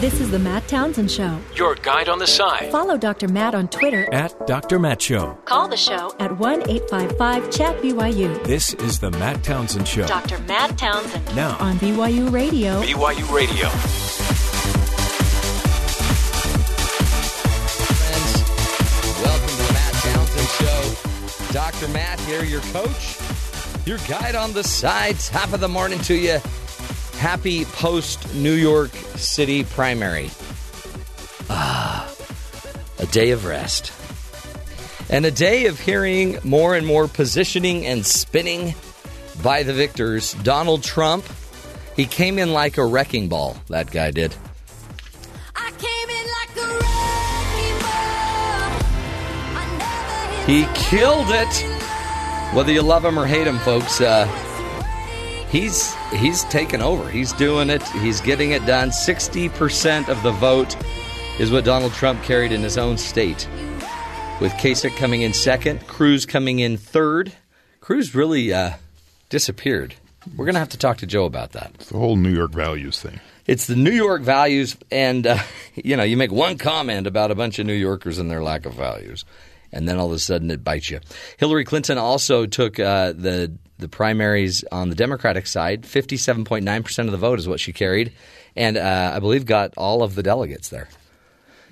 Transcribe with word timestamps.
This 0.00 0.20
is 0.20 0.30
the 0.30 0.38
Matt 0.38 0.68
Townsend 0.68 1.10
Show. 1.10 1.40
Your 1.56 1.74
guide 1.74 2.08
on 2.08 2.20
the 2.20 2.26
side. 2.28 2.70
Follow 2.70 2.96
Dr. 2.96 3.26
Matt 3.26 3.56
on 3.56 3.66
Twitter 3.66 4.06
at 4.14 4.46
Dr. 4.46 4.78
Matt 4.78 5.02
Show. 5.02 5.36
Call 5.44 5.66
the 5.66 5.76
show 5.76 6.14
at 6.20 6.38
1 6.38 6.70
855 6.70 7.50
Chat 7.50 7.82
BYU. 7.82 8.44
This 8.44 8.74
is 8.74 9.00
the 9.00 9.10
Matt 9.10 9.42
Townsend 9.42 9.88
Show. 9.88 10.06
Dr. 10.06 10.38
Matt 10.42 10.78
Townsend. 10.78 11.34
Now 11.34 11.56
on 11.58 11.80
BYU 11.80 12.30
Radio. 12.30 12.80
BYU 12.80 13.34
Radio. 13.34 13.68
Friends, 17.98 18.34
welcome 19.24 19.48
to 19.48 19.56
the 19.56 19.72
Matt 19.72 19.94
Townsend 19.94 20.48
Show. 20.60 21.52
Dr. 21.52 21.88
Matt 21.88 22.20
here, 22.20 22.44
your 22.44 22.60
coach, 22.72 23.18
your 23.84 23.98
guide 24.06 24.36
on 24.36 24.52
the 24.52 24.62
side. 24.62 25.18
Top 25.18 25.52
of 25.52 25.58
the 25.58 25.66
morning 25.66 25.98
to 26.02 26.14
you. 26.14 26.38
Happy 27.18 27.64
post 27.64 28.32
New 28.34 28.52
York 28.52 28.90
City 29.16 29.64
primary. 29.64 30.30
Ah, 31.50 32.08
a 32.98 33.06
day 33.06 33.32
of 33.32 33.44
rest. 33.44 33.92
And 35.10 35.26
a 35.26 35.30
day 35.30 35.66
of 35.66 35.80
hearing 35.80 36.38
more 36.44 36.76
and 36.76 36.86
more 36.86 37.08
positioning 37.08 37.84
and 37.86 38.06
spinning 38.06 38.74
by 39.42 39.64
the 39.64 39.72
victors. 39.72 40.34
Donald 40.44 40.84
Trump, 40.84 41.24
he 41.96 42.06
came 42.06 42.38
in 42.38 42.52
like 42.52 42.78
a 42.78 42.86
wrecking 42.86 43.28
ball, 43.28 43.56
that 43.68 43.90
guy 43.90 44.12
did. 44.12 44.34
He 50.46 50.64
killed 50.74 51.26
it. 51.28 51.66
Whether 52.54 52.72
you 52.72 52.80
love 52.80 53.04
him 53.04 53.18
or 53.18 53.26
hate 53.26 53.46
him, 53.46 53.58
folks, 53.58 54.00
uh, 54.00 54.26
he's 55.50 55.94
he's 56.10 56.44
taken 56.44 56.80
over. 56.82 57.08
He's 57.08 57.32
doing 57.32 57.70
it. 57.70 57.82
He's 57.88 58.20
getting 58.20 58.52
it 58.52 58.64
done. 58.66 58.92
Sixty 58.92 59.48
percent 59.48 60.08
of 60.08 60.22
the 60.22 60.32
vote 60.32 60.76
is 61.38 61.50
what 61.50 61.64
Donald 61.64 61.92
Trump 61.92 62.22
carried 62.22 62.52
in 62.52 62.62
his 62.62 62.76
own 62.78 62.98
state, 62.98 63.48
with 64.40 64.52
Kasich 64.52 64.96
coming 64.96 65.22
in 65.22 65.32
second, 65.32 65.86
Cruz 65.86 66.26
coming 66.26 66.58
in 66.58 66.76
third. 66.76 67.32
Cruz 67.80 68.14
really 68.14 68.52
uh, 68.52 68.72
disappeared. 69.28 69.94
We're 70.36 70.46
gonna 70.46 70.58
have 70.58 70.68
to 70.70 70.78
talk 70.78 70.98
to 70.98 71.06
Joe 71.06 71.24
about 71.24 71.52
that. 71.52 71.70
It's 71.76 71.90
the 71.90 71.98
whole 71.98 72.16
New 72.16 72.32
York 72.34 72.52
values 72.52 73.00
thing. 73.00 73.20
It's 73.46 73.66
the 73.66 73.76
New 73.76 73.92
York 73.92 74.20
values, 74.20 74.76
and 74.90 75.26
uh, 75.26 75.38
you 75.74 75.96
know, 75.96 76.02
you 76.02 76.16
make 76.16 76.32
one 76.32 76.58
comment 76.58 77.06
about 77.06 77.30
a 77.30 77.34
bunch 77.34 77.58
of 77.58 77.66
New 77.66 77.72
Yorkers 77.72 78.18
and 78.18 78.30
their 78.30 78.42
lack 78.42 78.66
of 78.66 78.74
values, 78.74 79.24
and 79.72 79.88
then 79.88 79.98
all 79.98 80.06
of 80.06 80.12
a 80.12 80.18
sudden 80.18 80.50
it 80.50 80.62
bites 80.64 80.90
you. 80.90 81.00
Hillary 81.36 81.64
Clinton 81.64 81.98
also 81.98 82.46
took 82.46 82.78
uh, 82.78 83.12
the 83.12 83.52
the 83.78 83.88
primaries 83.88 84.64
on 84.72 84.88
the 84.88 84.94
Democratic 84.96 85.46
side. 85.46 85.86
Fifty 85.86 86.16
seven 86.16 86.44
point 86.44 86.64
nine 86.64 86.82
percent 86.82 87.08
of 87.08 87.12
the 87.12 87.18
vote 87.18 87.38
is 87.38 87.46
what 87.48 87.60
she 87.60 87.72
carried, 87.72 88.12
and 88.56 88.76
uh, 88.76 89.12
I 89.14 89.18
believe 89.20 89.46
got 89.46 89.72
all 89.76 90.02
of 90.02 90.14
the 90.14 90.22
delegates 90.22 90.68
there. 90.68 90.88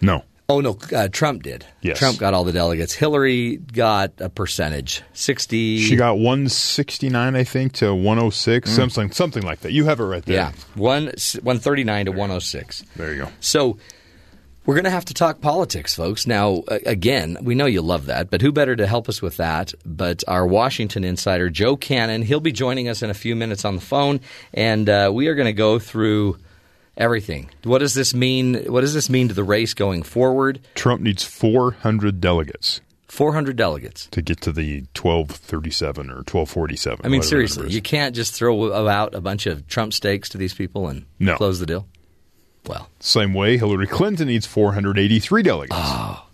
No. 0.00 0.24
Oh 0.48 0.60
no, 0.60 0.78
uh, 0.94 1.08
Trump 1.08 1.42
did. 1.42 1.66
Yes. 1.80 1.98
Trump 1.98 2.18
got 2.18 2.32
all 2.32 2.44
the 2.44 2.52
delegates. 2.52 2.92
Hillary 2.94 3.56
got 3.56 4.12
a 4.20 4.28
percentage, 4.28 5.02
sixty. 5.12 5.78
She 5.80 5.96
got 5.96 6.18
169, 6.18 7.34
I 7.34 7.42
think, 7.42 7.72
to 7.74 7.92
106, 7.92 8.70
something 8.70 9.10
something 9.10 9.42
like 9.42 9.60
that. 9.62 9.72
You 9.72 9.86
have 9.86 9.98
it 9.98 10.04
right 10.04 10.24
there. 10.24 10.36
yeah, 10.36 10.52
one 10.76 11.12
one 11.42 11.58
thirty 11.58 11.82
nine 11.82 12.06
to 12.06 12.12
one 12.12 12.28
hundred 12.30 12.42
six. 12.42 12.84
There 12.94 13.12
you 13.12 13.22
go. 13.24 13.28
So 13.40 13.78
we're 14.66 14.74
going 14.74 14.84
to 14.84 14.90
have 14.90 15.04
to 15.06 15.14
talk 15.14 15.40
politics, 15.40 15.94
folks. 15.94 16.26
Now, 16.26 16.62
again, 16.68 17.38
we 17.40 17.54
know 17.54 17.66
you 17.66 17.80
love 17.82 18.06
that, 18.06 18.30
but 18.30 18.42
who 18.42 18.52
better 18.52 18.76
to 18.76 18.86
help 18.86 19.08
us 19.08 19.22
with 19.22 19.36
that 19.38 19.72
but 19.84 20.24
our 20.28 20.46
Washington 20.46 21.04
insider, 21.04 21.48
Joe 21.48 21.76
Cannon. 21.76 22.22
He'll 22.22 22.40
be 22.40 22.52
joining 22.52 22.88
us 22.88 23.02
in 23.02 23.10
a 23.10 23.14
few 23.14 23.36
minutes 23.36 23.64
on 23.64 23.76
the 23.76 23.80
phone, 23.80 24.20
and 24.52 24.88
uh, 24.88 25.10
we 25.14 25.28
are 25.28 25.34
going 25.34 25.46
to 25.46 25.52
go 25.52 25.78
through 25.78 26.38
everything. 26.96 27.50
What 27.62 27.78
does 27.78 27.94
this 27.94 28.14
mean? 28.14 28.64
What 28.72 28.80
does 28.80 28.94
this 28.94 29.08
mean 29.08 29.28
to 29.28 29.34
the 29.34 29.44
race 29.44 29.74
going 29.74 30.02
forward? 30.02 30.60
Trump 30.74 31.00
needs 31.02 31.24
400 31.24 32.20
delegates 32.20 32.80
400 33.08 33.56
delegates. 33.56 34.08
to 34.08 34.20
get 34.20 34.40
to 34.42 34.52
the 34.52 34.80
1237 35.00 36.10
or 36.10 36.16
1247. 36.16 37.06
I 37.06 37.08
mean, 37.08 37.22
seriously, 37.22 37.70
you 37.70 37.80
can't 37.80 38.14
just 38.14 38.34
throw 38.34 38.72
out 38.88 39.14
a 39.14 39.20
bunch 39.20 39.46
of 39.46 39.66
Trump 39.68 39.92
steaks 39.92 40.28
to 40.30 40.38
these 40.38 40.52
people 40.52 40.88
and 40.88 41.06
No. 41.18 41.36
close 41.36 41.58
the 41.60 41.66
deal. 41.66 41.86
Well, 42.66 42.88
Same 43.00 43.32
way, 43.34 43.56
Hillary 43.58 43.86
Clinton 43.86 44.28
needs 44.28 44.46
483 44.46 45.42
delegates. 45.42 45.74
Ah. 45.74 46.26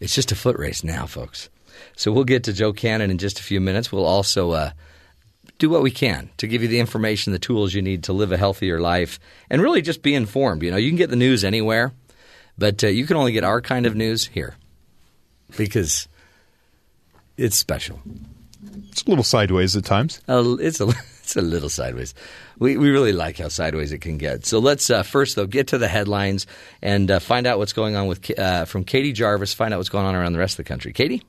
It's 0.00 0.14
just 0.14 0.32
a 0.32 0.36
foot 0.36 0.56
race 0.58 0.82
now, 0.84 1.06
folks. 1.06 1.50
So 1.96 2.12
we'll 2.12 2.24
get 2.24 2.44
to 2.44 2.52
Joe 2.52 2.72
Cannon 2.72 3.10
in 3.10 3.18
just 3.18 3.40
a 3.40 3.42
few 3.42 3.60
minutes. 3.60 3.92
We'll 3.92 4.04
also 4.04 4.52
uh, 4.52 4.70
do 5.58 5.68
what 5.68 5.82
we 5.82 5.90
can 5.90 6.30
to 6.38 6.46
give 6.46 6.62
you 6.62 6.68
the 6.68 6.80
information, 6.80 7.32
the 7.32 7.38
tools 7.38 7.74
you 7.74 7.82
need 7.82 8.04
to 8.04 8.12
live 8.12 8.32
a 8.32 8.36
healthier 8.36 8.80
life, 8.80 9.18
and 9.50 9.60
really 9.60 9.82
just 9.82 10.02
be 10.02 10.14
informed. 10.14 10.62
You 10.62 10.70
know, 10.70 10.76
you 10.76 10.90
can 10.90 10.96
get 10.96 11.10
the 11.10 11.16
news 11.16 11.44
anywhere, 11.44 11.92
but 12.56 12.82
uh, 12.84 12.88
you 12.88 13.06
can 13.06 13.16
only 13.16 13.32
get 13.32 13.44
our 13.44 13.60
kind 13.60 13.86
of 13.86 13.94
news 13.94 14.26
here 14.26 14.56
because 15.56 16.08
it's 17.36 17.56
special. 17.56 18.00
It's 18.90 19.02
a 19.02 19.08
little 19.08 19.24
sideways 19.24 19.76
at 19.76 19.84
times. 19.84 20.20
Uh, 20.28 20.56
it's 20.60 20.80
a 20.80 20.88
it's 21.20 21.36
a 21.36 21.42
little 21.42 21.68
sideways. 21.68 22.14
We 22.58 22.76
we 22.76 22.90
really 22.90 23.12
like 23.12 23.38
how 23.38 23.48
sideways 23.48 23.92
it 23.92 24.00
can 24.00 24.18
get. 24.18 24.46
So 24.46 24.58
let's 24.58 24.90
uh, 24.90 25.02
first 25.02 25.36
though 25.36 25.46
get 25.46 25.68
to 25.68 25.78
the 25.78 25.88
headlines 25.88 26.46
and 26.82 27.10
uh, 27.10 27.18
find 27.18 27.46
out 27.46 27.58
what's 27.58 27.72
going 27.72 27.96
on 27.96 28.06
with 28.06 28.38
uh, 28.38 28.64
from 28.64 28.84
Katie 28.84 29.12
Jarvis. 29.12 29.54
Find 29.54 29.72
out 29.72 29.78
what's 29.78 29.88
going 29.88 30.06
on 30.06 30.14
around 30.14 30.32
the 30.32 30.38
rest 30.38 30.58
of 30.58 30.64
the 30.64 30.68
country. 30.68 30.92
Katie. 30.92 31.22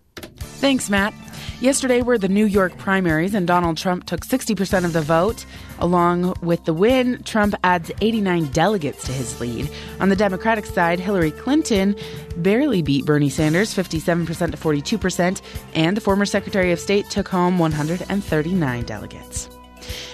Thanks, 0.59 0.89
Matt. 0.89 1.13
Yesterday 1.61 2.01
were 2.01 2.17
the 2.17 2.27
New 2.27 2.45
York 2.45 2.77
primaries, 2.77 3.33
and 3.33 3.47
Donald 3.47 3.77
Trump 3.77 4.05
took 4.05 4.25
60% 4.25 4.85
of 4.85 4.93
the 4.93 5.01
vote. 5.01 5.45
Along 5.79 6.33
with 6.41 6.63
the 6.65 6.73
win, 6.73 7.21
Trump 7.23 7.55
adds 7.63 7.91
89 8.01 8.45
delegates 8.51 9.05
to 9.05 9.11
his 9.11 9.39
lead. 9.39 9.69
On 9.99 10.09
the 10.09 10.15
Democratic 10.15 10.65
side, 10.65 10.99
Hillary 10.99 11.31
Clinton 11.31 11.95
barely 12.37 12.81
beat 12.81 13.05
Bernie 13.05 13.29
Sanders 13.29 13.73
57% 13.73 14.51
to 14.51 14.57
42%, 14.57 15.41
and 15.73 15.97
the 15.97 16.01
former 16.01 16.25
Secretary 16.25 16.71
of 16.71 16.79
State 16.79 17.09
took 17.09 17.27
home 17.27 17.59
139 17.59 18.83
delegates. 18.83 19.49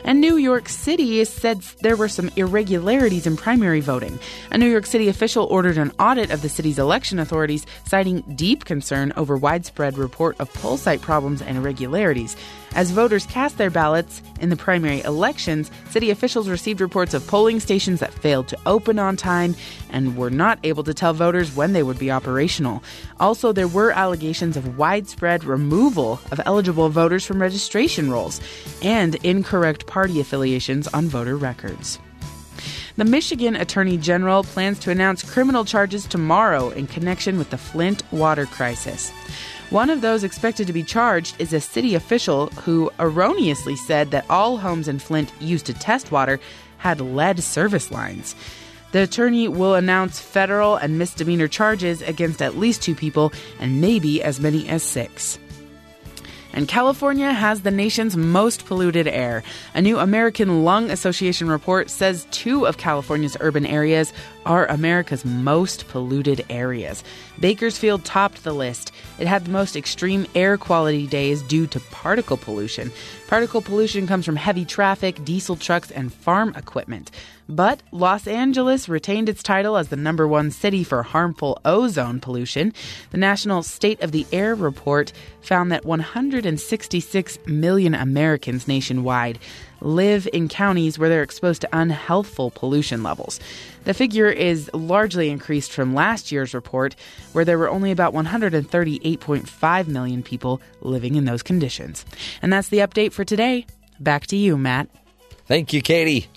And 0.04 0.22
New 0.22 0.38
York 0.38 0.70
City 0.70 1.24
said 1.26 1.62
there 1.82 1.96
were 1.96 2.08
some 2.08 2.30
irregularities 2.36 3.28
in 3.28 3.38
primary 3.38 3.82
voting. 3.82 4.20
A 4.52 4.58
New 4.58 4.70
York 4.70 4.86
City 4.86 5.08
official 5.08 5.46
ordered 5.46 5.78
an 5.78 5.92
audit 6.00 6.32
of 6.32 6.42
the 6.42 6.50
city's 6.50 6.80
election 6.80 7.20
authorities, 7.20 7.66
citing 7.86 8.22
deep 8.36 8.66
concern 8.66 9.14
over 9.16 9.38
widespread 9.38 9.98
report 9.98 10.36
of 10.40 10.54
poll 10.54 10.78
site 10.78 11.02
problems 11.02 11.42
and 11.42 11.58
irregularities. 11.58 12.36
As 12.76 12.92
voters 12.92 13.26
cast 13.28 13.58
their 13.58 13.70
ballots 13.70 14.22
in 14.42 14.50
the 14.50 14.58
primary 14.58 15.02
elections, 15.04 15.72
city 15.90 16.10
officials 16.10 16.50
received 16.50 16.82
reports 16.82 17.14
of 17.14 17.26
polling 17.26 17.62
stations 17.62 18.02
that 18.02 18.14
failed 18.14 18.50
to 18.50 18.58
open 18.66 19.00
on 19.00 19.16
time 19.16 19.56
and 19.90 20.18
were 20.18 20.30
not 20.30 20.60
able 20.64 20.84
to 20.84 20.94
tell 20.94 21.14
voters 21.14 21.56
when 21.56 21.72
they 21.72 21.84
would 21.84 21.98
be 21.98 22.12
operational. 22.12 22.84
Also, 23.18 23.54
there 23.54 23.70
were 23.70 23.92
allegations 23.92 24.58
of 24.58 24.78
widespread 24.78 25.46
removal 25.46 26.20
of 26.32 26.42
eligible 26.46 26.90
voters 26.90 27.26
from 27.26 27.42
registration 27.42 28.12
rolls 28.12 28.42
and 28.82 29.16
incorrect 29.24 29.88
party 29.88 30.20
affiliations 30.20 30.86
on 30.90 31.08
voter 31.08 31.38
records. 31.38 31.98
The 32.98 33.06
Michigan 33.06 33.56
Attorney 33.56 33.98
General 33.98 34.44
plans 34.44 34.80
to 34.80 34.92
announce 34.92 35.22
criminal 35.22 35.64
charges 35.66 36.06
tomorrow 36.06 36.70
in 36.70 36.88
connection 36.88 37.38
with 37.38 37.50
the 37.50 37.58
Flint 37.58 38.04
water 38.12 38.46
crisis. 38.46 39.12
One 39.72 39.90
of 39.90 40.02
those 40.02 40.24
expected 40.24 40.68
to 40.68 40.74
be 40.74 40.84
charged 40.84 41.36
is 41.40 41.52
a 41.52 41.60
city 41.60 41.96
official 41.96 42.48
who 42.48 42.92
erroneously 43.00 43.76
said 43.76 44.12
that 44.12 44.26
all 44.30 44.58
homes 44.58 44.88
in 44.88 45.00
Flint 45.00 45.32
used 45.40 45.66
to 45.66 45.74
test 45.74 46.12
water 46.12 46.40
had 46.78 47.02
lead 47.02 47.42
service 47.42 47.90
lines. 47.90 48.36
The 48.92 49.02
attorney 49.02 49.48
will 49.48 49.74
announce 49.74 50.20
federal 50.20 50.76
and 50.76 51.00
misdemeanor 51.00 51.48
charges 51.48 52.04
against 52.04 52.44
at 52.44 52.58
least 52.58 52.84
two 52.84 52.94
people 52.94 53.34
and 53.60 53.82
maybe 53.82 54.22
as 54.22 54.40
many 54.40 54.70
as 54.70 54.84
six. 54.84 55.40
And 56.56 56.70
California 56.70 57.34
has 57.34 57.62
the 57.62 57.70
nation's 57.70 58.16
most 58.16 58.66
polluted 58.66 59.10
air. 59.10 59.44
A 59.74 59.82
new 59.82 60.00
American 60.00 60.64
Lung 60.64 60.90
Association 60.90 61.50
report 61.50 61.90
says 61.90 62.26
two 62.32 62.66
of 62.66 62.78
California's 62.78 63.36
urban 63.42 63.66
areas 63.66 64.14
are 64.46 64.66
America's 64.68 65.26
most 65.26 65.90
polluted 65.90 66.46
areas. 66.50 67.04
Bakersfield 67.42 68.06
topped 68.06 68.46
the 68.46 68.54
list. 68.54 68.94
It 69.20 69.28
had 69.28 69.44
the 69.44 69.52
most 69.52 69.76
extreme 69.76 70.26
air 70.34 70.58
quality 70.58 71.08
days 71.08 71.42
due 71.42 71.68
to 71.68 71.80
particle 71.92 72.38
pollution. 72.38 72.90
Particle 73.28 73.62
pollution 73.62 74.06
comes 74.06 74.24
from 74.24 74.36
heavy 74.36 74.66
traffic, 74.66 75.26
diesel 75.26 75.56
trucks, 75.56 75.90
and 75.90 76.14
farm 76.14 76.54
equipment. 76.56 77.10
But 77.50 77.82
Los 77.92 78.28
Angeles 78.28 78.88
retained 78.88 79.30
its 79.30 79.42
title 79.42 79.78
as 79.78 79.90
the 79.90 79.96
number 79.96 80.28
one 80.28 80.52
city 80.52 80.84
for 80.84 81.02
harmful 81.02 81.60
ozone 81.66 82.20
pollution. 82.20 82.72
The 83.10 83.18
National 83.18 83.64
State 83.64 84.02
of 84.02 84.12
the 84.12 84.28
Air 84.32 84.54
report 84.54 85.12
found 85.42 85.72
that 85.72 85.86
166 85.86 87.40
million 87.48 87.96
Americans 87.96 88.68
nationwide 88.68 89.40
live 89.86 90.28
in 90.34 90.50
counties 90.50 90.98
where 90.98 91.10
they're 91.10 91.24
exposed 91.24 91.62
to 91.62 91.70
unhealthful 91.72 92.54
pollution 92.54 93.04
levels. 93.04 93.40
The 93.86 93.94
figure 93.94 94.30
is 94.30 94.70
largely 94.74 95.30
increased 95.30 95.72
from 95.72 95.94
last 95.94 96.32
year's 96.32 96.54
report, 96.54 96.96
where 97.34 97.46
there 97.46 97.58
were 97.58 97.70
only 97.70 97.92
about 97.92 98.14
138.5 98.14 99.88
million 99.88 100.24
people 100.24 100.62
living 100.82 101.16
in 101.16 101.26
those 101.26 101.44
conditions. 101.44 102.04
And 102.42 102.52
that's 102.52 102.70
the 102.70 102.80
update 102.80 103.14
for 103.14 103.24
today. 103.24 103.66
Back 104.00 104.28
to 104.28 104.36
you, 104.36 104.58
Matt. 104.58 104.90
Thank 105.46 105.72
you, 105.72 105.82
Katie. 105.82 106.28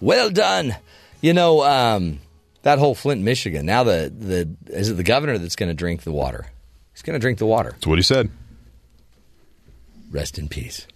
Well 0.00 0.30
done. 0.30 0.74
You 1.20 1.34
know, 1.34 1.62
um, 1.62 2.20
that 2.62 2.78
whole 2.78 2.94
Flint, 2.94 3.22
Michigan. 3.22 3.66
Now 3.66 3.84
the 3.84 4.12
the 4.16 4.56
is 4.72 4.90
it 4.90 4.94
the 4.94 5.02
governor 5.02 5.38
that's 5.38 5.56
going 5.56 5.68
to 5.68 5.74
drink 5.74 6.02
the 6.02 6.12
water? 6.12 6.46
He's 6.92 7.02
going 7.02 7.14
to 7.14 7.20
drink 7.20 7.38
the 7.38 7.46
water. 7.46 7.70
That's 7.72 7.86
what 7.86 7.98
he 7.98 8.02
said. 8.02 8.30
Rest 10.10 10.38
in 10.38 10.48
peace. 10.48 10.86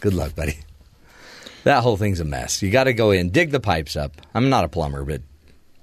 Good 0.00 0.14
luck, 0.14 0.34
buddy. 0.34 0.58
That 1.66 1.82
whole 1.82 1.96
thing's 1.96 2.20
a 2.20 2.24
mess. 2.24 2.62
You 2.62 2.70
got 2.70 2.84
to 2.84 2.92
go 2.94 3.10
in, 3.10 3.30
dig 3.30 3.50
the 3.50 3.58
pipes 3.58 3.96
up. 3.96 4.12
I'm 4.32 4.48
not 4.48 4.62
a 4.62 4.68
plumber, 4.68 5.04
but 5.04 5.22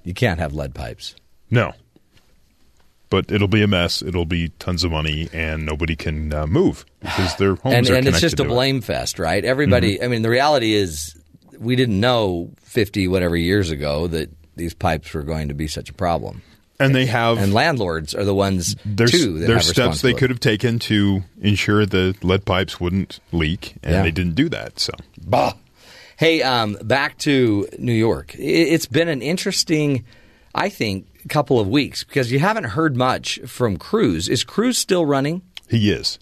you 0.06 0.14
can't 0.14 0.40
have 0.40 0.54
lead 0.54 0.74
pipes. 0.74 1.14
No. 1.52 1.74
But 3.10 3.30
it'll 3.30 3.50
be 3.50 3.62
a 3.64 3.68
mess. 3.68 4.02
It'll 4.02 4.24
be 4.24 4.48
tons 4.60 4.86
of 4.86 4.92
money, 4.92 5.28
and 5.34 5.66
nobody 5.66 5.98
can 5.98 6.34
uh, 6.34 6.48
move 6.48 6.86
because 7.02 7.36
their 7.36 7.56
homes 7.56 7.76
and 7.76 7.90
are 7.90 7.96
and 7.96 8.08
it's 8.08 8.22
just 8.22 8.36
a 8.36 8.38
to 8.38 8.44
it. 8.46 8.48
blame 8.48 8.80
fest, 8.80 9.20
right? 9.20 9.44
Everybody. 9.44 10.02
I 10.02 10.08
mean, 10.08 10.22
the 10.22 10.30
reality 10.30 10.74
is, 10.74 11.16
we 11.60 11.76
didn't 11.76 12.00
know 12.00 12.52
fifty 12.62 13.10
whatever 13.10 13.36
years 13.36 13.70
ago 13.70 14.08
that 14.08 14.30
these 14.56 14.74
pipes 14.74 15.14
were 15.14 15.24
going 15.24 15.50
to 15.50 15.54
be 15.54 15.68
such 15.68 15.90
a 15.90 15.94
problem. 15.94 16.44
And 16.80 16.96
they 16.96 17.08
have 17.08 17.38
And 17.40 17.54
landlords 17.54 18.16
are 18.16 18.24
the 18.24 18.34
ones 18.34 18.76
there's 18.86 19.12
too 19.12 19.40
that 19.40 19.48
there's 19.48 19.70
steps 19.70 20.02
they 20.02 20.14
could 20.14 20.30
have 20.30 20.40
taken 20.40 20.80
to 20.80 21.24
ensure 21.42 21.86
the 21.86 22.16
lead 22.24 22.46
pipes 22.46 22.80
wouldn't 22.80 23.20
leak, 23.34 23.76
and 23.84 23.96
Yeah. 23.96 24.02
they 24.04 24.12
didn't 24.12 24.36
do 24.36 24.48
that. 24.50 24.80
So 24.80 24.94
Bah. 25.22 25.54
Hey, 26.24 26.42
um, 26.42 26.78
back 26.82 27.18
to 27.18 27.68
New 27.78 27.92
York. 27.92 28.34
It's 28.40 28.86
been 28.86 29.10
an 29.10 29.22
interesting, 29.22 30.06
I 30.56 30.70
think, 30.70 31.28
couple 31.28 31.60
of 31.60 31.68
weeks 31.68 32.06
because 32.06 32.32
you 32.32 32.40
haven't 32.40 32.64
heard 32.64 32.96
much 32.96 33.42
from 33.46 33.76
Cruz. 33.76 34.30
Is 34.30 34.46
Cruz 34.46 34.78
still 34.78 35.06
running? 35.06 35.42
he 35.70 35.92
is. 35.92 36.20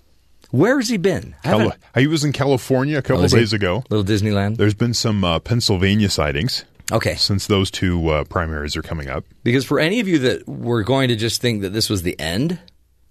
Where 0.50 0.77
has 0.80 0.89
he 0.89 0.98
been? 0.98 1.36
Cali- 1.44 1.74
he 1.94 2.07
was 2.07 2.24
in 2.24 2.31
California 2.33 2.98
a 2.98 3.03
couple 3.03 3.21
Oh, 3.21 3.25
is 3.25 3.31
he? 3.31 3.38
days 3.38 3.53
ago. 3.53 3.83
Little 3.92 4.03
Disneyland. 4.03 4.57
There's 4.57 4.74
been 4.74 4.95
some 4.95 5.24
uh, 5.24 5.38
Pennsylvania 5.38 6.09
sightings 6.09 6.65
Okay. 6.92 7.13
since 7.13 7.45
those 7.45 7.69
two 7.69 8.09
uh, 8.09 8.24
primaries 8.24 8.75
are 8.75 8.81
coming 8.81 9.07
up. 9.07 9.24
Because 9.44 9.65
for 9.65 9.80
any 9.80 10.00
of 10.00 10.07
you 10.07 10.18
that 10.18 10.47
were 10.47 10.81
going 10.81 11.09
to 11.09 11.15
just 11.15 11.42
think 11.42 11.62
that 11.62 11.74
this 11.74 11.92
was 11.92 12.01
the 12.01 12.19
end, 12.19 12.57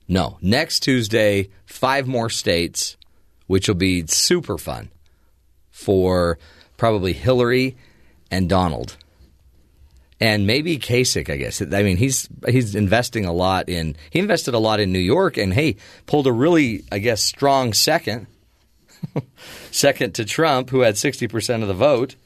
no. 0.09 0.39
Next 0.43 0.81
Tuesday, 0.81 1.51
five 1.67 2.09
more 2.09 2.31
states, 2.31 2.97
which 3.47 3.69
will 3.69 3.77
be 3.77 4.05
super 4.09 4.59
fun 4.59 4.91
for 5.71 6.37
probably 6.81 7.13
Hillary 7.13 7.77
and 8.31 8.49
Donald. 8.49 8.97
And 10.19 10.47
maybe 10.47 10.79
Kasich, 10.79 11.29
I 11.31 11.37
guess. 11.37 11.61
I 11.61 11.83
mean, 11.83 11.99
he's 11.99 12.27
he's 12.49 12.75
investing 12.75 13.27
a 13.27 13.33
lot 13.35 13.69
in. 13.69 13.97
He 14.09 14.19
invested 14.19 14.55
a 14.55 14.59
lot 14.59 14.81
in 14.81 14.91
New 14.91 14.99
York, 14.99 15.37
and 15.37 15.53
hey, 15.53 15.77
pulled 16.07 16.27
a 16.27 16.33
really, 16.33 16.85
I 16.91 16.99
guess, 16.99 17.23
strong 17.23 17.75
second, 17.75 18.27
second 19.71 20.15
to 20.15 20.25
Trump, 20.25 20.71
who 20.71 20.81
had 20.81 20.97
sixty 20.99 21.29
percent 21.29 21.63
of 21.63 21.69
the 21.69 21.75
vote, 21.75 22.17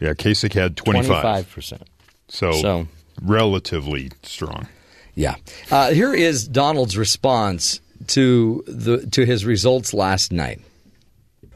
Yeah, 0.00 0.12
Kasich 0.14 0.54
had 0.54 0.76
twenty 0.76 1.06
five 1.06 1.50
percent. 1.50 1.82
So, 2.28 2.52
So- 2.52 2.88
relatively 3.22 4.10
strong. 4.22 4.68
Yeah. 5.14 5.36
Uh, 5.70 5.92
here 5.92 6.12
is 6.14 6.46
Donald's 6.48 6.96
response 6.98 7.80
to 8.08 8.62
the 8.66 9.06
to 9.12 9.24
his 9.24 9.44
results 9.46 9.94
last 9.94 10.32
night. 10.32 10.60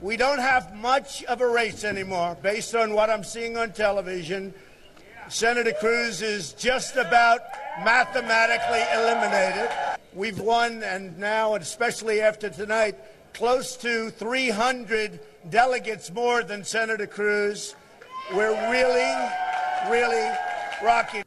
We 0.02 0.16
don't 0.16 0.38
have 0.38 0.74
much 0.74 1.24
of 1.24 1.42
a 1.42 1.48
race 1.48 1.84
anymore 1.84 2.36
based 2.42 2.74
on 2.74 2.94
what 2.94 3.10
I'm 3.10 3.22
seeing 3.22 3.58
on 3.58 3.72
television. 3.72 4.54
Senator 5.28 5.72
Cruz 5.78 6.22
is 6.22 6.54
just 6.54 6.96
about 6.96 7.40
mathematically 7.84 8.82
eliminated. 8.94 9.70
We've 10.14 10.40
won, 10.40 10.82
and 10.82 11.18
now, 11.18 11.54
especially 11.54 12.22
after 12.22 12.48
tonight, 12.48 12.96
close 13.34 13.76
to 13.76 14.10
300 14.10 15.20
delegates 15.50 16.10
more 16.10 16.42
than 16.42 16.64
Senator 16.64 17.06
Cruz. 17.06 17.76
We're 18.34 18.70
really, 18.70 19.30
really 19.90 20.34
rocking. 20.82 21.24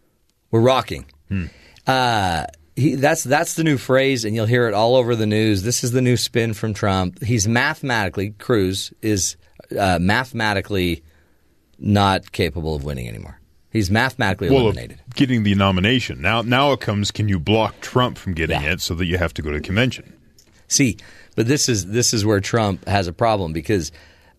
We're 0.50 0.62
rocking. 0.62 1.06
Uh, 1.86 2.46
he, 2.76 2.96
that's 2.96 3.24
that's 3.24 3.54
the 3.56 3.64
new 3.64 3.78
phrase, 3.78 4.26
and 4.26 4.36
you'll 4.36 4.46
hear 4.46 4.68
it 4.68 4.74
all 4.74 4.96
over 4.96 5.16
the 5.16 5.26
news. 5.28 5.64
This 5.64 5.84
is 5.84 5.92
the 5.92 6.02
new 6.02 6.18
spin 6.18 6.54
from 6.54 6.74
Trump. 6.74 7.24
He's 7.24 7.48
mathematically 7.48 8.32
Cruz 8.32 8.94
is 9.02 9.38
uh, 9.78 10.00
mathematically 10.02 11.04
not 11.80 12.32
capable 12.32 12.76
of 12.76 12.84
winning 12.84 13.08
anymore. 13.08 13.40
He's 13.72 13.90
mathematically 13.90 14.50
Well, 14.50 14.60
eliminated. 14.62 15.00
getting 15.16 15.44
the 15.44 15.56
nomination. 15.56 16.22
Now, 16.22 16.44
now 16.44 16.74
it 16.74 16.80
comes. 16.80 17.10
Can 17.10 17.28
you 17.28 17.40
block 17.40 17.80
Trump 17.82 18.18
from 18.20 18.34
getting 18.34 18.62
Yeah. 18.62 18.74
it 18.74 18.82
so 18.82 18.94
that 18.96 19.06
you 19.06 19.18
have 19.18 19.34
to 19.36 19.42
go 19.42 19.50
to 19.50 19.58
the 19.58 19.64
convention? 19.64 20.14
See, 20.68 20.98
but 21.36 21.48
this 21.48 21.68
is 21.68 21.88
this 21.88 22.14
is 22.14 22.24
where 22.26 22.40
Trump 22.40 22.88
has 22.88 23.08
a 23.08 23.14
problem 23.14 23.52
because 23.54 23.92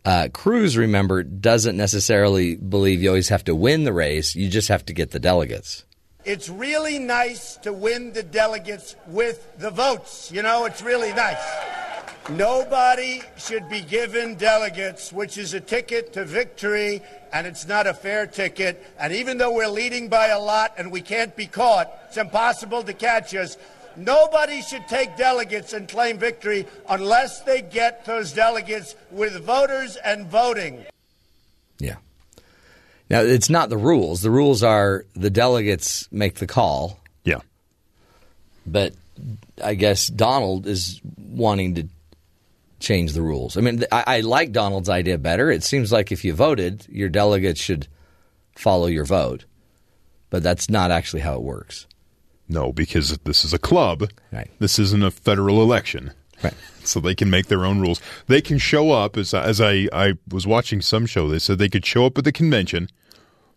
uh, 0.04 0.28
Cruz, 0.32 0.76
remember, 0.76 1.22
doesn't 1.22 1.76
necessarily 1.76 2.56
believe 2.56 3.02
you 3.02 3.08
always 3.08 3.28
have 3.30 3.42
to 3.44 3.54
win 3.54 3.84
the 3.84 3.92
race. 3.92 4.34
You 4.34 4.48
just 4.48 4.68
have 4.68 4.84
to 4.86 4.92
get 4.92 5.10
the 5.12 5.18
delegates. 5.20 5.84
It's 6.24 6.48
really 6.48 6.98
nice 6.98 7.56
to 7.58 7.72
win 7.72 8.12
the 8.12 8.22
delegates 8.22 8.96
with 9.06 9.58
the 9.58 9.70
votes. 9.70 10.32
You 10.32 10.42
know, 10.42 10.64
it's 10.64 10.82
really 10.82 11.12
nice. 11.12 11.42
Nobody 12.30 13.20
should 13.36 13.68
be 13.68 13.82
given 13.82 14.36
delegates, 14.36 15.12
which 15.12 15.36
is 15.36 15.52
a 15.52 15.60
ticket 15.60 16.14
to 16.14 16.24
victory, 16.24 17.02
and 17.34 17.46
it's 17.46 17.68
not 17.68 17.86
a 17.86 17.92
fair 17.92 18.26
ticket. 18.26 18.82
And 18.98 19.12
even 19.12 19.36
though 19.36 19.52
we're 19.52 19.68
leading 19.68 20.08
by 20.08 20.28
a 20.28 20.38
lot 20.40 20.72
and 20.78 20.90
we 20.90 21.02
can't 21.02 21.36
be 21.36 21.46
caught, 21.46 21.92
it's 22.08 22.16
impossible 22.16 22.82
to 22.84 22.94
catch 22.94 23.34
us. 23.34 23.58
Nobody 23.94 24.62
should 24.62 24.88
take 24.88 25.18
delegates 25.18 25.74
and 25.74 25.86
claim 25.86 26.16
victory 26.18 26.66
unless 26.88 27.42
they 27.42 27.60
get 27.60 28.06
those 28.06 28.32
delegates 28.32 28.96
with 29.10 29.34
voters 29.44 29.96
and 29.96 30.26
voting. 30.26 30.86
Yeah. 31.78 31.96
Now 33.10 33.20
it's 33.20 33.50
not 33.50 33.68
the 33.68 33.76
rules. 33.76 34.22
The 34.22 34.30
rules 34.30 34.62
are 34.62 35.04
the 35.14 35.30
delegates 35.30 36.08
make 36.10 36.36
the 36.36 36.46
call, 36.46 37.00
Yeah. 37.24 37.40
but 38.66 38.94
I 39.62 39.74
guess 39.74 40.08
Donald 40.08 40.66
is 40.66 41.00
wanting 41.18 41.74
to 41.76 41.88
change 42.80 43.12
the 43.12 43.22
rules. 43.22 43.56
I 43.56 43.60
mean, 43.60 43.84
I, 43.92 44.04
I 44.06 44.20
like 44.20 44.52
Donald's 44.52 44.88
idea 44.88 45.18
better. 45.18 45.50
It 45.50 45.62
seems 45.62 45.92
like 45.92 46.12
if 46.12 46.24
you 46.24 46.34
voted, 46.34 46.86
your 46.88 47.08
delegates 47.08 47.60
should 47.60 47.88
follow 48.56 48.86
your 48.86 49.04
vote, 49.04 49.44
but 50.30 50.42
that's 50.42 50.68
not 50.70 50.90
actually 50.90 51.20
how 51.20 51.34
it 51.34 51.42
works. 51.42 51.86
No, 52.48 52.72
because 52.72 53.16
this 53.24 53.44
is 53.44 53.54
a 53.54 53.58
club. 53.58 54.10
Right. 54.32 54.50
This 54.58 54.78
isn't 54.78 55.02
a 55.04 55.10
federal 55.10 55.62
election. 55.62 56.12
Right. 56.44 56.54
So 56.84 57.00
they 57.00 57.14
can 57.14 57.30
make 57.30 57.46
their 57.46 57.64
own 57.64 57.80
rules. 57.80 58.00
They 58.26 58.40
can 58.40 58.58
show 58.58 58.92
up 58.92 59.16
as 59.16 59.32
as 59.32 59.60
I 59.60 59.88
I 59.92 60.14
was 60.28 60.46
watching 60.46 60.80
some 60.80 61.06
show. 61.06 61.28
They 61.28 61.38
said 61.38 61.58
they 61.58 61.68
could 61.68 61.86
show 61.86 62.06
up 62.06 62.18
at 62.18 62.24
the 62.24 62.32
convention, 62.32 62.90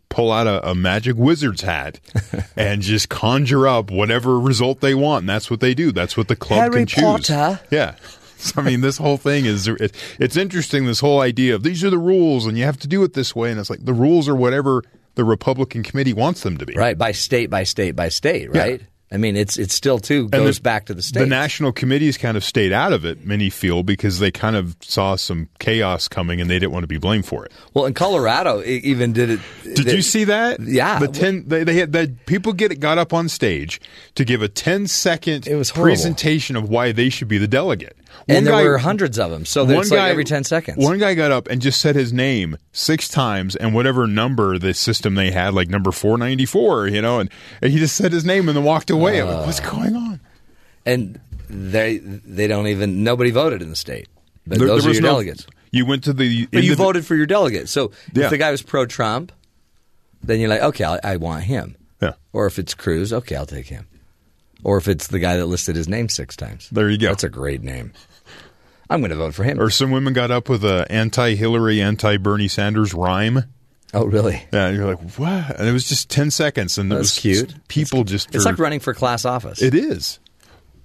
pull 0.09 0.31
out 0.31 0.47
a, 0.47 0.69
a 0.69 0.73
magic 0.73 1.17
wizard's 1.17 1.61
hat, 1.61 1.99
and 2.55 2.81
just 2.81 3.09
conjure 3.09 3.67
up 3.67 3.91
whatever 3.91 4.39
result 4.39 4.79
they 4.79 4.95
want. 4.95 5.23
And 5.23 5.29
that's 5.29 5.51
what 5.51 5.59
they 5.59 5.73
do. 5.73 5.91
That's 5.91 6.15
what 6.15 6.29
the 6.29 6.35
club 6.35 6.59
Harry 6.59 6.85
can 6.85 6.85
choose. 6.87 7.03
Potter. 7.03 7.59
Yeah. 7.69 7.95
So, 8.39 8.61
I 8.61 8.63
mean, 8.63 8.81
this 8.81 8.97
whole 8.97 9.17
thing 9.17 9.45
is 9.45 9.67
it, 9.67 9.93
it's 10.19 10.37
interesting. 10.37 10.85
This 10.85 10.99
whole 10.99 11.21
idea 11.21 11.55
of 11.55 11.63
these 11.63 11.83
are 11.83 11.89
the 11.89 11.97
rules, 11.97 12.45
and 12.45 12.57
you 12.57 12.63
have 12.65 12.77
to 12.77 12.87
do 12.87 13.03
it 13.03 13.13
this 13.13 13.35
way, 13.35 13.49
and 13.49 13.59
it's 13.59 13.69
like 13.69 13.83
the 13.83 13.93
rules 13.93 14.29
are 14.29 14.35
whatever 14.35 14.83
the 15.15 15.25
Republican 15.25 15.81
committee 15.83 16.13
wants 16.13 16.41
them 16.41 16.57
to 16.57 16.65
be. 16.65 16.75
Right, 16.75 16.97
by 16.97 17.11
state, 17.11 17.49
by 17.49 17.63
state, 17.63 17.95
by 17.95 18.09
state, 18.09 18.53
right? 18.53 18.81
I 19.09 19.15
mean, 19.15 19.37
it's 19.37 19.57
it's 19.57 19.73
still 19.73 19.99
too 19.99 20.27
goes 20.27 20.57
the- 20.57 20.61
back 20.63 20.87
to 20.87 20.93
the 20.93 21.01
state. 21.01 21.21
The 21.21 21.25
national 21.25 21.71
committees 21.71 22.17
kind 22.17 22.35
of 22.35 22.43
stayed 22.43 22.73
out 22.73 22.91
of 22.91 23.05
it, 23.05 23.25
many 23.25 23.49
feel, 23.49 23.81
because 23.83 24.19
they 24.19 24.31
kind 24.31 24.55
of 24.57 24.75
saw 24.81 25.15
some 25.15 25.47
chaos 25.59 26.09
coming 26.09 26.41
and 26.41 26.49
they 26.49 26.59
didn't 26.59 26.73
want 26.73 26.83
to 26.83 26.87
be 26.87 26.97
blamed 26.97 27.25
for 27.25 27.45
it. 27.45 27.51
well, 27.73 27.85
in 27.85 27.93
Colorado, 27.93 28.59
it 28.59 28.83
even 28.83 29.13
did 29.13 29.29
it. 29.29 29.39
Did 29.63 29.91
you 29.93 30.01
see 30.01 30.25
that? 30.25 30.59
Yeah. 30.59 30.99
The 30.99 31.07
ten 31.07 31.45
they, 31.47 31.63
they 31.63 31.75
had 31.75 31.93
that 31.93 32.25
people 32.25 32.51
get 32.51 32.77
got 32.81 32.97
up 32.97 33.13
on 33.13 33.29
stage 33.29 33.79
to 34.15 34.25
give 34.25 34.41
a 34.41 34.49
10 34.49 34.87
second 34.87 35.47
It 35.47 35.55
was 35.55 35.69
horrible. 35.69 35.95
presentation 35.95 36.55
of 36.57 36.67
why 36.67 36.91
they 36.91 37.09
should 37.09 37.29
be 37.29 37.37
the 37.37 37.47
delegate. 37.47 37.95
And 38.27 38.37
One 38.37 38.43
there 38.45 38.53
guy- 38.53 38.63
were 38.63 38.77
hundreds 38.77 39.17
of 39.19 39.31
them, 39.31 39.45
so 39.45 39.69
it's 39.69 39.91
like 39.91 39.99
every 40.11 40.23
ten 40.25 40.43
seconds. 40.43 40.83
One 40.83 40.97
guy 40.99 41.13
got 41.13 41.31
up 41.31 41.47
and 41.47 41.61
just 41.61 41.79
said 41.81 41.95
his 41.95 42.11
name 42.13 42.57
six 42.71 43.07
times 43.07 43.55
and 43.55 43.73
whatever 43.73 44.07
number 44.07 44.57
the 44.57 44.73
system 44.73 45.15
they 45.15 45.31
had, 45.31 45.53
like 45.53 45.69
number 45.69 45.91
four 45.91 46.17
ninety 46.17 46.45
four, 46.45 46.87
you 46.87 47.01
know, 47.01 47.19
and, 47.19 47.29
and 47.61 47.71
he 47.71 47.79
just 47.79 47.95
said 47.95 48.11
his 48.11 48.25
name 48.25 48.47
and 48.49 48.57
then 48.57 48.63
walked 48.63 48.89
away. 48.89 49.21
I'm 49.21 49.27
like, 49.27 49.45
What's 49.45 49.61
oh. 49.65 49.71
going 49.71 49.95
on? 49.95 50.19
and 50.85 51.19
they 51.49 51.97
they 51.99 52.47
don't 52.47 52.67
even 52.67 53.03
nobody 53.03 53.31
voted 53.31 53.61
in 53.61 53.69
the 53.69 53.75
state. 53.75 54.07
But 54.45 54.59
There- 54.59 54.67
those 54.67 54.83
there 54.83 54.91
are 54.91 54.93
your 54.93 55.03
no- 55.03 55.09
delegates. 55.09 55.45
You 55.71 55.85
went 55.85 56.05
to 56.05 56.13
the. 56.13 56.45
But 56.47 56.63
you 56.63 56.73
indiv- 56.73 56.77
voted 56.77 57.05
for 57.05 57.15
your 57.15 57.25
delegate. 57.25 57.67
So 57.67 57.91
Yeah. 58.13 58.25
if 58.25 58.29
the 58.29 58.37
guy 58.37 58.51
was 58.51 58.61
pro 58.61 58.85
Trump, 58.85 59.33
then 60.23 60.39
you're 60.39 60.49
like, 60.49 60.61
okay, 60.61 60.85
I, 60.85 60.99
I 61.03 61.17
want 61.17 61.43
him. 61.43 61.75
Yeah. 62.01 62.13
Or 62.31 62.45
if 62.47 62.57
it's 62.57 62.73
Cruz, 62.73 63.11
okay, 63.11 63.35
I'll 63.35 63.45
take 63.45 63.67
him. 63.67 63.87
Or 64.63 64.77
if 64.77 64.87
it's 64.87 65.07
the 65.07 65.19
guy 65.19 65.37
that 65.37 65.45
listed 65.45 65.75
his 65.75 65.87
name 65.87 66.09
six 66.09 66.35
times. 66.35 66.69
There 66.71 66.89
you 66.89 66.97
go. 66.97 67.07
That's 67.09 67.23
a 67.23 67.29
great 67.29 67.61
name. 67.61 67.93
I'm 68.89 69.01
going 69.01 69.11
to 69.11 69.17
vote 69.17 69.33
for 69.35 69.43
him. 69.43 69.59
Or 69.59 69.69
some 69.69 69.91
women 69.91 70.13
got 70.13 70.31
up 70.31 70.49
with 70.49 70.63
a 70.63 70.85
anti-Hillary, 70.89 71.81
anti-Bernie 71.81 72.47
Sanders 72.47 72.93
rhyme. 72.93 73.43
oh, 73.93 74.05
really? 74.05 74.41
Yeah, 74.53 74.67
and 74.67 74.77
you're 74.77 74.85
like, 74.87 74.99
what? 75.17 75.59
And 75.59 75.67
it 75.67 75.73
was 75.73 75.87
just 75.87 76.09
ten 76.09 76.31
seconds, 76.31 76.77
and 76.77 76.91
it 76.91 76.95
That's 76.95 77.15
was 77.15 77.19
cute. 77.19 77.67
People 77.67 78.03
just 78.03 78.33
It's 78.33 78.45
are- 78.45 78.49
like 78.51 78.59
running 78.59 78.79
for 78.79 78.93
class 78.93 79.25
office. 79.25 79.61
It 79.61 79.73
is. 79.75 80.19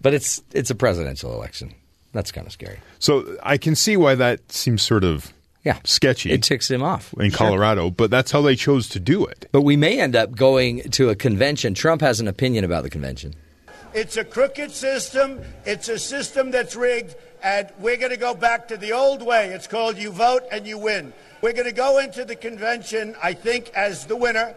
But 0.00 0.14
it's 0.14 0.42
it's 0.52 0.70
a 0.70 0.74
presidential 0.74 1.32
election. 1.32 1.74
That's 2.12 2.32
kind 2.32 2.46
of 2.46 2.52
scary. 2.52 2.78
So 2.98 3.36
I 3.42 3.56
can 3.56 3.74
see 3.76 3.96
why 3.96 4.16
that 4.16 4.50
seems 4.52 4.82
sort 4.82 5.04
of 5.04 5.32
Yeah. 5.64 5.78
sketchy 5.84 6.30
It 6.32 6.42
ticks 6.42 6.68
him 6.70 6.82
off. 6.82 7.14
in 7.18 7.30
Colorado, 7.30 7.88
but 7.90 8.10
that's 8.10 8.32
how 8.32 8.42
they 8.42 8.56
chose 8.56 8.88
to 8.90 9.00
do 9.00 9.24
it. 9.24 9.48
But 9.52 9.62
we 9.62 9.76
may 9.76 10.00
end 10.00 10.14
up 10.16 10.34
going 10.34 10.82
to 10.90 11.08
a 11.10 11.14
convention. 11.14 11.72
Trump 11.74 12.00
has 12.02 12.18
an 12.20 12.26
opinion 12.28 12.64
about 12.64 12.82
the 12.82 12.90
convention. 12.90 13.34
It's 13.94 14.16
a 14.16 14.24
crooked 14.24 14.70
system. 14.70 15.40
It's 15.66 15.88
a 15.88 15.98
system 15.98 16.50
that's 16.50 16.74
rigged, 16.74 17.14
and 17.42 17.68
we're 17.78 17.98
going 17.98 18.12
to 18.12 18.16
go 18.16 18.34
back 18.34 18.68
to 18.68 18.76
the 18.76 18.92
old 18.92 19.22
way. 19.22 19.48
It's 19.48 19.66
called 19.66 19.98
you 19.98 20.10
vote 20.10 20.44
and 20.50 20.66
you 20.66 20.78
win. 20.78 21.12
We're 21.42 21.52
going 21.52 21.66
to 21.66 21.72
go 21.72 21.98
into 21.98 22.24
the 22.24 22.36
convention, 22.36 23.16
I 23.22 23.34
think, 23.34 23.70
as 23.74 24.06
the 24.06 24.16
winner, 24.16 24.54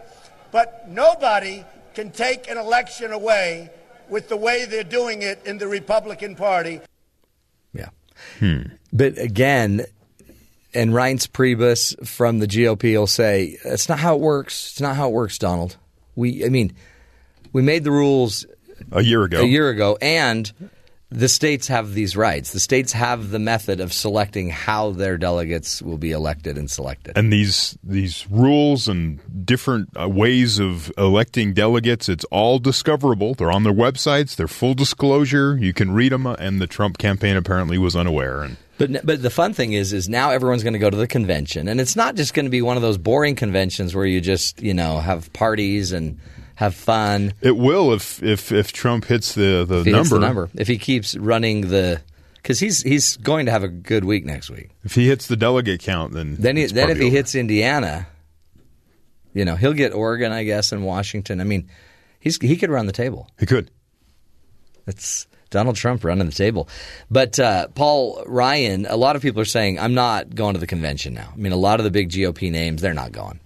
but 0.52 0.88
nobody 0.88 1.64
can 1.94 2.12
take 2.12 2.48
an 2.48 2.56
election 2.56 3.12
away 3.12 3.70
with 4.08 4.28
the 4.28 4.36
way 4.36 4.64
they're 4.64 4.84
doing 4.84 5.22
it 5.22 5.42
in 5.44 5.58
the 5.58 5.66
Republican 5.66 6.36
Party. 6.36 6.80
Yeah. 7.74 7.88
Hmm. 8.38 8.62
But 8.92 9.18
again, 9.18 9.84
and 10.72 10.92
Reince 10.92 11.28
Priebus 11.28 12.06
from 12.06 12.38
the 12.38 12.46
GOP 12.46 12.96
will 12.98 13.06
say, 13.06 13.58
that's 13.64 13.88
not 13.88 13.98
how 13.98 14.14
it 14.14 14.20
works. 14.20 14.70
It's 14.72 14.80
not 14.80 14.96
how 14.96 15.08
it 15.08 15.12
works, 15.12 15.38
Donald. 15.38 15.76
We, 16.14 16.44
I 16.44 16.48
mean, 16.48 16.74
we 17.52 17.62
made 17.62 17.84
the 17.84 17.90
rules 17.90 18.46
A 18.92 19.02
year 19.02 19.24
ago, 19.24 19.40
a 19.40 19.46
year 19.46 19.68
ago, 19.68 19.98
and 20.00 20.52
the 21.10 21.28
states 21.28 21.68
have 21.68 21.94
these 21.94 22.16
rights. 22.16 22.52
The 22.52 22.60
states 22.60 22.92
have 22.92 23.30
the 23.30 23.38
method 23.38 23.80
of 23.80 23.92
selecting 23.92 24.50
how 24.50 24.90
their 24.90 25.16
delegates 25.16 25.80
will 25.80 25.98
be 25.98 26.10
elected 26.10 26.58
and 26.58 26.70
selected. 26.70 27.16
and 27.16 27.32
these 27.32 27.78
these 27.84 28.26
rules 28.30 28.88
and 28.88 29.20
different 29.46 29.88
uh, 30.00 30.08
ways 30.08 30.58
of 30.58 30.92
electing 30.98 31.52
delegates 31.52 32.08
it's 32.08 32.24
all 32.26 32.58
discoverable. 32.58 33.34
They're 33.34 33.52
on 33.52 33.62
their 33.62 33.72
websites. 33.72 34.34
They're 34.34 34.48
full 34.48 34.74
disclosure. 34.74 35.56
You 35.56 35.72
can 35.72 35.92
read 35.92 36.12
them 36.12 36.26
and 36.26 36.60
the 36.60 36.66
trump 36.66 36.98
campaign 36.98 37.36
apparently 37.36 37.78
was 37.78 37.94
unaware 37.94 38.42
and 38.42 38.56
But 38.78 39.06
but 39.06 39.22
the 39.22 39.30
fun 39.30 39.54
thing 39.54 39.72
is 39.72 39.92
is 39.92 40.08
now 40.08 40.30
everyone's 40.30 40.62
going 40.62 40.74
to 40.74 40.78
go 40.78 40.90
to 40.90 40.96
the 40.96 41.06
convention, 41.06 41.68
and 41.68 41.80
it's 41.80 41.96
not 41.96 42.14
just 42.16 42.34
going 42.34 42.46
to 42.46 42.50
be 42.50 42.62
one 42.62 42.76
of 42.76 42.82
those 42.82 42.98
boring 42.98 43.36
conventions 43.36 43.94
where 43.94 44.06
you 44.06 44.20
just 44.20 44.60
you 44.60 44.74
know 44.74 44.98
have 44.98 45.32
parties 45.32 45.92
and 45.92 46.18
have 46.56 46.74
fun. 46.74 47.32
it 47.40 47.56
will 47.56 47.92
if 47.92 48.22
if 48.22 48.50
if 48.52 48.72
trump 48.72 49.04
hits 49.06 49.34
the 49.34 49.64
the 49.66 49.80
If 49.80 49.86
number 49.86 49.98
hits 49.98 50.10
the 50.10 50.18
number, 50.18 50.50
if 50.56 50.68
he 50.68 50.76
keeps 50.78 51.16
running 51.16 51.68
the, 51.68 52.00
because 52.36 52.58
he's 52.60 52.82
he's 52.82 53.16
going 53.18 53.46
to 53.46 53.52
have 53.52 53.62
a 53.62 53.68
good 53.68 54.04
week 54.04 54.24
next 54.24 54.50
week. 54.50 54.70
if 54.84 54.94
he 54.94 55.06
hits 55.08 55.26
the 55.26 55.36
delegate 55.36 55.80
count 55.80 56.12
then 56.12 56.36
Then 56.38 56.56
he, 56.56 56.66
then 56.66 56.90
if 56.90 56.98
he 56.98 57.06
over. 57.06 57.16
hits 57.16 57.34
Indiana, 57.34 58.06
you 59.34 59.44
know 59.44 59.56
he'll 59.56 59.72
get 59.74 59.92
Oregon, 59.94 60.32
I 60.32 60.44
guess, 60.44 60.72
and 60.72 60.84
Washington. 60.84 61.40
I 61.40 61.44
mean, 61.44 61.68
he's 62.20 62.38
he 62.40 62.56
could 62.56 62.70
run 62.70 62.86
the 62.86 62.92
table. 62.92 63.28
he 63.38 63.46
could 63.46 63.70
It's 64.86 65.26
Donald 65.50 65.76
Trump 65.76 66.04
running 66.04 66.26
the 66.26 66.32
table. 66.32 66.68
But 67.10 67.38
uh, 67.38 67.68
Paul 67.68 68.22
Ryan, 68.26 68.86
a 68.86 68.96
lot 68.96 69.14
of 69.16 69.22
people 69.22 69.40
are 69.40 69.44
saying, 69.44 69.78
I'm 69.78 69.94
not 69.94 70.34
going 70.34 70.54
to 70.54 70.60
the 70.60 70.66
convention 70.66 71.14
now. 71.14 71.30
I 71.32 71.36
mean, 71.36 71.52
a 71.52 71.56
lot 71.56 71.78
of 71.80 71.84
the 71.84 71.90
big 71.90 72.08
GOP 72.10 72.50
names, 72.50 72.82
they're 72.82 72.94
not 72.94 73.12
going. 73.12 73.38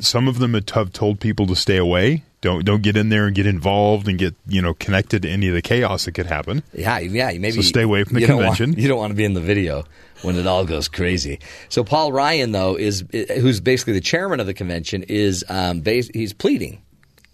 some 0.00 0.28
of 0.28 0.38
them 0.38 0.54
have 0.54 0.92
told 0.92 1.18
people 1.20 1.46
to 1.46 1.56
stay 1.56 1.76
away 1.78 2.24
don't 2.46 2.64
don't 2.64 2.82
get 2.82 2.96
in 2.96 3.10
there 3.10 3.26
and 3.26 3.34
get 3.36 3.46
involved 3.46 4.08
and 4.08 4.18
get 4.18 4.34
you 4.46 4.62
know 4.62 4.72
connected 4.74 5.22
to 5.22 5.28
any 5.28 5.48
of 5.48 5.54
the 5.54 5.60
chaos 5.62 6.04
that 6.06 6.12
could 6.12 6.26
happen 6.26 6.62
Yeah, 6.72 6.98
yeah. 7.00 7.28
Maybe 7.32 7.52
So 7.52 7.60
stay 7.62 7.82
away 7.82 8.04
from 8.04 8.14
the 8.14 8.20
you 8.20 8.26
don't 8.26 8.38
want- 8.44 8.56
convention. 8.56 8.80
you 8.82 8.88
don't 8.88 8.98
want 8.98 9.10
to 9.10 9.14
be 9.16 9.24
in 9.24 9.34
the 9.34 9.40
video 9.40 9.84
when 10.22 10.36
it 10.36 10.46
all 10.46 10.64
goes 10.64 10.88
crazy. 10.88 11.40
So 11.68 11.84
Paul 11.84 12.10
Ryan, 12.12 12.52
though, 12.52 12.76
is 12.76 13.04
who's 13.12 13.60
basically 13.60 13.92
the 13.92 14.00
chairman 14.00 14.40
of 14.40 14.46
the 14.46 14.54
convention, 14.54 15.02
is 15.02 15.44
um, 15.50 15.80
bas- 15.80 16.10
he's 16.14 16.32
pleading 16.32 16.80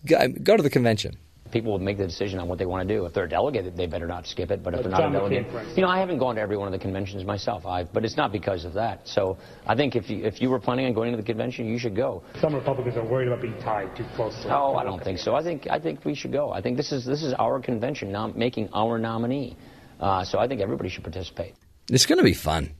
go, 0.06 0.26
go 0.28 0.56
to 0.56 0.62
the 0.62 0.70
convention. 0.70 1.16
People 1.52 1.72
will 1.72 1.78
make 1.78 1.98
the 1.98 2.06
decision 2.06 2.38
on 2.38 2.48
what 2.48 2.58
they 2.58 2.66
want 2.66 2.88
to 2.88 2.94
do. 2.94 3.06
If 3.06 3.12
they're 3.12 3.24
a 3.24 3.28
delegate, 3.28 3.76
they 3.76 3.86
better 3.86 4.06
not 4.06 4.26
skip 4.26 4.50
it. 4.50 4.62
But 4.62 4.74
if 4.74 4.78
Like 4.78 4.82
they're 4.84 4.90
not 4.90 5.00
John 5.00 5.14
a 5.14 5.18
delegate, 5.18 5.52
for 5.52 5.62
you 5.74 5.82
know, 5.82 5.88
I 5.88 5.98
haven't 5.98 6.18
gone 6.18 6.34
to 6.36 6.40
every 6.40 6.56
one 6.56 6.66
of 6.66 6.72
the 6.72 6.78
conventions 6.78 7.24
myself. 7.24 7.66
I, 7.66 7.84
but 7.84 8.04
it's 8.04 8.16
not 8.16 8.32
because 8.32 8.64
of 8.64 8.72
that. 8.74 9.06
So 9.06 9.38
I 9.66 9.76
think 9.76 9.94
if 9.94 10.10
you 10.10 10.24
if 10.24 10.40
you 10.42 10.50
were 10.50 10.58
planning 10.58 10.86
on 10.86 10.94
going 10.94 11.12
to 11.12 11.16
the 11.16 11.22
convention, 11.22 11.66
you 11.66 11.78
should 11.78 11.94
go. 11.94 12.22
Some 12.40 12.54
Republicans 12.54 12.96
are 12.96 13.04
worried 13.04 13.28
about 13.28 13.42
being 13.42 13.58
tied 13.60 13.94
too 13.94 14.04
closely. 14.16 14.50
Oh, 14.50 14.74
I 14.74 14.84
don't 14.84 15.02
think 15.02 15.18
so. 15.18 15.34
I 15.34 15.42
think 15.42 15.68
I 15.70 15.78
think 15.78 16.04
we 16.04 16.14
should 16.14 16.32
go. 16.32 16.50
I 16.50 16.60
think 16.60 16.76
this 16.76 16.90
is 16.90 17.04
this 17.04 17.22
is 17.22 17.32
our 17.34 17.60
convention, 17.60 18.10
nom- 18.10 18.36
making 18.36 18.70
our 18.72 18.98
nominee. 18.98 19.56
Uh, 20.00 20.24
so 20.24 20.38
I 20.38 20.48
think 20.48 20.60
everybody 20.60 20.88
should 20.88 21.04
participate. 21.04 21.54
It's 21.88 22.06
going 22.06 22.18
to 22.18 22.24
be 22.24 22.34
fun. 22.34 22.74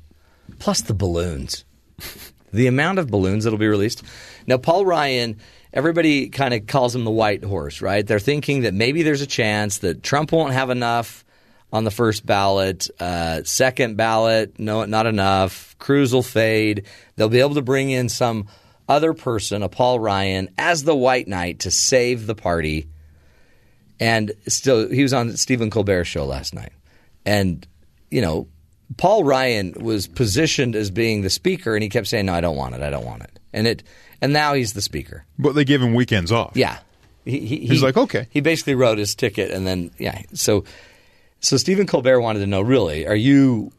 Plus 0.58 0.80
the 0.80 0.94
balloons. 0.94 1.64
the 2.52 2.66
amount 2.66 2.98
of 2.98 3.08
balloons 3.08 3.44
that'll 3.44 3.58
be 3.58 3.68
released. 3.68 4.02
Now, 4.46 4.58
Paul 4.58 4.84
Ryan, 4.84 5.38
everybody 5.72 6.28
kind 6.28 6.54
of 6.54 6.66
calls 6.66 6.94
him 6.94 7.04
the 7.04 7.10
white 7.10 7.44
horse, 7.44 7.80
right? 7.80 8.06
They're 8.06 8.18
thinking 8.18 8.62
that 8.62 8.74
maybe 8.74 9.02
there's 9.02 9.22
a 9.22 9.26
chance 9.26 9.78
that 9.78 10.02
Trump 10.02 10.32
won't 10.32 10.52
have 10.52 10.70
enough 10.70 11.24
on 11.72 11.84
the 11.84 11.90
first 11.90 12.26
ballot. 12.26 12.88
Uh, 13.00 13.42
second 13.44 13.96
ballot, 13.96 14.58
no, 14.58 14.84
not 14.84 15.06
enough. 15.06 15.76
Cruz 15.78 16.12
will 16.12 16.22
fade. 16.22 16.86
They'll 17.16 17.28
be 17.28 17.40
able 17.40 17.54
to 17.54 17.62
bring 17.62 17.90
in 17.90 18.08
some 18.08 18.46
other 18.88 19.14
person, 19.14 19.62
a 19.62 19.68
Paul 19.68 19.98
Ryan, 19.98 20.50
as 20.58 20.84
the 20.84 20.94
white 20.94 21.26
knight 21.26 21.60
to 21.60 21.70
save 21.70 22.26
the 22.26 22.34
party. 22.34 22.88
And 23.98 24.32
still, 24.48 24.90
he 24.90 25.02
was 25.02 25.14
on 25.14 25.36
Stephen 25.36 25.70
Colbert's 25.70 26.08
show 26.08 26.26
last 26.26 26.54
night. 26.54 26.72
And, 27.24 27.66
you 28.10 28.20
know, 28.20 28.48
Paul 28.96 29.24
Ryan 29.24 29.74
was 29.80 30.06
positioned 30.06 30.74
as 30.76 30.90
being 30.90 31.22
the 31.22 31.30
speaker, 31.30 31.74
and 31.74 31.82
he 31.82 31.88
kept 31.88 32.06
saying, 32.08 32.26
"No, 32.26 32.34
I 32.34 32.40
don't 32.40 32.56
want 32.56 32.74
it. 32.74 32.82
I 32.82 32.90
don't 32.90 33.04
want 33.04 33.22
it." 33.22 33.38
And 33.52 33.66
it, 33.66 33.82
and 34.20 34.32
now 34.32 34.54
he's 34.54 34.72
the 34.72 34.82
speaker. 34.82 35.24
but 35.38 35.54
they 35.54 35.64
gave 35.64 35.80
him 35.82 35.94
weekends 35.94 36.32
off 36.32 36.52
Yeah, 36.54 36.78
he, 37.24 37.40
he, 37.40 37.56
He's 37.66 37.80
he- 37.80 37.84
like, 37.86 37.96
"Okay." 37.96 38.26
He 38.30 38.40
basically 38.40 38.74
wrote 38.74 38.98
his 38.98 39.14
ticket, 39.14 39.50
and 39.50 39.66
then 39.66 39.90
yeah. 39.98 40.22
So, 40.34 40.64
so 41.40 41.56
Stephen 41.56 41.86
Colbert 41.86 42.20
wanted 42.20 42.40
to 42.40 42.46
know, 42.46 42.60
really, 42.60 43.06
are 43.06 43.16
you 43.16 43.72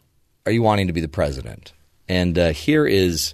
are 0.45 0.51
you 0.51 0.61
wanting 0.61 0.87
to 0.87 0.93
be 0.93 1.01
the 1.01 1.07
president? 1.07 1.73
And 2.09 2.37
uh, 2.37 2.51
here 2.51 2.85
is 2.85 3.33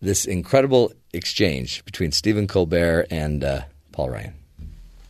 this 0.00 0.24
incredible 0.24 0.92
exchange 1.12 1.84
between 1.84 2.12
Stephen 2.12 2.46
Colbert 2.46 3.06
and 3.10 3.42
uh, 3.42 3.62
Paul 3.92 4.10
Ryan. 4.10 4.34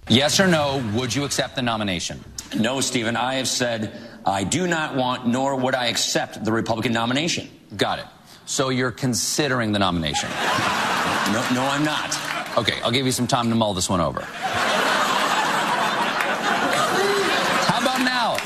Yes 0.08 0.40
or 0.40 0.46
no, 0.48 0.82
would 0.94 1.14
you 1.14 1.24
accept 1.24 1.54
the 1.56 1.62
nomination? 1.62 2.24
No, 2.58 2.80
Stephen, 2.80 3.16
I 3.16 3.34
have 3.34 3.48
said 3.48 3.92
I 4.26 4.44
do 4.44 4.66
not 4.66 4.96
want, 4.96 5.26
nor 5.26 5.56
would 5.56 5.74
I 5.74 5.86
accept 5.86 6.44
the 6.44 6.52
Republican 6.52 6.92
nomination. 6.92 7.48
Got 7.76 8.00
it. 8.00 8.06
So 8.46 8.68
you're 8.70 8.90
considering 8.90 9.72
the 9.72 9.78
nomination. 9.78 10.28
No, 11.30 11.48
no, 11.54 11.62
I'm 11.62 11.84
not. 11.84 12.18
Okay, 12.58 12.80
I'll 12.82 12.90
give 12.90 13.06
you 13.06 13.12
some 13.12 13.28
time 13.28 13.50
to 13.50 13.54
mull 13.54 13.72
this 13.72 13.88
one 13.88 14.00
over. 14.00 14.22
How 17.68 17.78
about 17.80 18.00
now? 18.00 18.36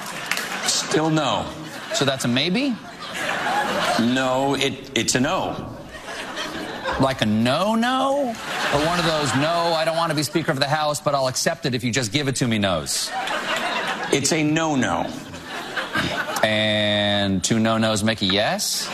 Still 0.67 1.09
no. 1.09 1.47
So 1.95 2.05
that's 2.05 2.27
a 2.27 2.29
maybe? 2.29 2.77
No, 4.01 4.55
it, 4.55 4.91
it's 4.95 5.15
a 5.15 5.21
no. 5.21 5.75
Like 7.01 7.23
a 7.23 7.27
no 7.27 7.75
no? 7.75 8.35
Or 8.75 8.87
one 8.87 8.99
of 8.99 9.07
those 9.07 9.35
no, 9.37 9.73
I 9.73 9.87
don't 9.87 9.97
want 9.97 10.11
to 10.11 10.17
be 10.17 10.23
Speaker 10.23 10.53
of 10.53 10.61
the 10.61 10.69
House, 10.69 11.01
but 11.01 11.15
I'll 11.15 11.29
accept 11.29 11.65
it 11.65 11.75
if 11.75 11.83
you 11.83 11.91
just 11.91 12.13
give 12.13 12.29
it 12.29 12.37
to 12.37 12.47
me 12.47 12.59
no's? 12.59 13.11
It's 14.15 14.33
a 14.33 14.45
no 14.45 14.77
no. 14.77 15.13
And 16.45 17.43
two 17.43 17.59
no 17.59 17.79
nos 17.79 18.05
make 18.05 18.23
a 18.23 18.27
yes? 18.27 18.89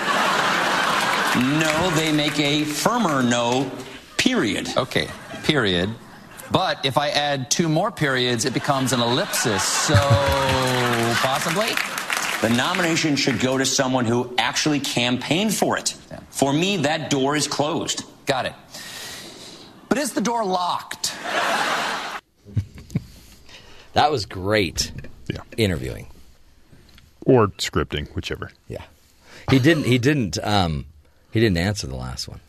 No, 1.36 1.90
they 1.94 2.10
make 2.10 2.40
a 2.40 2.64
firmer 2.64 3.22
no, 3.22 3.70
period. 4.16 4.74
Okay, 4.78 5.08
period. 5.44 5.90
But 6.50 6.86
if 6.86 6.96
I 6.96 7.10
add 7.10 7.50
two 7.50 7.68
more 7.68 7.90
periods, 7.90 8.46
it 8.46 8.54
becomes 8.54 8.94
an 8.94 9.00
ellipsis. 9.00 9.62
So 9.62 9.94
possibly? 11.16 11.68
The 12.40 12.56
nomination 12.56 13.14
should 13.14 13.40
go 13.40 13.58
to 13.58 13.66
someone 13.66 14.06
who 14.06 14.34
actually 14.38 14.80
campaigned 14.80 15.54
for 15.54 15.76
it. 15.76 15.94
Yeah. 16.10 16.20
For 16.30 16.50
me, 16.50 16.78
that 16.78 17.10
door 17.10 17.36
is 17.36 17.46
closed. 17.46 18.04
Got 18.24 18.46
it. 18.46 18.54
But 19.90 19.98
is 19.98 20.14
the 20.14 20.22
door 20.22 20.46
locked? 20.46 21.12
That 23.92 24.10
was 24.10 24.24
great 24.24 24.92
Yeah. 25.30 25.42
interviewing. 25.56 26.06
or 27.26 27.48
scripting 27.58 28.08
whichever 28.14 28.50
Yeah, 28.68 28.82
he 29.50 29.58
didn't. 29.58 29.84
He 29.84 29.98
didn't. 29.98 30.38
Um, 30.42 30.86
he 31.32 31.38
didn't 31.40 31.58
answer 31.58 31.86
the 31.86 31.96
last 31.96 32.28
one. 32.28 32.40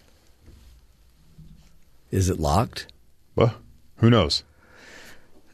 Is 2.11 2.29
it 2.29 2.39
locked? 2.39 2.87
well 3.35 3.53
who 3.97 4.09
knows 4.09 4.43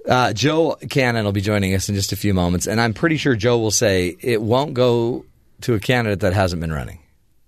Uh, 0.07 0.31
Joe 0.33 0.77
Cannon 0.89 1.25
will 1.25 1.31
be 1.33 1.41
joining 1.41 1.73
us 1.75 1.89
in 1.89 1.95
just 1.95 2.11
a 2.13 2.15
few 2.15 2.33
moments, 2.33 2.65
and 2.65 2.79
I'm 2.79 2.93
pretty 2.93 3.17
sure 3.17 3.35
Joe 3.35 3.57
will 3.59 3.71
say 3.71 4.15
it 4.21 4.41
won't 4.41 4.73
go 4.73 5.25
to 5.61 5.73
a 5.73 5.79
candidate 5.79 6.21
that 6.21 6.33
hasn't 6.33 6.61
been 6.61 6.71
running. 6.71 6.99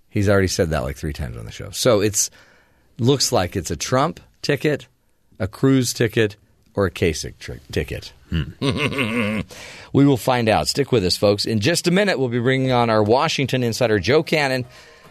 He's 0.09 0.27
already 0.27 0.47
said 0.49 0.71
that 0.71 0.83
like 0.83 0.97
three 0.97 1.13
times 1.13 1.37
on 1.37 1.45
the 1.45 1.51
show. 1.51 1.69
So 1.71 2.01
it's 2.01 2.29
looks 2.99 3.31
like 3.31 3.55
it's 3.55 3.71
a 3.71 3.75
Trump 3.77 4.19
ticket, 4.41 4.87
a 5.39 5.47
Cruz 5.47 5.93
ticket, 5.93 6.35
or 6.73 6.85
a 6.87 6.91
Kasich 6.91 7.37
tri- 7.39 7.59
ticket. 7.71 8.11
we 9.93 10.05
will 10.05 10.17
find 10.17 10.49
out. 10.49 10.67
Stick 10.67 10.91
with 10.91 11.03
us, 11.03 11.17
folks. 11.17 11.45
In 11.45 11.59
just 11.59 11.87
a 11.87 11.91
minute, 11.91 12.19
we'll 12.19 12.29
be 12.29 12.39
bringing 12.39 12.71
on 12.71 12.89
our 12.89 13.03
Washington 13.03 13.63
insider, 13.63 13.99
Joe 13.99 14.23
Cannon, 14.23 14.65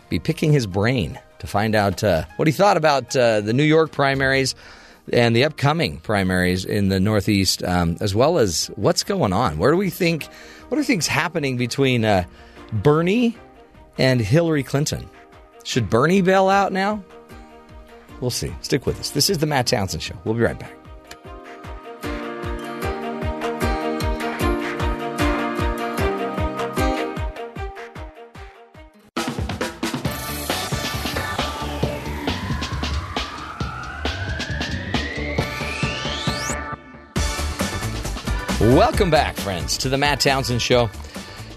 be 0.08 0.18
picking 0.18 0.52
his 0.52 0.66
brain 0.66 1.18
to 1.40 1.46
find 1.46 1.74
out 1.74 2.02
uh, 2.02 2.24
what 2.36 2.48
he 2.48 2.52
thought 2.52 2.76
about 2.76 3.14
uh, 3.16 3.40
the 3.40 3.52
New 3.52 3.64
York 3.64 3.92
primaries 3.92 4.54
and 5.12 5.34
the 5.34 5.44
upcoming 5.44 5.98
primaries 5.98 6.64
in 6.64 6.88
the 6.88 7.00
Northeast, 7.00 7.62
um, 7.64 7.96
as 8.00 8.14
well 8.14 8.38
as 8.38 8.66
what's 8.76 9.02
going 9.02 9.32
on. 9.32 9.58
Where 9.58 9.70
do 9.70 9.76
we 9.76 9.90
think? 9.90 10.26
What 10.68 10.78
are 10.78 10.84
things 10.84 11.06
happening 11.06 11.56
between 11.56 12.04
uh, 12.04 12.24
Bernie 12.72 13.36
and 13.96 14.20
Hillary 14.20 14.62
Clinton? 14.62 15.08
Should 15.64 15.90
Bernie 15.90 16.22
bail 16.22 16.48
out 16.48 16.72
now? 16.72 17.02
We'll 18.20 18.30
see. 18.30 18.54
Stick 18.62 18.86
with 18.86 18.98
us. 19.00 19.10
This 19.10 19.30
is 19.30 19.38
the 19.38 19.46
Matt 19.46 19.66
Townsend 19.66 20.02
Show. 20.02 20.16
We'll 20.24 20.34
be 20.34 20.42
right 20.42 20.58
back. 20.58 20.77
Welcome 38.78 39.10
back, 39.10 39.34
friends, 39.34 39.76
to 39.78 39.88
the 39.88 39.98
Matt 39.98 40.20
Townsend 40.20 40.62
Show. 40.62 40.88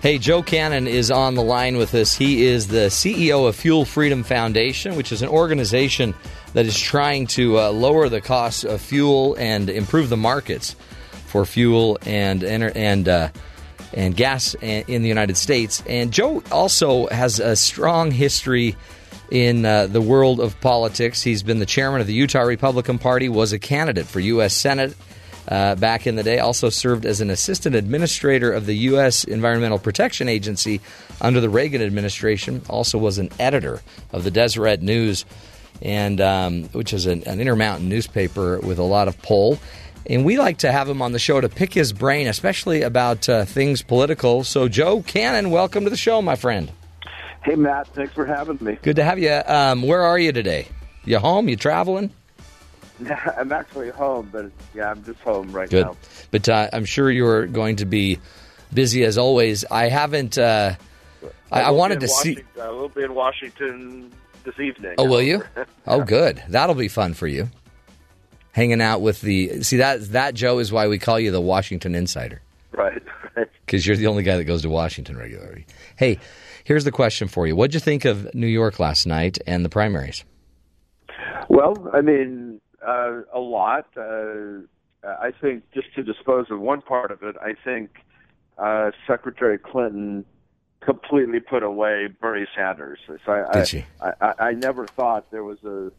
Hey, 0.01 0.18
Joe 0.18 0.42
Cannon 0.42 0.88
is 0.88 1.12
on 1.12 1.36
the 1.36 1.44
line 1.44 1.78
with 1.78 1.94
us. 1.94 2.16
He 2.16 2.48
is 2.48 2.68
the 2.68 2.88
CEO 2.88 3.48
of 3.48 3.56
Fuel 3.58 3.86
Freedom 3.86 4.24
Foundation, 4.24 4.96
which 4.96 5.12
is 5.12 5.22
an 5.22 5.30
organization 5.30 6.16
that 6.54 6.66
is 6.66 6.75
trying 6.75 7.28
to 7.28 7.60
uh, 7.60 7.70
lower 7.70 8.10
the 8.10 8.22
cost 8.22 8.63
of 8.63 8.82
fuel 8.82 9.36
and 9.36 9.70
improve 9.70 10.10
the 10.10 10.18
markets 10.18 10.75
for 11.28 11.46
fuel 11.46 12.00
and 12.08 12.44
and 12.44 13.08
uh, 13.08 13.30
and 13.94 14.18
gas 14.18 14.56
in 14.56 15.04
the 15.04 15.08
United 15.08 15.38
States. 15.38 15.84
And 15.88 16.12
Joe 16.12 16.42
also 16.51 17.06
has 17.10 17.40
a 17.40 17.56
strong 17.56 18.10
history 18.10 18.75
in 19.30 19.63
uh, 19.63 19.86
the 19.86 20.01
world 20.01 20.40
of 20.40 20.60
politics. 20.60 21.22
He's 21.22 21.44
been 21.44 21.60
the 21.60 21.68
chairman 21.68 22.01
of 22.01 22.08
the 22.08 22.13
Utah 22.13 22.42
Republican 22.42 22.98
Party, 22.98 23.30
was 23.30 23.54
a 23.54 23.60
candidate 23.60 24.08
for 24.08 24.20
U.S. 24.20 24.56
Senate 24.56 24.96
uh, 25.48 25.76
back 25.76 26.08
in 26.08 26.16
the 26.16 26.24
day. 26.24 26.40
Also 26.40 26.70
served 26.70 27.06
as 27.06 27.22
an 27.22 27.30
assistant 27.30 27.76
administrator 27.76 28.52
of 28.52 28.66
the 28.66 28.74
U.S. 28.74 29.24
Environmental 29.24 29.80
Protection 29.80 30.28
Agency 30.28 30.82
under 31.20 31.40
the 31.40 31.50
Reagan 31.50 31.82
administration. 31.82 32.62
Also 32.70 32.98
was 32.98 33.18
an 33.18 33.30
editor 33.40 33.82
of 34.12 34.24
the 34.24 34.32
Deseret 34.32 34.82
News, 34.82 35.26
and 35.82 36.22
um, 36.22 36.64
which 36.70 36.94
is 36.94 37.06
an, 37.06 37.24
an 37.28 37.40
Intermountain 37.40 37.90
newspaper 37.90 38.60
with 38.60 38.80
a 38.80 38.84
lot 38.84 39.08
of 39.08 39.22
pull. 39.22 39.60
And 40.08 40.26
we 40.26 40.38
like 40.38 40.60
to 40.60 40.72
have 40.72 40.90
him 40.90 41.02
on 41.02 41.12
the 41.12 41.20
show 41.20 41.40
to 41.40 41.48
pick 41.48 41.74
his 41.74 41.94
brain, 41.94 42.28
especially 42.28 42.82
about 42.82 43.30
uh, 43.30 43.46
things 43.46 43.84
political. 43.84 44.44
So, 44.44 44.68
Joe 44.68 45.04
Cannon, 45.04 45.52
welcome 45.52 45.84
to 45.84 45.90
the 45.90 45.98
show, 45.98 46.22
my 46.22 46.36
friend. 46.36 46.72
Hey, 47.44 47.56
Matt. 47.56 47.88
Thanks 47.88 48.14
for 48.14 48.26
having 48.26 48.58
me. 48.62 48.78
Good 48.82 48.98
to 48.98 49.04
have 49.04 49.20
you. 49.20 49.42
Um, 49.46 49.84
where 49.84 50.02
are 50.02 50.18
you 50.18 50.32
today? 50.32 50.68
You 51.06 51.20
home? 51.20 51.50
You 51.50 51.56
traveling? 51.56 52.12
I'm 53.38 53.51
actually 53.51 53.89
home, 53.89 54.29
but 54.31 54.51
yeah, 54.74 54.91
I'm 54.91 55.03
just 55.03 55.20
home 55.22 55.51
right 55.51 55.70
Good. 55.70 55.86
now. 55.86 55.98
But 56.31 56.50
uh, 56.50 56.70
I'm 56.74 56.86
sure 56.86 57.10
you're 57.10 57.48
going 57.48 57.77
to 57.77 57.86
be 57.86 58.20
busy 58.74 59.03
as 59.03 59.17
always. 59.17 59.65
I 59.65 59.89
haven't. 59.89 60.38
Uh, 60.38 60.75
I, 61.51 61.62
I, 61.63 61.72
wanted 61.72 62.00
to 62.01 62.08
see. 62.08 62.39
I 62.60 62.70
will 62.70 62.89
be 62.89 63.03
in 63.03 63.13
Washington 63.13 64.12
this 64.43 64.60
evening. 64.60 64.96
Oh, 64.98 65.05
will 65.05 65.22
you? 65.22 65.43
oh, 65.88 66.03
good. 66.03 66.41
That'll 66.50 66.75
be 66.75 66.88
fun 66.88 67.13
for 67.13 67.27
you. 67.27 67.50
Hanging 68.53 68.81
out 68.81 69.01
with 69.01 69.22
the 69.22 69.63
see 69.63 69.77
that 69.77 70.12
that 70.12 70.34
Joe 70.34 70.60
is 70.60 70.72
why 70.72 70.88
we 70.88 71.00
call 71.00 71.20
you 71.20 71.31
the 71.31 71.39
Washington 71.41 71.96
Insider. 71.96 72.41
Right. 72.72 73.01
Because 73.65 73.88
you're 73.88 73.96
the 73.96 74.08
only 74.08 74.24
guy 74.24 74.36
that 74.38 74.43
goes 74.43 74.63
to 74.63 74.70
Washington 74.70 75.17
regularly. 75.17 75.65
Hey, 75.96 76.20
here's 76.65 76.84
the 76.84 76.91
question 76.91 77.29
for 77.29 77.48
you: 77.48 77.55
What'd 77.55 77.74
you 77.74 77.79
think 77.79 78.03
of 78.03 78.34
New 78.36 78.48
York 78.48 78.77
last 78.77 79.05
night 79.05 79.38
and 79.48 79.63
the 79.63 79.70
primaries? 79.70 80.25
Well, 81.48 81.89
I 81.93 82.01
mean, 82.01 82.50
uh, 82.86 83.22
a 83.34 83.40
lot. 83.40 83.88
Uh, 83.96 84.62
I 85.04 85.32
think 85.32 85.64
just 85.74 85.94
to 85.96 86.04
dispose 86.04 86.52
of 86.52 86.60
one 86.60 86.82
part 86.82 87.12
of 87.12 87.24
it, 87.24 87.36
I 87.42 87.54
think 87.64 87.90
uh, 88.58 88.92
Secretary 89.08 89.58
Clinton 89.58 90.26
completely 90.82 91.40
put 91.40 91.64
away 91.64 92.08
Bernie 92.08 92.48
Sanders. 92.56 93.00
So 93.08 93.18
I, 93.28 93.52
Did 93.54 93.68
she? 93.68 93.86
I, 94.02 94.14
I, 94.22 94.34
I 94.40 94.52
never 94.54 94.88
thought 94.88 95.32
there 95.32 95.44
was 95.44 95.64
a 95.64 95.92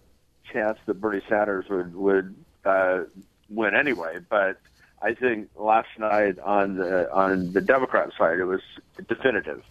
chance 0.52 0.78
that 0.86 1.00
Bernie 1.00 1.22
Sanders 1.28 1.68
would 1.68 1.94
would 1.94 2.34
uh, 2.64 3.02
win 3.48 3.74
anyway, 3.74 4.18
but 4.28 4.60
I 5.00 5.14
think 5.14 5.50
last 5.56 5.88
night 5.98 6.38
on 6.38 6.76
the 6.76 7.12
on 7.12 7.52
the 7.52 7.60
Democrat 7.60 8.10
side 8.16 8.38
it 8.38 8.44
was 8.44 8.62
definitive. 9.08 9.62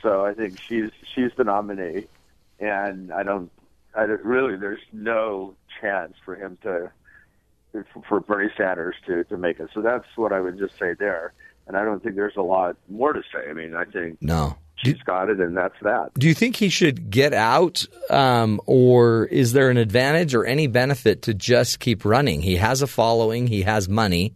So 0.00 0.24
I 0.24 0.34
think 0.34 0.58
she's 0.58 0.90
she's 1.14 1.30
the 1.36 1.44
nominee, 1.44 2.06
and 2.58 3.12
I 3.12 3.22
don't 3.22 3.50
I 3.94 4.06
don't, 4.06 4.24
really 4.24 4.56
there's 4.56 4.80
no 4.92 5.54
chance 5.80 6.14
for 6.24 6.34
him 6.36 6.58
to 6.62 6.90
for 8.08 8.20
Bernie 8.20 8.50
Sanders 8.56 8.96
to 9.06 9.24
to 9.24 9.36
make 9.36 9.58
it. 9.60 9.68
So 9.74 9.80
that's 9.82 10.06
what 10.16 10.32
I 10.32 10.40
would 10.40 10.58
just 10.58 10.78
say 10.78 10.94
there. 10.98 11.32
And 11.66 11.76
I 11.76 11.84
don't 11.84 12.02
think 12.02 12.16
there's 12.16 12.36
a 12.36 12.42
lot 12.42 12.76
more 12.88 13.12
to 13.12 13.22
say. 13.32 13.48
I 13.48 13.52
mean, 13.52 13.74
I 13.74 13.84
think 13.84 14.20
no. 14.20 14.56
She's 14.76 15.00
got 15.02 15.30
it, 15.30 15.38
and 15.38 15.56
that's 15.56 15.76
that. 15.82 16.12
Do 16.14 16.26
you 16.26 16.34
think 16.34 16.56
he 16.56 16.68
should 16.68 17.08
get 17.08 17.32
out, 17.32 17.86
um, 18.10 18.60
or 18.66 19.26
is 19.26 19.52
there 19.52 19.70
an 19.70 19.76
advantage 19.76 20.34
or 20.34 20.44
any 20.44 20.66
benefit 20.66 21.22
to 21.22 21.34
just 21.34 21.78
keep 21.78 22.04
running? 22.04 22.40
He 22.42 22.56
has 22.56 22.82
a 22.82 22.88
following, 22.88 23.46
he 23.46 23.62
has 23.62 23.88
money. 23.88 24.34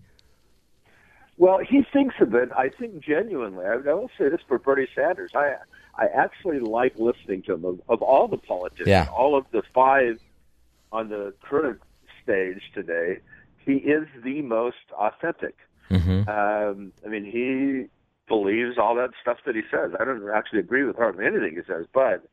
Well, 1.37 1.59
he 1.59 1.83
thinks 1.93 2.15
of 2.21 2.33
it. 2.35 2.51
I 2.57 2.69
think 2.69 3.01
genuinely. 3.01 3.65
I, 3.65 3.75
I 3.75 3.95
will 3.95 4.11
say 4.17 4.29
this 4.29 4.41
for 4.47 4.59
Bernie 4.59 4.87
Sanders. 4.95 5.33
I 5.35 5.55
I 5.97 6.07
actually 6.07 6.61
like 6.61 6.95
listening 6.97 7.43
to 7.43 7.55
him. 7.55 7.65
Of, 7.65 7.81
of 7.89 8.03
all 8.03 8.29
the 8.29 8.39
politicians, 8.39 8.89
Yeah. 8.89 9.09
all 9.13 9.37
of 9.37 9.47
the 9.51 9.63
five 9.75 10.21
on 10.93 11.09
the 11.09 11.33
current 11.43 11.81
stage 12.23 12.63
today, 12.75 13.19
he 13.65 13.75
is 13.75 14.07
the 14.25 14.43
most 14.43 14.77
authentic. 14.93 15.57
Mm-hmm. 15.91 16.29
Um, 16.29 16.93
I 17.05 17.09
mean, 17.09 17.25
he 17.25 17.89
believes 18.29 18.79
all 18.79 18.95
that 18.97 19.11
stuff 19.21 19.39
that 19.47 19.55
he 19.55 19.63
says. 19.71 19.93
I 19.99 20.05
don't 20.05 20.29
actually 20.35 20.61
agree 20.61 20.85
with 20.85 20.97
hardly 20.97 21.27
anything 21.27 21.55
he 21.55 21.73
says, 21.73 21.87
but 21.93 22.29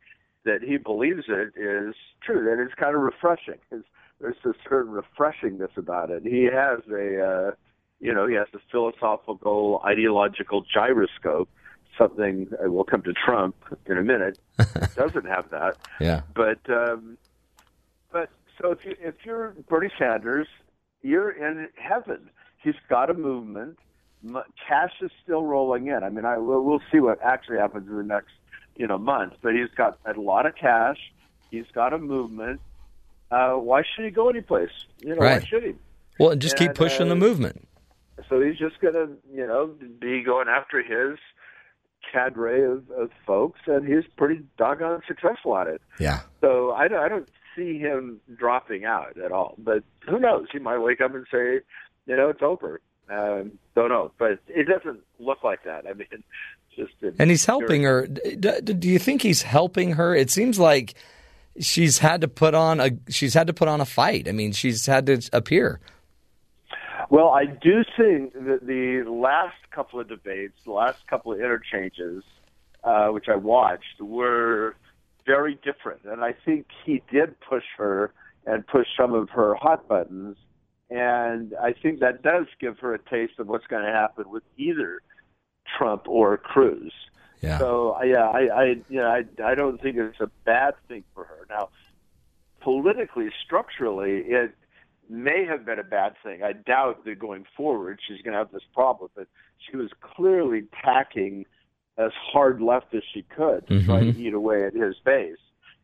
that 0.45 0.61
he 0.61 0.77
believes 0.77 1.23
it 1.27 1.53
is 1.55 1.95
true. 2.21 2.43
That 2.45 2.61
it's 2.61 2.73
kind 2.75 2.95
of 2.95 3.01
refreshing. 3.01 3.59
It's, 3.71 3.85
there's 4.19 4.35
a 4.45 4.53
certain 4.67 4.93
refreshingness 4.93 5.75
about 5.77 6.09
it. 6.09 6.23
He 6.23 6.43
has 6.43 6.79
a, 6.89 7.21
uh, 7.21 7.51
you 7.99 8.13
know, 8.13 8.27
he 8.27 8.35
has 8.35 8.47
a 8.53 8.59
philosophical, 8.71 9.81
ideological 9.85 10.63
gyroscope. 10.71 11.49
Something 11.97 12.47
uh, 12.53 12.71
we'll 12.71 12.85
come 12.85 13.03
to 13.03 13.13
Trump 13.13 13.55
in 13.85 13.97
a 13.97 14.03
minute. 14.03 14.39
doesn't 14.95 15.25
have 15.25 15.49
that. 15.51 15.77
Yeah. 15.99 16.21
But 16.33 16.59
um, 16.69 17.17
but 18.11 18.29
so 18.63 18.71
if 18.71 18.85
you 18.85 18.95
if 19.01 19.15
you're 19.25 19.53
Bernie 19.69 19.91
Sanders, 19.99 20.47
you're 21.01 21.29
in 21.31 21.67
heaven. 21.75 22.29
He's 22.63 22.75
got 22.89 23.09
a 23.09 23.13
movement. 23.13 23.77
Cash 24.67 24.93
is 25.01 25.11
still 25.21 25.43
rolling 25.43 25.87
in. 25.87 26.01
I 26.01 26.09
mean, 26.09 26.23
I 26.23 26.37
we'll, 26.37 26.61
we'll 26.63 26.81
see 26.91 26.99
what 27.01 27.21
actually 27.21 27.57
happens 27.57 27.89
in 27.89 27.97
the 27.97 28.03
next 28.03 28.31
you 28.77 28.87
know 28.87 28.97
month. 28.97 29.33
But 29.41 29.53
he's 29.53 29.69
got 29.75 29.99
a 30.05 30.19
lot 30.19 30.45
of 30.45 30.55
cash. 30.55 30.97
He's 31.51 31.65
got 31.73 31.93
a 31.93 31.97
movement. 31.97 32.61
Uh, 33.29 33.53
why 33.55 33.83
should 33.83 34.05
he 34.05 34.11
go 34.11 34.29
anyplace? 34.29 34.69
You 35.01 35.15
know, 35.15 35.21
Right. 35.21 35.41
why 35.41 35.47
should 35.47 35.63
he? 35.63 35.73
Well, 36.19 36.29
and 36.31 36.41
just 36.41 36.55
keep 36.55 36.73
pushing 36.73 37.07
uh, 37.07 37.09
the 37.09 37.15
movement. 37.15 37.67
So 38.29 38.39
he's 38.39 38.57
just 38.57 38.79
going 38.79 38.93
to, 38.93 39.09
you 39.33 39.45
know, 39.47 39.73
be 39.99 40.21
going 40.23 40.47
after 40.47 40.81
his 40.83 41.17
cadre 42.11 42.63
of, 42.63 42.89
of 42.91 43.09
folks, 43.25 43.59
and 43.65 43.87
he's 43.87 44.03
pretty 44.17 44.43
doggone 44.57 45.01
successful 45.07 45.57
at 45.57 45.67
it. 45.67 45.81
Yeah. 45.99 46.21
So 46.41 46.71
I 46.71 46.83
I 46.85 47.09
don't 47.09 47.27
see 47.55 47.77
him 47.79 48.19
dropping 48.35 48.85
out 48.85 49.17
at 49.17 49.31
all. 49.31 49.55
But 49.57 49.83
who 50.07 50.19
knows? 50.19 50.47
He 50.51 50.59
might 50.59 50.79
wake 50.79 51.01
up 51.01 51.13
and 51.13 51.25
say, 51.31 51.59
you 52.05 52.15
know, 52.15 52.29
it's 52.29 52.41
over. 52.41 52.81
Um, 53.09 53.53
don't 53.75 53.89
know, 53.89 54.11
but 54.17 54.39
it 54.47 54.67
doesn't 54.67 55.01
look 55.19 55.43
like 55.43 55.63
that. 55.65 55.85
I 55.87 55.93
mean, 55.93 56.07
just 56.75 56.93
And 57.19 57.29
he's 57.29 57.45
helping 57.45 57.83
her. 57.83 58.07
D- 58.07 58.35
d- 58.35 58.61
do 58.61 58.89
you 58.89 58.99
think 58.99 59.21
he's 59.21 59.41
helping 59.41 59.93
her? 59.93 60.15
It 60.15 60.31
seems 60.31 60.57
like 60.57 60.95
she's 61.59 61.99
had 61.99 62.21
to 62.21 62.27
put 62.27 62.55
on 62.55 62.79
a 62.79 62.91
she's 63.09 63.33
had 63.33 63.47
to 63.47 63.53
put 63.53 63.67
on 63.67 63.81
a 63.81 63.85
fight. 63.85 64.27
I 64.27 64.31
mean, 64.31 64.51
she's 64.53 64.85
had 64.85 65.05
to 65.07 65.29
appear. 65.33 65.79
Well, 67.09 67.29
I 67.29 67.45
do 67.45 67.83
think 67.97 68.33
that 68.33 68.65
the 68.65 69.03
last 69.07 69.57
couple 69.71 69.99
of 69.99 70.07
debates, 70.07 70.55
the 70.65 70.71
last 70.71 71.05
couple 71.07 71.33
of 71.33 71.39
interchanges, 71.39 72.23
uh, 72.83 73.09
which 73.09 73.27
I 73.27 73.35
watched, 73.35 74.01
were 74.01 74.75
very 75.25 75.59
different. 75.63 76.01
And 76.05 76.23
I 76.23 76.33
think 76.45 76.67
he 76.85 77.01
did 77.11 77.39
push 77.41 77.63
her 77.77 78.13
and 78.45 78.65
push 78.67 78.87
some 78.97 79.13
of 79.13 79.29
her 79.29 79.55
hot 79.55 79.87
buttons. 79.87 80.37
And 80.89 81.53
I 81.61 81.73
think 81.73 81.99
that 82.01 82.21
does 82.21 82.45
give 82.59 82.79
her 82.79 82.93
a 82.93 82.99
taste 82.99 83.39
of 83.39 83.47
what's 83.47 83.65
going 83.67 83.83
to 83.83 83.91
happen 83.91 84.29
with 84.29 84.43
either 84.57 85.01
Trump 85.77 86.07
or 86.07 86.37
Cruz. 86.37 86.91
Yeah. 87.41 87.57
So 87.57 87.97
yeah, 88.03 88.29
I, 88.29 88.47
I 88.47 88.63
you 88.89 88.99
know, 88.99 89.07
I, 89.07 89.23
I 89.43 89.55
don't 89.55 89.81
think 89.81 89.97
it's 89.97 90.19
a 90.21 90.31
bad 90.45 90.75
thing 90.87 91.03
for 91.13 91.25
her. 91.25 91.45
Now, 91.49 91.69
politically, 92.61 93.29
structurally, 93.43 94.19
it 94.19 94.55
may 95.09 95.45
have 95.45 95.65
been 95.65 95.79
a 95.79 95.83
bad 95.83 96.13
thing. 96.23 96.43
I 96.43 96.53
doubt 96.53 97.03
that 97.05 97.19
going 97.19 97.45
forward 97.55 97.99
she's 98.07 98.21
going 98.21 98.33
to 98.33 98.37
have 98.37 98.51
this 98.51 98.63
problem, 98.73 99.09
but 99.15 99.27
she 99.59 99.75
was 99.75 99.89
clearly 100.15 100.63
tacking 100.83 101.45
as 101.97 102.11
hard 102.31 102.61
left 102.61 102.93
as 102.93 103.03
she 103.13 103.23
could 103.35 103.67
to 103.67 103.85
try 103.85 103.99
to 103.99 104.17
eat 104.17 104.33
away 104.33 104.65
at 104.65 104.73
his 104.73 104.95
base. 105.05 105.37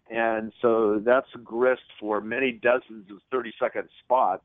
And 0.09 0.51
so 0.61 1.01
that's 1.05 1.27
grist 1.43 1.83
for 1.99 2.19
many 2.19 2.51
dozens 2.51 3.11
of 3.11 3.17
30 3.31 3.53
second 3.61 3.89
spots 4.03 4.43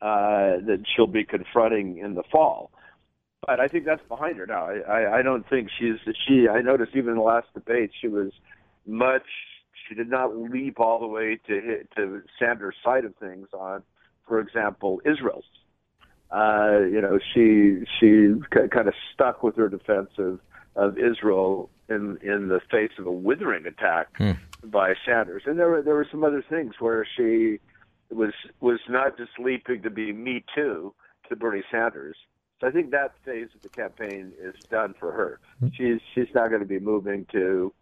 uh, 0.00 0.62
that 0.66 0.84
she'll 0.94 1.08
be 1.08 1.24
confronting 1.24 1.98
in 1.98 2.14
the 2.14 2.22
fall. 2.30 2.70
But 3.44 3.60
I 3.60 3.66
think 3.66 3.84
that's 3.84 4.06
behind 4.08 4.36
her 4.38 4.46
now. 4.46 4.68
I, 4.68 4.78
I, 4.78 5.18
I 5.18 5.22
don't 5.22 5.48
think 5.50 5.68
she's 5.78 5.96
she. 6.26 6.48
I 6.48 6.62
noticed 6.62 6.92
even 6.94 7.10
in 7.10 7.16
the 7.16 7.22
last 7.22 7.48
debate 7.54 7.90
she 8.00 8.08
was 8.08 8.30
much 8.86 9.26
she 9.88 9.94
did 9.94 10.08
not 10.08 10.36
leap 10.36 10.80
all 10.80 11.00
the 11.00 11.06
way 11.06 11.38
to 11.46 11.60
hit, 11.60 11.88
to 11.96 12.22
Sanders' 12.38 12.74
side 12.84 13.04
of 13.04 13.14
things 13.16 13.48
on, 13.52 13.82
for 14.26 14.40
example, 14.40 15.00
Israel. 15.04 15.42
Uh, 16.30 16.80
you 16.90 17.00
know, 17.00 17.18
she 17.34 17.84
she 18.00 18.34
kind 18.50 18.88
of 18.88 18.94
stuck 19.12 19.42
with 19.42 19.56
her 19.56 19.68
defense 19.68 20.10
of, 20.76 20.98
Israel 20.98 21.70
in 21.88 22.18
in 22.22 22.48
the 22.48 22.60
face 22.70 22.90
of 22.98 23.06
a 23.06 23.12
withering 23.12 23.66
attack 23.66 24.08
Hmm. 24.16 24.32
by 24.64 24.94
Sanders. 25.06 25.42
And 25.46 25.58
there 25.58 25.68
were 25.70 25.82
there 25.82 25.94
were 25.94 26.06
some 26.10 26.24
other 26.24 26.42
things 26.48 26.74
where 26.80 27.06
she 27.16 27.58
was 28.10 28.32
was 28.60 28.80
not 28.88 29.16
just 29.16 29.32
leaping 29.38 29.82
to 29.82 29.90
be 29.90 30.12
me 30.12 30.44
too 30.54 30.94
to 31.28 31.36
Bernie 31.36 31.62
Sanders. 31.70 32.16
So 32.60 32.68
I 32.68 32.70
think 32.70 32.90
that 32.92 33.12
phase 33.24 33.48
of 33.54 33.62
the 33.62 33.68
campaign 33.68 34.32
is 34.40 34.54
done 34.70 34.94
for 34.98 35.12
her. 35.12 35.40
She's 35.74 36.00
she's 36.14 36.28
now 36.34 36.48
going 36.48 36.60
to 36.60 36.66
be 36.66 36.78
moving 36.78 37.26
to 37.32 37.72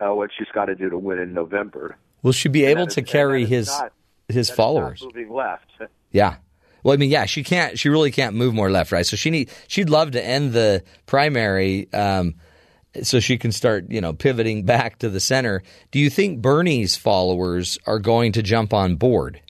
uh, 0.00 0.14
what 0.14 0.30
she's 0.36 0.48
got 0.54 0.66
to 0.66 0.74
do 0.74 0.90
to 0.90 0.98
win 0.98 1.18
in 1.18 1.32
November. 1.32 1.96
Will 2.22 2.32
she 2.32 2.48
be 2.48 2.64
And 2.66 2.78
able 2.78 2.86
to 2.88 3.00
is- 3.02 3.08
carry 3.10 3.44
his 3.46 3.66
not- 3.68 3.92
his 4.28 4.50
followers? 4.50 5.02
Moving 5.02 5.30
left. 5.32 5.70
Yeah. 6.10 6.36
Well, 6.84 6.92
I 6.92 6.98
mean, 6.98 7.10
yeah, 7.10 7.24
she 7.24 7.42
can't. 7.42 7.78
She 7.78 7.88
really 7.88 8.12
can't 8.12 8.36
move 8.36 8.54
more 8.54 8.70
left, 8.70 8.92
right? 8.92 9.06
So 9.06 9.16
she 9.16 9.30
need. 9.30 9.50
She'd 9.66 9.88
love 9.88 10.12
to 10.12 10.24
end 10.24 10.52
the 10.52 10.84
primary, 11.06 11.92
um, 11.92 12.34
so 13.02 13.20
she 13.20 13.38
can 13.38 13.52
start, 13.52 13.86
you 13.90 14.02
know, 14.02 14.12
pivoting 14.12 14.64
back 14.64 14.98
to 14.98 15.08
the 15.08 15.18
center. 15.18 15.62
Do 15.90 15.98
you 15.98 16.10
think 16.10 16.42
Bernie's 16.42 16.94
followers 16.94 17.78
are 17.86 17.98
going 17.98 18.32
to 18.32 18.42
jump 18.42 18.74
on 18.74 18.96
board? 18.96 19.40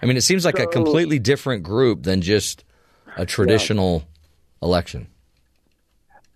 I 0.00 0.06
mean, 0.06 0.18
it 0.18 0.20
seems 0.20 0.44
like 0.44 0.58
a 0.58 0.66
completely 0.66 1.18
different 1.18 1.64
group 1.64 2.04
than 2.04 2.20
just 2.20 2.64
a 3.16 3.26
traditional 3.26 4.04
election. 4.62 5.08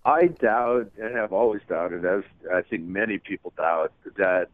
I 0.04 0.26
doubt, 0.26 0.90
and 1.00 1.14
have 1.14 1.32
always 1.32 1.60
doubted, 1.68 2.04
as 2.04 2.24
I 2.52 2.62
think 2.62 2.82
many 2.84 3.18
people 3.18 3.52
doubt, 3.56 3.92
that 4.16 4.48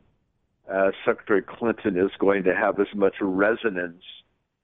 uh, 0.71 0.91
Secretary 1.07 1.41
Clinton 1.41 1.97
is 1.97 2.11
going 2.19 2.43
to 2.45 2.55
have 2.55 2.79
as 2.81 2.89
much 2.95 3.15
resonance 3.21 4.03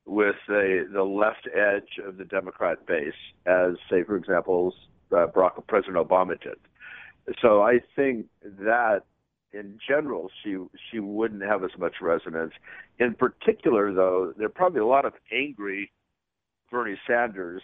with 0.06 0.36
the 0.46 0.88
the 0.92 1.02
left 1.02 1.48
edge 1.54 1.98
of 2.04 2.18
the 2.18 2.24
Democrat 2.24 2.86
base 2.86 3.14
as, 3.46 3.76
say, 3.90 4.02
for 4.02 4.16
example, 4.16 4.74
uh, 5.12 5.26
Barack 5.26 5.66
President 5.66 5.96
Obama 5.96 6.40
did. 6.40 6.58
So 7.40 7.62
I 7.62 7.80
think 7.96 8.26
that, 8.42 9.02
in 9.52 9.78
general, 9.86 10.30
she 10.42 10.58
she 10.90 11.00
wouldn't 11.00 11.42
have 11.42 11.64
as 11.64 11.70
much 11.78 11.94
resonance. 12.00 12.52
In 12.98 13.14
particular, 13.14 13.92
though, 13.92 14.34
there 14.36 14.46
are 14.46 14.50
probably 14.50 14.80
a 14.80 14.86
lot 14.86 15.04
of 15.04 15.14
angry 15.32 15.90
Bernie 16.70 16.98
Sanders 17.06 17.62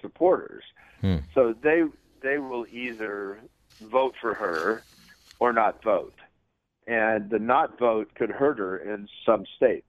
supporters. 0.00 0.64
Hmm. 1.00 1.16
So 1.34 1.54
they 1.62 1.82
they 2.22 2.38
will 2.38 2.66
either 2.70 3.40
vote 3.82 4.14
for 4.20 4.34
her 4.34 4.82
or 5.38 5.52
not 5.52 5.82
vote, 5.82 6.14
and 6.86 7.28
the 7.28 7.38
not 7.38 7.78
vote 7.78 8.14
could 8.14 8.30
hurt 8.30 8.58
her 8.58 8.78
in 8.78 9.08
some 9.26 9.44
states. 9.56 9.86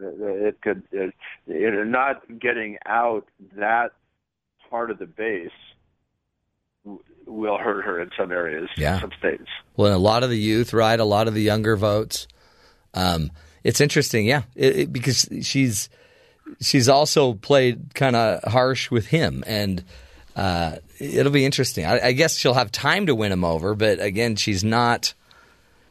It 0.00 0.60
could 0.62 0.82
it, 0.92 1.14
it, 1.46 1.86
not 1.86 2.22
getting 2.40 2.78
out 2.86 3.26
that 3.56 3.92
part 4.70 4.90
of 4.90 4.98
the 4.98 5.06
base 5.06 5.50
will 7.26 7.58
hurt 7.58 7.84
her 7.84 8.00
in 8.00 8.10
some 8.18 8.32
areas, 8.32 8.68
Yeah. 8.76 9.00
some 9.00 9.12
states. 9.18 9.46
Well, 9.76 9.96
a 9.96 9.98
lot 9.98 10.22
of 10.24 10.30
the 10.30 10.38
youth, 10.38 10.72
right? 10.72 10.98
A 10.98 11.04
lot 11.04 11.28
of 11.28 11.34
the 11.34 11.42
younger 11.42 11.76
votes. 11.76 12.26
Um, 12.94 13.30
it's 13.62 13.80
interesting, 13.80 14.26
yeah, 14.26 14.42
it, 14.56 14.76
it, 14.78 14.92
because 14.92 15.28
she's 15.42 15.88
she's 16.60 16.88
also 16.88 17.34
played 17.34 17.94
kind 17.94 18.16
of 18.16 18.42
harsh 18.50 18.90
with 18.90 19.06
him, 19.06 19.44
and 19.46 19.84
uh, 20.34 20.76
it'll 20.98 21.30
be 21.30 21.44
interesting. 21.44 21.84
I, 21.84 22.06
I 22.08 22.12
guess 22.12 22.36
she'll 22.36 22.54
have 22.54 22.72
time 22.72 23.06
to 23.06 23.14
win 23.14 23.30
him 23.30 23.44
over, 23.44 23.74
but 23.74 24.00
again, 24.00 24.36
she's 24.36 24.64
not. 24.64 25.14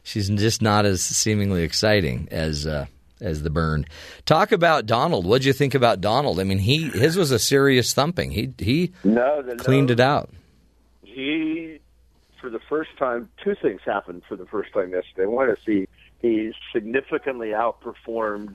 She's 0.02 0.28
just 0.28 0.62
not 0.62 0.84
as 0.86 1.02
seemingly 1.02 1.62
exciting 1.62 2.28
as 2.30 2.66
uh, 2.66 2.86
as 3.20 3.42
the 3.42 3.50
Bern. 3.50 3.84
Talk 4.26 4.52
about 4.52 4.86
Donald. 4.86 5.26
What'd 5.26 5.44
you 5.44 5.52
think 5.52 5.74
about 5.74 6.00
Donald? 6.00 6.40
I 6.40 6.44
mean, 6.44 6.58
he 6.58 6.88
his 6.90 7.16
was 7.16 7.30
a 7.30 7.38
serious 7.38 7.92
thumping. 7.92 8.30
He 8.32 8.52
he 8.58 8.92
No, 9.04 9.42
the, 9.42 9.56
cleaned 9.56 9.88
no, 9.88 9.92
it 9.94 10.00
out. 10.00 10.30
he 11.02 11.78
for 12.40 12.48
the 12.50 12.60
first 12.68 12.90
time 12.98 13.28
two 13.44 13.54
things 13.60 13.80
happened 13.84 14.22
for 14.28 14.36
the 14.36 14.46
first 14.46 14.72
time 14.72 14.90
yesterday 14.92 15.26
one 15.26 15.50
is 15.50 15.58
he 15.66 15.86
he 16.22 16.52
significantly 16.72 17.48
outperformed 17.48 18.54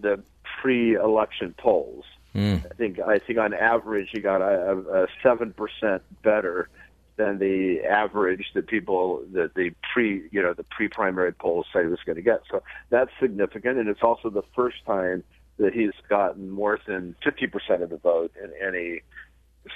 the 0.00 0.22
pre-election 0.60 1.54
polls 1.58 2.04
Mm. 2.34 2.64
i 2.64 2.74
think 2.76 2.98
i 2.98 3.18
think 3.18 3.38
on 3.38 3.52
average 3.52 4.08
he 4.10 4.20
got 4.20 4.40
a 4.40 5.06
seven 5.22 5.52
percent 5.52 6.02
better 6.22 6.70
than 7.16 7.38
the 7.38 7.80
average 7.80 8.46
that 8.54 8.66
people 8.66 9.22
that 9.32 9.54
the 9.54 9.70
pre 9.92 10.28
you 10.30 10.42
know 10.42 10.54
the 10.54 10.64
pre-primary 10.64 11.32
polls 11.32 11.66
say 11.72 11.82
he 11.82 11.86
was 11.86 12.00
going 12.06 12.16
to 12.16 12.22
get 12.22 12.40
so 12.50 12.62
that's 12.90 13.10
significant 13.20 13.78
and 13.78 13.88
it's 13.88 14.02
also 14.02 14.30
the 14.30 14.42
first 14.54 14.76
time 14.86 15.22
that 15.58 15.74
he's 15.74 15.92
gotten 16.08 16.50
more 16.50 16.78
than 16.86 17.14
50% 17.24 17.82
of 17.82 17.90
the 17.90 17.98
vote 17.98 18.32
in 18.42 18.50
any 18.66 19.00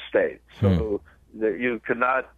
state 0.08 0.40
hmm. 0.58 0.66
so 0.66 1.00
that 1.34 1.60
you 1.60 1.80
cannot 1.86 2.30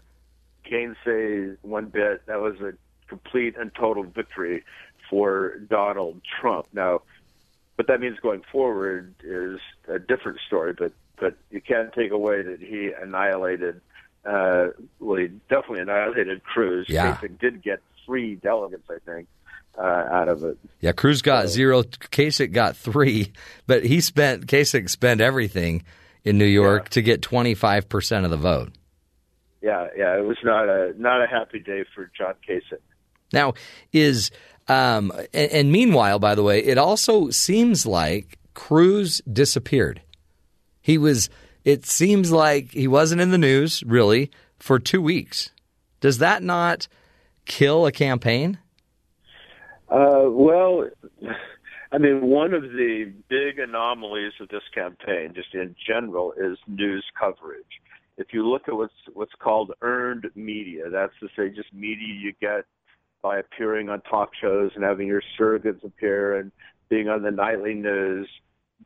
gainsay 0.69 1.57
one 1.63 1.87
bit. 1.87 2.27
That 2.27 2.41
was 2.41 2.61
a 2.61 2.73
complete 3.09 3.57
and 3.57 3.75
total 3.75 4.05
victory 4.05 4.65
for 5.09 5.59
Donald 5.71 6.21
Trump. 6.41 6.67
Now, 6.73 7.03
what 7.77 7.87
that 7.89 8.01
means 8.01 8.19
going 8.21 8.43
forward 8.51 9.15
is 9.23 9.61
a 9.89 9.99
different 9.99 10.41
story, 10.47 10.75
but 10.77 10.93
but 11.21 11.37
you 11.51 11.61
can't 11.61 11.93
take 11.93 12.13
away 12.13 12.43
that 12.43 12.61
he 12.61 12.93
annihilated. 12.93 13.81
Uh, 14.29 14.69
well, 15.01 15.17
he 15.19 15.29
definitely 15.49 15.81
annihilated 15.81 16.45
Cruz. 16.45 16.87
Yeah. 16.87 17.17
Kasich 17.17 17.39
did 17.39 17.63
get 17.63 17.81
three 18.05 18.35
delegates, 18.35 18.87
I 18.91 18.99
think, 19.07 19.27
uh, 19.79 19.83
out 19.83 20.29
of 20.29 20.45
it. 20.45 20.59
Yeah, 20.81 20.93
Cruz 20.93 21.23
got 21.23 21.49
zero. 21.49 21.83
Kasich 21.83 22.53
got 22.53 22.77
three, 22.77 23.33
but 23.67 23.85
he 23.85 24.03
spent 24.03 24.47
Kasich 24.47 24.91
spent 24.91 25.23
everything 25.23 25.83
in 26.25 26.37
New 26.37 26.45
York 26.45 26.91
to 26.91 27.01
get 27.01 27.23
twenty 27.23 27.55
five 27.55 27.89
percent 27.89 28.27
of 28.27 28.31
the 28.31 28.37
vote. 28.37 28.73
Yeah, 29.63 29.87
yeah, 29.97 30.19
it 30.19 30.25
was 30.27 30.37
not 30.45 30.69
a 30.69 30.93
not 30.99 31.23
a 31.23 31.27
happy 31.27 31.61
day 31.61 31.85
for 31.95 32.11
John 32.17 32.35
Kasich. 32.47 32.83
Now 33.33 33.55
is 33.95 34.31
um, 34.69 35.11
and, 35.33 35.51
and 35.53 35.73
meanwhile, 35.73 36.19
by 36.19 36.35
the 36.35 36.43
way, 36.43 36.63
it 36.63 36.77
also 36.77 37.31
seems 37.31 37.87
like 37.87 38.39
Cruz 38.53 39.23
disappeared. 39.31 40.03
He 40.83 40.99
was. 40.99 41.31
It 41.69 41.85
seems 41.85 42.33
like 42.33 42.71
he 42.71 42.89
wasn't 42.89 43.21
in 43.21 43.31
the 43.31 43.37
news 43.37 43.85
really 43.85 44.31
for 44.59 44.79
two 44.79 45.03
weeks. 45.03 45.51
Does 46.01 46.17
that 46.17 46.43
not 46.43 46.89
kill 47.45 47.85
a 47.85 47.93
campaign? 47.93 48.57
Uh, 49.91 50.31
well, 50.31 50.89
I 51.93 51.99
mean, 51.99 52.23
one 52.23 52.55
of 52.55 52.63
the 52.63 53.13
big 53.29 53.59
anomalies 53.59 54.33
of 54.41 54.49
this 54.49 54.63
campaign, 54.75 55.35
just 55.35 55.55
in 55.55 55.77
general, 55.87 56.33
is 56.33 56.57
news 56.67 57.05
coverage. 57.21 57.83
If 58.17 58.29
you 58.33 58.49
look 58.49 58.63
at 58.67 58.75
what's 58.75 58.95
what's 59.13 59.35
called 59.39 59.73
earned 59.83 60.25
media, 60.35 60.89
that's 60.89 61.13
to 61.21 61.29
say, 61.37 61.55
just 61.55 61.75
media 61.75 62.15
you 62.15 62.33
get 62.41 62.65
by 63.21 63.41
appearing 63.41 63.91
on 63.91 64.01
talk 64.01 64.31
shows 64.41 64.71
and 64.75 64.83
having 64.83 65.07
your 65.07 65.23
surrogates 65.39 65.85
appear 65.85 66.39
and 66.39 66.51
being 66.89 67.11
on 67.11 67.21
the 67.21 67.31
nightly 67.31 67.75
news. 67.75 68.27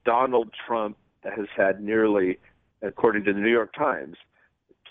Donald 0.05 0.51
Trump 0.67 0.97
has 1.23 1.47
had 1.57 1.81
nearly, 1.81 2.39
according 2.83 3.25
to 3.25 3.33
the 3.33 3.41
New 3.41 3.51
York 3.51 3.75
Times, 3.75 4.17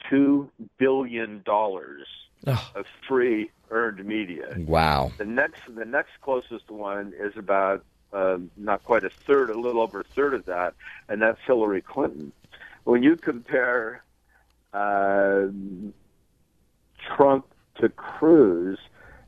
two 0.09 0.49
billion 0.77 1.41
dollars 1.43 2.07
of 2.45 2.85
free 3.07 3.51
earned 3.69 4.03
media. 4.05 4.55
Wow. 4.57 5.11
The 5.17 5.25
next, 5.25 5.61
the 5.73 5.85
next 5.85 6.11
closest 6.21 6.69
one 6.69 7.13
is 7.17 7.33
about 7.37 7.83
um, 8.13 8.51
not 8.57 8.83
quite 8.83 9.03
a 9.03 9.09
third, 9.09 9.49
a 9.49 9.59
little 9.59 9.81
over 9.81 10.01
a 10.01 10.03
third 10.03 10.33
of 10.33 10.45
that, 10.45 10.73
and 11.07 11.21
that's 11.21 11.39
Hillary 11.45 11.81
Clinton. 11.81 12.31
When 12.83 13.03
you 13.03 13.15
compare 13.15 14.03
um 14.73 15.93
Trump 17.15 17.45
to 17.79 17.89
Cruz, 17.89 18.77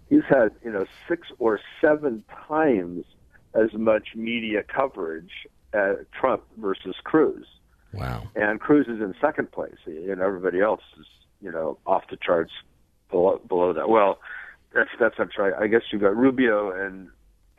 he's 0.10 0.24
had 0.30 0.52
you 0.64 0.72
know 0.72 0.86
six 1.08 1.28
or 1.40 1.60
seven 1.82 2.24
times 2.48 3.06
as 3.54 3.74
much 3.74 4.16
media 4.16 4.64
coverage 4.64 5.48
as 5.74 5.98
Trump 6.12 6.44
versus 6.58 6.96
Cruz, 7.04 7.46
Wow. 7.94 8.24
and 8.36 8.60
Cruz 8.60 8.88
is 8.88 9.00
in 9.02 9.14
second 9.22 9.52
place, 9.52 9.78
and 9.86 10.20
everybody 10.22 10.60
else 10.62 10.82
is 11.00 11.06
you 11.42 11.52
know 11.52 11.78
off 11.86 12.04
the 12.10 12.18
charts 12.18 12.52
below, 13.12 13.40
below 13.48 13.74
that. 13.74 13.90
Well, 13.90 14.20
that's 14.74 14.90
that's 15.00 15.18
not 15.20 15.30
true. 15.32 15.54
I 15.60 15.68
guess 15.68 15.82
you 15.92 16.00
got 16.00 16.16
Rubio 16.16 16.72
and 16.72 17.10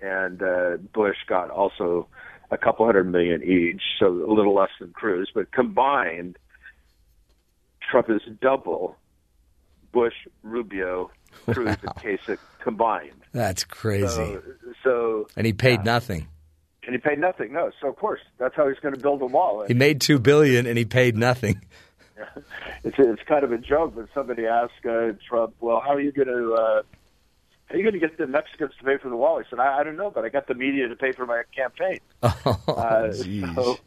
and 0.01 0.43
uh, 0.43 0.77
Bush 0.93 1.17
got 1.29 1.51
also 1.51 2.09
a 2.51 2.59
couple 2.59 2.85
hundred 2.87 3.05
million 3.11 3.43
each, 3.43 3.83
so 3.99 4.07
a 4.09 4.33
little 4.33 4.55
less 4.55 4.71
than 4.81 4.91
Cruz, 4.93 5.31
but 5.35 5.51
combined, 5.53 6.37
Trump 7.91 8.11
is 8.11 8.21
double 8.41 8.97
Bush, 9.93 10.15
Rubio, 10.43 11.11
Cruz, 11.47 11.67
Wow. 11.67 11.77
and 11.83 12.19
Kasich 12.19 12.39
combined. 12.61 13.13
That's 13.33 13.65
crazy. 13.65 14.07
So, 14.07 14.43
so 14.83 15.29
and 15.37 15.47
he 15.47 15.53
paid 15.53 15.85
nothing. 15.85 16.27
And 16.87 16.95
he 16.95 16.99
paid 16.99 17.19
nothing. 17.19 17.53
No, 17.53 17.71
so 17.81 17.89
of 17.89 17.97
course 17.97 18.21
that's 18.39 18.55
how 18.57 18.69
he's 18.69 18.79
going 18.81 18.95
to 18.95 19.01
build 19.01 19.23
a 19.23 19.27
wall. 19.27 19.65
He 19.67 19.75
made 19.75 20.01
two 20.01 20.19
billion 20.19 20.67
and 20.67 20.77
he 20.79 20.85
paid 20.85 21.17
nothing. 21.17 21.61
it's 22.85 22.97
it's 22.99 23.23
kind 23.29 23.45
of 23.45 23.53
a 23.53 23.59
joke 23.59 23.97
when 23.97 24.09
somebody 24.15 24.47
asks 24.47 24.73
uh, 24.89 25.13
Trump, 25.29 25.55
"Well, 25.61 25.81
how 25.85 25.95
are 25.95 26.01
you 26.01 26.13
going 26.13 26.29
to 26.29 26.53
uh, 26.55 26.83
are 27.71 27.77
you 27.77 27.83
going 27.83 27.95
to 27.95 27.99
get 27.99 28.17
the 28.19 28.27
Mexicans 28.27 28.73
to 28.79 28.85
pay 28.85 28.99
for 28.99 29.09
the 29.09 29.17
wall? 29.17 29.39
He 29.39 29.45
said, 29.49 29.59
I, 29.59 29.81
I 29.81 29.85
don't 29.85 29.97
know, 29.97 30.11
but 30.11 30.25
I 30.25 30.29
got 30.29 30.47
the 30.47 30.55
media 30.55 30.87
to 30.89 30.97
pay 30.97 31.13
for 31.13 31.27
my 31.27 31.43
campaign. 31.57 31.99
Oh, 32.23 32.61
Uh, 32.69 33.13
so, 33.13 33.79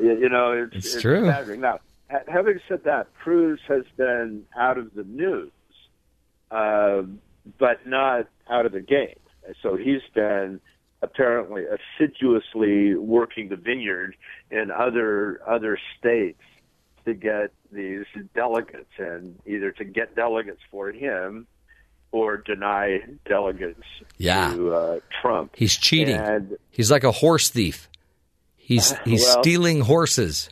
you 0.00 0.28
know, 0.28 0.52
it's, 0.52 0.76
It's 0.76 0.94
it's 0.94 1.02
true. 1.02 1.24
staggering. 1.24 1.60
Now, 1.62 1.78
having 2.28 2.60
said 2.68 2.84
that, 2.84 3.06
Cruz 3.14 3.60
has 3.66 3.84
been 3.96 4.44
out 4.58 4.76
of 4.76 4.92
the 4.94 5.04
news, 5.04 5.50
uh, 6.50 7.02
but 7.58 7.86
not 7.86 8.28
out 8.50 8.66
of 8.66 8.72
the 8.72 8.80
game. 8.80 9.16
So 9.62 9.76
he's 9.76 10.02
been 10.14 10.60
apparently 11.04 11.62
assiduously 11.64 12.94
working 12.96 13.48
the 13.48 13.56
vineyard 13.56 14.16
in 14.50 14.70
other 14.70 15.40
other 15.46 15.78
states 15.98 16.40
to 17.04 17.14
get 17.14 17.52
these 17.72 18.04
delegates 18.34 18.90
and 18.98 19.38
either 19.46 19.70
to 19.72 19.84
get 19.84 20.14
delegates 20.16 20.60
for 20.70 20.90
him 20.90 21.46
or 22.12 22.36
deny 22.38 23.00
delegates 23.26 23.82
Yeah. 24.18 24.52
to 24.54 24.74
uh, 24.74 25.00
Trump. 25.20 25.52
He's 25.56 25.76
cheating. 25.76 26.16
And 26.16 26.56
He's 26.70 26.90
like 26.90 27.04
a 27.04 27.10
horse 27.12 27.50
thief. 27.50 27.88
He's 28.56 28.92
he's 29.04 29.22
Well- 29.24 29.42
stealing 29.42 29.80
horses. 29.82 30.48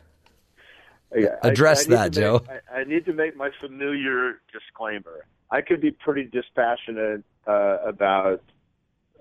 Yeah, 1.15 1.35
Address 1.43 1.81
I 1.85 1.89
need 1.89 1.95
that, 1.97 2.13
to 2.13 2.19
Joe. 2.21 2.41
make- 2.47 2.49
I, 2.73 2.79
I 2.79 2.83
need 2.85 3.05
to 3.05 3.13
make 3.13 3.35
my 3.37 3.51
familiar 3.61 4.41
disclaimer. 4.51 5.25
I 5.51 5.61
could 5.61 5.79
be 5.79 5.91
pretty 5.91 6.23
dispassionate 6.25 7.23
uh, 7.47 7.77
about 7.85 8.41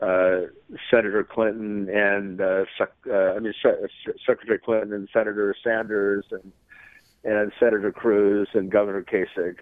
uh, 0.03 0.41
Senator 0.91 1.23
Clinton 1.25 1.88
and 1.88 2.41
uh, 2.41 2.65
sec- 2.77 2.93
uh, 3.09 3.35
I 3.35 3.38
mean 3.38 3.55
Se- 3.62 4.15
Secretary 4.27 4.59
Clinton 4.59 4.93
and 4.93 5.09
Senator 5.12 5.55
Sanders 5.62 6.25
and 6.31 6.53
and 7.25 7.53
Senator 7.61 7.93
Cruz 7.93 8.49
and 8.55 8.71
Governor 8.71 9.03
Kasich. 9.03 9.59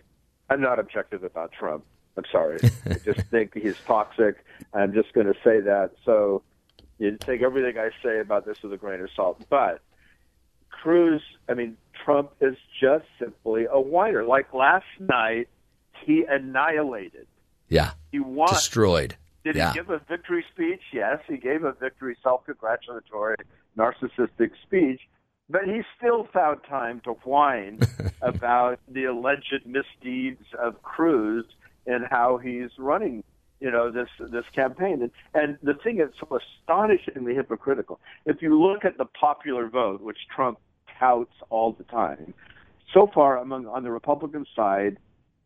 I'm 0.48 0.60
not 0.60 0.78
objective 0.78 1.24
about 1.24 1.52
Trump. 1.52 1.84
I'm 2.16 2.24
sorry. 2.32 2.58
I 2.86 2.94
just 2.94 3.20
think 3.28 3.54
he's 3.54 3.76
toxic. 3.86 4.44
I'm 4.72 4.92
just 4.94 5.12
going 5.12 5.26
to 5.26 5.34
say 5.44 5.60
that. 5.60 5.90
So 6.04 6.42
you 6.98 7.16
take 7.20 7.42
everything 7.42 7.78
I 7.78 7.90
say 8.02 8.20
about 8.20 8.46
this 8.46 8.62
with 8.62 8.72
a 8.72 8.76
grain 8.76 9.00
of 9.00 9.10
salt. 9.14 9.42
But 9.50 9.80
Cruz, 10.70 11.22
I 11.48 11.54
mean, 11.54 11.76
Trump 12.04 12.32
is 12.40 12.56
just 12.80 13.04
simply 13.18 13.66
a 13.70 13.80
whiner. 13.80 14.24
Like 14.24 14.54
last 14.54 14.86
night, 14.98 15.48
he 16.04 16.24
annihilated. 16.28 17.26
Yeah. 17.68 17.92
He 18.10 18.20
won. 18.20 18.48
Destroyed. 18.48 19.16
Did 19.44 19.56
yeah. 19.56 19.72
he 19.72 19.78
give 19.78 19.90
a 19.90 20.00
victory 20.08 20.44
speech? 20.52 20.80
Yes, 20.92 21.18
he 21.26 21.36
gave 21.36 21.64
a 21.64 21.72
victory, 21.72 22.16
self-congratulatory, 22.22 23.36
narcissistic 23.76 24.50
speech. 24.62 25.00
But 25.48 25.64
he 25.64 25.82
still 25.96 26.28
found 26.32 26.60
time 26.68 27.00
to 27.04 27.12
whine 27.24 27.80
about 28.22 28.78
the 28.88 29.04
alleged 29.04 29.66
misdeeds 29.66 30.44
of 30.58 30.82
Cruz 30.82 31.44
and 31.86 32.06
how 32.08 32.36
he's 32.36 32.70
running, 32.78 33.24
you 33.58 33.70
know, 33.70 33.90
this 33.90 34.08
this 34.20 34.44
campaign. 34.54 35.02
And, 35.02 35.10
and 35.34 35.58
the 35.62 35.74
thing 35.74 36.00
is 36.00 36.10
so 36.20 36.38
astonishingly 36.38 37.34
hypocritical. 37.34 37.98
If 38.26 38.42
you 38.42 38.60
look 38.60 38.84
at 38.84 38.96
the 38.98 39.06
popular 39.06 39.68
vote, 39.68 40.02
which 40.02 40.18
Trump 40.34 40.58
touts 40.98 41.32
all 41.48 41.72
the 41.72 41.84
time, 41.84 42.32
so 42.92 43.10
far 43.12 43.38
among 43.38 43.66
on 43.66 43.82
the 43.82 43.90
Republican 43.90 44.46
side, 44.54 44.98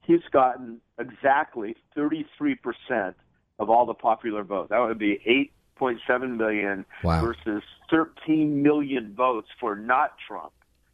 he's 0.02 0.24
gotten 0.32 0.80
exactly 0.98 1.76
33 1.94 2.56
percent 2.56 3.16
of 3.58 3.70
all 3.70 3.86
the 3.86 3.94
popular 3.94 4.42
vote. 4.42 4.68
That 4.70 4.78
would 4.80 4.98
be 4.98 5.48
8.7 5.80 6.36
million 6.36 6.84
Wow. 7.02 7.24
versus 7.24 7.62
13 7.90 8.62
million 8.62 9.14
votes 9.14 9.48
for 9.60 9.76
not 9.76 10.14
Trump, 10.26 10.52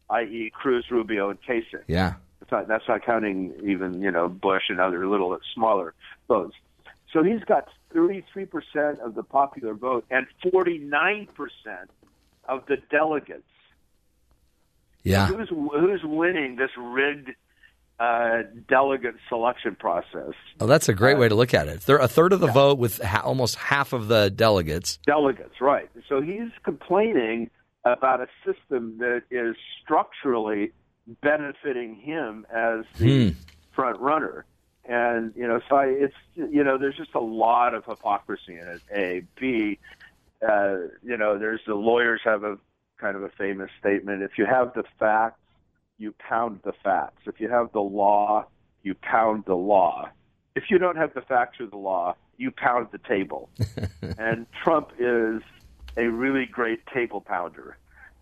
i.e., 0.09 0.51
Cruz, 0.53 0.85
Rubio, 0.91 1.29
and 1.29 1.39
Kasich. 1.41 1.83
Yeah. 1.87 2.13
That's 2.39 2.51
not, 2.51 2.67
that's 2.67 2.87
not 2.87 3.05
counting 3.05 3.53
even 3.63 4.01
you 4.01 4.11
know 4.11 4.27
Bush 4.27 4.63
and 4.69 4.79
other 4.79 5.07
little 5.07 5.37
smaller 5.53 5.93
votes. 6.27 6.55
So 7.13 7.23
he's 7.23 7.43
got 7.43 7.67
33 7.93 8.45
percent 8.45 8.99
of 8.99 9.15
the 9.15 9.23
popular 9.23 9.73
vote 9.75 10.05
and 10.09 10.25
49 10.51 11.27
percent 11.35 11.89
of 12.49 12.65
the 12.67 12.77
delegates. 12.89 13.43
Yeah. 15.03 15.27
Who's 15.27 15.49
who's 15.49 16.01
winning 16.03 16.55
this 16.57 16.71
rigged 16.77 17.29
uh, 18.01 18.41
delegate 18.67 19.15
selection 19.29 19.75
process? 19.75 20.33
Oh, 20.59 20.65
that's 20.65 20.89
a 20.89 20.93
Uh, 20.93 20.95
great 20.95 21.17
way 21.19 21.29
to 21.29 21.35
look 21.35 21.53
at 21.53 21.67
it. 21.67 21.81
Thir- 21.81 21.99
a 21.99 22.07
third 22.07 22.33
of 22.33 22.39
the 22.39 22.47
vote 22.47 22.79
with 22.79 22.99
ha- 23.01 23.21
almost 23.23 23.55
half 23.55 23.93
of 23.93 24.07
the 24.07 24.29
delegates. 24.31 24.97
Delegates, 25.05 25.61
right. 25.61 25.87
So 26.09 26.19
he's 26.21 26.49
complaining 26.63 27.49
about 27.85 28.19
a 28.21 28.27
system 28.45 28.97
that 28.99 29.21
is 29.29 29.55
structurally 29.83 30.71
benefiting 31.21 31.95
him 31.95 32.45
as 32.51 32.85
the 32.97 33.29
Hmm. 33.29 33.37
front 33.73 33.99
runner. 33.99 34.45
And, 34.85 35.33
you 35.35 35.47
know, 35.47 35.59
so 35.69 35.75
I, 35.75 35.85
it's, 35.85 36.15
you 36.35 36.63
know, 36.63 36.77
there's 36.77 36.97
just 36.97 37.13
a 37.15 37.19
lot 37.19 37.73
of 37.75 37.85
hypocrisy 37.85 38.53
in 38.57 38.67
it. 38.67 38.81
A. 38.93 39.23
B, 39.39 39.77
uh, 40.47 40.77
you 41.03 41.17
know, 41.17 41.37
there's 41.37 41.61
the 41.67 41.75
lawyers 41.75 42.21
have 42.23 42.43
a 42.43 42.57
kind 42.97 43.15
of 43.15 43.23
a 43.23 43.29
famous 43.29 43.69
statement. 43.79 44.23
If 44.23 44.37
you 44.37 44.45
have 44.45 44.73
the 44.73 44.83
facts, 44.99 45.39
you 46.01 46.13
pound 46.17 46.59
the 46.63 46.73
facts. 46.83 47.23
If 47.25 47.39
you 47.39 47.49
have 47.49 47.71
the 47.71 47.81
law, 47.81 48.45
you 48.83 48.95
pound 48.95 49.45
the 49.45 49.55
law. 49.55 50.09
If 50.55 50.65
you 50.69 50.77
don't 50.77 50.97
have 50.97 51.13
the 51.13 51.21
facts 51.21 51.59
or 51.59 51.67
the 51.67 51.77
law, 51.77 52.15
you 52.37 52.51
pound 52.51 52.87
the 52.91 52.97
table. 52.97 53.49
and 54.17 54.47
Trump 54.63 54.91
is 54.97 55.41
a 55.97 56.07
really 56.07 56.45
great 56.45 56.85
table 56.87 57.21
pounder. 57.21 57.77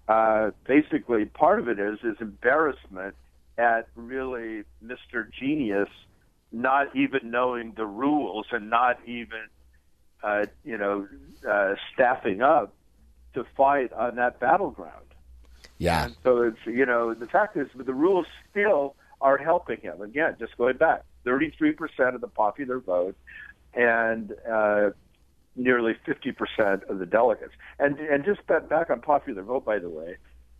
Uh, 0.08 0.52
basically, 0.66 1.26
part 1.26 1.60
of 1.60 1.68
it 1.68 1.80
is 1.80 2.00
is 2.04 2.18
embarrassment 2.20 3.16
at 3.58 3.88
really 3.96 4.64
Mr. 4.84 5.30
Genius 5.32 5.90
not 6.52 6.96
even 6.96 7.30
knowing 7.30 7.74
the 7.78 7.86
rules 7.86 8.48
and 8.52 8.70
not 8.70 8.98
even, 9.06 9.44
uh, 10.24 10.46
you 10.64 10.78
know, 10.78 11.08
uh, 11.48 11.76
staffing 11.94 12.42
up 12.42 12.74
to 13.36 13.46
fight 13.56 13.94
on 13.94 14.16
that 14.16 14.40
battleground. 14.40 15.06
Yeah. 15.80 16.06
And 16.06 16.16
so 16.24 16.44
it's 16.44 16.60
you 16.66 16.86
know 16.86 17.14
the 17.14 17.26
fact 17.26 17.58
is 17.58 17.68
the 17.76 17.94
rules 17.94 18.28
still 18.52 18.96
are 19.22 19.38
helping 19.38 19.82
him. 19.82 20.02
Again, 20.02 20.36
just 20.38 20.56
going 20.58 20.78
back, 20.78 21.04
thirty 21.24 21.52
three 21.58 21.72
percent 21.72 22.14
of 22.14 22.22
the 22.22 22.28
popular 22.28 22.80
vote, 22.80 23.16
and 23.74 24.34
uh, 24.50 24.90
nearly 25.56 25.94
fifty 26.06 26.32
percent 26.32 26.84
of 26.90 27.00
the 27.00 27.06
delegates. 27.06 27.54
And 27.80 27.98
and 27.98 28.24
just 28.24 28.46
back 28.46 28.70
back 28.70 28.90
on 28.90 29.02
popular 29.02 29.42
vote, 29.42 29.66
by 29.66 29.80
the 29.80 29.90
way, 29.90 30.18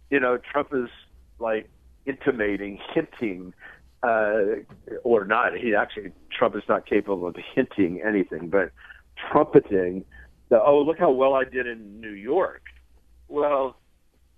you 0.10 0.20
know 0.20 0.38
Trump 0.38 0.70
is 0.74 0.90
like 1.38 1.70
intimating, 2.06 2.80
hinting, 2.94 3.54
uh, 4.04 4.64
or 5.04 5.26
not. 5.26 5.54
He 5.58 5.76
actually 5.76 6.12
Trump 6.32 6.56
is 6.56 6.64
not 6.70 6.86
capable 6.86 7.28
of 7.28 7.36
hinting 7.54 8.02
anything, 8.02 8.50
but 8.50 8.72
trumpeting 9.30 10.06
the 10.48 10.62
oh 10.62 10.80
look 10.80 10.98
how 10.98 11.12
well 11.12 11.34
I 11.34 11.44
did 11.44 11.68
in 11.68 12.00
New 12.00 12.14
York. 12.14 12.64
Well, 13.28 13.76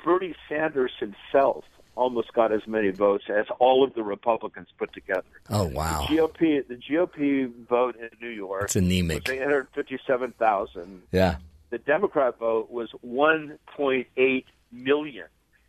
Bernie 0.03 0.35
Sanders 0.49 0.91
himself 0.99 1.65
almost 1.95 2.33
got 2.33 2.51
as 2.51 2.65
many 2.67 2.89
votes 2.89 3.25
as 3.29 3.45
all 3.59 3.83
of 3.83 3.93
the 3.93 4.03
Republicans 4.03 4.67
put 4.77 4.93
together. 4.93 5.23
Oh 5.49 5.65
wow. 5.65 6.05
The 6.09 6.15
GOP, 6.17 6.67
the 6.67 6.75
GOP 6.75 7.51
vote 7.67 7.95
in 7.97 8.09
New 8.21 8.33
York 8.33 8.63
It's 8.63 8.75
anemic. 8.75 9.27
was 9.27 9.35
857,000. 9.37 11.03
Yeah. 11.11 11.35
The 11.69 11.77
Democrat 11.79 12.37
vote 12.39 12.69
was 12.71 12.89
1.8 13.05 14.45
million, 14.71 15.25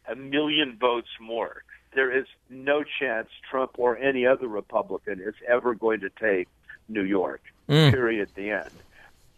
a 0.09 0.15
million 0.17 0.77
votes 0.81 1.09
more. 1.21 1.63
There 1.95 2.17
is 2.17 2.27
no 2.49 2.83
chance 2.99 3.29
Trump 3.51 3.73
or 3.79 3.99
any 3.99 4.27
other 4.27 4.49
Republican 4.49 5.21
is 5.21 5.35
ever 5.47 5.75
going 5.75 6.01
to 6.01 6.11
take 6.11 6.49
New 6.89 7.05
York. 7.05 7.43
Mm. 7.69 7.91
Period. 7.93 8.29
The 8.35 8.51
end. 8.51 8.71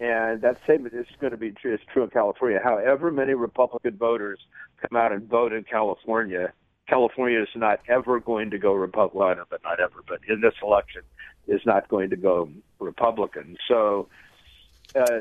And 0.01 0.41
that 0.43 0.63
statement 0.65 0.95
is 0.95 1.07
going 1.21 1.33
to 1.33 1.37
be 1.37 1.51
true. 1.53 1.75
It's 1.75 1.83
true 1.93 2.05
in 2.05 2.11
California. 2.11 2.61
However 2.63 3.11
many 3.11 3.35
Republican 3.35 3.97
voters 3.97 4.39
come 4.89 4.97
out 4.97 5.13
and 5.13 5.29
vote 5.29 5.53
in 5.53 5.65
California, 5.65 6.53
California 6.89 7.41
is 7.41 7.49
not 7.55 7.81
ever 7.89 8.21
going 8.21 8.51
to 8.51 8.59
go 8.59 8.73
Republican. 8.75 9.45
But 9.49 9.63
not 9.63 9.81
ever. 9.81 10.03
But 10.07 10.21
in 10.29 10.41
this 10.41 10.55
election, 10.63 11.03
is 11.47 11.61
not 11.67 11.89
going 11.89 12.11
to 12.11 12.17
go 12.17 12.49
Republican. 12.79 13.57
So. 13.69 14.09
Uh, 14.95 15.21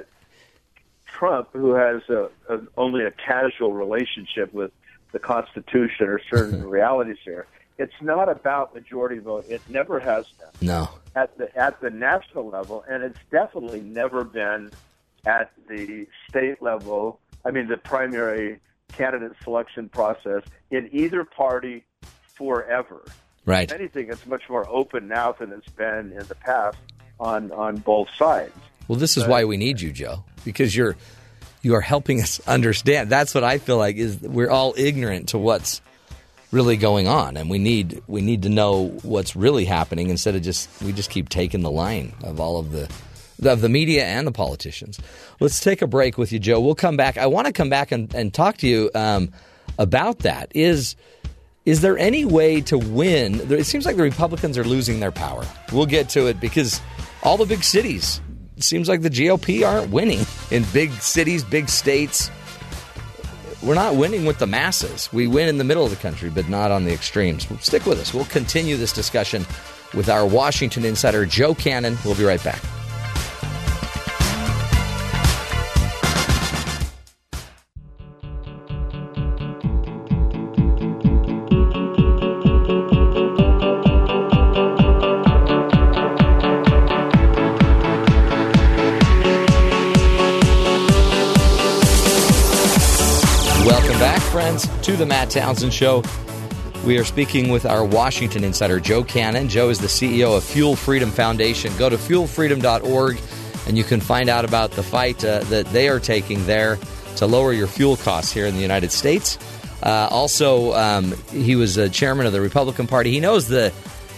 Trump, 1.05 1.49
who 1.53 1.73
has 1.73 2.01
a, 2.09 2.29
a, 2.49 2.59
only 2.75 3.05
a 3.05 3.11
casual 3.11 3.73
relationship 3.73 4.51
with 4.53 4.71
the 5.11 5.19
Constitution 5.19 6.07
or 6.07 6.19
certain 6.29 6.63
realities 6.67 7.17
here, 7.23 7.45
it's 7.77 7.93
not 8.01 8.29
about 8.29 8.73
majority 8.73 9.19
vote. 9.19 9.45
It 9.47 9.61
never 9.69 9.99
has 9.99 10.25
been 10.27 10.67
No. 10.67 10.89
at 11.15 11.37
the 11.37 11.55
at 11.55 11.79
the 11.81 11.89
national 11.91 12.49
level, 12.49 12.83
and 12.89 13.03
it's 13.03 13.19
definitely 13.31 13.81
never 13.81 14.23
been 14.23 14.71
at 15.25 15.51
the 15.67 16.07
state 16.29 16.61
level. 16.61 17.19
I 17.45 17.51
mean, 17.51 17.67
the 17.67 17.77
primary 17.77 18.59
candidate 18.91 19.33
selection 19.43 19.89
process 19.89 20.43
in 20.71 20.89
either 20.91 21.23
party 21.23 21.83
forever. 22.35 23.03
Right. 23.45 23.69
If 23.69 23.77
anything, 23.77 24.09
it's 24.09 24.25
much 24.25 24.49
more 24.49 24.67
open 24.69 25.07
now 25.07 25.33
than 25.33 25.51
it's 25.51 25.69
been 25.69 26.13
in 26.13 26.25
the 26.27 26.35
past 26.35 26.77
on 27.19 27.51
on 27.51 27.77
both 27.77 28.09
sides. 28.17 28.53
Well, 28.87 28.99
this 28.99 29.17
is 29.17 29.25
why 29.25 29.45
we 29.45 29.57
need 29.57 29.81
you, 29.81 29.91
Joe, 29.91 30.23
because 30.45 30.75
you're 30.75 30.95
you 31.61 31.75
are 31.75 31.81
helping 31.81 32.21
us 32.21 32.39
understand. 32.47 33.09
That's 33.09 33.33
what 33.33 33.43
I 33.43 33.57
feel 33.57 33.77
like 33.77 33.95
is 33.97 34.19
we're 34.21 34.49
all 34.49 34.73
ignorant 34.77 35.29
to 35.29 35.37
what's 35.37 35.81
really 36.51 36.77
going 36.77 37.07
on, 37.07 37.35
and 37.35 37.49
we 37.49 37.59
need 37.59 38.01
we 38.07 38.21
need 38.21 38.43
to 38.43 38.49
know 38.49 38.87
what's 39.03 39.35
really 39.35 39.65
happening 39.65 40.09
instead 40.09 40.35
of 40.35 40.41
just 40.41 40.69
we 40.81 40.93
just 40.93 41.09
keep 41.09 41.29
taking 41.29 41.61
the 41.61 41.71
line 41.71 42.13
of 42.23 42.39
all 42.39 42.57
of 42.59 42.71
the 42.71 42.89
of 43.47 43.61
the 43.61 43.69
media 43.69 44.05
and 44.05 44.25
the 44.25 44.31
politicians. 44.31 44.99
Let's 45.39 45.59
take 45.59 45.81
a 45.81 45.87
break 45.87 46.17
with 46.17 46.31
you, 46.31 46.39
Joe. 46.39 46.59
We'll 46.59 46.75
come 46.75 46.97
back. 46.97 47.17
I 47.17 47.27
want 47.27 47.47
to 47.47 47.53
come 47.53 47.69
back 47.69 47.91
and, 47.91 48.13
and 48.13 48.33
talk 48.33 48.57
to 48.57 48.67
you 48.67 48.89
um, 48.95 49.31
about 49.77 50.19
that. 50.19 50.51
Is 50.55 50.95
is 51.65 51.79
there 51.79 51.97
any 51.97 52.25
way 52.25 52.59
to 52.61 52.77
win? 52.77 53.35
It 53.51 53.65
seems 53.65 53.85
like 53.85 53.95
the 53.95 54.03
Republicans 54.03 54.57
are 54.57 54.65
losing 54.65 54.99
their 54.99 55.13
power. 55.13 55.45
We'll 55.71 55.85
get 55.85 56.09
to 56.09 56.27
it 56.27 56.39
because 56.41 56.81
all 57.23 57.37
the 57.37 57.45
big 57.45 57.63
cities. 57.63 58.19
It 58.57 58.63
seems 58.63 58.89
like 58.89 59.01
the 59.01 59.09
GOP 59.09 59.65
aren't 59.67 59.89
winning 59.89 60.25
in 60.51 60.65
big 60.73 60.91
cities, 60.91 61.43
big 61.43 61.69
states. 61.69 62.29
We're 63.63 63.75
not 63.75 63.95
winning 63.95 64.25
with 64.25 64.39
the 64.39 64.45
masses. 64.45 65.11
We 65.13 65.25
win 65.25 65.47
in 65.47 65.57
the 65.57 65.63
middle 65.63 65.85
of 65.85 65.89
the 65.89 65.95
country, 65.97 66.29
but 66.29 66.49
not 66.49 66.69
on 66.69 66.83
the 66.83 66.91
extremes. 66.91 67.47
Stick 67.63 67.85
with 67.85 67.99
us. 67.99 68.13
We'll 68.13 68.25
continue 68.25 68.75
this 68.75 68.91
discussion 68.91 69.45
with 69.93 70.09
our 70.09 70.25
Washington 70.25 70.83
insider, 70.83 71.25
Joe 71.25 71.55
Cannon. 71.55 71.97
We'll 72.03 72.15
be 72.15 72.25
right 72.25 72.43
back. 72.43 72.61
The 95.03 95.09
Matt 95.09 95.29
Townsend 95.29 95.73
Show. 95.73 96.01
We 96.85 96.97
are 96.97 97.03
speaking 97.03 97.49
with 97.49 97.65
our 97.65 97.83
Washington 97.83 98.45
insider, 98.45 98.79
Joe 98.79 99.03
Cannon. 99.03 99.49
Joe 99.49 99.67
is 99.67 99.79
the 99.79 99.87
CEO 99.87 100.37
of 100.37 100.45
Fuel 100.45 100.77
Freedom 100.77 101.11
Foundation. 101.11 101.75
Go 101.77 101.89
to 101.89 101.97
fuelfreedom.org 101.97 103.19
and 103.67 103.77
you 103.77 103.83
can 103.83 103.99
find 103.99 104.29
out 104.29 104.45
about 104.45 104.71
the 104.71 104.83
fight 104.83 105.21
uh, 105.25 105.41
that 105.45 105.65
they 105.73 105.89
are 105.89 105.99
taking 105.99 106.45
there 106.45 106.77
to 107.17 107.27
lower 107.27 107.51
your 107.51 107.67
fuel 107.67 107.97
costs 107.97 108.31
here 108.31 108.45
in 108.45 108.55
the 108.55 108.61
United 108.61 108.93
States. 108.93 109.37
Uh, 109.81 110.07
also, 110.09 110.71
um, 110.71 111.13
he 111.31 111.57
was 111.57 111.75
a 111.75 111.89
chairman 111.89 112.25
of 112.25 112.31
the 112.31 112.39
Republican 112.39 112.87
Party. 112.87 113.11
He 113.11 113.19
knows 113.19 113.49
the 113.49 113.73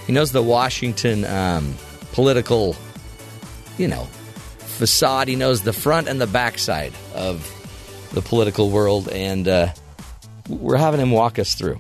he 0.06 0.14
knows 0.14 0.32
the 0.32 0.44
Washington 0.44 1.26
um, 1.26 1.74
political, 2.12 2.76
you 3.80 3.88
know, 3.88 4.04
facade. 4.60 5.30
He 5.30 5.36
knows 5.36 5.64
the 5.64 5.74
front 5.74 6.08
and 6.08 6.22
the 6.22 6.28
backside 6.28 6.94
of 7.16 7.52
the 8.14 8.22
political 8.22 8.70
world, 8.70 9.10
and 9.10 9.48
uh, 9.48 9.74
we're 10.50 10.78
having 10.78 11.00
him 11.00 11.12
walk 11.12 11.40
us 11.40 11.56
through. 11.56 11.80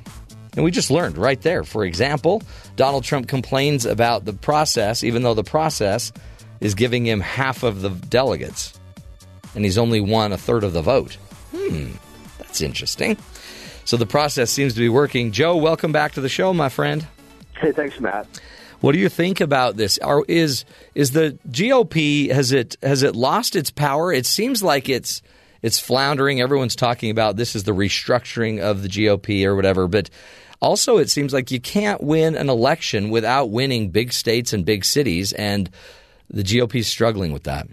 And 0.55 0.63
we 0.63 0.71
just 0.71 0.89
learned 0.89 1.17
right 1.17 1.41
there. 1.41 1.63
For 1.63 1.83
example, 1.83 2.41
Donald 2.75 3.03
Trump 3.03 3.27
complains 3.27 3.85
about 3.85 4.25
the 4.25 4.33
process, 4.33 5.03
even 5.03 5.23
though 5.23 5.33
the 5.33 5.43
process 5.43 6.11
is 6.61 6.75
giving 6.75 7.05
him 7.05 7.19
half 7.19 7.63
of 7.63 7.81
the 7.81 7.89
delegates, 7.89 8.79
and 9.53 9.65
he's 9.65 9.77
only 9.77 9.99
won 9.99 10.31
a 10.31 10.37
third 10.37 10.63
of 10.63 10.73
the 10.73 10.81
vote. 10.81 11.15
Hmm, 11.55 11.91
that's 12.37 12.61
interesting. 12.61 13.17
So 13.83 13.97
the 13.97 14.05
process 14.05 14.49
seems 14.49 14.73
to 14.73 14.79
be 14.79 14.89
working. 14.89 15.31
Joe, 15.31 15.57
welcome 15.57 15.91
back 15.91 16.13
to 16.13 16.21
the 16.21 16.29
show, 16.29 16.53
my 16.53 16.69
friend. 16.69 17.05
Hey, 17.59 17.71
thanks, 17.71 17.99
Matt. 17.99 18.27
What 18.81 18.93
do 18.93 18.99
you 18.99 19.09
think 19.09 19.41
about 19.41 19.77
this? 19.77 19.97
Are, 19.99 20.23
is 20.27 20.65
is 20.93 21.11
the 21.11 21.37
GOP 21.49 22.31
has 22.31 22.51
it 22.51 22.77
has 22.83 23.03
it 23.03 23.15
lost 23.15 23.55
its 23.55 23.71
power? 23.71 24.11
It 24.11 24.25
seems 24.25 24.61
like 24.61 24.89
it's 24.89 25.21
it's 25.65 25.79
floundering. 25.79 26.39
Everyone's 26.39 26.75
talking 26.75 27.09
about 27.09 27.37
this 27.37 27.55
is 27.55 27.63
the 27.63 27.71
restructuring 27.71 28.61
of 28.61 28.83
the 28.83 28.87
GOP 28.87 29.43
or 29.45 29.55
whatever, 29.55 29.87
but 29.87 30.11
also 30.61 30.99
it 30.99 31.09
seems 31.09 31.33
like 31.33 31.49
you 31.49 31.59
can't 31.59 32.03
win 32.03 32.35
an 32.35 32.49
election 32.49 33.09
without 33.09 33.49
winning 33.49 33.89
big 33.89 34.13
states 34.13 34.53
and 34.53 34.63
big 34.63 34.85
cities, 34.85 35.33
and 35.33 35.71
the 36.29 36.43
GOP 36.43 36.75
is 36.75 36.87
struggling 36.87 37.31
with 37.31 37.45
that. 37.45 37.67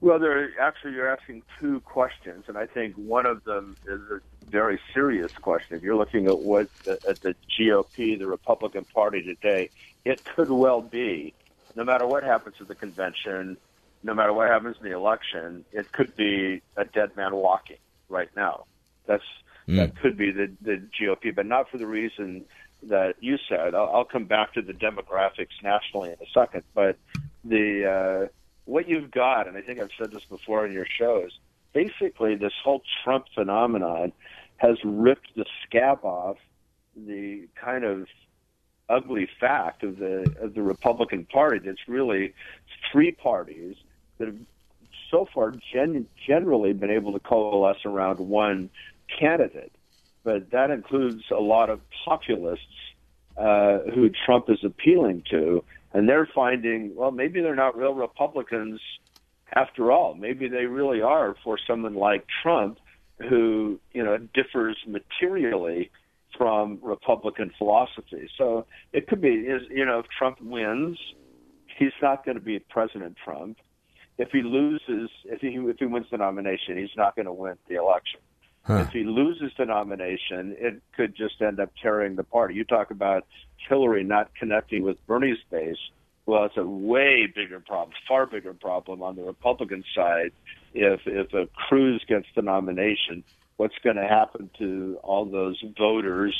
Well, 0.00 0.18
there 0.18 0.58
actually 0.58 0.94
you're 0.94 1.12
asking 1.12 1.42
two 1.60 1.80
questions, 1.80 2.44
and 2.48 2.56
I 2.56 2.64
think 2.64 2.94
one 2.94 3.26
of 3.26 3.44
them 3.44 3.76
is 3.86 4.00
a 4.10 4.20
very 4.48 4.80
serious 4.94 5.32
question. 5.32 5.76
If 5.76 5.82
you're 5.82 5.96
looking 5.96 6.28
at 6.28 6.38
what 6.38 6.70
at 6.86 7.20
the 7.20 7.34
GOP, 7.58 8.18
the 8.18 8.26
Republican 8.26 8.86
Party 8.86 9.22
today, 9.22 9.68
it 10.06 10.24
could 10.24 10.50
well 10.50 10.80
be, 10.80 11.34
no 11.76 11.84
matter 11.84 12.06
what 12.06 12.22
happens 12.22 12.56
at 12.58 12.68
the 12.68 12.74
convention, 12.74 13.58
no 14.02 14.14
matter 14.14 14.32
what 14.32 14.48
happens 14.48 14.76
in 14.82 14.88
the 14.88 14.96
election, 14.96 15.64
it 15.72 15.92
could 15.92 16.16
be 16.16 16.62
a 16.76 16.84
dead 16.84 17.16
man 17.16 17.34
walking 17.34 17.76
right 18.08 18.30
now. 18.36 18.64
That's 19.06 19.24
mm. 19.68 19.76
that 19.76 19.96
could 20.00 20.16
be 20.16 20.30
the 20.30 20.50
the 20.62 20.82
GOP, 20.98 21.34
but 21.34 21.46
not 21.46 21.70
for 21.70 21.78
the 21.78 21.86
reason 21.86 22.44
that 22.84 23.16
you 23.20 23.36
said. 23.48 23.74
I'll, 23.74 23.90
I'll 23.92 24.04
come 24.04 24.24
back 24.24 24.54
to 24.54 24.62
the 24.62 24.72
demographics 24.72 25.62
nationally 25.62 26.10
in 26.10 26.16
a 26.16 26.30
second, 26.32 26.62
but 26.74 26.96
the 27.44 27.86
uh, 27.86 28.28
what 28.64 28.88
you've 28.88 29.10
got, 29.10 29.48
and 29.48 29.56
I 29.56 29.60
think 29.60 29.80
I've 29.80 29.90
said 29.98 30.12
this 30.12 30.24
before 30.24 30.64
in 30.66 30.72
your 30.72 30.86
shows, 30.86 31.38
basically 31.72 32.36
this 32.36 32.52
whole 32.62 32.82
Trump 33.04 33.26
phenomenon 33.34 34.12
has 34.56 34.76
ripped 34.84 35.34
the 35.36 35.46
scab 35.66 36.04
off 36.04 36.36
the 36.96 37.48
kind 37.54 37.84
of 37.84 38.06
ugly 38.88 39.28
fact 39.38 39.82
of 39.82 39.98
the 39.98 40.34
of 40.40 40.54
the 40.54 40.62
Republican 40.62 41.24
Party. 41.24 41.58
That's 41.58 41.88
really 41.88 42.34
three 42.90 43.12
parties 43.12 43.76
that 44.20 44.26
have 44.28 44.36
so 45.10 45.26
far 45.34 45.54
gen- 45.72 46.06
generally 46.26 46.72
been 46.72 46.90
able 46.90 47.12
to 47.12 47.18
coalesce 47.18 47.84
around 47.84 48.20
one 48.20 48.70
candidate, 49.18 49.72
but 50.22 50.50
that 50.52 50.70
includes 50.70 51.24
a 51.32 51.40
lot 51.40 51.68
of 51.68 51.80
populists 52.04 52.60
uh, 53.36 53.78
who 53.94 54.10
Trump 54.24 54.48
is 54.48 54.58
appealing 54.64 55.24
to, 55.30 55.64
and 55.92 56.08
they're 56.08 56.28
finding, 56.32 56.94
well, 56.94 57.10
maybe 57.10 57.40
they're 57.40 57.56
not 57.56 57.76
real 57.76 57.94
Republicans 57.94 58.80
after 59.54 59.90
all. 59.90 60.14
Maybe 60.14 60.48
they 60.48 60.66
really 60.66 61.02
are 61.02 61.34
for 61.42 61.58
someone 61.66 61.94
like 61.94 62.24
Trump, 62.42 62.78
who 63.28 63.80
you 63.92 64.02
know 64.02 64.16
differs 64.32 64.76
materially 64.86 65.90
from 66.36 66.78
Republican 66.82 67.50
philosophy. 67.58 68.30
So 68.38 68.66
it 68.92 69.08
could 69.08 69.20
be, 69.20 69.28
is 69.28 69.62
you 69.68 69.84
know, 69.84 69.98
if 69.98 70.06
Trump 70.16 70.40
wins, 70.40 70.98
he's 71.76 71.92
not 72.00 72.24
going 72.24 72.36
to 72.36 72.42
be 72.42 72.58
President 72.60 73.16
Trump. 73.24 73.58
If 74.20 74.32
he 74.32 74.42
loses, 74.42 75.08
if 75.24 75.40
he 75.40 75.48
if 75.48 75.78
he 75.78 75.86
wins 75.86 76.06
the 76.10 76.18
nomination, 76.18 76.76
he's 76.76 76.94
not 76.94 77.16
going 77.16 77.24
to 77.24 77.32
win 77.32 77.56
the 77.68 77.76
election. 77.76 78.20
Huh. 78.64 78.84
If 78.86 78.90
he 78.90 79.04
loses 79.04 79.50
the 79.56 79.64
nomination, 79.64 80.54
it 80.58 80.82
could 80.94 81.16
just 81.16 81.40
end 81.40 81.58
up 81.58 81.70
tearing 81.82 82.16
the 82.16 82.22
party. 82.22 82.52
You 82.52 82.64
talk 82.64 82.90
about 82.90 83.24
Hillary 83.66 84.04
not 84.04 84.34
connecting 84.34 84.82
with 84.82 84.98
Bernie's 85.06 85.38
base. 85.50 85.78
Well, 86.26 86.44
it's 86.44 86.58
a 86.58 86.66
way 86.66 87.32
bigger 87.34 87.60
problem, 87.60 87.96
far 88.06 88.26
bigger 88.26 88.52
problem 88.52 89.02
on 89.02 89.16
the 89.16 89.22
Republican 89.22 89.84
side. 89.94 90.32
If 90.74 91.00
if 91.06 91.32
a 91.32 91.48
Cruz 91.56 92.04
gets 92.06 92.26
the 92.36 92.42
nomination, 92.42 93.24
what's 93.56 93.78
going 93.82 93.96
to 93.96 94.06
happen 94.06 94.50
to 94.58 94.98
all 95.02 95.24
those 95.24 95.64
voters, 95.78 96.36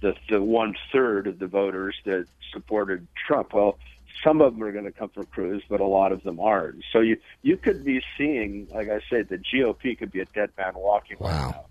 the 0.00 0.14
the 0.30 0.40
one 0.40 0.74
third 0.90 1.26
of 1.26 1.38
the 1.38 1.46
voters 1.46 1.94
that 2.06 2.24
supported 2.54 3.06
Trump? 3.26 3.52
Well, 3.52 3.78
some 4.22 4.40
of 4.40 4.54
them 4.54 4.62
are 4.62 4.72
going 4.72 4.84
to 4.84 4.92
come 4.92 5.08
from 5.10 5.26
Cruz, 5.26 5.62
but 5.68 5.80
a 5.80 5.86
lot 5.86 6.12
of 6.12 6.22
them 6.22 6.40
aren't. 6.40 6.84
So 6.92 7.00
you 7.00 7.16
you 7.42 7.56
could 7.56 7.84
be 7.84 8.02
seeing, 8.16 8.68
like 8.72 8.88
I 8.88 9.00
said, 9.08 9.28
the 9.28 9.38
GOP 9.38 9.98
could 9.98 10.12
be 10.12 10.20
a 10.20 10.24
dead 10.26 10.50
man 10.56 10.72
walking. 10.74 11.16
Wow. 11.20 11.28
Right 11.28 11.50
now. 11.52 11.64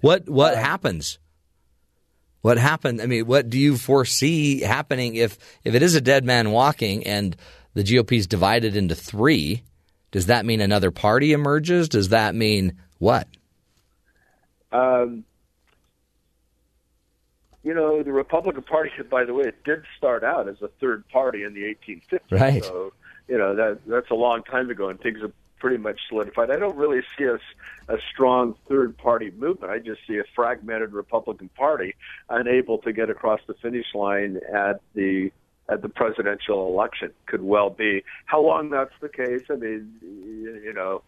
What 0.00 0.28
what 0.28 0.54
uh, 0.54 0.58
happens? 0.58 1.18
What 2.42 2.58
happened? 2.58 3.02
I 3.02 3.06
mean, 3.06 3.26
what 3.26 3.50
do 3.50 3.58
you 3.58 3.76
foresee 3.76 4.60
happening 4.60 5.14
if 5.14 5.38
if 5.64 5.74
it 5.74 5.82
is 5.82 5.94
a 5.94 6.00
dead 6.00 6.24
man 6.24 6.50
walking 6.50 7.06
and 7.06 7.36
the 7.74 7.82
GOP 7.82 8.12
is 8.12 8.26
divided 8.26 8.76
into 8.76 8.94
three? 8.94 9.62
Does 10.10 10.26
that 10.26 10.44
mean 10.44 10.60
another 10.60 10.90
party 10.90 11.32
emerges? 11.32 11.88
Does 11.88 12.08
that 12.08 12.34
mean 12.34 12.78
what? 12.98 13.28
Um, 14.72 15.24
you 17.62 17.74
know, 17.74 18.02
the 18.02 18.12
Republican 18.12 18.62
Party, 18.62 18.90
by 19.10 19.24
the 19.24 19.34
way, 19.34 19.44
it 19.44 19.64
did 19.64 19.82
start 19.96 20.24
out 20.24 20.48
as 20.48 20.60
a 20.62 20.68
third 20.80 21.08
party 21.08 21.44
in 21.44 21.54
the 21.54 21.62
1850s. 21.62 22.20
Right. 22.30 22.64
So, 22.64 22.92
you 23.28 23.38
know, 23.38 23.54
that 23.54 23.80
that's 23.86 24.10
a 24.10 24.14
long 24.14 24.42
time 24.42 24.70
ago, 24.70 24.88
and 24.88 25.00
things 25.00 25.20
have 25.20 25.32
pretty 25.60 25.76
much 25.76 26.00
solidified. 26.08 26.50
I 26.50 26.56
don't 26.56 26.76
really 26.76 27.02
see 27.16 27.24
a, 27.24 27.38
a 27.92 27.98
strong 28.12 28.56
third 28.68 28.96
party 28.96 29.30
movement. 29.36 29.70
I 29.70 29.78
just 29.78 30.00
see 30.08 30.18
a 30.18 30.24
fragmented 30.34 30.92
Republican 30.92 31.50
Party 31.50 31.94
unable 32.28 32.78
to 32.78 32.92
get 32.92 33.10
across 33.10 33.40
the 33.46 33.54
finish 33.54 33.86
line 33.94 34.40
at 34.52 34.80
the 34.94 35.30
at 35.68 35.82
the 35.82 35.88
presidential 35.88 36.66
election. 36.66 37.12
Could 37.26 37.42
well 37.42 37.70
be. 37.70 38.02
How 38.24 38.40
long 38.40 38.70
that's 38.70 38.94
the 39.00 39.08
case? 39.08 39.42
I 39.50 39.54
mean, 39.54 39.92
you 40.02 40.72
know, 40.74 41.02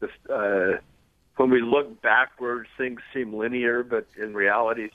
this, 0.00 0.10
uh, 0.30 0.78
when 1.36 1.50
we 1.50 1.60
look 1.60 2.00
backwards, 2.00 2.68
things 2.78 3.00
seem 3.12 3.34
linear, 3.34 3.82
but 3.82 4.06
in 4.16 4.32
reality, 4.32 4.88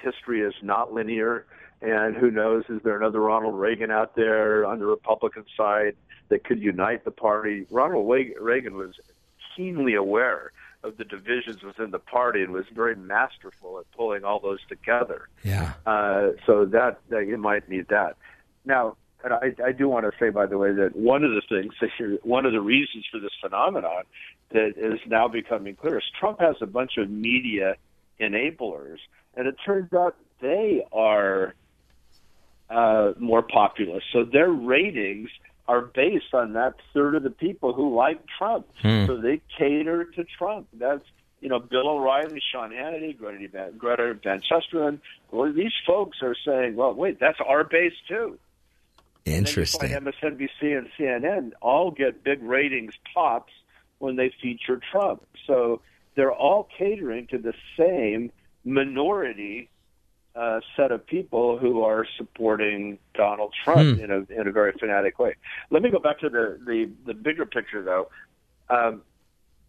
history 0.00 0.40
is 0.42 0.54
not 0.62 0.92
linear. 0.92 1.46
And 1.82 2.14
who 2.14 2.30
knows, 2.30 2.64
is 2.68 2.82
there 2.82 2.96
another 2.96 3.20
Ronald 3.20 3.58
Reagan 3.58 3.90
out 3.90 4.14
there 4.14 4.66
on 4.66 4.78
the 4.78 4.86
Republican 4.86 5.46
side 5.56 5.96
that 6.28 6.44
could 6.44 6.60
unite 6.60 7.04
the 7.04 7.10
party? 7.10 7.66
Ronald 7.70 8.06
Reagan 8.08 8.76
was 8.76 9.00
keenly 9.56 9.94
aware 9.94 10.52
of 10.82 10.96
the 10.96 11.04
divisions 11.04 11.62
within 11.62 11.90
the 11.90 11.98
party 11.98 12.42
and 12.42 12.52
was 12.52 12.64
very 12.74 12.96
masterful 12.96 13.78
at 13.78 13.90
pulling 13.92 14.24
all 14.24 14.40
those 14.40 14.60
together. 14.68 15.28
Yeah. 15.42 15.72
Uh, 15.86 16.30
so 16.46 16.64
that, 16.66 17.00
that 17.08 17.26
you 17.26 17.36
might 17.36 17.68
need 17.68 17.88
that. 17.88 18.16
Now, 18.64 18.96
and 19.22 19.34
I, 19.34 19.54
I 19.64 19.72
do 19.72 19.88
want 19.88 20.06
to 20.06 20.12
say, 20.18 20.30
by 20.30 20.46
the 20.46 20.56
way, 20.56 20.72
that 20.72 20.96
one 20.96 21.24
of 21.24 21.32
the 21.32 21.42
things 21.48 21.74
that 21.80 21.90
you're, 21.98 22.16
one 22.22 22.46
of 22.46 22.52
the 22.52 22.60
reasons 22.60 23.06
for 23.10 23.18
this 23.18 23.32
phenomenon 23.40 24.04
that 24.50 24.74
is 24.76 24.98
now 25.06 25.28
becoming 25.28 25.76
clear 25.76 25.98
is 25.98 26.04
Trump 26.18 26.40
has 26.40 26.56
a 26.60 26.66
bunch 26.66 26.92
of 26.96 27.10
media 27.10 27.76
enablers, 28.18 28.98
and 29.40 29.48
it 29.48 29.56
turns 29.64 29.90
out 29.94 30.16
they 30.42 30.84
are 30.92 31.54
uh, 32.68 33.12
more 33.18 33.40
populous. 33.40 34.04
So 34.12 34.22
their 34.22 34.50
ratings 34.50 35.30
are 35.66 35.80
based 35.80 36.34
on 36.34 36.52
that 36.52 36.74
third 36.92 37.14
of 37.14 37.22
the 37.22 37.30
people 37.30 37.72
who 37.72 37.96
like 37.96 38.20
Trump. 38.36 38.66
Hmm. 38.82 39.06
So 39.06 39.16
they 39.16 39.40
cater 39.56 40.04
to 40.04 40.24
Trump. 40.24 40.68
That's 40.74 41.04
you 41.40 41.48
know 41.48 41.58
Bill 41.58 41.88
O'Reilly, 41.88 42.42
Sean 42.52 42.70
Hannity, 42.70 43.16
Greta 43.16 43.48
Van, 43.48 43.78
Greta 43.78 44.12
Van 44.22 44.42
Susteren. 44.42 45.00
Well, 45.30 45.50
these 45.50 45.72
folks 45.86 46.18
are 46.20 46.36
saying, 46.44 46.76
well, 46.76 46.92
wait, 46.92 47.18
that's 47.18 47.38
our 47.40 47.64
base 47.64 47.94
too. 48.06 48.38
Interesting. 49.24 49.94
And 49.94 50.06
then 50.06 50.12
you 50.12 50.18
find 50.20 50.38
MSNBC 50.60 50.78
and 50.78 50.88
CNN 50.98 51.52
all 51.62 51.92
get 51.92 52.22
big 52.22 52.42
ratings 52.42 52.92
pops 53.14 53.52
when 54.00 54.16
they 54.16 54.34
feature 54.42 54.78
Trump. 54.92 55.26
So 55.46 55.80
they're 56.14 56.30
all 56.30 56.68
catering 56.76 57.26
to 57.28 57.38
the 57.38 57.54
same 57.78 58.32
minority 58.64 59.68
uh, 60.36 60.60
set 60.76 60.92
of 60.92 61.04
people 61.06 61.58
who 61.58 61.82
are 61.82 62.06
supporting 62.16 62.98
Donald 63.14 63.52
Trump 63.64 63.98
Hmm. 63.98 64.04
in 64.04 64.10
a 64.10 64.40
in 64.40 64.46
a 64.46 64.52
very 64.52 64.72
fanatic 64.78 65.18
way. 65.18 65.34
Let 65.70 65.82
me 65.82 65.90
go 65.90 65.98
back 65.98 66.20
to 66.20 66.28
the 66.28 66.58
the, 66.64 66.90
the 67.06 67.14
bigger 67.14 67.46
picture, 67.46 67.82
though. 67.82 68.08
Um, 68.68 69.02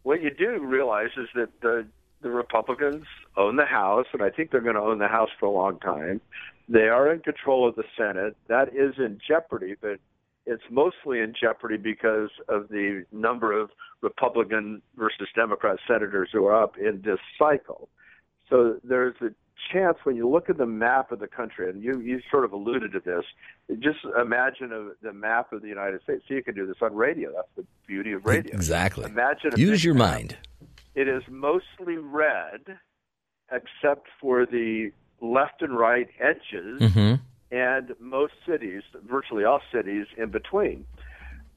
what 0.04 0.22
you 0.22 0.30
do 0.30 0.60
realize 0.60 1.10
is 1.18 1.28
that 1.36 1.50
the 1.62 1.88
the 2.22 2.30
Republicans 2.30 3.06
own 3.36 3.56
the 3.56 3.66
House, 3.66 4.06
and 4.14 4.22
I 4.22 4.30
think 4.30 4.52
they're 4.52 4.62
going 4.62 4.76
to 4.76 4.82
own 4.82 5.00
the 5.00 5.08
House 5.08 5.30
for 5.39 5.48
a 5.48 5.52
long 5.52 5.80
time. 5.80 6.22
They 6.70 6.88
are 6.88 7.12
in 7.12 7.22
control 7.22 7.68
of 7.68 7.76
the 7.76 7.84
Senate. 7.98 8.38
That 8.48 8.70
is 8.76 8.94
in 9.00 9.20
jeopardy, 9.28 9.76
but 9.82 10.00
it's 10.46 10.64
mostly 10.70 11.20
in 11.20 11.34
jeopardy 11.39 11.78
because 11.78 12.30
of 12.48 12.70
the 12.70 13.06
number 13.12 13.60
of 13.60 13.72
Republican 14.02 14.84
versus 14.96 15.28
Democrat 15.36 15.80
senators 15.88 16.30
who 16.32 16.46
are 16.46 16.64
up 16.64 16.78
in 16.78 17.02
this 17.04 17.20
cycle. 17.39 17.89
So 18.52 18.76
there's 18.84 19.16
a 19.22 19.30
chance 19.72 19.97
when 20.04 20.16
you 20.16 20.30
look 20.30 20.49
at 20.49 20.58
the 20.58 20.66
map 20.66 21.12
of 21.12 21.20
the 21.20 21.28
country, 21.28 21.70
and 21.70 21.82
you, 21.82 21.99
you 22.02 22.20
sort 22.30 22.45
of 22.45 22.52
alluded 22.52 22.91
to 22.91 22.99
this, 22.99 23.24
just 23.80 23.99
imagine 24.22 24.72
a, 24.74 24.91
the 25.02 25.14
map 25.14 25.54
of 25.54 25.62
the 25.62 25.68
United 25.70 26.04
States. 26.04 26.24
So 26.28 26.34
you 26.34 26.43
can 26.43 26.54
do 26.54 26.68
this 26.68 26.76
on 26.82 26.93
radio. 26.93 27.32
That's 27.34 27.47
the 27.56 27.66
beauty 27.88 28.12
of 28.12 28.26
radio. 28.26 28.54
Exactly. 28.54 29.06
Imagine 29.06 29.52
Use 29.56 29.84
your 29.84 29.93
map. 29.95 30.12
mind. 30.14 30.38
It 30.93 31.08
is 31.08 31.24
mostly 31.30 31.95
red, 31.97 32.78
except 33.52 34.08
for 34.20 34.45
the 34.45 34.91
left 35.22 35.62
and 35.62 35.78
right 35.78 36.10
edges, 36.20 36.93
hmm 36.93 37.16
and 37.54 37.93
most 37.99 38.32
cities, 38.47 38.82
virtually 39.06 39.43
all 39.43 39.60
cities 39.74 40.06
in 40.18 40.30
between. 40.30 40.86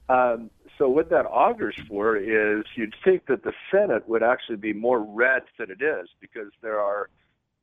Um, 0.09 0.49
so 0.77 0.89
what 0.89 1.09
that 1.09 1.25
augurs 1.25 1.75
for 1.87 2.17
is 2.17 2.65
you'd 2.75 2.95
think 3.03 3.27
that 3.27 3.43
the 3.43 3.53
Senate 3.71 4.07
would 4.09 4.23
actually 4.23 4.57
be 4.57 4.73
more 4.73 4.99
red 4.99 5.43
than 5.57 5.71
it 5.71 5.81
is 5.81 6.09
because 6.19 6.51
there 6.61 6.79
are 6.79 7.09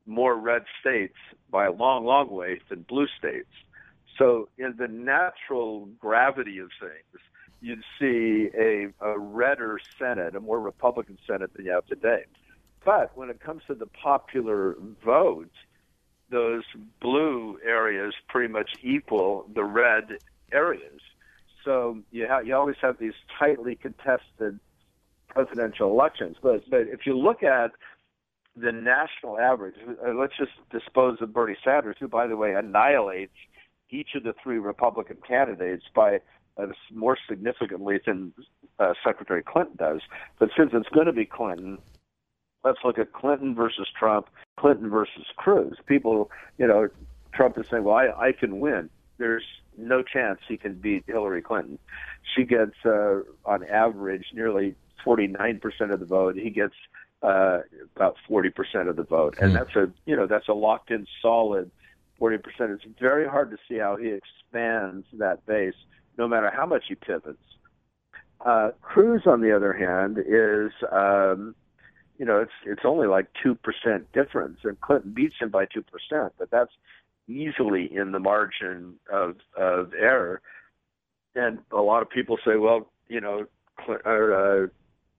more 0.07 0.35
red 0.37 0.65
states 0.81 1.17
by 1.51 1.67
a 1.67 1.73
long, 1.73 2.05
long 2.05 2.31
way 2.31 2.61
than 2.69 2.83
blue 2.83 3.07
states. 3.19 3.51
So 4.19 4.49
in 4.59 4.75
the 4.79 4.89
natural 4.89 5.87
gravity 5.99 6.59
of 6.59 6.71
things, 6.81 7.23
you'd 7.61 7.85
see 7.99 8.51
a, 8.59 8.89
a 9.01 9.19
redder 9.19 9.79
Senate, 9.99 10.35
a 10.35 10.41
more 10.41 10.61
Republican 10.61 11.19
Senate 11.27 11.53
than 11.55 11.67
you 11.67 11.73
have 11.73 11.87
today. 11.87 12.25
But 12.85 13.17
when 13.17 13.31
it 13.31 13.41
comes 13.41 13.63
to 13.69 13.75
the 13.75 13.87
popular 13.87 14.77
vote, 15.05 15.53
those 16.31 16.65
blue 17.01 17.59
areas 17.65 18.15
pretty 18.29 18.53
much 18.53 18.71
equal 18.83 19.47
the 19.55 19.65
red 19.65 20.19
areas. 20.51 21.01
So 21.65 21.99
you 22.11 22.27
ha- 22.29 22.41
you 22.41 22.55
always 22.55 22.77
have 22.81 22.99
these 22.99 23.15
tightly 23.39 23.75
contested 23.75 24.59
presidential 25.29 25.91
elections. 25.91 26.37
But 26.43 26.69
but 26.71 26.83
if 26.83 27.07
you 27.07 27.17
look 27.17 27.43
at 27.43 27.73
the 28.57 28.73
national 28.73 29.39
average, 29.39 29.77
uh, 30.07 30.13
let's 30.13 30.37
just 30.37 30.53
dispose 30.71 31.19
of 31.21 31.33
Bernie 31.33 31.57
Sanders, 31.65 31.97
who 31.99 32.09
by 32.09 32.27
the 32.27 32.37
way 32.37 32.55
annihilates 32.55 33.33
each 33.91 34.15
of 34.15 34.25
the 34.25 34.35
three 34.43 34.59
Republican 34.59 35.19
candidates 35.27 35.85
by 35.95 36.21
uh, 36.57 36.67
more 36.93 37.17
significantly 37.29 37.99
than 38.05 38.33
uh, 38.79 38.93
Secretary 39.05 39.43
Clinton 39.43 39.77
does. 39.77 40.01
But 40.39 40.51
since 40.57 40.71
it's 40.75 40.89
going 40.89 41.07
to 41.07 41.13
be 41.13 41.25
Clinton, 41.25 41.79
let's 42.65 42.79
look 42.85 42.99
at 42.99 43.13
Clinton 43.13 43.55
versus 43.55 43.89
Trump, 43.99 44.29
Clinton 44.59 44.91
versus 44.91 45.27
Cruz. 45.37 45.79
People, 45.87 46.31
you 46.59 46.67
know, 46.67 46.89
Trump 47.35 47.59
is 47.59 47.67
saying, 47.71 47.85
well, 47.85 47.97
I, 47.97 48.29
I 48.29 48.33
can 48.33 48.61
win. 48.61 48.91
There's 49.19 49.45
no 49.77 50.03
chance 50.03 50.41
he 50.47 50.57
can 50.57 50.75
beat 50.75 51.05
Hillary 51.07 51.43
Clinton. 51.43 51.79
She 52.35 52.45
gets, 52.45 52.75
uh, 52.85 53.21
on 53.45 53.65
average, 53.65 54.27
nearly 54.33 54.75
49% 55.05 55.61
of 55.93 56.01
the 56.01 56.07
vote. 56.07 56.37
He 56.37 56.51
gets 56.51 56.75
uh, 57.23 57.61
about 57.97 58.17
40% 58.29 58.89
of 58.89 58.97
the 58.97 59.05
vote. 59.05 59.37
And 59.41 59.55
that's 59.55 59.75
a, 59.77 59.91
you 60.07 60.17
know, 60.17 60.27
that's 60.27 60.49
a 60.49 60.55
locked 60.55 60.91
in 60.91 61.07
solid 61.21 61.71
40%. 62.23 62.39
It's 62.61 62.85
very 63.01 63.29
hard 63.29 63.51
to 63.51 63.57
see 63.69 63.79
how 63.79 63.97
he 63.97 64.09
expands 64.09 65.07
that 65.15 65.45
base, 65.47 65.75
no 66.17 66.29
matter 66.29 66.51
how 66.55 66.67
much 66.67 66.85
he 66.89 66.95
pivots. 66.95 67.43
Uh, 68.45 68.71
Cruz, 68.81 69.23
on 69.27 69.41
the 69.41 69.55
other 69.55 69.73
hand, 69.73 70.19
is, 70.19 70.73
um, 70.91 71.55
you 72.19 72.25
know, 72.25 72.39
it's 72.39 72.53
it's 72.65 72.83
only 72.85 73.07
like 73.07 73.27
two 73.43 73.55
percent 73.55 74.11
difference, 74.13 74.59
and 74.65 74.81
Clinton 74.81 75.13
beats 75.13 75.37
him 75.41 75.51
by 75.51 75.65
two 75.65 75.83
percent, 75.83 76.33
but 76.39 76.51
that's 76.51 76.73
easily 77.29 77.89
in 77.95 78.13
the 78.13 78.19
margin 78.19 78.95
of 79.13 79.37
of 79.57 79.93
error. 79.95 80.41
And 81.35 81.59
a 81.71 81.81
lot 81.81 82.03
of 82.03 82.11
people 82.11 82.39
say, 82.45 82.57
well, 82.57 82.91
you 83.09 83.21
know, 83.21 83.47
or, 84.05 84.65
uh, 84.65 84.67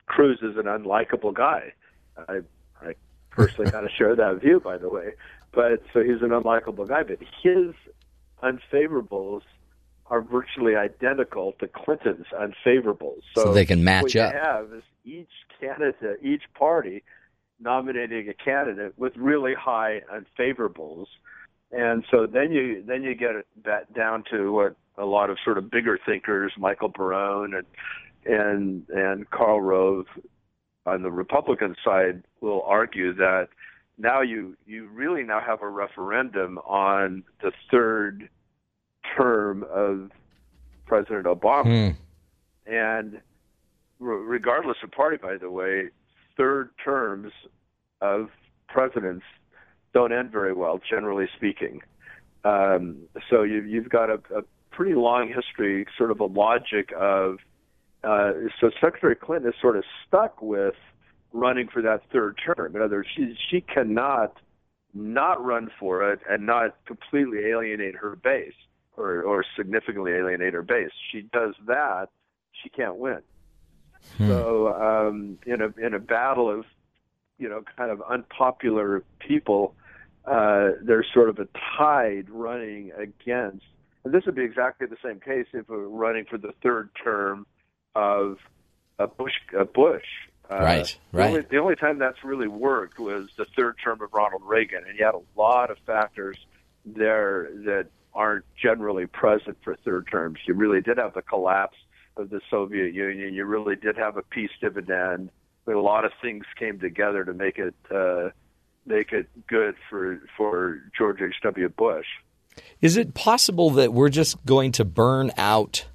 Cruz 0.05 0.39
is 0.41 0.57
an 0.57 0.65
unlikable 0.65 1.33
guy. 1.33 1.73
I 2.17 2.39
I 2.81 2.93
personally 3.31 3.71
kind 3.71 3.85
of 3.85 3.91
share 3.97 4.15
that 4.15 4.41
view, 4.41 4.59
by 4.59 4.77
the 4.77 4.89
way. 4.89 5.13
But 5.51 5.83
so 5.93 6.01
he's 6.01 6.21
an 6.21 6.29
unlikable 6.29 6.87
guy, 6.87 7.03
but 7.03 7.19
his 7.41 7.73
unfavorables 8.41 9.41
are 10.07 10.21
virtually 10.21 10.75
identical 10.75 11.53
to 11.59 11.67
Clinton's 11.67 12.25
unfavorables. 12.33 13.21
So, 13.35 13.45
So 13.45 13.53
they 13.53 13.65
can 13.65 13.83
match 13.83 13.99
up 13.99 14.03
what 14.03 14.13
you 14.15 14.21
up. 14.21 14.33
have 14.33 14.73
is 14.73 14.83
each 15.05 15.29
candidate, 15.59 16.19
each 16.21 16.43
party 16.53 17.03
nominating 17.59 18.27
a 18.29 18.33
candidate 18.33 18.93
with 18.97 19.15
really 19.15 19.53
high 19.53 20.01
unfavorables, 20.11 21.05
and 21.75 22.05
so 22.11 22.27
then 22.27 22.51
you 22.51 22.83
then 22.85 23.03
you 23.03 23.15
get 23.15 23.35
it 23.35 23.47
back 23.63 23.93
down 23.93 24.23
to 24.31 24.51
what 24.51 24.75
a 24.97 25.05
lot 25.05 25.29
of 25.29 25.37
sort 25.43 25.57
of 25.57 25.71
bigger 25.71 25.99
thinkers, 26.05 26.51
Michael 26.57 26.89
Barone 26.89 27.53
and 27.55 27.65
and 28.25 28.89
and 28.89 29.29
Karl 29.29 29.61
Rove 29.61 30.05
on 30.85 31.01
the 31.01 31.11
Republican 31.11 31.75
side 31.83 32.23
will 32.41 32.61
argue 32.63 33.13
that 33.15 33.47
now 33.97 34.21
you 34.21 34.55
you 34.65 34.87
really 34.87 35.23
now 35.23 35.41
have 35.41 35.61
a 35.61 35.69
referendum 35.69 36.57
on 36.59 37.23
the 37.41 37.51
third 37.71 38.29
term 39.17 39.65
of 39.71 40.11
President 40.85 41.25
Obama. 41.25 41.95
Hmm. 41.95 42.71
And 42.71 43.21
re- 43.99 44.23
regardless 44.23 44.77
of 44.83 44.91
party, 44.91 45.17
by 45.17 45.37
the 45.37 45.49
way, 45.49 45.89
third 46.37 46.69
terms 46.83 47.31
of 48.01 48.29
presidents 48.67 49.25
don't 49.93 50.11
end 50.11 50.31
very 50.31 50.53
well, 50.53 50.79
generally 50.89 51.27
speaking. 51.35 51.81
Um, 52.43 52.97
so 53.29 53.43
you, 53.43 53.61
you've 53.61 53.89
got 53.89 54.09
a, 54.09 54.19
a 54.35 54.41
pretty 54.71 54.95
long 54.95 55.31
history, 55.33 55.85
sort 55.97 56.11
of 56.11 56.19
a 56.19 56.25
logic 56.25 56.91
of. 56.97 57.37
Uh, 58.03 58.33
so 58.59 58.69
Secretary 58.81 59.15
Clinton 59.15 59.49
is 59.49 59.55
sort 59.61 59.77
of 59.77 59.85
stuck 60.05 60.41
with 60.41 60.75
running 61.31 61.67
for 61.67 61.81
that 61.81 62.01
third 62.11 62.37
term. 62.45 62.75
In 62.75 62.81
other 62.81 62.97
words, 62.97 63.09
she 63.15 63.35
she 63.49 63.61
cannot 63.61 64.37
not 64.93 65.43
run 65.43 65.71
for 65.79 66.11
it 66.11 66.19
and 66.29 66.45
not 66.45 66.75
completely 66.85 67.39
alienate 67.45 67.95
her 67.95 68.15
base 68.17 68.53
or 68.97 69.21
or 69.23 69.45
significantly 69.55 70.11
alienate 70.11 70.53
her 70.53 70.61
base. 70.61 70.91
She 71.11 71.21
does 71.21 71.55
that, 71.67 72.09
she 72.61 72.69
can't 72.69 72.97
win. 72.97 73.21
So 74.17 74.73
um, 74.73 75.39
in 75.45 75.61
a 75.61 75.73
in 75.83 75.93
a 75.93 75.99
battle 75.99 76.49
of 76.49 76.65
you 77.39 77.49
know 77.49 77.63
kind 77.77 77.89
of 77.89 78.01
unpopular 78.01 79.03
people, 79.19 79.75
uh, 80.25 80.71
there's 80.81 81.07
sort 81.13 81.29
of 81.29 81.39
a 81.39 81.47
tide 81.77 82.29
running 82.29 82.91
against. 82.97 83.65
And 84.03 84.13
this 84.13 84.25
would 84.25 84.35
be 84.35 84.43
exactly 84.43 84.87
the 84.87 84.97
same 85.03 85.19
case 85.19 85.47
if 85.53 85.69
we 85.69 85.77
were 85.77 85.89
running 85.89 86.25
for 86.25 86.37
the 86.37 86.53
third 86.61 86.89
term 87.01 87.45
of 87.95 88.37
a 88.99 89.07
Bush. 89.07 89.33
A 89.57 89.65
Bush. 89.65 90.05
Uh, 90.49 90.57
Right, 90.57 90.97
the 91.11 91.17
right. 91.17 91.27
Only, 91.27 91.41
the 91.49 91.57
only 91.57 91.75
time 91.75 91.99
that's 91.99 92.23
really 92.23 92.49
worked 92.49 92.99
was 92.99 93.29
the 93.37 93.45
third 93.55 93.75
term 93.83 94.01
of 94.01 94.13
Ronald 94.13 94.43
Reagan, 94.45 94.83
and 94.87 94.97
you 94.97 95.05
had 95.05 95.15
a 95.15 95.39
lot 95.39 95.71
of 95.71 95.77
factors 95.85 96.37
there 96.85 97.49
that 97.65 97.87
aren't 98.13 98.45
generally 98.61 99.07
present 99.07 99.57
for 99.63 99.75
third 99.77 100.07
terms. 100.11 100.39
You 100.45 100.53
really 100.53 100.81
did 100.81 100.97
have 100.97 101.13
the 101.13 101.21
collapse 101.21 101.77
of 102.17 102.29
the 102.29 102.41
Soviet 102.49 102.93
Union. 102.93 103.33
You 103.33 103.45
really 103.45 103.75
did 103.75 103.97
have 103.97 104.17
a 104.17 104.21
peace 104.21 104.51
dividend. 104.61 105.31
But 105.65 105.75
a 105.75 105.81
lot 105.81 106.03
of 106.03 106.11
things 106.21 106.43
came 106.59 106.77
together 106.77 107.23
to 107.23 107.33
make 107.33 107.57
it 107.57 107.73
uh, 107.89 108.29
make 108.85 109.11
it 109.11 109.27
good 109.47 109.75
for 109.89 110.21
for 110.37 110.81
George 110.97 111.21
H. 111.21 111.35
W. 111.43 111.69
Bush. 111.69 112.07
Is 112.81 112.97
it 112.97 113.13
possible 113.13 113.71
that 113.71 113.93
we're 113.93 114.09
just 114.09 114.43
going 114.45 114.73
to 114.73 114.85
burn 114.85 115.31
out 115.37 115.85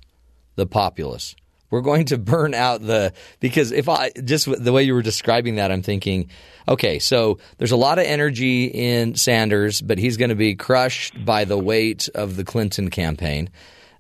the 0.57 0.67
populace? 0.67 1.37
We're 1.71 1.83
going 1.83 2.07
to 2.07 2.19
burn 2.19 2.55
out 2.55 2.81
the 2.81 3.13
because 3.41 3.73
if 3.73 3.89
I 3.89 4.11
just 4.11 4.49
the 4.63 4.73
way 4.73 4.85
you 4.85 4.95
were 4.95 5.03
describing 5.03 5.57
that, 5.57 5.71
I'm 5.71 5.83
thinking, 5.83 6.31
okay, 6.67 6.99
so 6.99 7.39
there's 7.59 7.73
a 7.73 7.77
lot 7.77 7.99
of 7.99 8.05
energy 8.05 8.65
in 8.67 9.15
Sanders, 9.15 9.81
but 9.81 9.99
he's 9.99 10.17
going 10.17 10.31
to 10.31 10.35
be 10.35 10.55
crushed 10.55 11.25
by 11.25 11.45
the 11.45 11.59
weight 11.59 12.09
of 12.15 12.37
the 12.37 12.45
Clinton 12.45 12.91
campaign. 12.91 13.51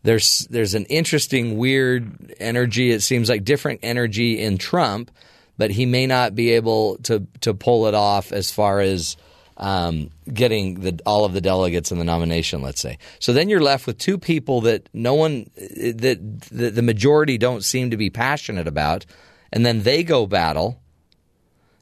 There's 0.02 0.46
there's 0.50 0.74
an 0.74 0.84
interesting, 0.86 1.58
weird 1.58 2.34
energy. 2.38 2.90
It 2.90 3.02
seems 3.02 3.28
like 3.28 3.44
different 3.44 3.80
energy 3.82 4.40
in 4.40 4.58
Trump, 4.58 5.10
but 5.58 5.70
he 5.70 5.84
may 5.84 6.06
not 6.06 6.34
be 6.34 6.52
able 6.52 6.96
to 6.98 7.26
to 7.42 7.52
pull 7.52 7.86
it 7.86 7.94
off 7.94 8.32
as 8.32 8.50
far 8.50 8.80
as 8.80 9.16
um, 9.58 10.10
getting 10.32 10.80
the, 10.80 11.00
all 11.04 11.24
of 11.24 11.32
the 11.32 11.40
delegates 11.40 11.90
in 11.90 11.98
the 11.98 12.04
nomination, 12.04 12.62
let's 12.62 12.80
say. 12.80 12.96
So 13.18 13.32
then 13.32 13.48
you're 13.48 13.60
left 13.60 13.88
with 13.88 13.98
two 13.98 14.16
people 14.16 14.60
that 14.62 14.88
no 14.94 15.14
one, 15.14 15.50
that 15.56 16.20
the, 16.50 16.70
the 16.70 16.82
majority 16.82 17.38
don't 17.38 17.64
seem 17.64 17.90
to 17.90 17.96
be 17.96 18.08
passionate 18.08 18.68
about, 18.68 19.04
and 19.52 19.66
then 19.66 19.82
they 19.82 20.04
go 20.04 20.26
battle, 20.26 20.80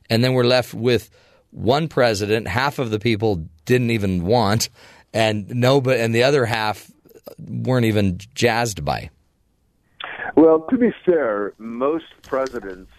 and 0.08 0.24
then 0.24 0.32
we're 0.32 0.44
left 0.44 0.72
with 0.72 1.10
one 1.50 1.88
president, 1.88 2.48
half 2.48 2.78
of 2.78 2.90
the 2.90 2.98
people 2.98 3.46
didn't 3.66 3.90
even 3.90 4.24
want, 4.24 4.70
and 5.12 5.48
no, 5.50 5.80
but 5.80 6.00
and 6.00 6.14
the 6.14 6.22
other 6.22 6.46
half 6.46 6.90
weren't 7.38 7.86
even 7.86 8.18
jazzed 8.34 8.84
by. 8.84 9.10
Well, 10.34 10.66
to 10.70 10.78
be 10.78 10.92
fair, 11.04 11.54
most 11.58 12.04
presidents 12.22 12.90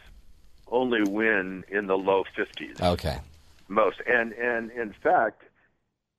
only 0.71 1.03
win 1.03 1.63
in 1.69 1.87
the 1.87 1.97
low 1.97 2.23
50s. 2.37 2.81
Okay 2.81 3.19
most. 3.67 4.01
And 4.07 4.33
and 4.33 4.71
in 4.71 4.93
fact, 5.03 5.43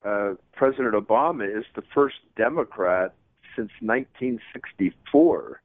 uh, 0.05 0.35
President 0.53 0.95
Obama 0.95 1.45
is 1.45 1.65
the 1.75 1.83
first 1.95 2.17
Democrat 2.37 3.15
since 3.57 3.71
1964 3.81 5.61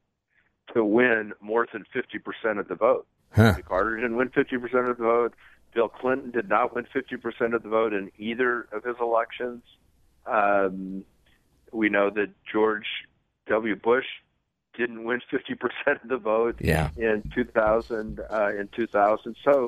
to 0.73 0.83
win 0.83 1.33
more 1.41 1.67
than 1.71 1.85
50 1.93 2.19
percent 2.19 2.59
of 2.59 2.67
the 2.67 2.75
vote. 2.75 3.07
Huh. 3.33 3.55
Carter 3.67 3.95
didn't 3.97 4.15
win 4.15 4.29
50 4.29 4.57
percent 4.57 4.87
of 4.87 4.97
the 4.97 5.03
vote. 5.03 5.33
Bill 5.73 5.89
Clinton 5.89 6.31
did 6.31 6.49
not 6.49 6.75
win 6.75 6.85
50 6.91 7.17
percent 7.17 7.53
of 7.53 7.63
the 7.63 7.69
vote 7.69 7.93
in 7.93 8.11
either 8.17 8.67
of 8.71 8.83
his 8.83 8.95
elections. 8.99 9.63
Um, 10.25 11.03
we 11.71 11.89
know 11.89 12.09
that 12.11 12.29
George 12.51 12.85
W. 13.47 13.75
Bush 13.75 14.05
didn't 14.77 15.03
win 15.03 15.21
50 15.29 15.55
percent 15.55 16.03
of 16.03 16.09
the 16.09 16.17
vote 16.17 16.55
yeah. 16.59 16.89
in 16.97 17.23
2000. 17.33 18.19
Uh, 18.19 18.49
in 18.59 18.67
2000, 18.75 19.35
so 19.43 19.67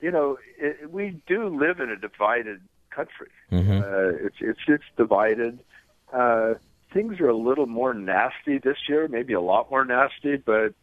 you 0.00 0.10
know, 0.10 0.38
it, 0.58 0.90
we 0.90 1.20
do 1.26 1.48
live 1.48 1.80
in 1.80 1.90
a 1.90 1.96
divided 1.96 2.60
country. 2.90 3.30
Mm-hmm. 3.50 3.82
Uh, 3.82 4.26
it's 4.26 4.36
it's 4.40 4.60
it's 4.66 4.84
divided. 4.96 5.58
Uh, 6.12 6.54
things 6.92 7.20
are 7.20 7.28
a 7.28 7.36
little 7.36 7.66
more 7.66 7.94
nasty 7.94 8.58
this 8.58 8.76
year, 8.88 9.08
maybe 9.08 9.32
a 9.32 9.40
lot 9.40 9.70
more 9.70 9.84
nasty, 9.84 10.36
but 10.36 10.74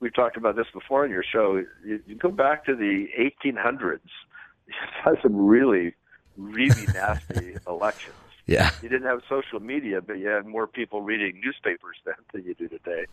we've 0.00 0.14
talked 0.14 0.36
about 0.36 0.56
this 0.56 0.66
before 0.72 1.04
on 1.04 1.10
your 1.10 1.24
show. 1.24 1.62
You, 1.84 2.02
you 2.06 2.14
go 2.14 2.30
back 2.30 2.64
to 2.66 2.76
the 2.76 3.08
1800s, 3.18 4.00
you 4.66 4.74
had 5.02 5.14
some 5.22 5.36
really, 5.46 5.94
really 6.36 6.86
nasty 6.94 7.56
elections. 7.66 8.14
Yeah. 8.46 8.70
You 8.82 8.88
didn't 8.88 9.06
have 9.06 9.20
social 9.28 9.60
media, 9.60 10.00
but 10.00 10.18
you 10.18 10.28
had 10.28 10.46
more 10.46 10.66
people 10.66 11.02
reading 11.02 11.40
newspapers 11.44 11.96
then 12.04 12.14
than 12.32 12.44
you 12.44 12.54
do 12.54 12.68
today. 12.68 13.06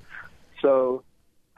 So 0.62 1.04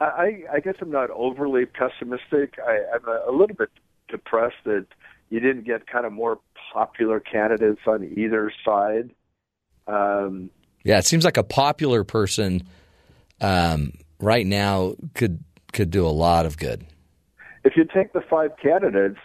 I, 0.00 0.44
I 0.52 0.60
guess 0.60 0.74
I'm 0.80 0.90
not 0.90 1.10
overly 1.10 1.66
pessimistic. 1.66 2.58
I, 2.66 2.80
I'm 2.94 3.06
a, 3.06 3.30
a 3.30 3.32
little 3.32 3.56
bit 3.56 3.70
depressed 4.08 4.56
that 4.64 4.86
you 5.30 5.40
didn't 5.40 5.64
get 5.64 5.86
kind 5.86 6.06
of 6.06 6.12
more 6.12 6.38
popular 6.72 7.20
candidates 7.20 7.80
on 7.86 8.04
either 8.16 8.52
side. 8.64 9.10
Um, 9.86 10.50
yeah, 10.84 10.98
it 10.98 11.06
seems 11.06 11.24
like 11.24 11.36
a 11.36 11.42
popular 11.42 12.04
person 12.04 12.62
um, 13.40 13.92
right 14.20 14.46
now 14.46 14.94
could 15.14 15.42
could 15.72 15.90
do 15.90 16.06
a 16.06 16.08
lot 16.08 16.46
of 16.46 16.56
good. 16.56 16.86
If 17.64 17.76
you 17.76 17.84
take 17.84 18.12
the 18.12 18.22
five 18.22 18.52
candidates, 18.62 19.18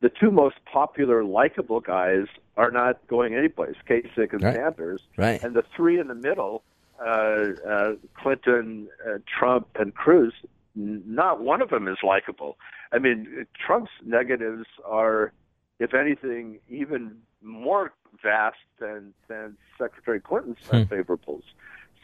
the 0.00 0.08
two 0.08 0.30
most 0.30 0.56
popular, 0.72 1.22
likable 1.22 1.80
guys 1.80 2.26
are 2.56 2.70
not 2.70 3.06
going 3.06 3.34
anyplace: 3.34 3.76
Kasich 3.88 4.32
and 4.32 4.42
right. 4.42 4.54
Sanders, 4.54 5.02
right? 5.16 5.42
And 5.42 5.54
the 5.54 5.64
three 5.74 5.98
in 5.98 6.08
the 6.08 6.14
middle, 6.14 6.62
uh, 7.00 7.48
uh, 7.68 7.92
Clinton, 8.14 8.88
uh, 9.06 9.18
Trump, 9.26 9.68
and 9.78 9.94
Cruz, 9.94 10.34
not 10.74 11.40
one 11.40 11.62
of 11.62 11.70
them 11.70 11.88
is 11.88 11.98
likable. 12.02 12.56
I 12.92 12.98
mean, 12.98 13.46
Trump's 13.54 13.90
negatives 14.04 14.66
are, 14.84 15.32
if 15.78 15.94
anything, 15.94 16.58
even 16.68 17.18
more 17.42 17.92
vast 18.22 18.58
than 18.78 19.14
than 19.28 19.56
Secretary 19.78 20.20
Clinton's 20.20 20.58
Hmm. 20.68 20.76
unfavorables. 20.76 21.42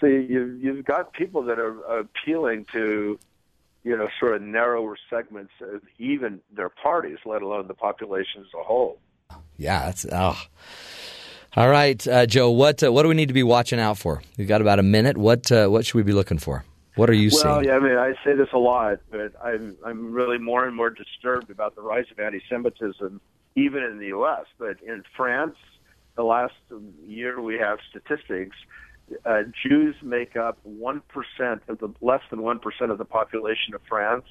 So 0.01 0.07
you 0.07 0.59
you've 0.61 0.85
got 0.85 1.13
people 1.13 1.43
that 1.43 1.59
are 1.59 1.81
appealing 1.99 2.67
to, 2.73 3.19
you 3.85 3.97
know, 3.97 4.09
sort 4.19 4.35
of 4.35 4.43
narrower 4.43 4.97
segments 5.11 5.53
of 5.61 5.83
even 5.99 6.41
their 6.53 6.69
parties, 6.69 7.19
let 7.25 7.43
alone 7.43 7.67
the 7.69 7.75
population 7.75 8.43
as 8.43 8.55
a 8.59 8.63
whole. 8.63 8.99
Yeah, 9.59 9.87
that's 9.87 10.07
oh. 10.11 10.41
All 11.57 11.69
right, 11.69 12.07
uh, 12.07 12.27
Joe. 12.27 12.51
What 12.51 12.83
uh, 12.83 12.93
what 12.93 13.03
do 13.03 13.09
we 13.09 13.15
need 13.15 13.29
to 13.29 13.35
be 13.35 13.43
watching 13.43 13.81
out 13.81 13.99
for? 13.99 14.23
We've 14.39 14.47
got 14.47 14.61
about 14.61 14.79
a 14.79 14.85
minute. 14.85 15.19
What 15.19 15.51
uh, 15.51 15.67
what 15.67 15.85
should 15.85 15.97
we 15.97 16.05
be 16.05 16.13
looking 16.13 16.39
for? 16.39 16.65
What 16.95 17.11
are 17.11 17.15
you 17.15 17.31
well, 17.33 17.43
seeing? 17.43 17.55
Well, 17.55 17.67
yeah, 17.67 17.75
I 17.75 17.81
mean, 17.81 17.99
I 17.99 18.13
say 18.25 18.35
this 18.37 18.49
a 18.53 18.59
lot, 18.59 19.01
but 19.11 19.33
I'm 19.43 19.77
I'm 19.85 20.13
really 20.13 20.39
more 20.39 20.65
and 20.65 20.77
more 20.77 20.91
disturbed 20.91 21.51
about 21.51 21.75
the 21.75 21.83
rise 21.83 22.05
of 22.13 22.21
anti-Semitism, 22.21 23.21
even 23.57 23.83
in 23.83 23.99
the 23.99 24.07
U.S. 24.07 24.47
But 24.59 24.81
in 24.87 25.03
France, 25.17 25.57
the 26.17 26.23
last 26.23 26.55
year 27.05 27.41
we 27.41 27.59
have 27.59 27.79
statistics. 27.91 28.57
Uh, 29.25 29.43
Jews 29.67 29.97
make 30.03 30.37
up 30.37 30.59
one 30.63 31.03
percent 31.09 31.63
of 31.67 31.79
the 31.79 31.93
less 32.01 32.23
than 32.31 32.43
one 32.43 32.61
percent 32.61 32.93
of 32.93 32.99
the 32.99 33.05
population 33.05 33.75
of 33.75 33.81
France, 33.89 34.27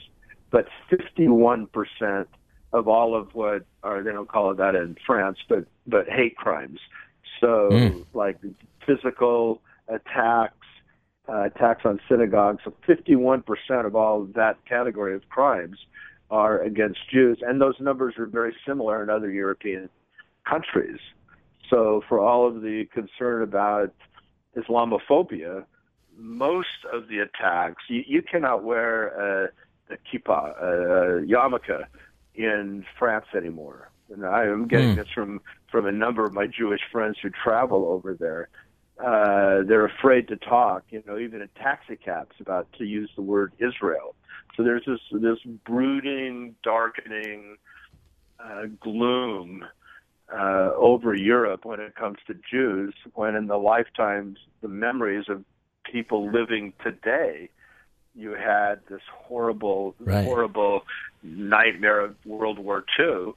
but 0.51 0.67
fifty-one 0.89 1.67
percent 1.67 2.29
of 2.73 2.87
all 2.87 3.15
of 3.15 3.33
what, 3.33 3.65
or 3.83 4.03
they 4.03 4.11
don't 4.11 4.27
call 4.29 4.51
it 4.51 4.57
that 4.57 4.75
in 4.75 4.95
France, 5.05 5.37
but 5.47 5.65
but 5.85 6.07
hate 6.09 6.35
crimes. 6.35 6.79
So 7.39 7.69
Mm. 7.71 8.05
like 8.13 8.37
physical 8.85 9.61
attacks, 9.87 10.67
uh, 11.29 11.43
attacks 11.43 11.85
on 11.85 11.99
synagogues. 12.09 12.63
So 12.63 12.73
51% 12.87 13.85
of 13.85 13.95
all 13.95 14.21
of 14.23 14.33
that 14.33 14.57
category 14.65 15.15
of 15.15 15.27
crimes 15.29 15.77
are 16.29 16.59
against 16.61 16.99
Jews, 17.09 17.41
and 17.41 17.61
those 17.61 17.79
numbers 17.79 18.17
are 18.17 18.25
very 18.25 18.55
similar 18.65 19.01
in 19.03 19.09
other 19.09 19.29
European 19.31 19.89
countries. 20.45 20.99
So 21.69 22.01
for 22.07 22.19
all 22.19 22.47
of 22.47 22.61
the 22.61 22.85
concern 22.93 23.43
about 23.43 23.93
Islamophobia, 24.55 25.65
most 26.17 26.85
of 26.91 27.07
the 27.07 27.19
attacks, 27.19 27.83
you, 27.89 28.03
you 28.07 28.21
cannot 28.21 28.63
wear 28.63 29.07
a, 29.09 29.49
a 29.93 29.97
kippah, 30.09 30.61
a, 30.61 30.67
a 30.67 31.21
yarmulke 31.21 31.85
in 32.37 32.85
France 32.97 33.25
anymore. 33.35 33.89
And 34.13 34.25
I 34.25 34.45
am 34.45 34.67
getting 34.67 34.93
Hmm. 34.93 34.95
this 34.95 35.07
from 35.13 35.41
from 35.71 35.85
a 35.85 35.91
number 35.91 36.23
of 36.23 36.33
my 36.33 36.47
Jewish 36.47 36.79
friends 36.91 37.17
who 37.21 37.29
travel 37.29 37.87
over 37.87 38.13
there. 38.13 38.47
Uh, 39.03 39.63
they're 39.67 39.85
afraid 39.85 40.27
to 40.29 40.37
talk, 40.37 40.83
you 40.89 41.03
know, 41.05 41.19
even 41.19 41.41
in 41.41 41.49
taxi 41.55 41.97
cabs 41.97 42.35
about 42.39 42.67
to 42.77 42.85
use 42.85 43.11
the 43.15 43.21
word 43.21 43.51
Israel. 43.59 44.15
So 44.55 44.63
there's 44.63 44.85
this 44.85 44.99
this 45.11 45.39
brooding, 45.65 46.55
darkening 46.63 47.57
uh, 48.39 48.63
gloom 48.79 49.65
uh, 50.33 50.71
over 50.75 51.13
Europe 51.13 51.65
when 51.65 51.79
it 51.79 51.95
comes 51.95 52.17
to 52.27 52.33
Jews. 52.49 52.93
When 53.13 53.35
in 53.35 53.47
the 53.47 53.57
lifetimes, 53.57 54.39
the 54.61 54.67
memories 54.67 55.25
of 55.29 55.43
people 55.91 56.31
living 56.31 56.73
today, 56.83 57.49
you 58.17 58.31
had 58.33 58.79
this 58.89 59.01
horrible, 59.13 59.95
Right. 59.99 60.25
horrible 60.25 60.85
nightmare 61.23 61.99
of 61.99 62.15
World 62.25 62.57
War 62.57 62.83
II, 62.99 63.33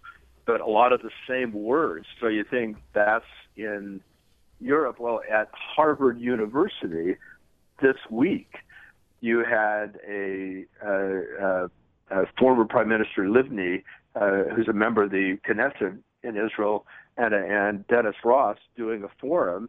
but 0.46 0.60
a 0.60 0.66
lot 0.66 0.92
of 0.92 1.02
the 1.02 1.10
same 1.28 1.52
words. 1.52 2.06
So 2.18 2.28
you 2.28 2.44
think 2.44 2.78
that's 2.94 3.24
in 3.56 4.00
Europe. 4.58 4.98
Well, 4.98 5.20
at 5.30 5.50
Harvard 5.52 6.18
University 6.18 7.16
this 7.80 7.96
week, 8.10 8.50
you 9.20 9.44
had 9.44 9.98
a, 10.08 10.64
uh, 10.82 11.44
uh, 11.44 11.68
a 12.10 12.26
former 12.38 12.64
Prime 12.64 12.88
Minister 12.88 13.24
Livni, 13.24 13.82
uh, 14.14 14.44
who's 14.54 14.68
a 14.68 14.72
member 14.72 15.02
of 15.04 15.10
the 15.10 15.36
Knesset 15.46 15.98
in 16.22 16.36
Israel, 16.36 16.86
and, 17.16 17.34
and 17.34 17.86
Dennis 17.86 18.16
Ross 18.24 18.56
doing 18.76 19.04
a 19.04 19.08
forum. 19.20 19.68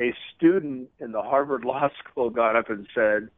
A 0.00 0.14
student 0.36 0.90
in 0.98 1.12
the 1.12 1.22
Harvard 1.22 1.64
Law 1.64 1.88
School 1.98 2.30
got 2.30 2.56
up 2.56 2.70
and 2.70 2.86
said 2.94 3.28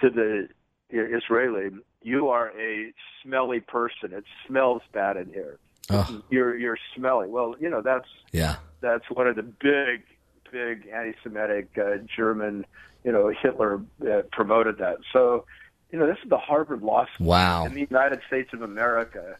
to 0.00 0.10
the 0.10 0.48
Israeli, 0.90 1.70
"You 2.02 2.28
are 2.28 2.52
a 2.58 2.92
smelly 3.22 3.60
person. 3.60 4.12
It 4.12 4.24
smells 4.46 4.82
bad 4.92 5.16
in 5.16 5.32
here. 5.32 5.58
Oh. 5.90 6.22
You're 6.30 6.56
you're 6.56 6.78
smelly." 6.96 7.28
Well, 7.28 7.54
you 7.60 7.70
know 7.70 7.80
that's 7.82 8.08
Yeah. 8.32 8.56
that's 8.80 9.08
one 9.10 9.26
of 9.26 9.36
the 9.36 9.42
big, 9.42 10.02
big 10.50 10.88
anti-Semitic 10.92 11.68
uh, 11.78 11.98
German. 12.16 12.66
You 13.04 13.12
know, 13.12 13.28
Hitler 13.42 13.80
uh, 14.06 14.22
promoted 14.30 14.78
that. 14.78 14.98
So, 15.12 15.46
you 15.90 15.98
know, 15.98 16.06
this 16.06 16.18
is 16.22 16.28
the 16.28 16.36
Harvard 16.38 16.82
Law 16.82 17.06
School 17.14 17.28
Wow. 17.28 17.64
in 17.64 17.72
the 17.74 17.86
United 17.88 18.20
States 18.26 18.52
of 18.52 18.60
America, 18.62 19.36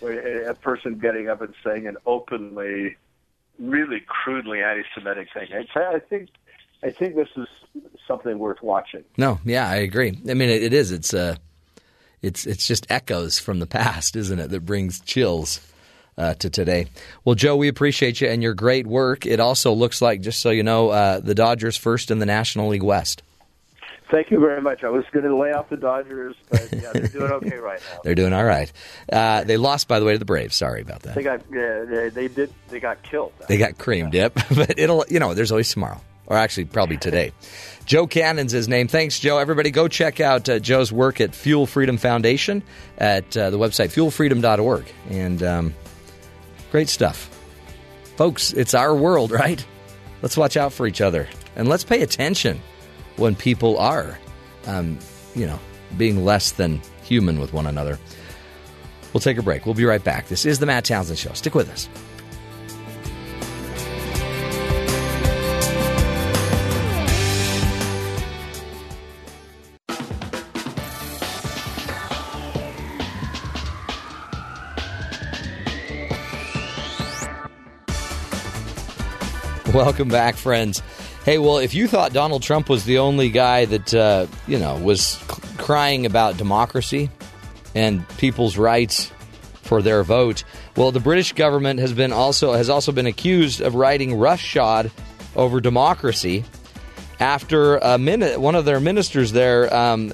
where 0.00 0.46
a, 0.46 0.50
a 0.52 0.54
person 0.54 0.98
getting 0.98 1.28
up 1.28 1.42
and 1.42 1.52
saying 1.64 1.86
an 1.86 1.96
openly 2.06 2.96
really 3.58 4.00
crudely 4.06 4.62
anti-Semitic 4.62 5.28
thing. 5.34 5.48
I, 5.52 5.96
I 5.96 5.98
think 5.98 6.30
I 6.82 6.90
think 6.90 7.16
this 7.16 7.28
is 7.36 7.46
something 8.06 8.38
worth 8.38 8.62
watching. 8.62 9.04
No, 9.16 9.40
yeah, 9.44 9.68
I 9.68 9.76
agree. 9.76 10.18
I 10.28 10.34
mean, 10.34 10.48
it, 10.48 10.62
it 10.62 10.72
is. 10.72 10.92
It's 10.92 11.14
uh, 11.14 11.36
it's 12.20 12.46
it's 12.46 12.66
just 12.66 12.86
echoes 12.90 13.38
from 13.38 13.58
the 13.58 13.66
past, 13.66 14.16
isn't 14.16 14.38
it? 14.38 14.50
That 14.50 14.64
brings 14.64 15.00
chills 15.00 15.60
uh, 16.16 16.34
to 16.34 16.50
today. 16.50 16.86
Well, 17.24 17.34
Joe, 17.34 17.56
we 17.56 17.68
appreciate 17.68 18.20
you 18.20 18.28
and 18.28 18.42
your 18.42 18.54
great 18.54 18.86
work. 18.86 19.26
It 19.26 19.40
also 19.40 19.72
looks 19.72 20.02
like, 20.02 20.20
just 20.20 20.40
so 20.40 20.50
you 20.50 20.62
know, 20.62 20.90
uh, 20.90 21.20
the 21.20 21.34
Dodgers 21.34 21.76
first 21.76 22.10
in 22.10 22.18
the 22.18 22.26
National 22.26 22.68
League 22.68 22.82
West. 22.82 23.22
Thank 24.10 24.30
you 24.30 24.38
very 24.40 24.60
much. 24.60 24.84
I 24.84 24.90
was 24.90 25.04
going 25.10 25.24
to 25.24 25.34
lay 25.34 25.52
off 25.52 25.70
the 25.70 25.78
Dodgers, 25.78 26.36
but 26.50 26.68
yeah, 26.70 26.92
they're 26.92 27.08
doing 27.08 27.32
okay 27.32 27.56
right 27.56 27.80
now. 27.80 28.00
They're 28.04 28.14
doing 28.14 28.34
all 28.34 28.44
right. 28.44 28.70
Uh, 29.10 29.42
they 29.44 29.56
lost, 29.56 29.88
by 29.88 30.00
the 30.00 30.04
way, 30.04 30.12
to 30.12 30.18
the 30.18 30.26
Braves. 30.26 30.54
Sorry 30.54 30.82
about 30.82 31.00
that. 31.04 31.14
They 31.14 31.22
got 31.22 31.40
yeah, 31.50 31.84
they, 31.88 32.08
they 32.10 32.28
did 32.28 32.52
they 32.68 32.78
got 32.78 33.02
killed. 33.02 33.32
They 33.48 33.56
got 33.56 33.78
creamed. 33.78 34.12
Yep, 34.12 34.34
but 34.54 34.78
it'll 34.78 35.06
you 35.08 35.18
know 35.18 35.32
there's 35.32 35.50
always 35.50 35.72
tomorrow, 35.72 35.98
or 36.26 36.36
actually 36.36 36.64
probably 36.66 36.96
today. 36.96 37.32
Joe 37.84 38.06
Cannon's 38.06 38.52
his 38.52 38.68
name. 38.68 38.88
Thanks, 38.88 39.18
Joe. 39.18 39.38
Everybody, 39.38 39.70
go 39.70 39.88
check 39.88 40.20
out 40.20 40.48
uh, 40.48 40.58
Joe's 40.58 40.92
work 40.92 41.20
at 41.20 41.34
Fuel 41.34 41.66
Freedom 41.66 41.96
Foundation 41.96 42.62
at 42.98 43.36
uh, 43.36 43.50
the 43.50 43.58
website 43.58 43.92
fuelfreedom.org, 43.92 44.84
and 45.10 45.42
um, 45.42 45.74
great 46.70 46.88
stuff, 46.88 47.28
folks. 48.16 48.52
It's 48.52 48.74
our 48.74 48.94
world, 48.94 49.30
right? 49.32 49.64
Let's 50.22 50.36
watch 50.36 50.56
out 50.56 50.72
for 50.72 50.86
each 50.86 51.00
other 51.00 51.28
and 51.56 51.68
let's 51.68 51.84
pay 51.84 52.02
attention 52.02 52.60
when 53.16 53.34
people 53.34 53.78
are, 53.78 54.18
um, 54.66 54.98
you 55.34 55.46
know, 55.46 55.58
being 55.98 56.24
less 56.24 56.52
than 56.52 56.80
human 57.02 57.38
with 57.38 57.52
one 57.52 57.66
another. 57.66 57.98
We'll 59.12 59.20
take 59.20 59.36
a 59.36 59.42
break. 59.42 59.66
We'll 59.66 59.74
be 59.74 59.84
right 59.84 60.02
back. 60.02 60.28
This 60.28 60.46
is 60.46 60.58
the 60.58 60.66
Matt 60.66 60.84
Townsend 60.84 61.18
Show. 61.18 61.32
Stick 61.34 61.54
with 61.54 61.70
us. 61.70 61.88
Welcome 79.74 80.08
back, 80.08 80.36
friends. 80.36 80.82
Hey, 81.24 81.38
well, 81.38 81.56
if 81.56 81.72
you 81.72 81.88
thought 81.88 82.12
Donald 82.12 82.42
Trump 82.42 82.68
was 82.68 82.84
the 82.84 82.98
only 82.98 83.30
guy 83.30 83.64
that, 83.64 83.94
uh, 83.94 84.26
you 84.46 84.58
know, 84.58 84.76
was 84.76 85.00
c- 85.00 85.24
crying 85.56 86.04
about 86.04 86.36
democracy 86.36 87.08
and 87.74 88.06
people's 88.18 88.58
rights 88.58 89.10
for 89.62 89.80
their 89.80 90.02
vote, 90.02 90.44
well, 90.76 90.92
the 90.92 91.00
British 91.00 91.32
government 91.32 91.80
has 91.80 91.94
been 91.94 92.12
also 92.12 92.52
has 92.52 92.68
also 92.68 92.92
been 92.92 93.06
accused 93.06 93.62
of 93.62 93.74
riding 93.74 94.18
roughshod 94.18 94.90
over 95.36 95.58
democracy 95.58 96.44
after 97.18 97.78
a 97.78 97.96
minute, 97.96 98.38
one 98.38 98.54
of 98.54 98.66
their 98.66 98.78
ministers 98.78 99.32
there 99.32 99.74
um, 99.74 100.12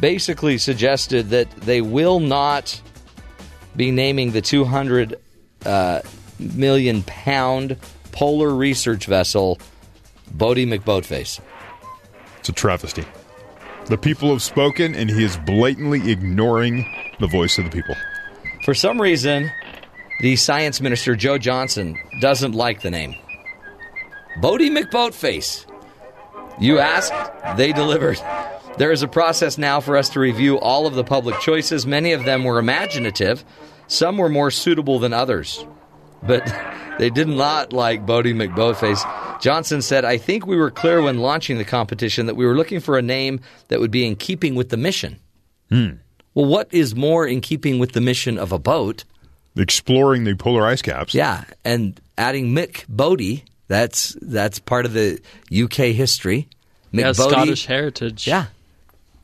basically 0.00 0.56
suggested 0.56 1.28
that 1.28 1.50
they 1.56 1.82
will 1.82 2.20
not 2.20 2.80
be 3.76 3.90
naming 3.90 4.30
the 4.30 4.40
200 4.40 5.20
uh, 5.66 6.00
million 6.38 7.02
pound 7.02 7.76
polar 8.14 8.54
research 8.54 9.06
vessel 9.06 9.58
Boaty 10.36 10.66
McBoatface. 10.66 11.40
It's 12.38 12.48
a 12.48 12.52
travesty. 12.52 13.04
The 13.86 13.98
people 13.98 14.30
have 14.30 14.40
spoken, 14.40 14.94
and 14.94 15.10
he 15.10 15.24
is 15.24 15.36
blatantly 15.38 16.10
ignoring 16.10 16.86
the 17.20 17.26
voice 17.26 17.58
of 17.58 17.64
the 17.64 17.70
people. 17.70 17.94
For 18.64 18.72
some 18.72 19.00
reason, 19.00 19.50
the 20.20 20.36
science 20.36 20.80
minister, 20.80 21.16
Jo 21.16 21.38
Johnson, 21.38 21.98
doesn't 22.20 22.52
like 22.52 22.80
the 22.80 22.90
name. 22.90 23.16
Boaty 24.38 24.70
McBoatface. 24.70 25.66
You 26.60 26.78
asked, 26.78 27.12
they 27.56 27.72
delivered. 27.72 28.18
There 28.78 28.92
is 28.92 29.02
a 29.02 29.08
process 29.08 29.58
now 29.58 29.80
for 29.80 29.96
us 29.96 30.08
to 30.10 30.20
review 30.20 30.58
all 30.58 30.86
of 30.86 30.94
the 30.94 31.04
public 31.04 31.40
choices. 31.40 31.84
Many 31.84 32.12
of 32.12 32.24
them 32.24 32.44
were 32.44 32.58
imaginative, 32.58 33.44
some 33.86 34.16
were 34.16 34.28
more 34.28 34.50
suitable 34.50 34.98
than 34.98 35.12
others. 35.12 35.66
But 36.26 36.52
they 36.98 37.10
did 37.10 37.28
not 37.28 37.72
like 37.72 38.06
Boaty 38.06 38.34
McBoatface. 38.34 39.40
Johnson 39.40 39.82
said, 39.82 40.04
I 40.04 40.16
think 40.16 40.46
we 40.46 40.56
were 40.56 40.70
clear 40.70 41.02
when 41.02 41.18
launching 41.18 41.58
the 41.58 41.64
competition 41.64 42.26
that 42.26 42.34
we 42.36 42.46
were 42.46 42.54
looking 42.54 42.80
for 42.80 42.96
a 42.96 43.02
name 43.02 43.40
that 43.68 43.80
would 43.80 43.90
be 43.90 44.06
in 44.06 44.16
keeping 44.16 44.54
with 44.54 44.70
the 44.70 44.76
mission. 44.76 45.18
Hmm. 45.70 45.90
Well, 46.34 46.46
what 46.46 46.68
is 46.72 46.94
more 46.94 47.26
in 47.26 47.40
keeping 47.40 47.78
with 47.78 47.92
the 47.92 48.00
mission 48.00 48.38
of 48.38 48.52
a 48.52 48.58
boat? 48.58 49.04
Exploring 49.56 50.24
the 50.24 50.34
polar 50.34 50.66
ice 50.66 50.82
caps. 50.82 51.14
Yeah, 51.14 51.44
and 51.64 52.00
adding 52.18 52.48
Mick 52.54 52.84
Bodie, 52.88 53.44
that's 53.68 54.16
that's 54.20 54.58
part 54.58 54.84
of 54.84 54.92
the 54.94 55.20
UK 55.52 55.94
history. 55.94 56.48
Mick 56.92 57.00
Yeah, 57.00 57.12
Bodie- 57.12 57.30
Scottish 57.30 57.66
heritage. 57.66 58.26
Yeah. 58.26 58.46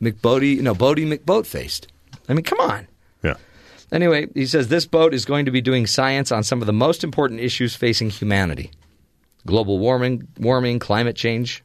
McBodie, 0.01 0.61
no, 0.61 0.73
Bodie 0.73 1.05
McBoatfaced. 1.05 1.87
I 2.29 2.33
mean, 2.33 2.43
come 2.43 2.59
on. 2.61 2.87
Yeah. 3.91 3.95
Anyway, 3.95 4.27
he 4.33 4.45
says 4.45 4.67
this 4.67 4.85
boat 4.85 5.13
is 5.13 5.25
going 5.25 5.45
to 5.45 5.51
be 5.51 5.61
doing 5.61 5.85
science 5.87 6.31
on 6.31 6.43
some 6.43 6.61
of 6.61 6.65
the 6.67 6.73
most 6.73 7.03
important 7.03 7.39
issues 7.39 7.75
facing 7.75 8.09
humanity 8.09 8.71
global 9.47 9.79
warming, 9.79 10.27
warming, 10.39 10.77
climate 10.77 11.15
change, 11.15 11.63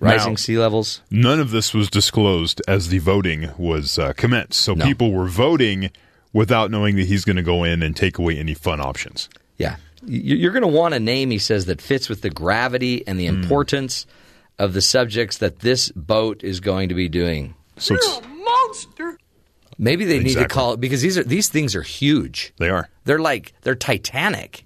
rising 0.00 0.32
Now- 0.32 0.36
sea 0.36 0.56
levels. 0.58 1.02
None 1.10 1.40
of 1.40 1.50
this 1.50 1.74
was 1.74 1.90
disclosed 1.90 2.62
as 2.66 2.88
the 2.88 3.00
voting 3.00 3.50
was 3.58 3.98
uh, 3.98 4.14
commenced. 4.14 4.58
So 4.60 4.72
No. 4.72 4.86
people 4.86 5.12
were 5.12 5.26
voting 5.28 5.90
without 6.32 6.70
knowing 6.70 6.96
that 6.96 7.06
he's 7.06 7.26
going 7.26 7.36
to 7.36 7.42
go 7.42 7.64
in 7.64 7.82
and 7.82 7.94
take 7.94 8.16
away 8.16 8.38
any 8.38 8.54
fun 8.54 8.80
options. 8.80 9.28
Yeah. 9.58 9.76
You- 10.06 10.36
You're 10.36 10.52
going 10.52 10.62
to 10.62 10.68
want 10.68 10.94
a 10.94 11.00
name, 11.00 11.30
he 11.30 11.36
says, 11.38 11.66
that 11.66 11.82
fits 11.82 12.08
with 12.08 12.22
the 12.22 12.30
gravity 12.30 13.06
and 13.06 13.20
the 13.20 13.26
Hmm. 13.26 13.42
importance 13.42 14.06
of 14.58 14.72
the 14.72 14.80
subjects 14.80 15.36
that 15.36 15.60
this 15.60 15.90
boat 15.90 16.42
is 16.42 16.60
going 16.60 16.88
to 16.88 16.94
be 16.94 17.10
doing. 17.10 17.54
So 17.76 17.94
it's, 17.94 18.20
monster. 18.42 19.18
Maybe 19.78 20.04
they 20.04 20.18
need 20.20 20.34
to 20.36 20.48
call 20.48 20.72
it 20.74 20.80
because 20.80 21.02
these 21.02 21.16
are 21.18 21.24
these 21.24 21.48
things 21.48 21.74
are 21.74 21.82
huge. 21.82 22.52
they 22.58 22.68
are, 22.68 22.88
They're 23.04 23.18
like 23.18 23.52
they're 23.62 23.74
Titanic. 23.74 24.64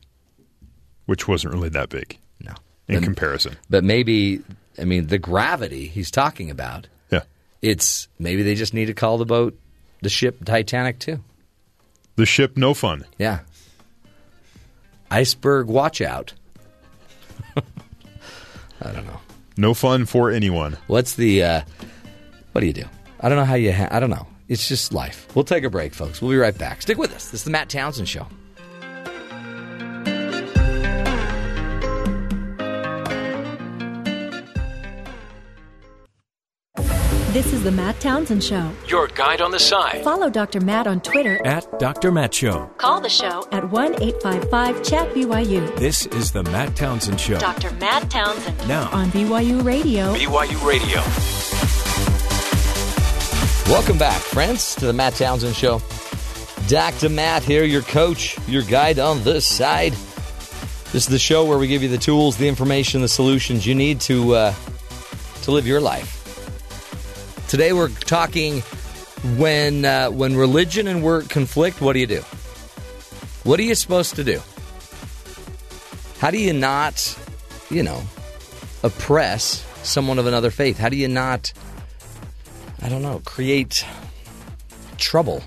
which 1.06 1.26
wasn't 1.28 1.54
really 1.54 1.68
that 1.70 1.88
big 1.88 2.18
No. 2.40 2.52
in 2.88 3.02
comparison. 3.02 3.56
But 3.70 3.84
maybe 3.84 4.40
I 4.78 4.84
mean 4.84 5.06
the 5.06 5.18
gravity 5.18 5.86
he's 5.86 6.10
talking 6.10 6.50
about. 6.50 6.88
Yeah. 7.10 7.22
It's 7.62 8.08
maybe 8.18 8.42
they 8.42 8.54
just 8.54 8.74
need 8.74 8.86
to 8.86 8.94
call 8.94 9.18
the 9.18 9.24
boat 9.26 9.58
the 10.02 10.08
ship 10.08 10.44
Titanic 10.44 10.98
too. 10.98 11.22
The 12.16 12.26
ship, 12.26 12.56
no 12.56 12.74
fun. 12.74 13.04
Yeah. 13.18 13.40
Iceberg 15.10 15.68
watch 15.68 16.00
out. 16.00 16.32
I 17.56 18.92
don't 18.92 19.06
know. 19.06 19.20
No 19.56 19.72
fun 19.74 20.04
for 20.06 20.30
anyone. 20.30 20.76
What's 20.86 21.14
the 21.14 21.42
uh 21.42 21.62
what 22.52 22.60
do 22.60 22.66
you 22.66 22.72
do? 22.72 22.84
I 23.20 23.28
don't 23.28 23.38
know 23.38 23.44
how 23.44 23.54
you 23.54 23.72
ha- 23.72 23.88
I 23.90 24.00
don't 24.00 24.10
know. 24.10 24.26
It's 24.48 24.68
just 24.68 24.92
life. 24.92 25.26
We'll 25.34 25.44
take 25.44 25.64
a 25.64 25.70
break, 25.70 25.92
folks. 25.94 26.22
We'll 26.22 26.30
be 26.30 26.36
right 26.36 26.56
back. 26.56 26.82
Stick 26.82 26.98
with 26.98 27.12
us. 27.14 27.30
This 27.30 27.40
is 27.40 27.44
the 27.44 27.50
Matt 27.50 27.68
Townsend 27.68 28.08
show. 28.08 28.26
This 37.32 37.52
is 37.52 37.62
the 37.62 37.70
Matt 37.70 38.00
Townsend 38.00 38.42
Show. 38.42 38.70
Your 38.88 39.08
guide 39.08 39.42
on 39.42 39.50
the 39.50 39.58
side 39.58 40.02
Follow 40.02 40.30
Dr. 40.30 40.58
Matt 40.60 40.86
on 40.86 41.00
Twitter. 41.02 41.44
at 41.46 41.66
Dr. 41.78 42.10
Matt 42.10 42.32
Show. 42.32 42.66
Call 42.78 43.00
the 43.02 43.10
show 43.10 43.46
at 43.52 43.68
1 43.70 44.02
855 44.02 44.82
Chat 44.82 45.12
BYU. 45.14 45.76
This 45.76 46.06
is 46.06 46.32
the 46.32 46.44
Matt 46.44 46.74
Townsend 46.76 47.20
Show. 47.20 47.38
Dr. 47.38 47.70
Matt 47.72 48.10
Townsend. 48.10 48.56
Now. 48.66 48.88
On 48.90 49.10
BYU 49.10 49.62
Radio. 49.64 50.14
BYU 50.14 50.66
Radio. 50.66 51.85
Welcome 53.68 53.98
back, 53.98 54.20
friends, 54.20 54.76
to 54.76 54.86
the 54.86 54.92
Matt 54.92 55.14
Townsend 55.14 55.56
Show. 55.56 55.82
Dr. 56.68 57.08
Matt 57.08 57.42
here, 57.42 57.64
your 57.64 57.82
coach, 57.82 58.38
your 58.46 58.62
guide 58.62 59.00
on 59.00 59.24
this 59.24 59.44
side. 59.44 59.92
This 60.92 61.02
is 61.02 61.06
the 61.06 61.18
show 61.18 61.44
where 61.44 61.58
we 61.58 61.66
give 61.66 61.82
you 61.82 61.88
the 61.88 61.98
tools, 61.98 62.36
the 62.36 62.46
information, 62.46 63.00
the 63.00 63.08
solutions 63.08 63.66
you 63.66 63.74
need 63.74 64.00
to 64.02 64.36
uh, 64.36 64.54
to 65.42 65.50
live 65.50 65.66
your 65.66 65.80
life. 65.80 66.12
Today 67.48 67.72
we're 67.72 67.88
talking 67.88 68.60
when 69.36 69.84
uh, 69.84 70.10
when 70.10 70.36
religion 70.36 70.86
and 70.86 71.02
work 71.02 71.28
conflict. 71.28 71.80
What 71.80 71.94
do 71.94 71.98
you 71.98 72.06
do? 72.06 72.20
What 73.42 73.58
are 73.58 73.64
you 73.64 73.74
supposed 73.74 74.14
to 74.14 74.22
do? 74.22 74.40
How 76.20 76.30
do 76.30 76.38
you 76.38 76.52
not, 76.52 77.18
you 77.68 77.82
know, 77.82 78.00
oppress 78.84 79.66
someone 79.82 80.20
of 80.20 80.26
another 80.28 80.52
faith? 80.52 80.78
How 80.78 80.88
do 80.88 80.96
you 80.96 81.08
not? 81.08 81.52
I 82.86 82.88
don't 82.88 83.02
know, 83.02 83.20
create 83.24 83.84
trouble. 84.96 85.42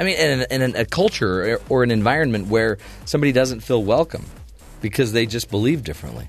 I 0.00 0.02
mean, 0.02 0.18
in, 0.18 0.46
in, 0.50 0.60
in 0.60 0.74
a 0.74 0.84
culture 0.84 1.60
or 1.68 1.84
an 1.84 1.92
environment 1.92 2.48
where 2.48 2.78
somebody 3.04 3.30
doesn't 3.30 3.60
feel 3.60 3.84
welcome 3.84 4.26
because 4.80 5.12
they 5.12 5.24
just 5.24 5.52
believe 5.52 5.84
differently. 5.84 6.26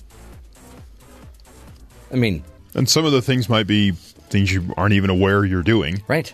I 2.12 2.16
mean, 2.16 2.43
And 2.76 2.88
some 2.88 3.05
of 3.05 3.12
the 3.12 3.24
things 3.24 3.49
might 3.49 3.66
be 3.66 3.93
things 4.30 4.53
you 4.53 4.72
aren't 4.78 4.93
even 4.93 5.09
aware 5.09 5.43
you're 5.45 5.64
doing. 5.64 6.03
Right. 6.07 6.32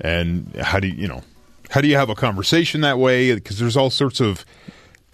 And 0.00 0.56
how 0.56 0.80
do 0.80 0.88
you, 0.88 0.94
you 0.94 1.08
know, 1.08 1.22
how 1.68 1.82
do 1.82 1.88
you 1.88 1.96
have 1.96 2.08
a 2.08 2.14
conversation 2.14 2.80
that 2.80 2.98
way? 2.98 3.34
Because 3.34 3.58
there's 3.58 3.76
all 3.76 3.90
sorts 3.90 4.20
of 4.20 4.46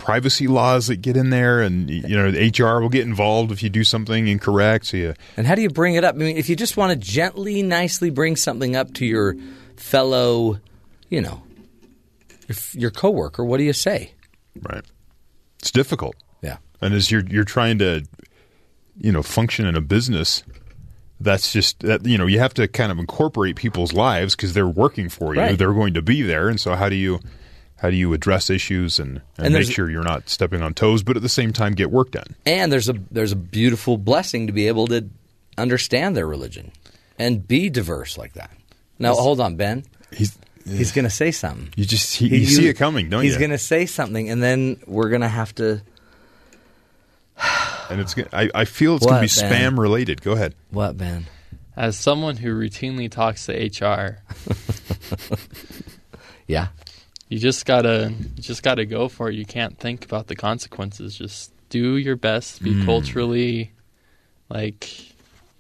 privacy 0.03 0.49
laws 0.49 0.89
that 0.89 0.97
get 0.97 1.17
in 1.17 1.31
there, 1.31 1.63
and 1.63 1.89
you 1.89 2.17
know 2.17 2.27
HR 2.29 2.81
will 2.81 2.89
get 2.89 3.03
involved 3.07 3.53
if 3.53 3.63
you 3.63 3.71
do 3.71 3.85
something 3.85 4.27
incorrect. 4.27 4.87
So 4.87 4.97
you, 4.97 5.15
And 5.37 5.47
how 5.47 5.55
do 5.55 5.63
you 5.63 5.71
bring 5.71 5.95
it 5.95 6.03
up? 6.03 6.17
I 6.17 6.19
mean, 6.19 6.37
if 6.37 6.49
you 6.49 6.57
just 6.57 6.77
want 6.77 6.91
to 6.91 6.97
gently, 6.97 7.63
nicely 7.63 8.11
bring 8.11 8.35
something 8.35 8.75
up 8.75 8.93
to 8.95 9.07
your 9.07 9.37
fellow, 9.77 10.59
you 11.09 11.21
know, 11.21 11.45
your, 12.49 12.57
your 12.73 12.91
coworker, 12.91 13.45
what 13.45 13.59
do 13.59 13.65
you 13.65 13.73
say? 13.73 14.13
right, 14.61 14.85
it's 15.61 15.71
difficult. 15.71 16.17
Yeah. 16.43 16.57
And 16.81 16.95
as 16.95 17.13
you're 17.13 17.25
you're 17.25 17.45
trying 17.45 17.79
to, 17.79 18.05
you 18.99 19.13
know, 19.13 19.23
function 19.23 19.67
in 19.67 19.77
a 19.77 19.81
business, 19.81 20.43
that's 21.21 21.53
just 21.53 21.79
that 21.81 22.05
you 22.05 22.19
know 22.19 22.27
you 22.27 22.41
have 22.41 22.55
to 22.55 22.67
kind 22.67 22.91
of 22.91 22.99
incorporate 22.99 23.55
people's 23.55 23.93
lives 23.93 24.35
because 24.35 24.53
they're 24.53 24.67
working 24.67 25.09
for 25.09 25.33
you. 25.33 25.41
Right. 25.41 25.57
They're 25.57 25.73
going 25.73 25.95
to 25.95 26.03
be 26.03 26.23
there, 26.23 26.49
and 26.49 26.59
so 26.61 26.75
how 26.75 26.89
do 26.89 26.97
you 26.97 27.21
how 27.83 27.91
do 27.91 27.97
you 27.97 28.13
address 28.15 28.49
issues 28.49 28.99
and, 29.01 29.21
and, 29.37 29.47
And 29.47 29.55
make 29.55 29.71
sure 29.71 29.91
you're 29.91 30.05
not 30.05 30.29
stepping 30.29 30.63
on 30.63 30.73
toes, 30.73 31.03
but 31.03 31.17
at 31.17 31.23
the 31.23 31.29
same 31.29 31.53
time 31.53 31.75
get 31.75 31.91
work 31.91 32.13
done? 32.13 32.37
And 32.47 32.73
there's 32.73 32.89
a 32.89 32.95
there's 33.11 33.33
a 33.33 33.37
beautiful 33.37 33.99
blessing 33.99 34.47
to 34.47 34.53
be 34.53 34.69
able 34.69 34.87
to 34.87 35.09
understand 35.59 36.17
their 36.17 36.27
religion 36.27 36.71
and 37.19 37.47
be 37.47 37.69
diverse 37.69 38.17
like 38.17 38.35
that. 38.35 38.51
Now, 38.99 39.15
hold 39.15 39.41
on, 39.41 39.57
Ben. 39.57 39.85
He's 40.13 40.39
he's 40.65 40.93
going 40.93 41.05
to 41.07 41.11
say 41.11 41.33
something. 41.33 41.71
You 41.77 41.85
just 41.85 42.15
he, 42.17 42.29
you 42.29 42.47
see 42.47 42.69
it 42.69 42.75
coming, 42.75 43.11
don't 43.11 43.23
he's 43.23 43.33
you? 43.33 43.39
He's 43.39 43.41
going 43.41 43.51
to 43.51 43.59
say 43.59 43.85
something, 43.87 44.31
and 44.31 44.41
then 44.41 44.81
we're 44.87 45.09
going 45.09 45.23
to 45.23 45.29
have 45.29 45.53
to. 45.57 45.83
and 47.91 48.01
it's 48.01 48.15
gonna- 48.15 48.29
I, 48.33 48.49
I 48.55 48.65
feel 48.65 48.95
it's 48.97 49.05
going 49.07 49.27
to 49.29 49.35
be 49.35 49.43
What, 49.43 49.51
Ben? 49.51 49.73
spam 49.73 49.79
related. 49.79 50.23
Go 50.23 50.33
ahead. 50.33 50.55
What, 50.71 50.97
Ben? 50.97 51.27
As 51.77 51.97
someone 51.97 52.37
who 52.37 52.55
routinely 52.55 53.11
talks 53.11 53.47
to 53.47 53.53
HR, 53.55 54.23
Yeah. 56.47 56.69
You 57.33 57.39
just 57.39 57.65
gotta 57.65 58.13
you 58.37 58.43
just 58.43 58.63
gotta 58.63 58.85
go 58.85 59.09
for 59.09 59.31
it. 59.31 59.35
You 59.37 59.47
can't 59.47 59.79
think 59.79 60.05
about 60.05 60.27
the 60.27 60.37
consequences. 60.37 61.17
Just 61.17 61.51
do 61.71 61.97
your 61.97 62.17
best. 62.17 62.63
Be 62.63 62.75
Mm. 62.75 62.85
culturally 62.85 63.73
like 64.51 64.91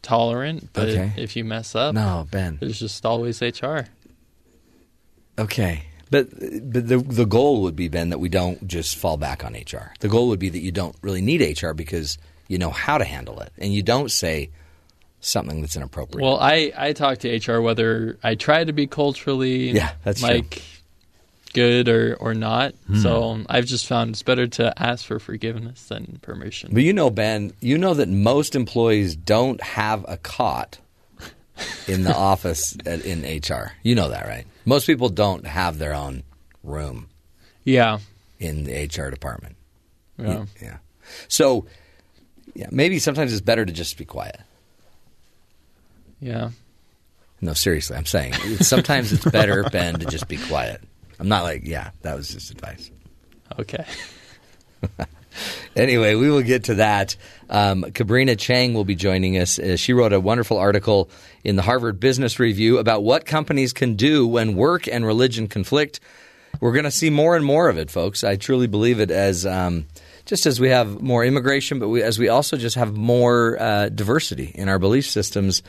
tolerant. 0.03 0.68
But 0.75 0.91
Okay. 0.91 1.12
if 1.16 1.35
you 1.35 1.45
mess 1.45 1.75
up, 1.75 1.95
No, 1.95 2.27
Ben. 2.31 2.59
there's 2.61 2.79
just 2.79 3.07
always 3.07 3.41
HR. 3.41 3.87
Okay. 5.39 5.85
But 6.11 6.29
but 6.31 6.89
the 6.89 6.99
the 6.99 7.25
goal 7.25 7.62
would 7.62 7.75
be 7.75 7.89
Ben 7.89 8.11
that 8.11 8.18
we 8.18 8.29
don't 8.29 8.68
just 8.68 8.97
fall 8.97 9.16
back 9.16 9.43
on 9.45 9.55
HR. 9.55 9.95
The 10.01 10.09
goal 10.09 10.29
would 10.29 10.39
be 10.39 10.51
that 10.51 10.59
you 10.61 10.73
don't 10.73 10.95
really 11.01 11.23
need 11.23 11.41
HR 11.41 11.73
because 11.73 12.18
you 12.49 12.59
know 12.59 12.68
how 12.70 12.99
to 12.99 13.05
handle 13.05 13.41
it, 13.41 13.51
and 13.57 13.73
you 13.73 13.83
don't 13.83 14.11
say 14.11 14.51
something 15.20 15.62
that's 15.62 15.75
inappropriate. 15.75 16.23
Well, 16.23 16.39
I 16.39 16.70
I 16.77 16.93
talk 16.93 17.18
to 17.20 17.31
HR 17.35 17.62
whether 17.62 18.18
I 18.23 18.35
try 18.35 18.62
to 18.62 18.75
be 18.75 18.87
culturally 18.87 19.70
Yeah, 19.70 19.93
that's 20.05 20.20
true. 20.20 20.43
Good 21.53 21.88
or 21.88 22.16
or 22.16 22.34
not. 22.34 22.74
Hmm. 22.86 22.96
So 22.96 23.44
I've 23.48 23.66
just 23.66 23.86
found 23.86 24.11
it's 24.11 24.22
better 24.22 24.46
to 24.46 24.82
ask 24.82 25.05
for 25.05 25.18
forgiveness 25.18 25.86
than 25.86 26.18
permission. 26.22 26.70
But 26.72 26.82
you 26.82 26.92
know, 26.92 27.11
Ben, 27.11 27.53
you 27.61 27.78
know 27.78 27.94
that 27.94 28.09
most 28.09 28.55
employees 28.55 29.16
don't 29.16 29.62
have 29.62 30.05
a 30.09 30.16
cot 30.16 30.78
in 31.86 32.05
the 32.05 32.14
office 32.16 32.76
at, 32.86 33.05
in 33.05 33.22
HR. 33.22 33.72
You 33.82 33.94
know 33.94 34.09
that, 34.09 34.26
right? 34.26 34.46
Most 34.64 34.86
people 34.86 35.09
don't 35.09 35.46
have 35.46 35.78
their 35.78 35.94
own 35.94 36.22
room. 36.62 37.09
Yeah. 37.64 37.98
In 38.40 38.64
the 38.64 38.84
HR 38.86 39.11
department. 39.11 39.57
Yeah. 40.18 40.46
Yeah. 40.61 40.76
So, 41.28 41.66
yeah, 42.55 42.66
maybe 42.70 42.98
sometimes 42.98 43.32
it's 43.32 43.40
better 43.40 43.64
to 43.64 43.72
just 43.72 43.96
be 43.96 44.05
quiet. 44.05 44.40
Yeah. 46.20 46.50
No, 47.40 47.55
seriously, 47.55 47.96
I'm 47.96 48.07
saying 48.07 48.34
sometimes 48.61 49.12
it's 49.12 49.24
better, 49.24 49.64
Ben, 49.64 49.98
to 49.98 50.07
just 50.07 50.28
be 50.28 50.36
quiet. 50.36 50.80
I'm 51.23 51.29
not 51.29 51.45
like, 51.45 51.62
yeah, 51.64 51.93
that 52.01 52.16
was 52.16 52.31
just 52.31 52.51
advice. 52.51 52.91
Okay. 53.57 53.85
Anyway, 55.75 56.14
we 56.14 56.29
will 56.29 56.43
get 56.43 56.64
to 56.64 56.75
that. 56.75 57.16
Um, 57.49 57.85
Kabrina 57.85 58.39
Chang 58.39 58.75
will 58.75 58.85
be 58.85 58.95
joining 58.95 59.39
us. 59.39 59.59
Uh, 59.59 59.77
she 59.77 59.95
wrote 59.95 60.12
a 60.12 60.20
wonderful 60.20 60.59
article 60.59 61.09
in 61.45 61.57
the 61.57 61.62
Harvard 61.62 61.99
Business 61.99 62.39
Review 62.39 62.77
about 62.77 63.03
what 63.03 63.25
companies 63.25 63.73
can 63.73 63.95
do 63.95 64.27
when 64.27 64.57
work 64.57 64.87
and 64.87 65.07
religion 65.07 65.49
conflict. 65.49 66.01
We're 66.61 66.73
going 66.73 66.85
to 66.85 66.91
see 66.91 67.09
more 67.09 67.37
and 67.37 67.45
more 67.47 67.70
of 67.70 67.79
it, 67.79 67.91
folks. 67.91 68.25
I 68.25 68.37
truly 68.37 68.66
believe 68.66 69.01
it 69.01 69.11
as 69.11 69.47
um, 69.47 69.87
just 70.27 70.45
as 70.45 70.61
we 70.61 70.68
have 70.68 71.01
more 71.01 71.25
immigration, 71.25 71.79
but 71.79 71.89
we, 71.89 72.03
as 72.03 72.18
we 72.18 72.29
also 72.29 72.59
just 72.59 72.77
have 72.77 72.95
more 72.95 73.57
uh, 73.59 73.89
diversity 73.89 74.53
in 74.55 74.68
our 74.68 74.79
belief 74.79 75.07
systems. 75.07 75.62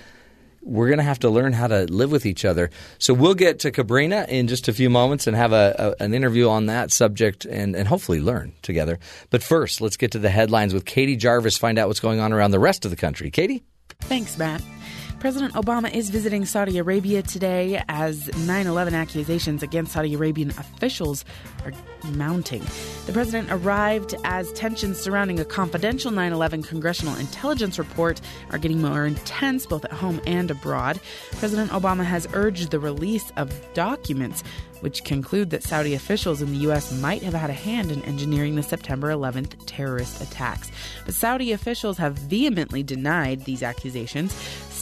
We're 0.64 0.88
going 0.88 0.99
to 0.99 1.03
have 1.03 1.20
to 1.20 1.30
learn 1.30 1.53
how 1.53 1.68
to 1.68 1.86
live 1.91 2.11
with 2.11 2.26
each 2.26 2.45
other. 2.45 2.70
So 2.97 3.14
we'll 3.14 3.34
get 3.34 3.59
to 3.59 3.72
Kabrina 3.72 4.28
in 4.28 4.47
just 4.47 4.68
a 4.68 4.74
few 4.74 4.89
moments 4.89 5.28
and 5.28 5.36
have 5.36 5.51
a, 5.51 5.95
a, 5.99 6.03
an 6.03 6.14
interview 6.14 6.49
on 6.49 6.68
that 6.68 6.91
subject 6.91 7.45
and, 7.45 7.76
and 7.76 7.88
hopefully 7.88 8.22
learn 8.22 8.53
together. 8.61 8.99
But 9.30 9.43
first, 9.43 9.82
let's 9.82 9.97
get 9.97 10.11
to 10.11 10.20
the 10.20 10.30
headlines 10.30 10.74
with 10.74 10.86
Katie 10.86 11.18
Jarvis, 11.18 11.57
find 11.57 11.78
out 11.78 11.88
what's 11.88 11.99
going 11.99 12.20
on 12.20 12.32
around 12.32 12.51
the 12.51 12.59
rest 12.59 12.86
of 12.86 12.91
the 12.91 12.97
country. 12.97 13.30
Katie? 13.30 13.64
Thanks, 14.01 14.38
Matt. 14.38 14.61
President 15.24 15.53
Obama 15.53 15.89
is 15.89 16.09
visiting 16.09 16.43
Saudi 16.43 16.78
Arabia 16.78 17.21
today 17.21 17.82
as 17.88 18.28
9 18.45 18.67
11 18.67 18.93
accusations 18.93 19.63
against 19.63 19.93
Saudi 19.93 20.15
Arabian 20.15 20.49
officials 20.49 21.24
are 21.63 21.71
mounting. 22.11 22.61
The 23.05 23.13
president 23.13 23.49
arrived 23.49 24.15
as 24.26 24.51
tensions 24.51 24.99
surrounding 24.99 25.39
a 25.39 25.45
confidential 25.45 26.11
9 26.11 26.34
11 26.34 26.63
congressional 26.63 27.15
intelligence 27.15 27.80
report 27.80 28.19
are 28.49 28.57
getting 28.57 28.82
more 28.82 29.05
intense 29.05 29.65
both 29.65 29.86
at 29.86 29.93
home 29.93 30.19
and 30.28 30.51
abroad. 30.51 30.99
President 31.32 31.71
Obama 31.71 32.03
has 32.03 32.28
urged 32.34 32.71
the 32.71 32.80
release 32.82 33.32
of 33.38 33.49
documents 33.74 34.43
which 34.84 35.05
conclude 35.05 35.49
that 35.51 35.63
Saudi 35.63 35.93
officials 35.93 36.41
in 36.41 36.51
the 36.51 36.57
U.S. 36.57 36.91
might 36.99 37.24
have 37.24 37.34
had 37.34 37.49
a 37.49 37.53
hand 37.53 37.89
in 37.89 38.03
engineering 38.03 38.55
the 38.55 38.63
September 38.63 39.07
11th 39.07 39.53
terrorist 39.65 40.21
attacks. 40.21 40.69
But 41.05 41.13
Saudi 41.13 41.53
officials 41.53 41.97
have 41.99 42.15
vehemently 42.15 42.84
denied 42.84 43.45
these 43.45 43.63
accusations. 43.63 44.34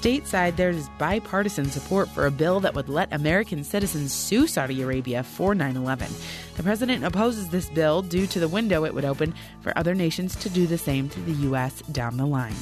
Stateside, 0.01 0.55
there's 0.55 0.89
bipartisan 0.97 1.65
support 1.65 2.09
for 2.09 2.25
a 2.25 2.31
bill 2.31 2.59
that 2.61 2.73
would 2.73 2.89
let 2.89 3.13
American 3.13 3.63
citizens 3.63 4.11
sue 4.11 4.47
Saudi 4.47 4.81
Arabia 4.81 5.21
for 5.21 5.53
9 5.53 5.77
11. 5.77 6.11
The 6.57 6.63
president 6.63 7.03
opposes 7.03 7.49
this 7.49 7.69
bill 7.69 8.01
due 8.01 8.25
to 8.25 8.39
the 8.39 8.47
window 8.47 8.83
it 8.83 8.95
would 8.95 9.05
open 9.05 9.35
for 9.61 9.77
other 9.77 9.93
nations 9.93 10.35
to 10.37 10.49
do 10.49 10.65
the 10.65 10.79
same 10.79 11.07
to 11.09 11.19
the 11.19 11.33
U.S. 11.49 11.83
down 11.91 12.17
the 12.17 12.25
line. 12.25 12.55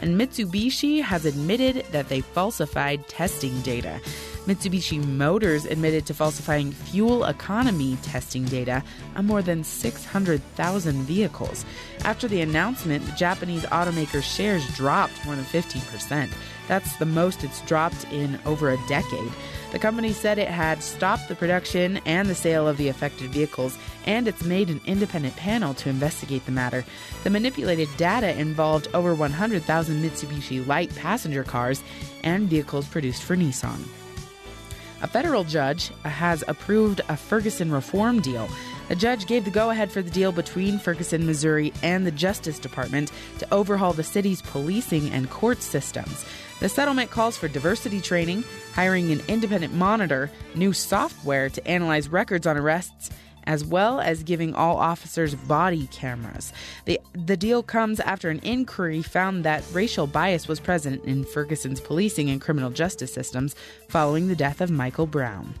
And 0.00 0.18
Mitsubishi 0.18 1.02
has 1.02 1.26
admitted 1.26 1.84
that 1.92 2.08
they 2.08 2.22
falsified 2.22 3.06
testing 3.08 3.60
data. 3.60 4.00
Mitsubishi 4.48 5.04
Motors 5.04 5.66
admitted 5.66 6.06
to 6.06 6.14
falsifying 6.14 6.72
fuel 6.72 7.26
economy 7.26 7.98
testing 8.00 8.46
data 8.46 8.82
on 9.14 9.26
more 9.26 9.42
than 9.42 9.62
600,000 9.62 11.02
vehicles. 11.02 11.66
After 12.00 12.26
the 12.26 12.40
announcement, 12.40 13.04
the 13.04 13.12
Japanese 13.12 13.64
automaker's 13.64 14.24
shares 14.24 14.66
dropped 14.74 15.22
more 15.26 15.36
than 15.36 15.44
15%. 15.44 16.30
That's 16.66 16.96
the 16.96 17.04
most 17.04 17.44
it's 17.44 17.60
dropped 17.66 18.04
in 18.10 18.40
over 18.46 18.70
a 18.70 18.78
decade. 18.88 19.30
The 19.72 19.78
company 19.78 20.14
said 20.14 20.38
it 20.38 20.48
had 20.48 20.82
stopped 20.82 21.28
the 21.28 21.34
production 21.34 21.98
and 22.06 22.26
the 22.26 22.34
sale 22.34 22.66
of 22.66 22.78
the 22.78 22.88
affected 22.88 23.28
vehicles, 23.28 23.76
and 24.06 24.26
it's 24.26 24.44
made 24.44 24.70
an 24.70 24.80
independent 24.86 25.36
panel 25.36 25.74
to 25.74 25.90
investigate 25.90 26.46
the 26.46 26.52
matter. 26.52 26.86
The 27.22 27.28
manipulated 27.28 27.90
data 27.98 28.34
involved 28.38 28.88
over 28.94 29.14
100,000 29.14 30.02
Mitsubishi 30.02 30.66
light 30.66 30.94
passenger 30.96 31.44
cars 31.44 31.82
and 32.24 32.48
vehicles 32.48 32.88
produced 32.88 33.22
for 33.22 33.36
Nissan. 33.36 33.84
A 35.00 35.06
federal 35.06 35.44
judge 35.44 35.90
has 36.02 36.42
approved 36.48 37.00
a 37.08 37.16
Ferguson 37.16 37.70
reform 37.70 38.20
deal. 38.20 38.48
The 38.88 38.96
judge 38.96 39.26
gave 39.26 39.44
the 39.44 39.50
go 39.50 39.70
ahead 39.70 39.92
for 39.92 40.02
the 40.02 40.10
deal 40.10 40.32
between 40.32 40.78
Ferguson, 40.78 41.24
Missouri, 41.24 41.72
and 41.82 42.04
the 42.04 42.10
Justice 42.10 42.58
Department 42.58 43.12
to 43.38 43.54
overhaul 43.54 43.92
the 43.92 44.02
city's 44.02 44.42
policing 44.42 45.10
and 45.10 45.30
court 45.30 45.62
systems. 45.62 46.24
The 46.60 46.68
settlement 46.68 47.10
calls 47.10 47.36
for 47.36 47.46
diversity 47.46 48.00
training, 48.00 48.42
hiring 48.74 49.12
an 49.12 49.20
independent 49.28 49.74
monitor, 49.74 50.30
new 50.56 50.72
software 50.72 51.48
to 51.50 51.68
analyze 51.68 52.08
records 52.08 52.46
on 52.46 52.56
arrests, 52.56 53.10
as 53.48 53.64
well 53.64 53.98
as 53.98 54.22
giving 54.22 54.54
all 54.54 54.76
officers 54.76 55.34
body 55.34 55.88
cameras. 55.88 56.52
The, 56.84 57.00
the 57.14 57.36
deal 57.36 57.62
comes 57.62 57.98
after 57.98 58.28
an 58.28 58.40
inquiry 58.44 59.02
found 59.02 59.44
that 59.44 59.64
racial 59.72 60.06
bias 60.06 60.46
was 60.46 60.60
present 60.60 61.02
in 61.04 61.24
Ferguson's 61.24 61.80
policing 61.80 62.28
and 62.28 62.40
criminal 62.40 62.70
justice 62.70 63.12
systems 63.12 63.56
following 63.88 64.28
the 64.28 64.36
death 64.36 64.60
of 64.60 64.70
Michael 64.70 65.06
Brown. 65.06 65.54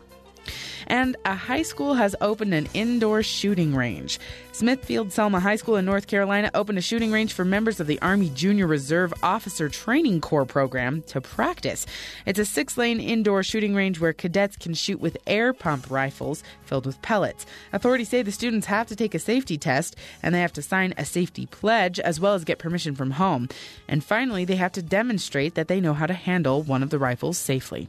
And 0.86 1.16
a 1.24 1.34
high 1.34 1.62
school 1.62 1.94
has 1.94 2.16
opened 2.20 2.54
an 2.54 2.68
indoor 2.74 3.22
shooting 3.22 3.74
range. 3.74 4.18
Smithfield 4.52 5.12
Selma 5.12 5.38
High 5.38 5.54
School 5.54 5.76
in 5.76 5.84
North 5.84 6.08
Carolina 6.08 6.50
opened 6.52 6.78
a 6.78 6.82
shooting 6.82 7.12
range 7.12 7.32
for 7.32 7.44
members 7.44 7.78
of 7.78 7.86
the 7.86 8.00
Army 8.02 8.28
Junior 8.30 8.66
Reserve 8.66 9.14
Officer 9.22 9.68
Training 9.68 10.20
Corps 10.20 10.46
program 10.46 11.02
to 11.02 11.20
practice. 11.20 11.86
It's 12.26 12.40
a 12.40 12.44
six 12.44 12.76
lane 12.76 12.98
indoor 12.98 13.44
shooting 13.44 13.74
range 13.74 14.00
where 14.00 14.12
cadets 14.12 14.56
can 14.56 14.74
shoot 14.74 14.98
with 14.98 15.16
air 15.28 15.52
pump 15.52 15.90
rifles 15.90 16.42
filled 16.64 16.86
with 16.86 17.00
pellets. 17.02 17.46
Authorities 17.72 18.08
say 18.08 18.22
the 18.22 18.32
students 18.32 18.66
have 18.66 18.88
to 18.88 18.96
take 18.96 19.14
a 19.14 19.20
safety 19.20 19.58
test 19.58 19.94
and 20.24 20.34
they 20.34 20.40
have 20.40 20.52
to 20.54 20.62
sign 20.62 20.92
a 20.96 21.04
safety 21.04 21.46
pledge 21.46 22.00
as 22.00 22.18
well 22.18 22.34
as 22.34 22.44
get 22.44 22.58
permission 22.58 22.96
from 22.96 23.12
home. 23.12 23.48
And 23.86 24.02
finally, 24.02 24.44
they 24.44 24.56
have 24.56 24.72
to 24.72 24.82
demonstrate 24.82 25.54
that 25.54 25.68
they 25.68 25.80
know 25.80 25.94
how 25.94 26.06
to 26.06 26.14
handle 26.14 26.62
one 26.62 26.82
of 26.82 26.90
the 26.90 26.98
rifles 26.98 27.38
safely. 27.38 27.88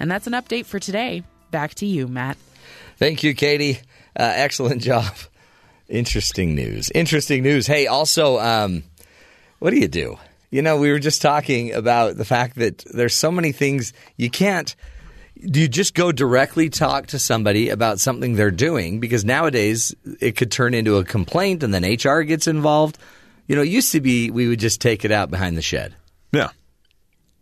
And 0.00 0.10
that's 0.10 0.26
an 0.26 0.32
update 0.32 0.66
for 0.66 0.78
today. 0.78 1.22
Back 1.50 1.74
to 1.76 1.86
you, 1.86 2.06
Matt. 2.08 2.36
Thank 2.96 3.22
you, 3.22 3.34
Katie. 3.34 3.80
Uh, 4.18 4.32
excellent 4.34 4.82
job. 4.82 5.12
Interesting 5.88 6.54
news. 6.54 6.90
Interesting 6.94 7.42
news. 7.42 7.66
Hey, 7.66 7.86
also, 7.86 8.38
um, 8.38 8.84
what 9.58 9.70
do 9.70 9.78
you 9.78 9.88
do? 9.88 10.18
You 10.50 10.62
know, 10.62 10.76
we 10.78 10.90
were 10.90 10.98
just 10.98 11.22
talking 11.22 11.72
about 11.72 12.16
the 12.16 12.24
fact 12.24 12.56
that 12.56 12.78
there's 12.92 13.14
so 13.14 13.30
many 13.30 13.52
things 13.52 13.92
you 14.16 14.30
can't. 14.30 14.74
Do 15.40 15.60
you 15.60 15.68
just 15.68 15.94
go 15.94 16.12
directly 16.12 16.68
talk 16.68 17.08
to 17.08 17.18
somebody 17.18 17.70
about 17.70 17.98
something 17.98 18.34
they're 18.34 18.50
doing? 18.50 19.00
Because 19.00 19.24
nowadays 19.24 19.94
it 20.20 20.36
could 20.36 20.50
turn 20.50 20.74
into 20.74 20.96
a 20.96 21.04
complaint 21.04 21.62
and 21.62 21.72
then 21.72 21.84
HR 21.84 22.22
gets 22.22 22.46
involved. 22.46 22.98
You 23.46 23.56
know, 23.56 23.62
it 23.62 23.68
used 23.68 23.92
to 23.92 24.00
be 24.00 24.30
we 24.30 24.48
would 24.48 24.60
just 24.60 24.80
take 24.80 25.04
it 25.04 25.12
out 25.12 25.30
behind 25.30 25.56
the 25.56 25.62
shed. 25.62 25.94
Yeah. 26.32 26.50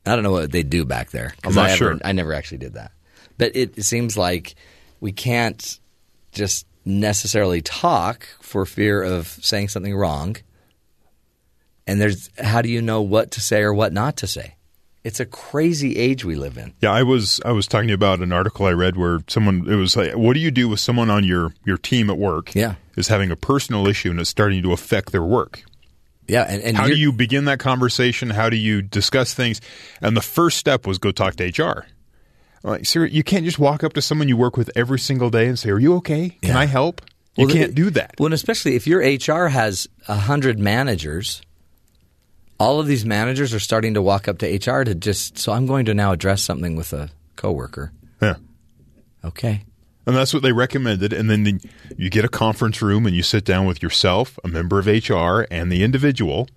I 0.06 0.14
don't 0.14 0.22
know 0.22 0.30
what 0.32 0.52
they 0.52 0.62
do 0.62 0.84
back 0.84 1.10
there. 1.10 1.34
I'm 1.44 1.54
not 1.54 1.70
I 1.70 1.76
sure. 1.76 1.90
Ever, 1.92 2.00
I 2.04 2.12
never 2.12 2.32
actually 2.32 2.58
did 2.58 2.74
that. 2.74 2.92
But 3.38 3.54
it, 3.54 3.84
seems 3.84 4.16
like 4.16 4.54
we 5.00 5.12
can't 5.12 5.78
just 6.32 6.66
necessarily 6.84 7.62
talk 7.62 8.26
for 8.40 8.66
fear 8.66 9.02
of 9.02 9.26
saying 9.26 9.68
something 9.68 9.94
wrong. 9.96 10.36
And 11.86 12.00
there's 12.00 12.30
how 12.38 12.60
do 12.60 12.68
you 12.68 12.82
know 12.82 13.00
what 13.00 13.30
to 13.32 13.40
say 13.40 13.62
or 13.62 13.72
what 13.72 13.92
not 13.92 14.16
to 14.18 14.26
say? 14.26 14.56
It's 15.04 15.20
a 15.20 15.26
crazy 15.26 15.96
age 15.96 16.24
we 16.24 16.34
live 16.34 16.58
in. 16.58 16.74
Yeah, 16.80 16.92
I 16.92 17.02
was 17.02 17.40
I 17.44 17.52
was 17.52 17.66
talking 17.66 17.92
about 17.92 18.20
an 18.20 18.32
article 18.32 18.66
I 18.66 18.72
read 18.72 18.96
where 18.96 19.20
someone 19.28 19.66
it 19.66 19.76
was 19.76 19.96
like, 19.96 20.14
what 20.14 20.34
do 20.34 20.40
you 20.40 20.50
do 20.50 20.68
with 20.68 20.80
someone 20.80 21.08
on 21.08 21.24
your 21.24 21.54
your 21.64 21.78
team 21.78 22.10
at 22.10 22.18
work? 22.18 22.54
Yeah. 22.54 22.74
is 22.96 23.08
having 23.08 23.30
a 23.30 23.36
personal 23.36 23.86
issue 23.86 24.10
and 24.10 24.20
it's 24.20 24.28
starting 24.28 24.62
to 24.62 24.72
affect 24.72 25.12
their 25.12 25.22
work. 25.22 25.62
Yeah, 26.26 26.42
and, 26.42 26.62
and 26.62 26.76
how 26.76 26.86
do 26.86 26.94
you 26.94 27.10
begin 27.10 27.46
that 27.46 27.58
conversation? 27.58 28.28
How 28.28 28.50
do 28.50 28.56
you 28.56 28.82
discuss 28.82 29.32
things? 29.32 29.62
And 30.02 30.14
the 30.14 30.20
first 30.20 30.58
step 30.58 30.86
was 30.86 30.98
go 30.98 31.10
talk 31.10 31.36
to 31.36 31.44
HR. 31.44 31.86
Like, 32.62 32.86
sir, 32.86 33.06
you 33.06 33.22
can't 33.22 33.44
just 33.44 33.58
walk 33.58 33.84
up 33.84 33.92
to 33.94 34.02
someone 34.02 34.28
you 34.28 34.36
work 34.36 34.56
with 34.56 34.70
every 34.74 34.98
single 34.98 35.30
day 35.30 35.46
and 35.46 35.58
say, 35.58 35.70
"Are 35.70 35.78
you 35.78 35.94
okay? 35.96 36.30
Can 36.42 36.56
I 36.56 36.66
help?" 36.66 37.02
You 37.36 37.46
Well, 37.46 37.54
can't 37.54 37.74
do 37.74 37.90
that. 37.90 38.14
Well, 38.18 38.26
and 38.26 38.34
especially 38.34 38.74
if 38.74 38.86
your 38.86 39.00
HR 39.00 39.48
has 39.48 39.86
a 40.08 40.16
hundred 40.16 40.58
managers, 40.58 41.40
all 42.58 42.80
of 42.80 42.86
these 42.88 43.04
managers 43.04 43.54
are 43.54 43.60
starting 43.60 43.94
to 43.94 44.02
walk 44.02 44.26
up 44.26 44.38
to 44.38 44.46
HR 44.46 44.82
to 44.82 44.94
just. 44.94 45.38
So 45.38 45.52
I'm 45.52 45.66
going 45.66 45.84
to 45.86 45.94
now 45.94 46.12
address 46.12 46.42
something 46.42 46.74
with 46.74 46.92
a 46.92 47.10
coworker. 47.36 47.92
Yeah. 48.20 48.36
Okay. 49.24 49.62
And 50.06 50.16
that's 50.16 50.32
what 50.32 50.42
they 50.42 50.52
recommended. 50.52 51.12
And 51.12 51.28
then 51.28 51.44
the, 51.44 51.60
you 51.98 52.08
get 52.08 52.24
a 52.24 52.28
conference 52.28 52.80
room 52.80 53.06
and 53.06 53.14
you 53.14 53.22
sit 53.22 53.44
down 53.44 53.66
with 53.66 53.82
yourself, 53.82 54.38
a 54.42 54.48
member 54.48 54.78
of 54.78 54.86
HR, 54.86 55.46
and 55.50 55.70
the 55.70 55.84
individual, 55.84 56.48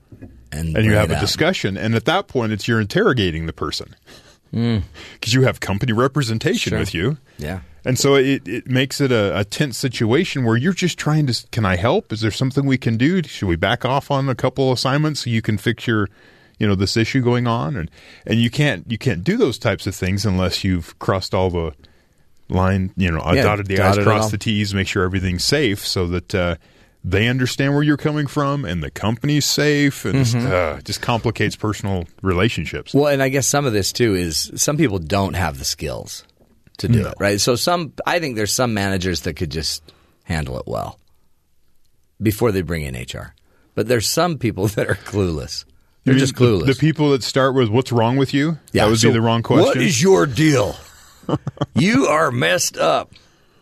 and, 0.53 0.77
you 0.77 0.93
have 0.93 1.11
a 1.11 1.15
out. 1.15 1.19
discussion. 1.19 1.75
And 1.75 1.93
at 1.93 2.05
that 2.05 2.29
point, 2.29 2.53
it's 2.53 2.65
you're 2.67 2.79
interrogating 2.79 3.47
the 3.47 3.53
person 3.53 3.93
Mm. 4.53 4.83
because 5.13 5.33
you 5.33 5.43
have 5.43 5.59
company 5.59 5.93
representation 5.93 6.71
Sure. 6.71 6.79
with 6.79 6.93
you. 6.93 7.17
Yeah. 7.37 7.61
And 7.85 7.97
so 7.97 8.15
it, 8.15 8.47
it 8.47 8.67
makes 8.67 9.01
it 9.01 9.11
a, 9.11 9.39
a 9.39 9.43
tense 9.43 9.77
situation 9.77 10.43
where 10.43 10.55
you're 10.55 10.73
just 10.73 10.99
trying 10.99 11.25
to, 11.27 11.47
can 11.51 11.65
I 11.65 11.77
help? 11.77 12.11
Is 12.13 12.21
there 12.21 12.29
something 12.31 12.65
we 12.65 12.77
can 12.77 12.95
do? 12.97 13.23
Should 13.23 13.47
we 13.47 13.55
back 13.55 13.85
off 13.85 14.11
on 14.11 14.29
a 14.29 14.35
couple 14.35 14.71
assignments 14.71 15.21
so 15.23 15.29
you 15.31 15.41
can 15.41 15.57
fix 15.57 15.87
your, 15.87 16.07
you 16.59 16.67
know, 16.67 16.75
this 16.75 16.95
issue 16.95 17.21
going 17.21 17.47
on? 17.47 17.75
And, 17.75 17.89
and 18.27 18.39
you 18.39 18.51
can't, 18.51 18.85
you 18.91 18.97
can't 18.99 19.23
do 19.23 19.35
those 19.37 19.57
types 19.57 19.87
of 19.87 19.95
things 19.95 20.25
unless 20.27 20.63
you've 20.63 20.97
crossed 20.99 21.33
all 21.33 21.49
the 21.49 21.73
line, 22.49 22.91
you 22.97 23.09
know, 23.09 23.21
Yeah, 23.33 23.43
dotted 23.43 23.65
the 23.67 23.75
I's, 23.75 23.95
dotted 23.95 24.03
crossed 24.03 24.31
the 24.31 24.37
T's, 24.37 24.73
make 24.75 24.87
sure 24.87 25.03
everything's 25.03 25.43
safe 25.43 25.79
so 25.87 26.05
that, 26.07 26.35
uh, 26.35 26.55
they 27.03 27.27
understand 27.27 27.73
where 27.73 27.83
you're 27.83 27.97
coming 27.97 28.27
from 28.27 28.63
and 28.65 28.83
the 28.83 28.91
company's 28.91 29.45
safe 29.45 30.05
and 30.05 30.19
Mhm. 30.25 30.51
uh, 30.51 30.81
just 30.81 31.01
complicates 31.01 31.55
personal 31.55 32.05
relationships. 32.21 32.93
Well, 32.93 33.07
and 33.07 33.23
I 33.23 33.29
guess 33.29 33.47
some 33.47 33.65
of 33.65 33.73
this 33.73 33.91
too 33.91 34.15
is 34.15 34.51
some 34.55 34.77
people 34.77 34.99
don't 34.99 35.33
have 35.33 35.57
the 35.57 35.65
skills 35.65 36.23
to 36.77 36.87
do 36.87 37.01
No. 37.03 37.09
it, 37.09 37.15
right? 37.19 37.41
So 37.41 37.55
some, 37.55 37.93
I 38.05 38.19
think 38.19 38.35
there's 38.35 38.53
some 38.53 38.73
managers 38.73 39.21
that 39.21 39.33
could 39.35 39.49
just 39.51 39.81
handle 40.25 40.57
it 40.59 40.63
well 40.67 40.99
before 42.21 42.51
they 42.51 42.61
bring 42.61 42.83
in 42.83 42.95
HR. 42.95 43.33
But 43.73 43.87
there's 43.87 44.07
some 44.07 44.37
people 44.37 44.67
that 44.75 44.87
are 44.89 44.95
clueless. 44.95 45.65
They're 46.03 46.15
You 46.15 46.19
just 46.19 46.35
clueless. 46.35 46.65
The, 46.65 46.73
the 46.73 46.79
people 46.79 47.11
that 47.11 47.23
start 47.23 47.53
with 47.55 47.69
"What's 47.69 47.91
wrong 47.91 48.17
with 48.17 48.33
you?" 48.33 48.57
Yeah, 48.73 48.85
that 48.85 48.91
would 48.91 48.99
so 48.99 49.09
be 49.09 49.13
the 49.13 49.21
wrong 49.21 49.43
question. 49.43 49.65
What 49.65 49.77
is 49.77 50.01
your 50.01 50.25
deal? 50.25 50.75
you 51.75 52.05
are 52.07 52.31
messed 52.31 52.77
up. 52.77 53.11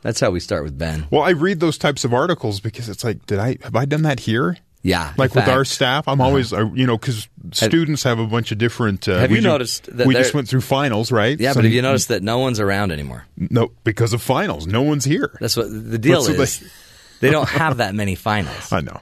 That's 0.01 0.19
how 0.19 0.31
we 0.31 0.39
start 0.39 0.63
with 0.63 0.77
Ben. 0.77 1.05
Well, 1.11 1.23
I 1.23 1.31
read 1.31 1.59
those 1.59 1.77
types 1.77 2.05
of 2.05 2.13
articles 2.13 2.59
because 2.59 2.87
it's 2.89 3.03
like, 3.03 3.25
did 3.25 3.39
I 3.39 3.57
have 3.63 3.75
I 3.75 3.85
done 3.85 4.03
that 4.03 4.21
here? 4.21 4.57
Yeah, 4.81 5.13
like 5.17 5.31
in 5.35 5.41
with 5.41 5.49
our 5.49 5.65
staff, 5.65 6.07
I'm 6.07 6.21
always 6.21 6.53
uh, 6.53 6.69
you 6.73 6.87
know 6.87 6.97
because 6.97 7.27
students 7.51 8.03
have 8.03 8.17
a 8.17 8.25
bunch 8.25 8.53
of 8.53 8.57
different. 8.59 9.09
Uh, 9.09 9.19
Have 9.19 9.29
we 9.29 9.35
you 9.37 9.41
ju- 9.41 9.47
noticed 9.49 9.95
that 9.97 10.07
we 10.07 10.13
just 10.13 10.33
went 10.33 10.47
through 10.47 10.61
finals, 10.61 11.11
right? 11.11 11.37
Yeah, 11.37 11.51
Some- 11.51 11.59
but 11.59 11.63
have 11.65 11.73
you 11.73 11.81
noticed 11.81 12.07
that 12.07 12.23
no 12.23 12.39
one's 12.39 12.61
around 12.61 12.93
anymore? 12.93 13.25
No, 13.35 13.71
because 13.83 14.13
of 14.13 14.21
finals, 14.21 14.67
no 14.67 14.81
one's 14.81 15.03
here. 15.03 15.37
That's 15.41 15.57
what 15.57 15.65
the 15.69 15.97
deal 15.97 16.23
That's 16.23 16.37
what 16.37 16.43
is. 16.47 16.71
They, 17.19 17.31
don't 17.31 17.49
have 17.49 17.77
that 17.77 17.93
many 17.93 18.15
finals. 18.15 18.71
I 18.71 18.79
know. 18.79 19.01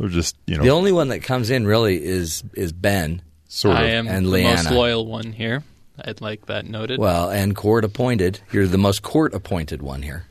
They're 0.00 0.08
just 0.08 0.34
you 0.48 0.56
know 0.56 0.64
The 0.64 0.70
only 0.70 0.90
one 0.90 1.08
that 1.10 1.20
comes 1.22 1.50
in 1.50 1.64
really 1.64 2.04
is 2.04 2.42
is 2.54 2.72
Ben. 2.72 3.22
Sort 3.46 3.76
I 3.76 3.90
am 3.90 4.08
and 4.08 4.26
the 4.26 4.30
Leanna. 4.30 4.64
most 4.64 4.72
loyal 4.72 5.06
one 5.06 5.32
here. 5.32 5.62
I'd 6.02 6.20
like 6.20 6.46
that 6.46 6.66
noted. 6.66 6.98
Well, 6.98 7.30
and 7.30 7.54
court 7.54 7.84
appointed. 7.84 8.40
You're 8.50 8.66
the 8.66 8.78
most 8.78 9.02
court 9.02 9.34
appointed 9.34 9.82
one 9.82 10.02
here. 10.02 10.24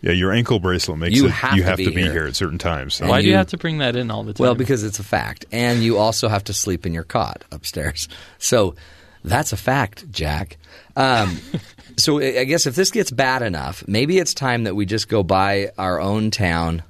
Yeah, 0.00 0.12
your 0.12 0.32
ankle 0.32 0.58
bracelet 0.60 0.96
makes 0.98 1.14
You 1.16 1.26
it. 1.26 1.30
have 1.32 1.54
you 1.56 1.62
to 1.62 1.68
have 1.68 1.76
be 1.76 1.84
to 1.84 1.90
be 1.90 2.02
here. 2.02 2.12
here 2.12 2.26
at 2.26 2.34
certain 2.34 2.56
times. 2.56 2.94
So. 2.94 3.06
Why 3.06 3.20
do 3.20 3.28
you 3.28 3.34
have 3.34 3.48
to 3.48 3.58
bring 3.58 3.78
that 3.78 3.96
in 3.96 4.10
all 4.10 4.24
the 4.24 4.32
time? 4.32 4.42
Well, 4.44 4.54
because 4.54 4.82
it's 4.82 4.98
a 4.98 5.02
fact, 5.02 5.44
and 5.52 5.82
you 5.82 5.98
also 5.98 6.28
have 6.28 6.44
to 6.44 6.54
sleep 6.54 6.86
in 6.86 6.94
your 6.94 7.04
cot 7.04 7.44
upstairs. 7.52 8.08
So 8.38 8.74
that's 9.22 9.52
a 9.52 9.56
fact, 9.58 10.10
Jack. 10.10 10.56
Um, 10.96 11.38
so 11.98 12.18
I 12.20 12.38
I 12.40 12.44
guess 12.44 12.66
if 12.66 12.74
this 12.74 12.90
gets 12.90 13.10
bad 13.10 13.42
enough, 13.42 13.84
maybe 13.86 14.18
it's 14.18 14.32
time 14.32 14.64
that 14.64 14.74
we 14.74 14.86
just 14.86 15.08
go 15.08 15.22
by 15.22 15.72
our 15.76 16.00
own 16.00 16.30
town, 16.30 16.82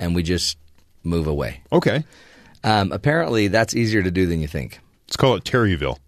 and 0.00 0.16
we 0.16 0.24
just 0.24 0.58
move 1.04 1.28
away. 1.28 1.60
Okay. 1.70 2.02
Um, 2.64 2.90
apparently, 2.90 3.46
that's 3.46 3.76
easier 3.76 4.02
to 4.02 4.10
do 4.10 4.26
than 4.26 4.40
you 4.40 4.48
think. 4.48 4.80
Let's 5.06 5.16
call 5.16 5.36
it 5.36 5.44
Terryville. 5.44 5.98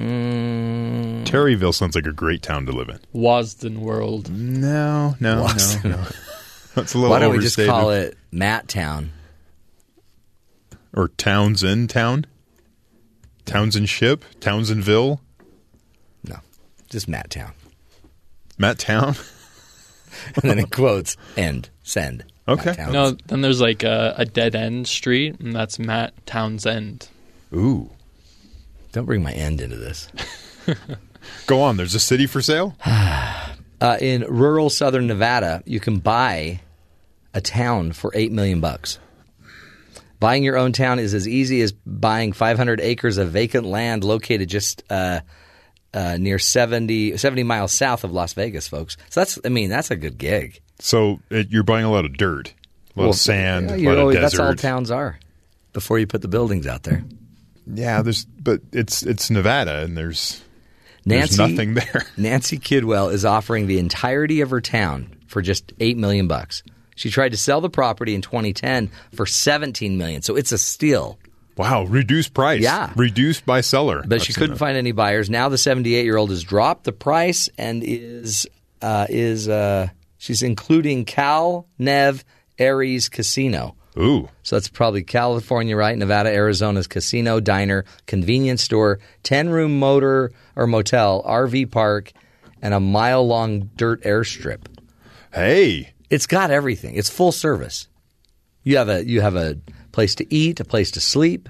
Mm. 0.00 1.24
Terryville 1.24 1.74
sounds 1.74 1.94
like 1.94 2.06
a 2.06 2.12
great 2.12 2.42
town 2.42 2.66
to 2.66 2.72
live 2.72 2.88
in. 2.88 2.98
Wasden 3.12 3.80
World. 3.80 4.30
No, 4.30 5.14
no, 5.20 5.44
Wasden. 5.44 5.84
no, 5.90 5.96
no. 5.96 6.02
That's 6.74 6.94
a 6.94 6.98
little 6.98 7.10
Why 7.10 7.18
don't 7.18 7.32
we 7.32 7.38
just 7.38 7.58
overstated. 7.58 7.70
call 7.70 7.90
it 7.90 8.18
Matt 8.32 8.68
Town? 8.68 9.10
or 10.92 11.08
Townsend 11.08 11.88
Town, 11.90 12.26
Townsendship, 13.46 14.22
Townsendville, 14.40 15.20
No, 16.24 16.36
just 16.88 17.08
Matt 17.08 17.30
Town. 17.30 17.52
Matt 18.58 18.78
Town. 18.78 19.14
and 20.34 20.42
then 20.50 20.58
in 20.58 20.66
quotes, 20.66 21.16
end, 21.36 21.70
send. 21.84 22.24
Okay. 22.48 22.74
No, 22.90 23.12
then 23.26 23.40
there's 23.40 23.60
like 23.60 23.84
a, 23.84 24.14
a 24.18 24.24
dead 24.24 24.56
end 24.56 24.88
street, 24.88 25.38
and 25.38 25.54
that's 25.54 25.78
Matt 25.78 26.26
Townsend. 26.26 27.08
Ooh, 27.54 27.90
Don't 28.92 29.04
bring 29.06 29.22
my 29.22 29.32
end 29.32 29.60
into 29.60 29.76
this. 29.76 30.08
go 31.46 31.60
on. 31.62 31.76
There's 31.76 31.94
a 31.94 32.00
city 32.00 32.26
for 32.26 32.42
sale. 32.42 32.76
Uh, 33.82 33.96
in 33.98 34.20
rural 34.28 34.68
southern 34.68 35.06
Nevada, 35.06 35.62
you 35.64 35.80
can 35.80 36.00
buy 36.00 36.60
a 37.32 37.40
town 37.40 37.92
for 37.92 38.12
eight 38.14 38.30
million 38.30 38.60
bucks. 38.60 38.98
Buying 40.18 40.44
your 40.44 40.58
own 40.58 40.72
town 40.72 40.98
is 40.98 41.14
as 41.14 41.26
easy 41.26 41.62
as 41.62 41.72
buying 41.72 42.34
500 42.34 42.78
acres 42.82 43.16
of 43.16 43.30
vacant 43.30 43.64
land 43.64 44.04
located 44.04 44.50
just 44.50 44.82
uh, 44.90 45.20
uh, 45.94 46.18
near 46.18 46.38
70, 46.38 47.16
70 47.16 47.42
miles 47.42 47.72
south 47.72 48.04
of 48.04 48.12
Las 48.12 48.34
Vegas, 48.34 48.68
folks. 48.68 48.98
So 49.08 49.20
that's, 49.20 49.38
I 49.46 49.48
mean, 49.48 49.70
that's 49.70 49.90
a 49.90 49.96
good 49.96 50.18
gig. 50.18 50.60
So 50.78 51.20
it, 51.30 51.48
you're 51.50 51.62
buying 51.62 51.86
a 51.86 51.90
lot 51.90 52.04
of 52.04 52.12
dirt, 52.18 52.48
a 52.48 53.00
lot 53.00 53.04
Well, 53.04 53.08
of 53.10 53.16
sand, 53.16 53.70
yeah, 53.70 53.76
a 53.76 53.88
lot 53.88 53.94
know, 53.94 54.08
of 54.10 54.20
That's 54.20 54.38
all 54.38 54.54
towns 54.54 54.90
are 54.90 55.18
before 55.72 55.98
you 55.98 56.06
put 56.06 56.20
the 56.20 56.28
buildings 56.28 56.66
out 56.66 56.82
there. 56.82 57.02
Yeah, 57.66 58.02
there's, 58.02 58.24
but 58.24 58.60
it's 58.72 59.02
it's 59.02 59.30
Nevada, 59.30 59.82
and 59.82 59.96
there's 59.96 60.42
there's 61.04 61.38
nothing 61.38 61.74
there. 61.74 62.06
Nancy 62.16 62.58
Kidwell 62.58 63.12
is 63.12 63.24
offering 63.24 63.66
the 63.66 63.78
entirety 63.78 64.40
of 64.40 64.50
her 64.50 64.60
town 64.60 65.16
for 65.26 65.42
just 65.42 65.72
eight 65.80 65.96
million 65.96 66.28
bucks. 66.28 66.62
She 66.96 67.10
tried 67.10 67.30
to 67.30 67.38
sell 67.38 67.60
the 67.60 67.70
property 67.70 68.14
in 68.14 68.20
2010 68.20 68.90
for 69.14 69.24
17 69.24 69.96
million, 69.96 70.20
so 70.20 70.36
it's 70.36 70.52
a 70.52 70.58
steal. 70.58 71.18
Wow, 71.56 71.84
reduced 71.84 72.34
price. 72.34 72.62
Yeah. 72.62 72.92
reduced 72.96 73.44
by 73.44 73.60
seller. 73.60 74.02
But 74.06 74.16
I've 74.16 74.22
she 74.24 74.32
couldn't 74.32 74.52
that. 74.52 74.58
find 74.58 74.76
any 74.76 74.92
buyers. 74.92 75.28
Now 75.28 75.48
the 75.48 75.58
78 75.58 76.04
year 76.04 76.16
old 76.16 76.30
has 76.30 76.42
dropped 76.42 76.84
the 76.84 76.92
price 76.92 77.48
and 77.58 77.82
is 77.84 78.46
uh, 78.82 79.06
is 79.08 79.48
uh, 79.48 79.88
she's 80.18 80.42
including 80.42 81.04
Cal 81.04 81.66
Nev 81.78 82.24
Ari's 82.58 83.08
Casino. 83.08 83.76
Ooh, 84.00 84.28
So 84.42 84.56
that's 84.56 84.68
probably 84.68 85.02
California, 85.02 85.76
right? 85.76 85.96
Nevada, 85.96 86.30
Arizona's 86.30 86.86
casino, 86.86 87.38
diner, 87.40 87.84
convenience 88.06 88.62
store, 88.62 88.98
10 89.24 89.50
room 89.50 89.78
motor 89.78 90.32
or 90.56 90.66
motel, 90.66 91.22
RV 91.24 91.70
park, 91.70 92.12
and 92.62 92.72
a 92.74 92.80
mile 92.80 93.26
long 93.26 93.70
dirt 93.76 94.02
airstrip. 94.02 94.66
hey, 95.34 95.92
It's 96.08 96.26
got 96.26 96.50
everything. 96.50 96.94
It's 96.94 97.10
full 97.10 97.32
service. 97.32 97.88
You 98.62 98.76
have 98.78 98.88
a 98.88 99.04
you 99.06 99.20
have 99.22 99.36
a 99.36 99.56
place 99.92 100.14
to 100.16 100.34
eat, 100.34 100.60
a 100.60 100.64
place 100.64 100.90
to 100.92 101.00
sleep. 101.00 101.48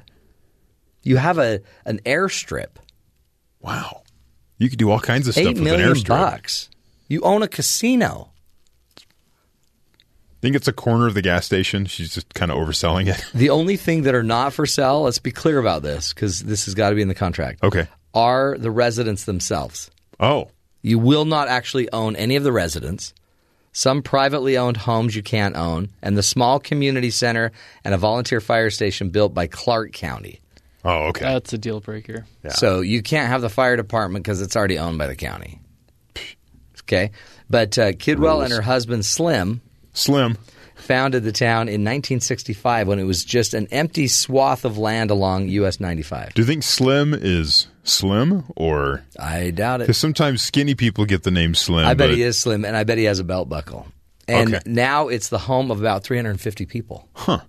You 1.02 1.16
have 1.16 1.38
a 1.38 1.60
an 1.84 1.98
airstrip. 2.04 2.76
wow, 3.60 4.02
you 4.58 4.68
could 4.68 4.78
do 4.78 4.90
all 4.90 5.00
kinds 5.00 5.26
of 5.28 5.34
stuff 5.34 5.46
Eight 5.46 5.58
with 5.58 5.72
an 5.72 5.80
airstrip. 5.80 6.08
bucks. 6.08 6.68
You 7.08 7.20
own 7.22 7.42
a 7.42 7.48
casino. 7.48 8.30
Think 10.40 10.56
it's 10.56 10.68
a 10.68 10.72
corner 10.72 11.06
of 11.06 11.14
the 11.14 11.22
gas 11.22 11.46
station. 11.46 11.86
She's 11.86 12.14
just 12.14 12.32
kind 12.34 12.50
of 12.50 12.56
overselling 12.58 13.08
it. 13.08 13.24
The 13.34 13.50
only 13.50 13.76
thing 13.76 14.02
that 14.02 14.14
are 14.14 14.22
not 14.22 14.52
for 14.52 14.66
sale, 14.66 15.02
let's 15.02 15.18
be 15.18 15.30
clear 15.32 15.58
about 15.58 15.82
this 15.82 16.12
because 16.12 16.40
this 16.40 16.64
has 16.66 16.74
got 16.74 16.90
to 16.90 16.96
be 16.96 17.02
in 17.02 17.08
the 17.08 17.14
contract, 17.14 17.62
Okay. 17.62 17.86
are 18.14 18.56
the 18.58 18.70
residents 18.70 19.24
themselves. 19.24 19.90
Oh, 20.18 20.48
You 20.82 20.98
will 20.98 21.24
not 21.26 21.48
actually 21.48 21.90
own 21.92 22.16
any 22.16 22.36
of 22.36 22.42
the 22.42 22.52
residents. 22.52 23.12
Some 23.72 24.02
privately 24.02 24.56
owned 24.58 24.76
homes 24.78 25.14
you 25.14 25.22
can't 25.22 25.54
own, 25.56 25.90
and 26.02 26.16
the 26.16 26.22
small 26.22 26.58
community 26.58 27.10
center 27.10 27.52
and 27.84 27.94
a 27.94 27.98
volunteer 27.98 28.40
fire 28.40 28.70
station 28.70 29.10
built 29.10 29.32
by 29.32 29.46
Clark 29.46 29.92
County. 29.92 30.40
oh, 30.84 31.08
okay. 31.08 31.24
That's 31.24 31.52
a 31.52 31.58
deal 31.58 31.78
breaker. 31.80 32.26
So 32.48 32.80
you 32.80 33.02
can't 33.02 33.28
have 33.28 33.42
the 33.42 33.48
fire 33.50 33.76
department 33.76 34.24
because 34.24 34.40
it's 34.42 34.56
already 34.56 34.78
owned 34.78 34.98
by 34.98 35.06
the 35.06 35.14
county. 35.16 35.60
Okay, 36.82 37.12
but 37.48 37.78
uh, 37.78 37.92
Kidwell 37.92 38.42
and 38.42 38.52
her 38.52 38.62
husband 38.62 39.04
Slim 39.06 39.60
Slim. 40.00 40.38
founded 40.76 41.22
the 41.24 41.32
town 41.32 41.68
in 41.68 41.82
1965 41.84 42.88
when 42.88 42.98
it 42.98 43.04
was 43.04 43.24
just 43.24 43.54
an 43.54 43.68
empty 43.70 44.08
swath 44.08 44.64
of 44.64 44.78
land 44.78 45.10
along 45.10 45.48
US 45.48 45.78
95. 45.80 46.34
Do 46.34 46.42
you 46.42 46.46
think 46.46 46.62
Slim 46.62 47.14
is 47.14 47.66
Slim 47.84 48.44
or? 48.56 49.02
I 49.18 49.50
doubt 49.50 49.80
it. 49.80 49.84
Because 49.84 49.98
sometimes 49.98 50.42
skinny 50.42 50.74
people 50.74 51.04
get 51.04 51.22
the 51.22 51.30
name 51.30 51.54
Slim. 51.54 51.84
I 51.86 51.94
bet 51.94 52.08
but- 52.08 52.16
he 52.16 52.22
is 52.22 52.38
slim, 52.38 52.64
and 52.64 52.76
I 52.76 52.84
bet 52.84 52.98
he 52.98 53.04
has 53.04 53.18
a 53.18 53.24
belt 53.24 53.48
buckle. 53.48 53.86
And 54.28 54.54
Okay. 54.54 54.62
now 54.66 55.08
it's 55.08 55.28
the 55.28 55.38
home 55.38 55.70
of 55.70 55.80
about 55.80 56.04
350 56.04 56.64
people. 56.66 57.08
Huh. 57.14 57.40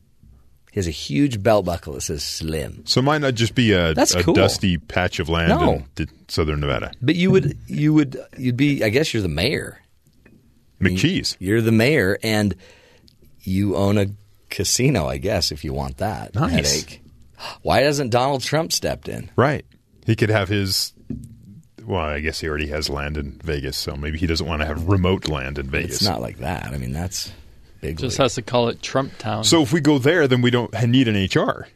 He 0.72 0.80
has 0.80 0.88
a 0.88 0.92
huge 0.92 1.44
belt 1.44 1.66
buckle 1.66 1.94
that 1.94 2.02
says 2.02 2.24
Slim. 2.24 2.84
So 2.86 3.02
it 3.02 3.04
might 3.04 3.20
not 3.20 3.36
just 3.36 3.56
be 3.56 3.74
a, 3.74 3.94
That's 3.94 4.16
a 4.16 4.24
cool. 4.24 4.34
dusty 4.34 4.78
patch 4.78 5.20
of 5.20 5.28
land 5.28 5.50
No. 5.50 5.84
in 5.98 6.08
southern 6.30 6.62
Nevada. 6.62 6.92
But 7.02 7.16
you 7.18 7.30
would, 7.30 7.58
you 7.68 7.94
would, 7.94 8.18
you'd 8.38 8.56
be. 8.56 8.82
I 8.82 8.88
guess 8.88 9.14
you're 9.14 9.22
the 9.22 9.28
mayor. 9.28 9.81
McCheese. 10.82 11.36
You're 11.40 11.62
the 11.62 11.72
mayor, 11.72 12.18
and 12.24 12.56
you 13.42 13.76
own 13.76 13.98
a 13.98 14.08
casino. 14.50 15.08
I 15.08 15.18
guess 15.18 15.52
if 15.52 15.64
you 15.64 15.74
want 15.74 15.98
that 15.98 16.36
Nice. 16.36 16.52
headache. 16.52 17.02
Why 17.64 17.82
hasn't 17.82 18.12
Donald 18.12 18.44
Trump 18.44 18.72
stepped 18.72 19.08
in? 19.10 19.30
Right. 19.36 19.66
He 20.06 20.16
could 20.16 20.30
have 20.30 20.50
his. 20.50 20.94
Well, 21.86 22.02
I 22.02 22.20
guess 22.20 22.40
he 22.40 22.48
already 22.48 22.68
has 22.68 22.90
land 22.90 23.18
in 23.18 23.40
Vegas, 23.44 23.76
so 23.78 23.96
maybe 23.96 24.20
he 24.20 24.28
doesn't 24.28 24.46
want 24.46 24.62
to 24.62 24.68
have 24.68 24.88
remote 24.88 25.28
land 25.28 25.58
in 25.58 25.70
Vegas. 25.70 25.96
It's 25.96 26.04
not 26.04 26.22
like 26.22 26.38
that. 26.38 26.68
I 26.72 26.78
mean, 26.78 26.92
that's 26.94 27.32
big. 27.82 27.98
Just 27.98 28.20
league. 28.20 28.24
has 28.24 28.36
to 28.36 28.44
call 28.44 28.68
it 28.70 28.82
Trump 28.84 29.18
Town. 29.18 29.44
So 29.44 29.64
if 29.64 29.74
we 29.74 29.82
go 29.82 29.98
there, 29.98 30.28
then 30.28 30.42
we 30.44 30.52
don't 30.52 30.72
need 30.88 31.08
an 31.08 31.16
HR. 31.16 31.68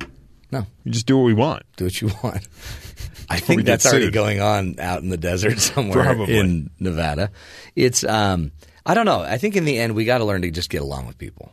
No. 0.51 0.67
We 0.83 0.91
just 0.91 1.07
do 1.07 1.17
what 1.17 1.23
we 1.23 1.33
want. 1.33 1.63
do 1.75 1.85
what 1.85 1.99
you 2.01 2.11
want. 2.23 2.47
I 3.29 3.39
think 3.39 3.63
that's 3.65 3.87
already 3.87 4.11
going 4.11 4.39
on 4.39 4.79
out 4.79 5.01
in 5.01 5.09
the 5.09 5.17
desert 5.17 5.57
somewhere 5.59 6.03
Probably. 6.03 6.37
in 6.37 6.69
Nevada. 6.79 7.31
It's 7.75 8.03
um 8.03 8.51
I 8.85 8.93
don't 8.93 9.05
know. 9.05 9.21
I 9.21 9.37
think 9.37 9.55
in 9.55 9.65
the 9.65 9.77
end 9.77 9.95
we 9.95 10.05
got 10.05 10.19
to 10.19 10.25
learn 10.25 10.41
to 10.43 10.51
just 10.51 10.69
get 10.69 10.81
along 10.81 11.07
with 11.07 11.17
people. 11.17 11.51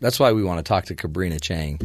That's 0.00 0.20
why 0.20 0.32
we 0.32 0.44
want 0.44 0.58
to 0.58 0.68
talk 0.68 0.86
to 0.86 0.94
Kabrina 0.94 1.40
Chang 1.40 1.78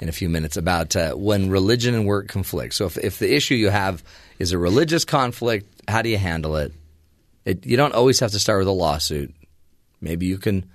in 0.00 0.08
a 0.08 0.12
few 0.12 0.28
minutes 0.28 0.56
about 0.56 0.96
uh, 0.96 1.12
when 1.12 1.50
religion 1.50 1.94
and 1.94 2.06
work 2.06 2.28
conflict. 2.28 2.74
So 2.74 2.86
if 2.86 2.98
if 2.98 3.18
the 3.18 3.34
issue 3.34 3.54
you 3.54 3.70
have 3.70 4.02
is 4.38 4.52
a 4.52 4.58
religious 4.58 5.04
conflict, 5.04 5.66
how 5.88 6.02
do 6.02 6.08
you 6.08 6.18
handle 6.18 6.56
it? 6.56 6.72
it 7.44 7.64
you 7.64 7.76
don't 7.76 7.94
always 7.94 8.20
have 8.20 8.32
to 8.32 8.40
start 8.40 8.58
with 8.58 8.68
a 8.68 8.72
lawsuit. 8.72 9.34
Maybe 10.00 10.26
you 10.26 10.38
can 10.38 10.68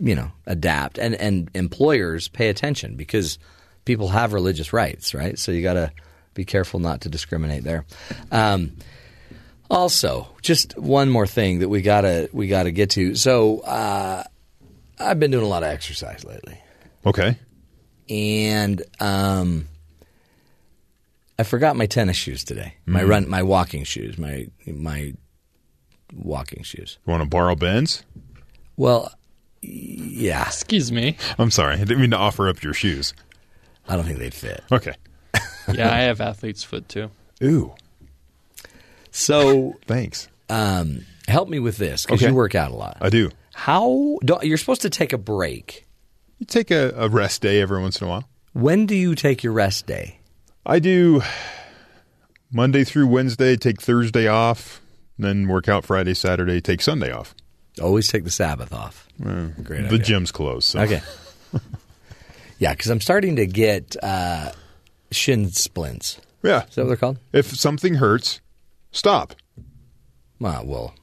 you 0.00 0.14
know 0.14 0.30
adapt 0.46 0.98
and 0.98 1.14
and 1.14 1.50
employers 1.54 2.28
pay 2.28 2.48
attention 2.48 2.96
because 2.96 3.38
people 3.84 4.08
have 4.08 4.32
religious 4.32 4.72
rights 4.72 5.14
right 5.14 5.38
so 5.38 5.52
you 5.52 5.62
got 5.62 5.74
to 5.74 5.92
be 6.34 6.44
careful 6.44 6.80
not 6.80 7.02
to 7.02 7.08
discriminate 7.08 7.62
there 7.62 7.84
um, 8.32 8.72
also 9.70 10.28
just 10.42 10.76
one 10.78 11.08
more 11.10 11.26
thing 11.26 11.58
that 11.60 11.68
we 11.68 11.82
gotta 11.82 12.28
we 12.32 12.46
gotta 12.48 12.70
get 12.70 12.90
to 12.90 13.14
so 13.14 13.60
uh, 13.60 14.22
i've 14.98 15.18
been 15.20 15.30
doing 15.30 15.44
a 15.44 15.48
lot 15.48 15.62
of 15.62 15.68
exercise 15.68 16.24
lately 16.24 16.58
Okay. 17.04 17.36
and 18.08 18.82
um, 19.00 19.68
i 21.38 21.42
forgot 21.42 21.76
my 21.76 21.86
tennis 21.86 22.16
shoes 22.16 22.44
today 22.44 22.74
my 22.86 23.02
Mhm. 23.02 23.08
run 23.08 23.28
my 23.28 23.42
walking 23.42 23.84
shoes 23.84 24.18
my 24.18 24.46
my 24.66 25.12
walking 26.14 26.62
shoes 26.62 26.98
You 27.06 27.10
want 27.10 27.22
to 27.22 27.28
borrow 27.28 27.54
Ben's? 27.56 28.02
well 28.76 29.12
yeah 29.62 30.42
Excuse 30.46 30.92
me. 30.92 31.16
I'm 31.38 31.50
sorry. 31.50 31.74
I 31.74 31.78
didn't 31.78 32.00
mean 32.00 32.10
to 32.12 32.16
offer 32.16 32.48
up 32.48 32.62
your 32.62 32.72
shoes. 32.74 33.12
i 33.88 33.96
don't 33.96 34.04
think 34.04 34.18
they'd 34.20 34.34
fit 34.34 34.62
Okay. 34.70 34.94
Yeah, 35.72 35.92
I 35.92 36.02
have 36.02 36.20
athlete's 36.20 36.62
foot 36.62 36.88
too. 36.88 37.10
Ooh. 37.42 37.74
So 39.16 39.76
thanks. 39.86 40.28
Um, 40.50 41.06
help 41.26 41.48
me 41.48 41.58
with 41.58 41.78
this 41.78 42.04
because 42.04 42.20
Okay. 42.22 42.28
you 42.30 42.34
work 42.34 42.54
out 42.54 42.70
a 42.70 42.74
lot. 42.74 42.98
I 43.00 43.08
do. 43.08 43.30
How 43.54 44.18
do, 44.22 44.36
you're 44.42 44.58
supposed 44.58 44.82
to 44.82 44.90
take 44.90 45.14
a 45.14 45.18
break? 45.18 45.86
You 46.38 46.44
take 46.44 46.70
a, 46.70 46.92
a 46.96 47.08
rest 47.08 47.40
day 47.40 47.62
every 47.62 47.80
once 47.80 47.98
in 48.00 48.06
a 48.06 48.10
while. 48.10 48.28
When 48.52 48.84
do 48.84 48.94
you 48.94 49.14
take 49.14 49.42
your 49.42 49.54
rest 49.54 49.86
day? 49.86 50.18
I 50.66 50.78
do 50.80 51.22
Monday 52.52 52.84
through 52.84 53.06
Wednesday, 53.06 53.56
take 53.56 53.80
Thursday 53.80 54.28
off, 54.28 54.82
then 55.18 55.48
work 55.48 55.66
out 55.68 55.84
Friday, 55.86 56.12
Saturday, 56.14 56.60
take 56.60 56.82
Sunday 56.82 57.10
off. 57.10 57.34
Always 57.80 58.08
take 58.08 58.24
the 58.24 58.30
Sabbath 58.30 58.72
off. 58.72 59.08
Great 59.18 59.54
the 59.64 59.86
idea. 59.86 59.98
gym's 59.98 60.30
closed. 60.30 60.68
So. 60.68 60.80
Okay. 60.80 61.00
yeah, 62.58 62.72
because 62.72 62.90
I'm 62.90 63.00
starting 63.00 63.36
to 63.36 63.46
get 63.46 63.96
uh, 64.02 64.52
shin 65.10 65.50
splints. 65.52 66.20
Yeah. 66.42 66.64
Is 66.66 66.74
that 66.74 66.82
what 66.82 66.88
they're 66.88 66.96
called? 66.96 67.18
If 67.32 67.46
something 67.56 67.94
hurts, 67.94 68.40
stop. 68.92 69.34
Uh, 70.42 70.60
well, 70.64 70.94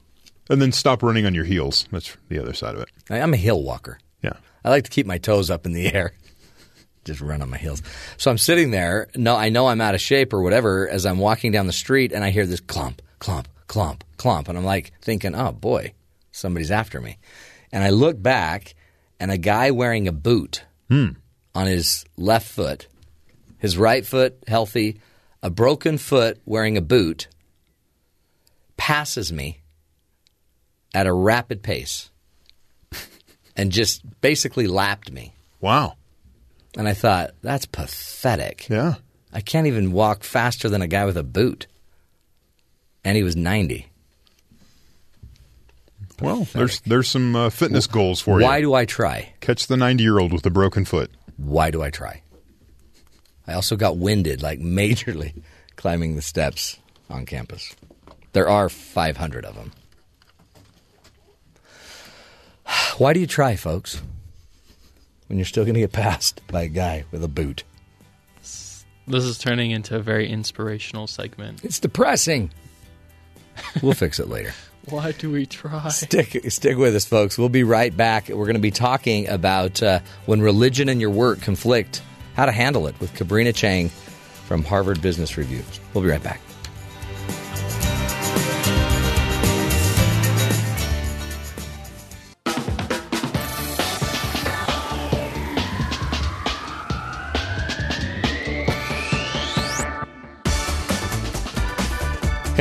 And 0.50 0.60
then 0.60 0.72
stop 0.72 1.02
running 1.02 1.26
on 1.26 1.34
your 1.34 1.44
heels. 1.44 1.86
That's 1.90 2.16
the 2.28 2.38
other 2.38 2.52
side 2.52 2.74
of 2.74 2.82
it. 2.82 2.88
I- 3.10 3.20
I'm 3.20 3.32
a 3.34 3.38
hill 3.38 3.62
walker. 3.62 3.98
Yeah. 4.22 4.34
I 4.64 4.70
like 4.70 4.84
to 4.84 4.90
keep 4.90 5.06
my 5.06 5.18
toes 5.18 5.50
up 5.50 5.66
in 5.66 5.72
the 5.72 5.92
air. 5.92 6.12
Just 7.04 7.20
run 7.20 7.42
on 7.42 7.50
my 7.50 7.58
heels. 7.58 7.82
So 8.16 8.30
I'm 8.30 8.38
sitting 8.38 8.70
there. 8.70 9.08
No, 9.16 9.36
I 9.36 9.48
know 9.50 9.66
I'm 9.66 9.80
out 9.80 9.94
of 9.94 10.00
shape 10.00 10.32
or 10.32 10.42
whatever 10.42 10.88
as 10.88 11.04
I'm 11.04 11.18
walking 11.18 11.52
down 11.52 11.66
the 11.66 11.72
street 11.72 12.12
and 12.12 12.24
I 12.24 12.30
hear 12.30 12.46
this 12.46 12.60
clump, 12.60 13.02
clump, 13.18 13.48
clump, 13.66 14.04
clump. 14.16 14.48
And 14.48 14.56
I'm 14.56 14.64
like 14.64 14.92
thinking, 15.02 15.34
oh 15.34 15.52
boy, 15.52 15.92
somebody's 16.32 16.70
after 16.70 17.00
me. 17.00 17.18
And 17.72 17.82
I 17.84 17.90
look 17.90 18.20
back 18.22 18.74
and 19.20 19.30
a 19.30 19.36
guy 19.38 19.70
wearing 19.70 20.08
a 20.08 20.12
boot 20.12 20.64
on 20.90 21.66
his 21.66 22.04
left 22.16 22.46
foot, 22.48 22.86
his 23.58 23.76
right 23.76 24.06
foot 24.06 24.42
healthy, 24.46 25.00
a 25.42 25.50
broken 25.50 25.98
foot 25.98 26.40
wearing 26.46 26.76
a 26.76 26.80
boot, 26.82 27.26
passes 28.76 29.32
me 29.32 29.60
at 30.94 31.06
a 31.06 31.12
rapid 31.12 31.62
pace 31.62 32.10
and 33.56 33.72
just 33.72 34.02
basically 34.20 34.66
lapped 34.66 35.10
me. 35.10 35.34
Wow. 35.60 35.94
And 36.76 36.88
I 36.88 36.94
thought, 36.94 37.32
that's 37.42 37.66
pathetic. 37.66 38.68
Yeah. 38.68 38.94
I 39.32 39.40
can't 39.40 39.66
even 39.66 39.92
walk 39.92 40.22
faster 40.22 40.68
than 40.68 40.82
a 40.82 40.88
guy 40.88 41.04
with 41.04 41.16
a 41.16 41.22
boot. 41.22 41.66
And 43.04 43.16
he 43.16 43.22
was 43.22 43.36
90. 43.36 43.88
Well, 46.20 46.46
there's 46.52 46.80
there's 46.80 47.08
some 47.08 47.34
uh, 47.34 47.50
fitness 47.50 47.88
goals 47.88 48.20
for 48.20 48.38
you. 48.38 48.46
Why 48.46 48.60
do 48.60 48.72
I 48.72 48.84
try? 48.84 49.34
Catch 49.40 49.66
the 49.66 49.76
90 49.76 50.02
year 50.02 50.18
old 50.18 50.32
with 50.32 50.46
a 50.46 50.50
broken 50.50 50.84
foot. 50.84 51.10
Why 51.36 51.70
do 51.72 51.82
I 51.82 51.90
try? 51.90 52.22
I 53.46 53.54
also 53.54 53.76
got 53.76 53.96
winded, 53.96 54.40
like 54.40 54.60
majorly, 54.60 55.42
climbing 55.76 56.14
the 56.14 56.22
steps 56.22 56.78
on 57.10 57.26
campus. 57.26 57.74
There 58.34 58.48
are 58.48 58.68
500 58.68 59.44
of 59.44 59.54
them. 59.54 59.72
Why 62.98 63.12
do 63.12 63.20
you 63.20 63.26
try, 63.26 63.56
folks? 63.56 64.02
When 65.28 65.38
you're 65.38 65.46
still 65.46 65.64
going 65.64 65.74
to 65.74 65.80
get 65.80 65.92
passed 65.92 66.42
by 66.48 66.62
a 66.62 66.68
guy 66.68 67.04
with 67.10 67.24
a 67.24 67.28
boot. 67.28 67.64
This 69.06 69.24
is 69.24 69.38
turning 69.38 69.70
into 69.70 69.96
a 69.96 70.00
very 70.00 70.28
inspirational 70.28 71.06
segment. 71.06 71.64
It's 71.64 71.78
depressing. 71.78 72.50
We'll 73.82 73.94
fix 73.94 74.18
it 74.18 74.28
later. 74.28 74.52
Why 74.90 75.12
do 75.12 75.30
we 75.30 75.46
try? 75.46 75.88
Stick, 75.88 76.50
stick 76.50 76.76
with 76.76 76.94
us, 76.94 77.06
folks. 77.06 77.38
We'll 77.38 77.48
be 77.48 77.64
right 77.64 77.96
back. 77.96 78.28
We're 78.28 78.44
going 78.44 78.54
to 78.54 78.60
be 78.60 78.70
talking 78.70 79.28
about 79.28 79.82
uh, 79.82 80.00
when 80.26 80.42
religion 80.42 80.88
and 80.88 81.00
your 81.00 81.10
work 81.10 81.40
conflict, 81.40 82.02
how 82.34 82.46
to 82.46 82.52
handle 82.52 82.86
it 82.86 82.98
with 83.00 83.14
Kabrina 83.14 83.54
Chang 83.54 83.88
from 84.46 84.64
Harvard 84.64 85.00
Business 85.00 85.38
Review. 85.38 85.62
We'll 85.94 86.04
be 86.04 86.10
right 86.10 86.22
back. 86.22 86.40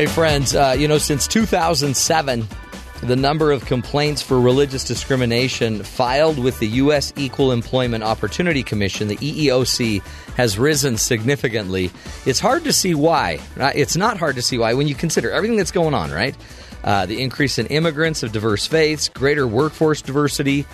Hey, 0.04 0.10
friends, 0.10 0.54
uh, 0.54 0.76
you 0.78 0.90
know, 0.90 0.98
since 0.98 1.28
2007, 1.30 2.46
the 3.04 3.16
number 3.16 3.54
of 3.54 3.64
complaints 3.64 4.22
for 4.22 4.38
religious 4.38 4.84
discrimination 4.84 5.82
filed 5.82 6.38
with 6.38 6.60
the 6.60 6.68
U.S. 6.68 7.14
Equal 7.16 7.54
Employment 7.54 8.04
Opportunity 8.04 8.64
Commission, 8.64 9.08
the 9.08 9.16
EEOC, 9.16 10.02
has 10.36 10.60
risen 10.60 10.98
significantly. 10.98 11.90
It's 12.26 12.42
hard 12.42 12.66
to 12.66 12.74
see 12.74 12.94
why. 12.94 13.40
Uh, 13.58 13.72
It's 13.74 13.96
not 13.96 14.18
hard 14.18 14.36
to 14.36 14.42
see 14.42 14.58
why 14.58 14.74
when 14.74 14.90
you 14.90 14.94
consider 14.96 15.32
everything 15.32 15.56
that's 15.56 15.72
going 15.72 15.94
on, 15.94 16.12
right? 16.12 16.36
uh, 16.84 17.06
the 17.06 17.22
increase 17.22 17.58
in 17.58 17.68
immigrants 17.68 18.24
of 18.24 18.34
diverse 18.34 18.68
faiths, 18.68 19.08
greater 19.08 19.48
workforce 19.48 20.02
diversity, 20.02 20.66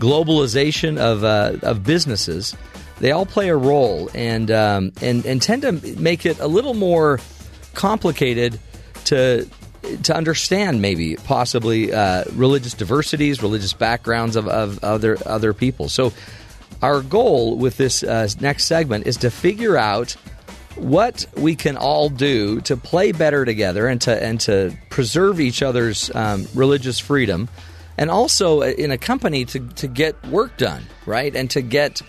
globalization 0.00 0.98
of, 0.98 1.22
uh, 1.22 1.52
of 1.62 1.84
businesses, 1.84 2.56
they 2.98 3.12
all 3.12 3.24
play 3.24 3.50
a 3.50 3.56
role 3.56 4.10
and, 4.14 4.50
um, 4.50 4.90
and, 5.00 5.24
and 5.26 5.40
tend 5.40 5.62
to 5.62 5.70
make 5.96 6.26
it 6.26 6.40
a 6.40 6.48
little 6.48 6.74
more 6.74 7.20
complicated 7.74 8.58
to 9.06 9.48
to 10.02 10.16
understand 10.16 10.80
maybe 10.80 11.16
possibly 11.16 11.92
uh, 11.92 12.24
religious 12.32 12.74
diversities, 12.74 13.42
religious 13.42 13.74
backgrounds 13.74 14.36
of, 14.36 14.48
of 14.48 14.82
other 14.82 15.18
other 15.26 15.52
people. 15.52 15.88
So 15.88 16.12
our 16.82 17.02
goal 17.02 17.56
with 17.56 17.76
this 17.76 18.02
uh, 18.02 18.28
next 18.40 18.64
segment 18.64 19.06
is 19.06 19.18
to 19.18 19.30
figure 19.30 19.76
out 19.76 20.16
what 20.76 21.26
we 21.36 21.54
can 21.54 21.76
all 21.76 22.08
do 22.08 22.60
to 22.62 22.76
play 22.76 23.12
better 23.12 23.44
together 23.44 23.86
and 23.86 24.00
to 24.02 24.22
and 24.22 24.40
to 24.40 24.76
preserve 24.90 25.40
each 25.40 25.62
other's 25.62 26.14
um, 26.14 26.46
religious 26.54 26.98
freedom, 26.98 27.48
and 27.96 28.10
also 28.10 28.62
uh, 28.62 28.66
in 28.66 28.90
a 28.90 28.98
company 28.98 29.44
to 29.44 29.60
to 29.60 29.86
get 29.86 30.20
work 30.26 30.56
done 30.56 30.82
right 31.06 31.34
and 31.36 31.50
to 31.50 31.62
get 31.62 32.00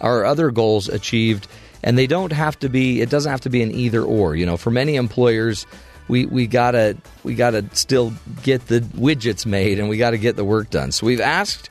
our 0.00 0.24
other 0.24 0.50
goals 0.50 0.88
achieved. 0.88 1.46
And 1.84 1.96
they 1.96 2.08
don't 2.08 2.32
have 2.32 2.58
to 2.60 2.68
be. 2.68 3.00
It 3.00 3.10
doesn't 3.10 3.30
have 3.30 3.42
to 3.42 3.50
be 3.50 3.62
an 3.62 3.70
either 3.70 4.02
or. 4.02 4.34
You 4.34 4.46
know, 4.46 4.56
for 4.56 4.72
many 4.72 4.96
employers, 4.96 5.66
we 6.08 6.26
we 6.26 6.46
gotta 6.46 6.96
we 7.22 7.34
gotta 7.34 7.64
still 7.76 8.12
get 8.42 8.66
the 8.66 8.80
widgets 8.80 9.46
made 9.46 9.78
and 9.78 9.88
we 9.88 9.98
gotta 9.98 10.18
get 10.18 10.34
the 10.34 10.44
work 10.44 10.70
done. 10.70 10.92
So 10.92 11.06
we've 11.06 11.20
asked 11.20 11.70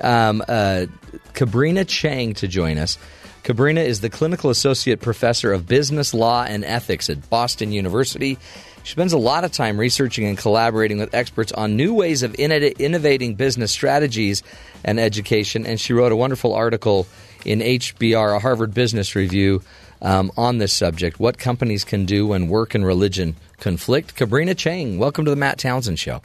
um, 0.00 0.42
uh, 0.48 0.86
Kabrina 1.32 1.86
Chang 1.86 2.34
to 2.34 2.48
join 2.48 2.76
us. 2.76 2.98
Kabrina 3.44 3.84
is 3.84 4.00
the 4.00 4.10
clinical 4.10 4.50
associate 4.50 5.00
professor 5.00 5.52
of 5.52 5.66
business 5.66 6.14
law 6.14 6.44
and 6.44 6.64
ethics 6.64 7.10
at 7.10 7.28
Boston 7.28 7.72
University. 7.72 8.38
She 8.84 8.92
spends 8.92 9.12
a 9.12 9.18
lot 9.18 9.44
of 9.44 9.52
time 9.52 9.78
researching 9.78 10.26
and 10.26 10.36
collaborating 10.36 10.98
with 10.98 11.14
experts 11.14 11.52
on 11.52 11.76
new 11.76 11.94
ways 11.94 12.22
of 12.22 12.34
innovating 12.34 13.34
business 13.34 13.70
strategies 13.70 14.42
and 14.84 14.98
education. 14.98 15.66
And 15.66 15.80
she 15.80 15.92
wrote 15.92 16.12
a 16.12 16.16
wonderful 16.16 16.52
article 16.54 17.06
in 17.44 17.60
HBR, 17.60 18.36
a 18.36 18.38
Harvard 18.38 18.74
Business 18.74 19.14
Review, 19.14 19.62
um, 20.02 20.32
on 20.36 20.58
this 20.58 20.72
subject 20.72 21.20
what 21.20 21.38
companies 21.38 21.84
can 21.84 22.04
do 22.04 22.26
when 22.26 22.48
work 22.48 22.74
and 22.74 22.84
religion 22.84 23.36
conflict. 23.58 24.16
Kabrina 24.16 24.56
Chang, 24.56 24.98
welcome 24.98 25.24
to 25.24 25.30
the 25.30 25.36
Matt 25.36 25.58
Townsend 25.58 25.98
Show. 25.98 26.20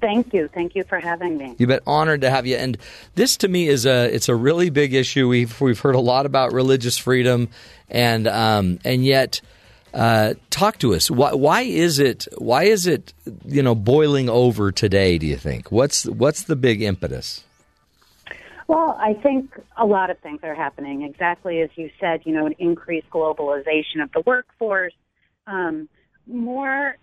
Thank 0.00 0.34
you. 0.34 0.48
Thank 0.48 0.74
you 0.74 0.84
for 0.84 1.00
having 1.00 1.38
me. 1.38 1.54
You've 1.56 1.68
been 1.68 1.80
honored 1.86 2.22
to 2.22 2.30
have 2.30 2.46
you. 2.46 2.56
And 2.56 2.76
this 3.14 3.38
to 3.38 3.48
me 3.48 3.68
is 3.68 3.86
a 3.86 4.14
it's 4.14 4.28
a 4.28 4.34
really 4.34 4.68
big 4.68 4.92
issue. 4.92 5.28
We've 5.28 5.58
we've 5.60 5.80
heard 5.80 5.94
a 5.94 6.00
lot 6.00 6.26
about 6.26 6.52
religious 6.52 6.98
freedom, 6.98 7.48
and 7.88 8.26
um, 8.26 8.80
and 8.84 9.04
yet. 9.04 9.40
Uh, 9.92 10.34
talk 10.50 10.76
to 10.76 10.92
us. 10.92 11.08
Why, 11.08 11.34
why 11.34 11.60
is 11.60 12.00
it? 12.00 12.26
Why 12.36 12.64
is 12.64 12.88
it? 12.88 13.14
You 13.44 13.62
know, 13.62 13.76
boiling 13.76 14.28
over 14.28 14.72
today. 14.72 15.18
Do 15.18 15.26
you 15.28 15.36
think? 15.36 15.70
What's 15.70 16.04
what's 16.06 16.42
the 16.42 16.56
big 16.56 16.82
impetus? 16.82 17.43
Well, 18.66 18.96
I 18.98 19.14
think 19.14 19.50
a 19.76 19.84
lot 19.84 20.10
of 20.10 20.18
things 20.20 20.40
are 20.42 20.54
happening. 20.54 21.02
Exactly 21.02 21.60
as 21.60 21.70
you 21.76 21.90
said. 22.00 22.22
You 22.24 22.32
know, 22.34 22.46
an 22.46 22.54
increased 22.58 23.10
globalization 23.10 24.02
of 24.02 24.10
the 24.12 24.22
workforce, 24.26 24.94
um, 25.46 25.88
more 26.26 26.96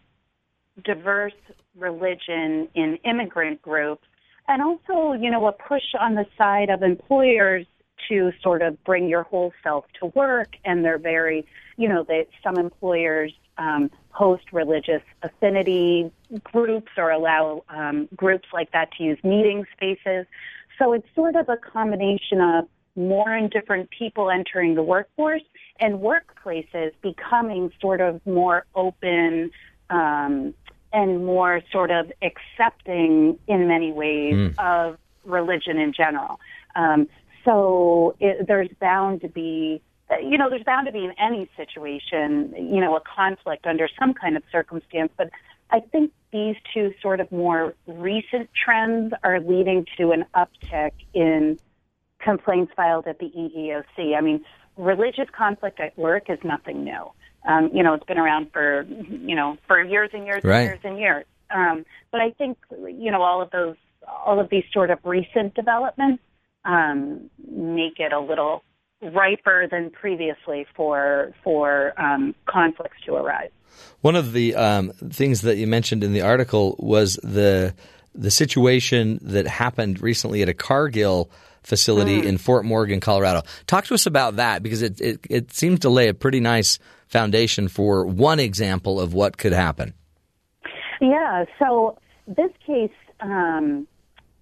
diverse 0.83 1.33
religion 1.77 2.67
in 2.73 2.97
immigrant 3.05 3.61
groups, 3.61 4.03
and 4.47 4.61
also, 4.61 5.13
you 5.13 5.29
know, 5.29 5.45
a 5.47 5.51
push 5.51 5.83
on 5.99 6.15
the 6.15 6.25
side 6.37 6.69
of 6.69 6.81
employers 6.81 7.65
to 8.09 8.31
sort 8.41 8.61
of 8.61 8.83
bring 8.83 9.07
your 9.07 9.23
whole 9.23 9.53
self 9.63 9.85
to 9.99 10.07
work, 10.07 10.55
and 10.65 10.83
they're 10.83 10.97
very, 10.97 11.45
you 11.77 11.87
know, 11.87 12.03
that 12.03 12.27
some 12.43 12.57
employers 12.57 13.31
um, 13.57 13.91
host 14.09 14.43
religious 14.51 15.03
affinity 15.21 16.11
groups 16.43 16.91
or 16.97 17.11
allow 17.11 17.63
um, 17.69 18.09
groups 18.15 18.47
like 18.53 18.71
that 18.71 18.91
to 18.93 19.03
use 19.03 19.19
meeting 19.23 19.65
spaces. 19.73 20.25
So 20.81 20.93
it's 20.93 21.07
sort 21.13 21.35
of 21.35 21.47
a 21.47 21.57
combination 21.57 22.41
of 22.41 22.67
more 22.95 23.31
and 23.31 23.51
different 23.51 23.91
people 23.91 24.31
entering 24.31 24.73
the 24.73 24.81
workforce 24.81 25.43
and 25.79 25.99
workplaces 25.99 26.91
becoming 27.03 27.71
sort 27.79 28.01
of 28.01 28.19
more 28.25 28.65
open, 28.73 29.51
um, 29.91 30.55
and 30.91 31.25
more 31.25 31.61
sort 31.71 31.91
of 31.91 32.11
accepting 32.21 33.37
in 33.47 33.67
many 33.67 33.91
ways 33.91 34.33
mm. 34.33 34.53
of 34.57 34.97
religion 35.23 35.77
in 35.77 35.93
general. 35.93 36.39
Um, 36.75 37.07
so 37.45 38.15
it, 38.19 38.47
there's 38.47 38.69
bound 38.79 39.21
to 39.21 39.29
be, 39.29 39.81
you 40.21 40.37
know, 40.37 40.49
there's 40.49 40.63
bound 40.63 40.87
to 40.87 40.91
be 40.91 41.05
in 41.05 41.13
any 41.17 41.49
situation, 41.55 42.53
you 42.57 42.81
know, 42.81 42.95
a 42.95 43.01
conflict 43.01 43.65
under 43.67 43.87
some 43.99 44.13
kind 44.13 44.35
of 44.35 44.43
circumstance. 44.51 45.11
But 45.15 45.29
I 45.71 45.79
think 45.79 46.11
these 46.31 46.55
two 46.73 46.93
sort 47.01 47.19
of 47.19 47.31
more 47.31 47.73
recent 47.87 48.49
trends 48.53 49.13
are 49.23 49.39
leading 49.39 49.85
to 49.97 50.11
an 50.11 50.25
uptick 50.35 50.91
in 51.13 51.59
complaints 52.19 52.73
filed 52.75 53.07
at 53.07 53.19
the 53.19 53.29
EEOC. 53.29 54.15
I 54.15 54.21
mean, 54.21 54.43
religious 54.77 55.27
conflict 55.35 55.79
at 55.79 55.97
work 55.97 56.29
is 56.29 56.39
nothing 56.43 56.83
new. 56.83 57.11
Um, 57.47 57.71
you 57.73 57.83
know, 57.83 57.93
it's 57.93 58.05
been 58.05 58.19
around 58.19 58.51
for, 58.51 58.83
you 58.83 59.35
know, 59.35 59.57
for 59.67 59.81
years 59.81 60.11
and 60.13 60.25
years 60.25 60.43
right. 60.43 60.59
and 60.59 60.67
years 60.67 60.79
and 60.83 60.99
years. 60.99 61.25
Um, 61.49 61.85
but 62.11 62.21
I 62.21 62.31
think, 62.31 62.57
you 62.69 63.11
know, 63.11 63.21
all 63.21 63.41
of 63.41 63.49
those, 63.51 63.75
all 64.07 64.39
of 64.39 64.49
these 64.49 64.63
sort 64.71 64.89
of 64.89 64.99
recent 65.03 65.53
developments 65.55 66.23
um, 66.65 67.29
make 67.49 67.99
it 67.99 68.13
a 68.13 68.19
little 68.19 68.63
riper 69.01 69.67
than 69.67 69.89
previously 69.89 70.65
for 70.75 71.33
for 71.43 71.99
um, 72.01 72.35
conflicts 72.45 72.97
to 73.05 73.15
arise. 73.15 73.49
One 74.01 74.15
of 74.15 74.33
the 74.33 74.55
um, 74.55 74.91
things 74.91 75.41
that 75.41 75.57
you 75.57 75.67
mentioned 75.67 76.03
in 76.03 76.13
the 76.13 76.21
article 76.21 76.75
was 76.79 77.15
the 77.23 77.73
the 78.13 78.31
situation 78.31 79.19
that 79.21 79.47
happened 79.47 80.01
recently 80.01 80.41
at 80.41 80.49
a 80.49 80.53
Cargill 80.53 81.29
facility 81.63 82.21
mm. 82.21 82.25
in 82.25 82.37
Fort 82.37 82.65
Morgan, 82.65 82.99
Colorado. 82.99 83.43
Talk 83.67 83.85
to 83.85 83.93
us 83.93 84.05
about 84.05 84.37
that 84.37 84.63
because 84.63 84.81
it, 84.81 84.99
it, 84.99 85.19
it 85.29 85.53
seems 85.53 85.79
to 85.81 85.89
lay 85.89 86.07
a 86.07 86.13
pretty 86.13 86.39
nice 86.39 86.79
foundation 87.07 87.67
for 87.67 88.05
one 88.05 88.39
example 88.39 88.99
of 88.99 89.13
what 89.13 89.37
could 89.37 89.53
happen. 89.53 89.93
Yeah, 90.99 91.45
so 91.59 91.97
this 92.27 92.51
case, 92.65 92.91
um, 93.19 93.87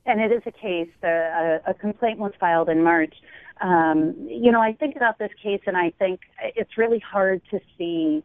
and 0.06 0.22
it 0.22 0.32
is 0.32 0.42
a 0.46 0.52
case, 0.52 0.90
the, 1.02 1.62
a, 1.66 1.72
a 1.72 1.74
complaint 1.74 2.20
was 2.20 2.32
filed 2.40 2.70
in 2.70 2.84
March. 2.84 3.16
Um, 3.62 4.16
you 4.28 4.52
know, 4.52 4.62
I 4.62 4.74
think 4.74 4.96
about 4.96 5.20
this 5.20 5.32
case 5.42 5.62
and 5.68 5.76
I 5.76 5.92
think 6.00 6.22
it's 6.42 6.78
really 6.78 7.00
hard 7.00 7.42
to 7.52 7.60
see, 7.78 8.24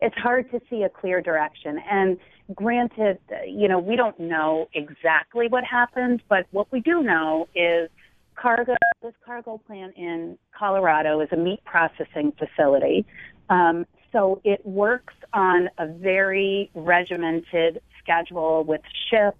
it's 0.00 0.16
hard 0.16 0.50
to 0.50 0.60
see 0.68 0.82
a 0.82 0.88
clear 0.88 1.22
direction. 1.22 1.80
And 1.90 2.18
granted, 2.54 3.18
you 3.46 3.68
know, 3.68 3.78
we 3.78 3.96
don't 3.96 4.18
know 4.20 4.68
exactly 4.74 5.48
what 5.48 5.64
happened, 5.64 6.22
but 6.28 6.46
what 6.50 6.70
we 6.70 6.80
do 6.80 7.02
know 7.02 7.48
is 7.54 7.88
Cargill, 8.34 8.76
this 9.02 9.14
Cargill 9.24 9.58
plant 9.58 9.94
in 9.96 10.36
Colorado 10.56 11.20
is 11.20 11.28
a 11.32 11.36
meat 11.36 11.64
processing 11.64 12.32
facility. 12.38 13.06
Um, 13.48 13.86
so 14.12 14.40
it 14.44 14.64
works 14.64 15.14
on 15.32 15.68
a 15.78 15.86
very 15.86 16.70
regimented 16.74 17.80
schedule 18.00 18.64
with 18.64 18.80
shifts. 19.10 19.38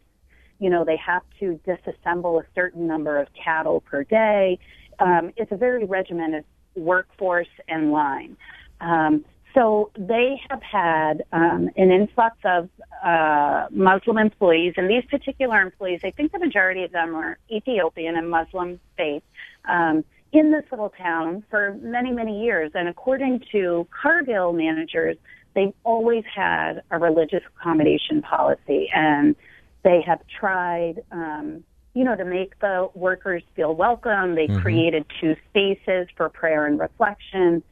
You 0.59 0.71
know, 0.71 0.85
they 0.85 0.97
have 0.97 1.23
to 1.41 1.61
disassemble 1.67 2.43
a 2.43 2.47
certain 2.55 2.87
number 2.87 3.19
of 3.19 3.29
cattle 3.35 3.81
per 3.81 4.05
day. 4.05 4.59
Um, 4.99 5.33
it's 5.37 5.53
a 5.53 5.57
very 5.57 5.85
regimented 5.85 6.45
workforce 6.75 7.49
and 7.69 7.93
line. 7.93 8.37
Um, 8.81 9.25
so 9.55 9.91
they 9.97 10.41
have 10.51 10.63
had 10.63 11.25
um, 11.33 11.71
an 11.77 11.93
influx 11.93 12.37
of 12.45 12.69
uh, 13.05 13.69
Muslim 13.71 14.19
employees, 14.19 14.75
and 14.77 14.91
these 14.91 15.05
particular 15.09 15.61
employees, 15.61 16.01
I 16.03 16.11
think 16.11 16.33
the 16.33 16.41
majority 16.41 16.83
of 16.83 16.91
them 16.91 17.15
are 17.15 17.39
Ethiopian 17.51 18.17
and 18.17 18.29
Muslim 18.29 18.81
faith. 18.97 19.23
Um, 19.67 20.05
in 20.35 20.51
this 20.51 20.65
little 20.73 20.93
town 20.99 21.45
for 21.49 21.79
many, 21.81 22.11
many 22.11 22.43
years. 22.43 22.73
And 22.75 22.89
according 22.89 23.45
to 23.53 23.87
Cargill 23.91 24.53
managers, 24.53 25.17
they've 25.55 25.73
always 25.85 26.25
had 26.25 26.83
a 26.91 26.99
religious 26.99 27.43
accommodation 27.57 28.21
policy 28.21 28.91
and 28.93 29.37
they 29.85 30.03
have 30.05 30.21
tried, 30.41 31.05
um, 31.13 31.63
you 31.95 32.05
know, 32.05 32.17
to 32.17 32.25
make 32.25 32.59
the 32.59 32.89
workers 32.95 33.43
feel 33.55 33.75
welcome. 33.75 34.35
They 34.35 34.49
mm-hmm. 34.49 34.61
created 34.61 35.07
two 35.21 35.37
spaces 35.49 36.09
for 36.17 36.29
prayer 36.29 36.67
and 36.67 36.79
reflection. 36.79 37.63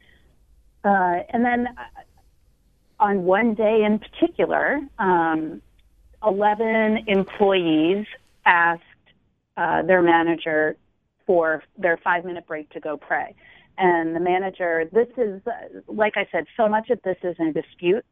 Uh, 0.83 1.19
and 1.29 1.45
then 1.45 1.67
uh, 1.67 3.03
on 3.03 3.23
one 3.23 3.53
day 3.53 3.83
in 3.83 3.99
particular, 3.99 4.79
um, 4.97 5.61
11 6.25 7.05
employees 7.07 8.05
asked 8.45 8.81
uh, 9.57 9.81
their 9.83 10.01
manager 10.01 10.77
for 11.25 11.63
their 11.77 11.97
five 11.97 12.25
minute 12.25 12.47
break 12.47 12.69
to 12.71 12.79
go 12.79 12.97
pray. 12.97 13.35
And 13.77 14.15
the 14.15 14.19
manager, 14.19 14.85
this 14.91 15.07
is, 15.17 15.41
like 15.87 16.13
I 16.15 16.27
said, 16.31 16.45
so 16.55 16.69
much 16.69 16.89
of 16.89 17.01
this 17.03 17.17
is 17.23 17.35
in 17.39 17.53
dispute. 17.53 18.05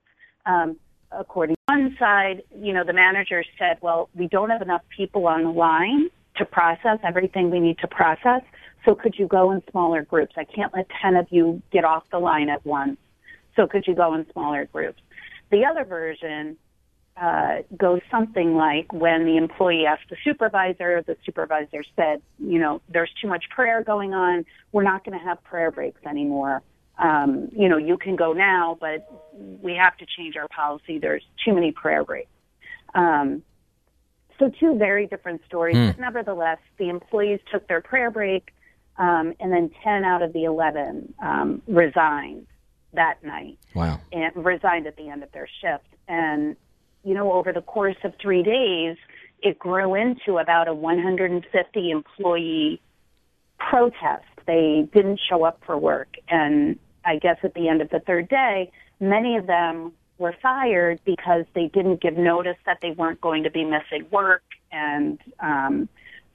Um, 0.46 0.78
according 1.12 1.56
one 1.68 1.96
side, 2.00 2.44
you 2.56 2.74
know, 2.74 2.84
the 2.84 2.94
manager 2.94 3.44
said, 3.58 3.78
well, 3.82 4.10
we 4.16 4.28
don't 4.28 4.50
have 4.50 4.62
enough 4.62 4.82
people 4.96 5.28
on 5.28 5.44
the 5.44 5.50
line 5.50 6.10
to 6.38 6.46
process 6.46 7.00
everything 7.04 7.50
we 7.50 7.60
need 7.60 7.78
to 7.80 7.88
process. 7.88 8.42
So 8.86 8.96
could 8.96 9.16
you 9.18 9.28
go 9.28 9.52
in 9.52 9.62
smaller 9.72 10.04
groups? 10.04 10.34
I 10.38 10.44
can't 10.44 10.74
let 10.74 10.88
10 11.02 11.16
of 11.16 11.28
you 11.30 11.62
get 11.72 11.86
off 11.86 12.04
the 12.12 12.20
line 12.20 12.50
at 12.50 12.66
once. 12.66 12.98
So 13.56 13.68
could 13.68 13.86
you 13.88 13.96
go 13.96 14.14
in 14.16 14.26
smaller 14.32 14.66
groups? 14.66 15.02
The 15.52 15.66
other 15.66 15.84
version 15.84 16.58
uh, 17.22 17.58
goes 17.78 18.00
something 18.10 18.56
like 18.56 18.92
when 18.92 19.26
the 19.26 19.38
employee 19.38 19.86
asked 19.86 20.10
the 20.10 20.16
supervisor, 20.24 21.04
the 21.06 21.18
supervisor 21.26 21.84
said, 21.96 22.22
you 22.40 22.58
know, 22.58 22.82
there's 22.90 23.12
too 23.22 23.28
much 23.28 23.46
prayer 23.50 23.84
going 23.84 24.14
on. 24.14 24.46
We're 24.72 24.84
not 24.84 25.04
going 25.04 25.18
to 25.18 25.24
have 25.24 25.44
prayer 25.44 25.72
breaks 25.72 26.02
anymore. 26.06 26.64
Um, 27.02 27.50
you 27.52 27.68
know, 27.68 27.78
you 27.78 27.98
can 27.98 28.16
go 28.16 28.32
now, 28.32 28.78
but 28.80 29.10
we 29.34 29.74
have 29.74 29.98
to 29.98 30.06
change 30.06 30.36
our 30.38 30.48
policy. 30.48 31.00
There's 31.00 31.24
too 31.44 31.54
many 31.54 31.72
prayer 31.72 32.04
breaks. 32.04 32.30
Um, 32.94 33.42
so 34.38 34.52
two 34.60 34.78
very 34.78 35.08
different 35.08 35.42
stories, 35.46 35.76
Hmm. 35.76 35.88
but 35.88 36.00
nevertheless, 36.00 36.60
the 36.78 36.90
employees 36.90 37.40
took 37.52 37.68
their 37.68 37.82
prayer 37.82 38.12
break, 38.12 38.54
um, 38.98 39.34
and 39.40 39.52
then 39.52 39.72
10 39.84 40.04
out 40.06 40.22
of 40.22 40.32
the 40.34 40.44
11 40.44 41.14
um, 41.20 41.62
resigned 41.68 42.46
that 42.94 43.24
night 43.24 43.58
Wow. 43.74 44.00
and 44.12 44.36
resigned 44.46 44.86
at 44.86 44.96
the 44.96 45.10
end 45.10 45.24
of 45.24 45.32
their 45.32 45.48
shift. 45.62 45.88
And, 46.08 46.56
you 47.04 47.14
know, 47.14 47.32
over 47.34 47.52
the 47.54 47.62
course 47.62 47.98
of 48.04 48.14
three 48.22 48.44
days, 48.44 48.98
it 49.42 49.58
grew 49.58 49.96
into 49.96 50.38
about 50.38 50.68
a 50.68 50.74
150 50.74 51.90
employee 51.90 52.80
protest. 53.58 54.26
They 54.46 54.88
didn't 54.94 55.20
show 55.30 55.44
up 55.44 55.64
for 55.66 55.78
work. 55.78 56.16
And 56.28 56.78
I 57.06 57.18
guess 57.18 57.38
at 57.44 57.54
the 57.54 57.68
end 57.68 57.82
of 57.82 57.90
the 57.90 58.00
third 58.00 58.30
day, 58.30 58.72
many 59.00 59.38
of 59.38 59.48
them 59.48 59.94
were 60.18 60.36
fired 60.42 61.00
because 61.06 61.46
they 61.56 61.68
didn't 61.68 62.02
give 62.02 62.18
notice 62.18 62.58
that 62.66 62.78
they 62.82 62.92
weren't 62.92 63.20
going 63.22 63.44
to 63.44 63.52
be 63.52 63.64
missing 63.64 64.06
work. 64.12 64.44
And 64.72 65.20
um, 65.40 65.90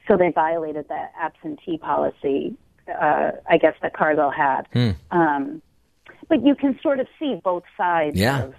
so 0.09 0.17
they 0.17 0.31
violated 0.31 0.87
the 0.89 1.07
absentee 1.21 1.79
policy, 1.79 2.57
uh, 2.89 3.31
I 3.49 3.59
guess, 3.59 3.75
that 3.83 3.95
Cargill 3.95 4.31
had. 4.31 4.63
Hmm. 4.73 4.91
Um, 5.11 5.63
but 6.29 6.45
you 6.45 6.55
can 6.55 6.79
sort 6.83 6.99
of 7.01 7.07
see 7.19 7.41
both 7.43 7.63
sides 7.77 8.19
Yeah. 8.19 8.45
of, 8.45 8.55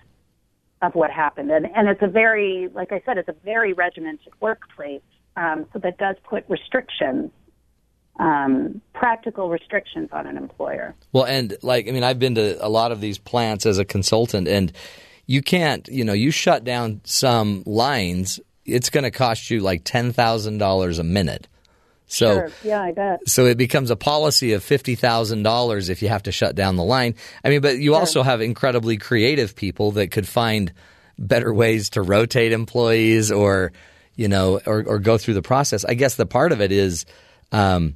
of 0.81 0.95
what 0.95 1.11
happened. 1.11 1.51
And, 1.51 1.65
and 1.75 1.89
it's 1.89 2.01
a 2.01 2.07
very, 2.07 2.69
like 2.73 2.91
I 2.91 3.01
said, 3.05 3.17
it's 3.17 3.29
a 3.29 3.35
very 3.43 3.73
regimented 3.73 4.31
workplace. 4.39 5.01
Um, 5.35 5.65
so 5.71 5.79
that 5.79 5.97
does 5.97 6.15
put 6.27 6.45
restrictions, 6.49 7.31
um, 8.19 8.81
practical 8.93 9.49
restrictions 9.49 10.09
on 10.11 10.27
an 10.27 10.37
employer. 10.37 10.95
Well, 11.13 11.25
and 11.25 11.55
like, 11.61 11.87
I 11.87 11.91
mean, 11.91 12.03
I've 12.03 12.19
been 12.19 12.35
to 12.35 12.63
a 12.65 12.69
lot 12.69 12.91
of 12.91 13.01
these 13.01 13.17
plants 13.17 13.65
as 13.65 13.77
a 13.77 13.85
consultant, 13.85 14.47
and 14.47 14.71
you 15.25 15.41
can't, 15.41 15.87
you 15.87 16.03
know, 16.03 16.13
you 16.13 16.31
shut 16.31 16.63
down 16.63 17.01
some 17.03 17.63
lines, 17.65 18.39
it's 18.65 18.89
going 18.89 19.03
to 19.03 19.11
cost 19.11 19.49
you 19.49 19.59
like 19.59 19.83
$10,000 19.83 20.99
a 20.99 21.03
minute. 21.03 21.47
So, 22.09 22.33
sure. 22.33 22.51
yeah, 22.63 22.81
I 22.81 22.93
bet. 22.93 23.27
so 23.27 23.45
it 23.45 23.57
becomes 23.57 23.91
a 23.91 23.97
policy 23.97 24.53
of 24.53 24.63
fifty 24.63 24.95
thousand 24.95 25.43
dollars 25.43 25.89
if 25.89 26.01
you 26.01 26.07
have 26.07 26.23
to 26.23 26.31
shut 26.31 26.55
down 26.55 26.77
the 26.77 26.83
line. 26.83 27.15
I 27.43 27.49
mean, 27.49 27.59
but 27.59 27.79
you 27.79 27.95
also 27.95 28.23
have 28.23 28.39
incredibly 28.39 28.95
creative 28.95 29.57
people 29.57 29.91
that 29.91 30.09
could 30.09 30.25
find 30.25 30.71
better 31.19 31.53
ways 31.53 31.89
to 31.91 32.01
rotate 32.01 32.53
employees, 32.53 33.29
or 33.29 33.73
you 34.15 34.29
know, 34.29 34.61
or, 34.65 34.85
or 34.87 34.99
go 34.99 35.17
through 35.17 35.33
the 35.33 35.41
process. 35.41 35.83
I 35.83 35.95
guess 35.95 36.15
the 36.15 36.25
part 36.25 36.53
of 36.53 36.61
it 36.61 36.71
is, 36.71 37.05
um, 37.51 37.95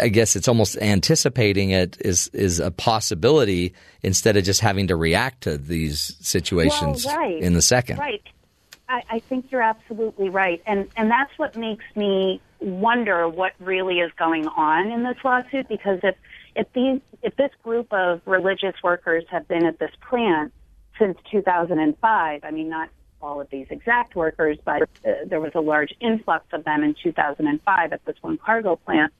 I 0.00 0.08
guess 0.08 0.36
it's 0.36 0.48
almost 0.48 0.76
anticipating 0.78 1.70
it 1.70 1.98
is 2.00 2.28
is 2.28 2.60
a 2.60 2.70
possibility 2.70 3.74
instead 4.02 4.36
of 4.36 4.44
just 4.44 4.60
having 4.60 4.86
to 4.88 4.96
react 4.96 5.42
to 5.42 5.58
these 5.58 6.16
situations 6.20 7.04
well, 7.04 7.16
right. 7.16 7.42
in 7.42 7.52
the 7.52 7.62
second. 7.62 7.98
Right. 7.98 8.22
I, 8.88 9.02
I 9.10 9.18
think 9.18 9.46
you're 9.50 9.62
absolutely 9.62 10.30
right, 10.30 10.62
and 10.66 10.88
and 10.96 11.10
that's 11.10 11.36
what 11.38 11.56
makes 11.56 11.84
me 11.94 12.40
wonder 12.60 13.28
what 13.28 13.52
really 13.58 14.00
is 14.00 14.12
going 14.18 14.46
on 14.48 14.90
in 14.90 15.02
this 15.02 15.16
lawsuit. 15.24 15.68
Because 15.68 16.00
if 16.02 16.16
if 16.54 16.72
these 16.72 17.00
if 17.22 17.36
this 17.36 17.50
group 17.62 17.92
of 17.92 18.22
religious 18.24 18.74
workers 18.82 19.24
have 19.30 19.46
been 19.48 19.66
at 19.66 19.78
this 19.78 19.92
plant 20.08 20.52
since 20.98 21.18
2005, 21.30 22.40
I 22.42 22.50
mean 22.50 22.68
not 22.68 22.88
all 23.20 23.40
of 23.40 23.50
these 23.50 23.66
exact 23.70 24.14
workers, 24.14 24.58
but 24.64 24.82
uh, 24.82 25.12
there 25.26 25.40
was 25.40 25.52
a 25.54 25.60
large 25.60 25.92
influx 26.00 26.46
of 26.52 26.64
them 26.64 26.82
in 26.82 26.94
2005 27.02 27.92
at 27.92 28.04
this 28.04 28.16
one 28.20 28.38
Cargill 28.38 28.76
plant, 28.76 29.12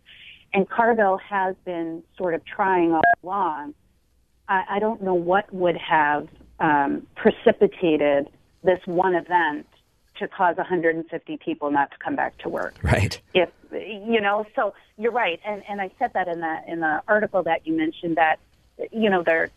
and 0.57 0.67
Cargill 0.67 1.19
has 1.19 1.55
been 1.67 2.03
sort 2.17 2.33
of 2.33 2.43
trying 2.47 2.95
all 2.95 3.03
along. 3.23 3.75
I, 4.49 4.63
I 4.71 4.79
don't 4.79 5.03
know 5.03 5.13
what 5.13 5.53
would 5.53 5.77
have 5.77 6.29
um, 6.61 7.07
precipitated 7.15 8.31
this 8.65 8.81
one 8.87 9.15
event 9.15 9.67
to 10.19 10.27
cause 10.27 10.57
150 10.57 11.37
people 11.45 11.71
not 11.71 11.91
to 11.91 11.99
come 11.99 12.17
back 12.17 12.39
to 12.39 12.49
work. 12.49 12.75
Right. 12.83 13.21
If 13.35 13.51
you 13.71 14.19
know, 14.23 14.47
so 14.57 14.73
you're 14.97 15.13
right, 15.13 15.39
and 15.45 15.63
and 15.69 15.79
I 15.79 15.91
said 15.99 16.15
that 16.15 16.27
in 16.27 16.41
the 16.41 16.57
in 16.67 16.81
the 16.81 17.03
article 17.07 17.43
that 17.43 17.67
you 17.67 17.77
mentioned 17.77 18.17
that 18.17 18.39
you 18.91 19.11
know 19.11 19.23
there 19.23 19.51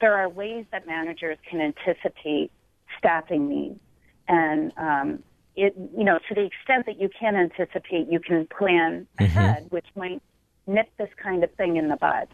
there 0.00 0.14
are 0.14 0.28
ways 0.28 0.66
that 0.70 0.86
managers 0.86 1.38
can 1.50 1.60
anticipate 1.60 2.52
staffing 2.96 3.48
needs, 3.48 3.80
and 4.28 4.72
um, 4.76 5.22
it 5.56 5.74
you 5.96 6.04
know 6.04 6.20
to 6.28 6.34
the 6.36 6.44
extent 6.44 6.86
that 6.86 7.00
you 7.00 7.08
can 7.08 7.34
anticipate, 7.34 8.06
you 8.08 8.20
can 8.20 8.46
plan 8.46 9.08
ahead, 9.18 9.66
which 9.70 9.86
might 9.96 10.22
nip 10.66 10.88
this 10.98 11.10
kind 11.22 11.44
of 11.44 11.52
thing 11.52 11.76
in 11.76 11.88
the 11.88 11.96
bud. 11.96 12.28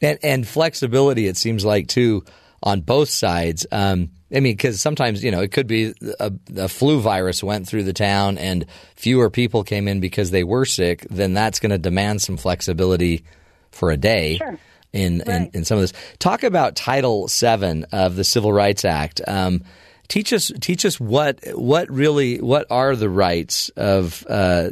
And, 0.00 0.18
and 0.22 0.46
flexibility, 0.46 1.26
it 1.26 1.36
seems 1.36 1.64
like 1.64 1.88
too, 1.88 2.24
on 2.62 2.80
both 2.80 3.10
sides. 3.10 3.66
Um, 3.70 4.10
I 4.34 4.40
mean, 4.40 4.54
because 4.54 4.80
sometimes 4.80 5.22
you 5.22 5.30
know 5.30 5.40
it 5.40 5.52
could 5.52 5.66
be 5.66 5.94
a, 6.18 6.32
a 6.56 6.68
flu 6.68 7.00
virus 7.00 7.44
went 7.44 7.68
through 7.68 7.84
the 7.84 7.92
town 7.92 8.38
and 8.38 8.66
fewer 8.96 9.30
people 9.30 9.62
came 9.62 9.86
in 9.86 10.00
because 10.00 10.30
they 10.30 10.42
were 10.42 10.64
sick. 10.64 11.06
Then 11.10 11.34
that's 11.34 11.60
going 11.60 11.70
to 11.70 11.78
demand 11.78 12.22
some 12.22 12.36
flexibility 12.36 13.24
for 13.70 13.90
a 13.90 13.96
day. 13.96 14.38
Sure. 14.38 14.58
In, 14.92 15.22
in 15.22 15.50
in 15.54 15.64
some 15.64 15.76
of 15.76 15.82
this, 15.82 15.92
talk 16.20 16.44
about 16.44 16.76
Title 16.76 17.26
VII 17.26 17.84
of 17.92 18.14
the 18.14 18.22
Civil 18.22 18.52
Rights 18.52 18.84
Act. 18.84 19.20
Um, 19.26 19.64
teach 20.06 20.32
us 20.32 20.52
teach 20.60 20.84
us 20.84 21.00
what 21.00 21.40
what 21.54 21.90
really 21.90 22.40
what 22.40 22.66
are 22.70 22.94
the 22.94 23.10
rights 23.10 23.70
of 23.70 24.24
uh, 24.28 24.70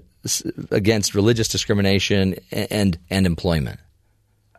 against 0.71 1.15
religious 1.15 1.49
discrimination 1.49 2.37
and 2.51 2.99
and 3.11 3.27
employment. 3.27 3.81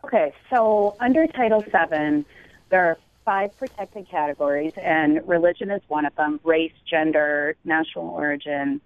Okay, 0.04 0.32
so 0.50 0.96
under 1.00 1.26
Title 1.26 1.60
VII, 1.60 2.24
there 2.68 2.84
are 2.84 2.98
five 3.24 3.56
protected 3.56 4.08
categories, 4.10 4.72
and 4.76 5.26
religion 5.26 5.70
is 5.70 5.80
one 5.88 6.04
of 6.04 6.14
them 6.16 6.40
race, 6.44 6.72
gender, 6.88 7.56
national 7.64 8.08
origin, 8.10 8.80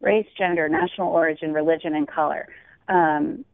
race, 0.00 0.26
gender, 0.36 0.68
national 0.68 1.08
origin, 1.08 1.52
religion, 1.52 1.94
and 1.94 2.08
color, 2.08 2.48
um, 2.88 3.44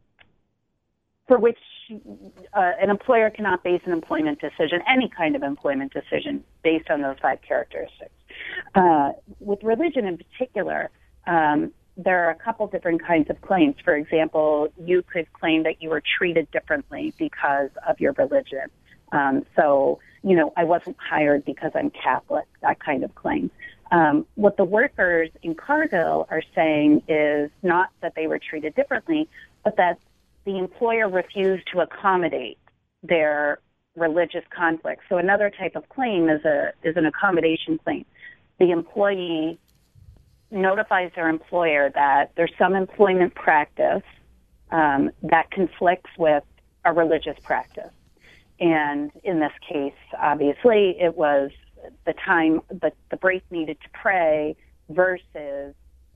for 1.27 1.39
which 1.39 1.59
uh, 1.91 2.73
an 2.81 2.91
employer 2.91 3.31
cannot 3.31 3.63
base 3.65 3.81
an 3.85 3.93
employment 3.93 4.41
decision, 4.41 4.81
any 4.89 5.09
kind 5.09 5.35
of 5.37 5.43
employment 5.43 5.93
decision, 5.93 6.45
based 6.63 6.91
on 6.91 7.03
those 7.03 7.17
five 7.21 7.41
characteristics. 7.43 8.15
Uh, 8.75 9.13
with 9.41 9.63
religion 9.63 10.07
in 10.07 10.17
particular, 10.17 10.91
um, 11.27 11.73
there 11.97 12.25
are 12.25 12.31
a 12.31 12.35
couple 12.35 12.67
different 12.67 13.05
kinds 13.05 13.31
of 13.31 13.41
claims. 13.41 13.77
For 13.85 13.95
example, 13.95 14.69
you 14.79 15.03
could 15.03 15.33
claim 15.33 15.63
that 15.63 15.81
you 15.81 15.91
were 15.91 16.03
treated 16.19 16.51
differently 16.51 17.15
because 17.19 17.71
of 17.89 18.01
your 18.01 18.13
religion. 18.13 18.67
Um, 19.13 19.45
so, 19.55 20.01
you 20.23 20.35
know, 20.35 20.53
I 20.57 20.65
wasn't 20.65 20.97
hired 20.99 21.45
because 21.45 21.71
I'm 21.75 21.91
Catholic, 21.91 22.47
that 22.63 22.81
kind 22.81 23.05
of 23.05 23.15
claim. 23.15 23.51
Um, 23.93 24.27
what 24.35 24.57
the 24.57 24.65
workers 24.65 25.31
in 25.43 25.55
Cargill 25.55 26.27
are 26.31 26.43
saying 26.55 27.03
is 27.07 27.51
not 27.63 27.91
that 28.01 28.15
they 28.17 28.27
were 28.27 28.41
treated 28.41 28.75
differently, 28.75 29.29
but 29.63 29.77
that 29.77 29.99
the 30.45 30.59
employer 30.59 31.09
refused 31.09 31.69
to 31.73 31.81
accommodate 31.81 32.59
their 33.03 33.61
religious 33.95 34.45
conflict. 34.51 35.03
So 35.09 35.19
another 35.19 35.51
type 35.51 35.77
of 35.77 35.89
claim 35.89 36.29
is 36.29 36.45
a 36.45 36.73
is 36.83 36.97
an 36.97 37.07
accommodation 37.07 37.79
claim. 37.79 38.05
The 38.59 38.71
employee 38.71 39.59
notifies 40.55 41.11
their 41.15 41.29
employer 41.29 41.91
that 41.95 42.33
there's 42.37 42.53
some 42.59 42.75
employment 42.75 43.35
practice 43.35 44.03
um, 44.71 45.11
that 45.23 45.51
conflicts 45.51 46.11
with 46.19 46.45
a 46.85 46.93
religious 46.93 47.37
practice. 47.43 47.93
And 48.61 49.11
in 49.25 49.41
this 49.41 49.53
case, 49.69 49.93
obviously, 50.19 50.97
it 51.01 51.17
was 51.17 51.51
the 52.07 52.15
time, 52.15 52.61
the, 52.69 52.93
the 53.11 53.17
break 53.17 53.43
needed 53.51 53.79
to 53.83 53.89
pray 53.93 54.57
versus 54.89 55.75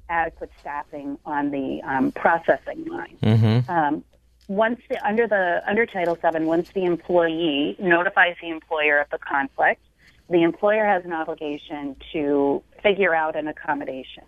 adequate 0.09 0.51
staffing 0.61 1.19
on 1.25 1.51
the 1.51 1.83
um, 1.83 2.13
processing 2.13 2.85
line. 2.87 3.19
Mm-hmm. 3.23 3.71
Um, 3.71 4.05
once 4.47 4.81
the, 4.89 5.05
under 5.07 5.27
the 5.27 5.63
under 5.67 5.85
Title 5.85 6.15
VII, 6.15 6.45
once 6.45 6.71
the 6.71 6.85
employee 6.85 7.77
notifies 7.79 8.37
the 8.41 8.49
employer 8.49 8.99
of 8.99 9.11
the 9.11 9.19
conflict, 9.19 9.83
the 10.29 10.43
employer 10.43 10.85
has 10.85 11.05
an 11.05 11.13
obligation 11.13 11.97
to 12.13 12.63
figure 12.83 13.15
out 13.15 13.37
an 13.37 13.49
accommodation. 13.49 14.25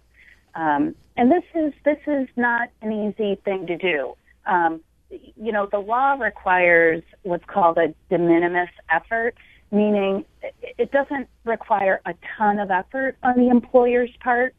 Um, 0.54 0.94
and 1.16 1.30
this 1.30 1.44
is 1.54 1.72
this 1.84 1.98
is 2.06 2.28
not 2.36 2.70
an 2.82 2.92
easy 2.92 3.36
thing 3.44 3.66
to 3.66 3.76
do. 3.76 4.14
Um, 4.46 4.80
you 5.10 5.52
know, 5.52 5.66
the 5.70 5.78
law 5.78 6.14
requires 6.14 7.02
what's 7.22 7.44
called 7.44 7.78
a 7.78 7.94
de 8.08 8.18
minimis 8.18 8.70
effort, 8.88 9.34
meaning 9.70 10.24
it- 10.42 10.54
it 10.78 10.90
doesn't 10.92 11.28
require 11.44 12.00
a 12.06 12.14
ton 12.36 12.58
of 12.58 12.70
effort 12.70 13.16
on 13.22 13.36
the 13.36 13.48
employer's 13.48 14.14
part 14.18 14.54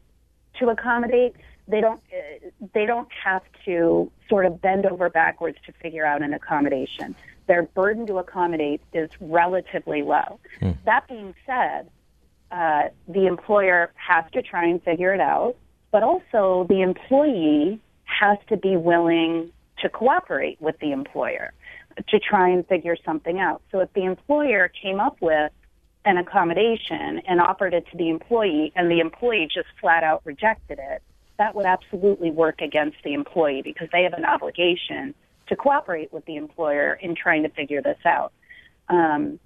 to 0.58 0.68
accommodate. 0.68 1.34
They 1.68 1.80
don't 1.80 2.00
uh, 2.12 2.48
they 2.74 2.86
don't 2.86 3.08
have 3.24 3.42
to 3.64 4.10
sort 4.28 4.46
of 4.46 4.60
bend 4.60 4.86
over 4.86 5.08
backwards 5.08 5.58
to 5.66 5.72
figure 5.72 6.04
out 6.04 6.22
an 6.22 6.34
accommodation. 6.34 7.14
Their 7.46 7.62
burden 7.62 8.06
to 8.06 8.18
accommodate 8.18 8.80
is 8.92 9.10
relatively 9.20 10.02
low. 10.02 10.38
That 10.84 11.06
being 11.08 11.34
said, 11.46 11.88
uh, 12.50 12.88
the 13.08 13.26
employer 13.26 13.92
has 13.94 14.24
to 14.32 14.42
try 14.42 14.66
and 14.66 14.82
figure 14.82 15.14
it 15.14 15.20
out, 15.20 15.56
but 15.90 16.02
also 16.02 16.66
the 16.68 16.82
employee 16.82 17.80
has 18.04 18.38
to 18.48 18.56
be 18.56 18.76
willing 18.76 19.52
to 19.78 19.88
cooperate 19.88 20.60
with 20.60 20.78
the 20.80 20.92
employer 20.92 21.52
to 22.08 22.18
try 22.18 22.48
and 22.48 22.66
figure 22.66 22.96
something 23.04 23.38
out. 23.38 23.62
So 23.70 23.80
if 23.80 23.92
the 23.92 24.04
employer 24.04 24.68
came 24.68 25.00
up 25.00 25.16
with 25.20 25.52
an 26.04 26.18
accommodation 26.18 27.20
and 27.26 27.40
offered 27.40 27.74
it 27.74 27.86
to 27.90 27.96
the 27.96 28.08
employee 28.08 28.72
and 28.74 28.90
the 28.90 29.00
employee 29.00 29.48
just 29.52 29.68
flat 29.80 30.02
out 30.02 30.22
rejected 30.24 30.78
it, 30.78 31.02
that 31.42 31.56
would 31.56 31.66
absolutely 31.66 32.30
work 32.30 32.60
against 32.60 32.98
the 33.02 33.14
employee 33.14 33.62
because 33.62 33.88
they 33.92 34.04
have 34.04 34.12
an 34.12 34.24
obligation 34.24 35.12
to 35.48 35.56
cooperate 35.56 36.12
with 36.12 36.24
the 36.26 36.36
employer 36.36 36.92
in 37.02 37.16
trying 37.16 37.42
to 37.42 37.48
figure 37.48 37.82
this 37.82 37.98
out. 38.04 38.32
Um, 38.88 39.40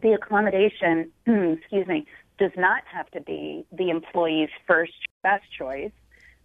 the 0.00 0.12
accommodation, 0.12 1.10
excuse 1.26 1.88
me, 1.88 2.06
does 2.38 2.52
not 2.56 2.84
have 2.86 3.10
to 3.10 3.20
be 3.20 3.66
the 3.72 3.90
employee's 3.90 4.50
first 4.68 4.92
best 5.24 5.42
choice. 5.58 5.90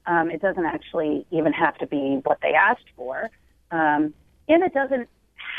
Um, 0.07 0.31
it 0.31 0.41
doesn't 0.41 0.65
actually 0.65 1.27
even 1.29 1.53
have 1.53 1.77
to 1.77 1.85
be 1.85 2.21
what 2.23 2.39
they 2.41 2.53
asked 2.55 2.89
for. 2.95 3.29
Um, 3.69 4.15
and 4.47 4.63
it 4.63 4.73
doesn't 4.73 5.07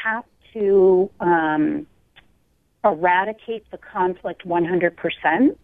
have 0.03 0.25
to 0.55 1.09
um, 1.21 1.87
eradicate 2.83 3.71
the 3.71 3.79
conflict 3.79 4.45
100%. 4.45 5.57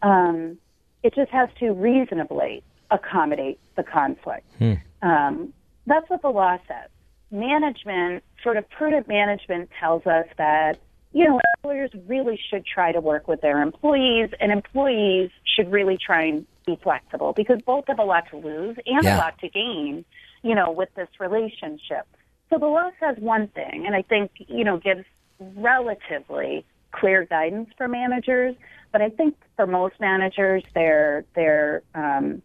Um, 0.00 0.56
it 1.02 1.14
just 1.14 1.30
has 1.30 1.50
to 1.60 1.72
reasonably 1.72 2.62
accommodate 2.90 3.58
the 3.76 3.82
conflict. 3.82 4.46
Hmm. 4.58 4.74
Um, 5.02 5.52
that's 5.86 6.08
what 6.10 6.22
the 6.22 6.28
law 6.28 6.58
says. 6.66 6.90
Management, 7.30 8.24
sort 8.42 8.56
of 8.56 8.68
prudent 8.70 9.08
management, 9.08 9.70
tells 9.78 10.06
us 10.06 10.26
that 10.38 10.78
you 11.12 11.24
know 11.24 11.40
employers 11.56 11.90
really 12.06 12.40
should 12.50 12.64
try 12.66 12.92
to 12.92 13.00
work 13.00 13.28
with 13.28 13.40
their 13.40 13.62
employees, 13.62 14.30
and 14.40 14.50
employees 14.52 15.30
should 15.44 15.70
really 15.70 15.98
try 15.98 16.24
and 16.24 16.46
be 16.66 16.78
flexible 16.82 17.32
because 17.32 17.60
both 17.62 17.84
have 17.88 17.98
a 17.98 18.04
lot 18.04 18.28
to 18.30 18.36
lose 18.36 18.76
and 18.86 19.04
Yeah. 19.04 19.16
a 19.16 19.18
lot 19.18 19.38
to 19.40 19.48
gain. 19.48 20.04
You 20.42 20.54
know, 20.54 20.70
with 20.70 20.94
this 20.94 21.08
relationship. 21.18 22.06
So 22.48 22.58
the 22.58 22.66
law 22.66 22.90
says 23.00 23.16
one 23.18 23.48
thing, 23.48 23.84
and 23.86 23.94
I 23.96 24.02
think 24.02 24.30
you 24.46 24.64
know 24.64 24.76
gives 24.78 25.04
relatively 25.40 26.64
clear 26.92 27.24
guidance 27.24 27.70
for 27.76 27.88
managers. 27.88 28.54
But 28.92 29.02
I 29.02 29.10
think 29.10 29.36
for 29.56 29.66
most 29.66 29.96
managers, 30.00 30.62
they're 30.74 31.24
they're 31.34 31.82
um, 31.94 32.40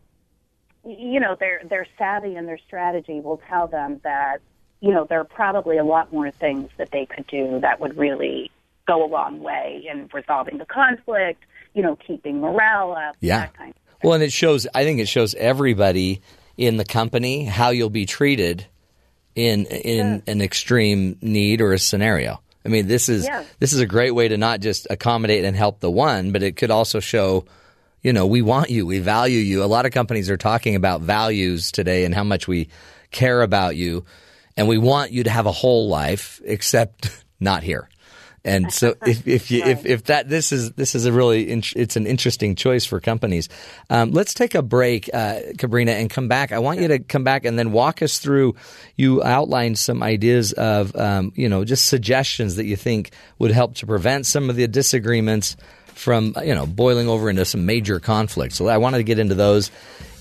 you 0.86 1.20
know 1.20 1.36
their 1.40 1.62
their 1.70 1.88
savvy 1.98 2.36
and 2.36 2.48
their 2.48 2.60
strategy 2.68 3.20
will 3.20 3.42
tell 3.50 3.68
them 3.68 4.02
that 4.04 4.40
you 4.82 4.92
know 4.92 5.06
there 5.10 5.20
are 5.20 5.26
probably 5.26 5.78
a 5.78 5.84
lot 5.84 6.12
more 6.12 6.32
things 6.32 6.70
that 6.78 6.90
they 6.92 7.06
could 7.06 7.26
do 7.28 7.60
that 7.62 7.80
would 7.80 7.98
really 7.98 8.52
go 8.88 9.06
a 9.06 9.08
long 9.08 9.40
way 9.42 9.86
in 9.90 10.10
resolving 10.14 10.58
the 10.58 10.66
conflict. 10.66 11.44
You 11.74 11.82
know, 11.82 11.96
keeping 11.96 12.40
morale 12.40 12.92
up. 12.92 13.16
Yeah. 13.20 13.40
That 13.40 13.58
kind 13.58 13.74
Well, 14.04 14.14
and 14.14 14.22
it 14.24 14.32
shows. 14.32 14.68
I 14.76 14.84
think 14.84 15.00
it 15.00 15.08
shows 15.08 15.34
everybody 15.34 16.22
in 16.56 16.78
the 16.78 16.86
company 16.86 17.46
how 17.46 17.70
you'll 17.72 17.90
be 17.90 18.06
treated 18.06 18.68
in 19.36 19.66
in 19.66 20.22
an 20.28 20.42
extreme 20.42 21.18
need 21.22 21.62
or 21.62 21.74
a 21.74 21.80
scenario. 21.80 22.42
I 22.64 22.70
mean, 22.70 22.88
this 22.88 23.10
is 23.10 23.26
Yeah. 23.26 23.44
this 23.60 23.74
is 23.74 23.80
a 23.80 23.88
great 23.88 24.12
way 24.12 24.28
to 24.28 24.38
not 24.38 24.60
just 24.60 24.86
accommodate 24.90 25.46
and 25.46 25.56
help 25.56 25.80
the 25.80 25.90
one, 25.90 26.32
but 26.32 26.44
it 26.44 26.56
could 26.56 26.70
also 26.70 27.00
show, 27.00 27.46
you 28.04 28.12
know, 28.12 28.28
we 28.28 28.42
want 28.42 28.70
you, 28.70 28.86
we 28.86 29.00
value 29.00 29.40
you. 29.40 29.64
A 29.64 29.66
lot 29.66 29.86
of 29.86 29.92
companies 29.92 30.30
are 30.30 30.38
talking 30.38 30.76
about 30.76 31.02
values 31.02 31.72
today 31.72 32.04
and 32.04 32.14
how 32.14 32.24
much 32.24 32.48
we 32.48 32.68
care 33.12 33.42
about 33.42 33.76
you, 33.78 34.06
and 34.58 34.68
we 34.68 34.78
want 34.78 35.12
you 35.12 35.24
to 35.24 35.30
have 35.30 35.46
a 35.46 35.52
whole 35.52 35.88
life, 35.88 36.42
except 36.44 37.24
not 37.40 37.64
here. 37.64 37.90
And 38.46 38.74
so 38.74 38.96
if, 39.06 39.26
if 39.26 39.52
you 39.52 39.64
if, 39.64 39.86
if 39.86 40.04
that 40.06 40.28
this 40.28 40.52
is 40.52 40.74
this 40.74 40.96
is 40.96 41.06
a 41.06 41.14
really 41.14 41.50
in, 41.50 41.64
it's 41.78 41.96
an 41.96 42.06
interesting 42.06 42.56
choice 42.56 42.84
for 42.84 43.00
companies. 43.00 43.48
Um, 43.90 44.12
let's 44.12 44.34
take 44.34 44.54
a 44.54 44.62
break, 44.62 45.10
uh, 45.14 45.40
Kabrina, 45.58 45.92
and 45.92 46.10
come 46.10 46.28
back. 46.28 46.52
I 46.52 46.60
want 46.60 46.82
you 46.82 46.90
to 46.90 47.00
come 47.00 47.24
back 47.24 47.46
and 47.46 47.58
then 47.58 47.72
walk 47.72 48.02
us 48.02 48.20
through. 48.20 48.56
You 48.98 49.24
outlined 49.24 49.80
some 49.80 50.04
ideas 50.04 50.52
of 50.52 50.94
um, 50.98 51.32
you 51.36 51.48
know 51.48 51.64
just 51.64 51.86
suggestions 51.86 52.58
that 52.58 52.66
you 52.66 52.76
think 52.76 53.12
would 53.40 53.52
help 53.52 53.76
to 53.76 53.88
prevent 53.88 54.26
some 54.26 54.50
of 54.50 54.58
the 54.58 54.68
disagreements 54.68 55.56
from 55.96 56.36
you 56.44 56.56
know 56.56 56.66
boiling 56.66 57.08
over 57.08 57.30
into 57.30 57.46
some 57.46 57.66
major 57.66 58.00
conflict. 58.00 58.54
So 58.54 58.68
I 58.68 58.78
wanted 58.78 58.98
to 58.98 59.04
get 59.04 59.20
into 59.20 59.36
those 59.36 59.72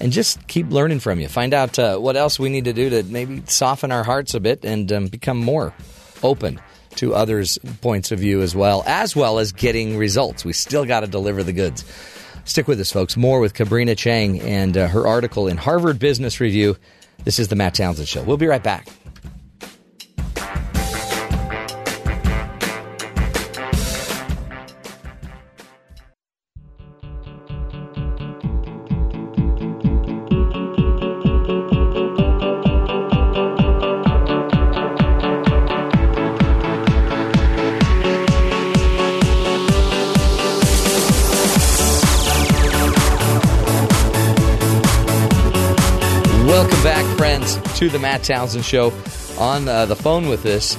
and 0.01 0.13
just 0.13 0.47
keep 0.49 0.71
learning 0.71 1.01
from 1.01 1.21
you. 1.21 1.29
Find 1.29 1.55
out 1.55 1.79
uh, 1.79 1.99
what 1.99 2.17
else 2.17 2.39
we 2.39 2.49
need 2.49 2.65
to 2.65 2.73
do 2.73 2.91
to 2.91 3.03
maybe 3.05 3.43
soften 3.47 3.93
our 3.93 4.05
hearts 4.05 4.35
a 4.35 4.41
bit 4.41 4.65
and 4.65 4.91
um, 4.93 5.07
become 5.07 5.39
more 5.39 5.75
open 6.23 6.61
to 6.97 7.15
others' 7.15 7.59
points 7.81 8.13
of 8.13 8.19
view 8.19 8.43
as 8.43 8.55
well, 8.55 8.83
as 8.87 9.17
well 9.17 9.39
as 9.39 9.53
getting 9.53 9.97
results. 9.97 10.45
We 10.45 10.53
still 10.53 10.85
got 10.85 11.01
to 11.01 11.07
deliver 11.07 11.43
the 11.43 11.53
goods. 11.53 11.85
Stick 12.45 12.67
with 12.67 12.81
us, 12.81 12.93
folks. 12.93 13.17
More 13.17 13.41
with 13.41 13.55
Kabrina 13.55 13.97
Chang 13.97 14.41
and 14.41 14.77
uh, 14.77 14.89
her 14.89 15.07
article 15.07 15.49
in 15.49 15.57
Harvard 15.57 15.99
Business 15.99 16.41
Review. 16.41 16.77
This 17.25 17.39
is 17.39 17.49
the 17.49 17.57
Matt 17.57 17.75
Townsend 17.75 18.09
Show. 18.09 18.23
We'll 18.25 18.37
be 18.37 18.47
right 18.47 18.63
back. 18.63 18.89
To 47.83 47.89
the 47.89 47.99
Matt 47.99 48.23
Townsend 48.23 48.65
Show. 48.65 48.93
On 49.41 49.67
uh, 49.67 49.87
the 49.87 49.97
phone 49.97 50.29
with 50.29 50.47
us 50.47 50.79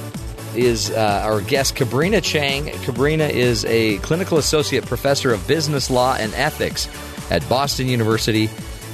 is 0.55 0.89
uh, 0.89 1.21
our 1.25 1.41
guest, 1.41 1.75
Kabrina 1.75 2.23
Chang. 2.23 2.67
Kabrina 2.67 3.29
is 3.29 3.65
a 3.65 3.97
clinical 3.97 4.37
associate 4.37 4.85
professor 4.85 5.33
of 5.33 5.45
business 5.45 5.89
law 5.89 6.15
and 6.17 6.33
ethics 6.35 6.87
at 7.29 7.45
Boston 7.49 7.89
University 7.89 8.49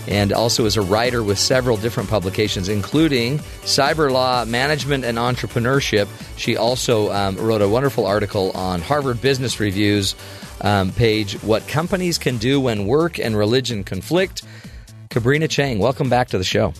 and 0.07 0.33
also 0.33 0.65
is 0.65 0.75
a 0.75 0.81
writer 0.81 1.21
with 1.21 1.37
several 1.37 1.77
different 1.77 2.09
publications, 2.09 2.67
including 2.67 3.37
Cyber 3.61 4.11
Law, 4.11 4.43
Management, 4.43 5.05
and 5.05 5.19
Entrepreneurship. 5.19 6.07
She 6.35 6.57
also 6.57 7.11
um, 7.11 7.35
wrote 7.35 7.61
a 7.61 7.69
wonderful 7.69 8.07
article 8.07 8.49
on 8.55 8.81
Harvard 8.81 9.21
Business 9.21 9.59
Review's 9.59 10.15
um, 10.61 10.91
page, 10.93 11.35
What 11.43 11.67
Companies 11.67 12.17
Can 12.17 12.39
Do 12.39 12.59
When 12.59 12.87
Work 12.87 13.19
and 13.19 13.37
Religion 13.37 13.83
Conflict. 13.83 14.41
Kabrina 15.09 15.47
Chang, 15.47 15.77
welcome 15.77 16.09
back 16.09 16.29
to 16.29 16.39
the 16.39 16.43
show. 16.43 16.73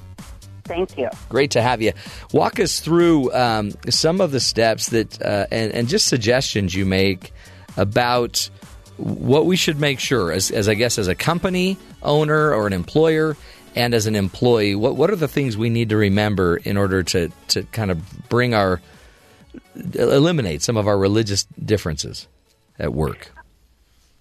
Thank 0.69 0.97
you. 0.97 1.09
Great 1.27 1.51
to 1.51 1.61
have 1.61 1.81
you. 1.81 1.93
Walk 2.31 2.59
us 2.59 2.79
through 2.79 3.33
um, 3.33 3.71
some 3.89 4.21
of 4.21 4.31
the 4.31 4.39
steps 4.39 4.89
that 4.89 5.21
uh, 5.21 5.47
and, 5.51 5.73
and 5.73 5.87
just 5.89 6.07
suggestions 6.07 6.73
you 6.73 6.85
make 6.85 7.33
about 7.75 8.49
what 8.97 9.45
we 9.45 9.55
should 9.55 9.79
make 9.79 9.99
sure, 9.99 10.31
as, 10.31 10.51
as 10.51 10.69
I 10.69 10.75
guess 10.75 10.97
as 10.99 11.07
a 11.07 11.15
company 11.15 11.77
owner 12.03 12.53
or 12.53 12.67
an 12.67 12.73
employer, 12.73 13.35
and 13.75 13.93
as 13.93 14.05
an 14.05 14.15
employee. 14.15 14.75
What 14.75 14.95
what 14.95 15.09
are 15.09 15.15
the 15.15 15.27
things 15.27 15.57
we 15.57 15.69
need 15.69 15.89
to 15.89 15.97
remember 15.97 16.57
in 16.57 16.77
order 16.77 17.03
to 17.03 17.31
to 17.49 17.63
kind 17.63 17.91
of 17.91 18.29
bring 18.29 18.53
our 18.53 18.81
eliminate 19.95 20.61
some 20.61 20.77
of 20.77 20.87
our 20.87 20.97
religious 20.97 21.45
differences 21.65 22.27
at 22.77 22.93
work? 22.93 23.31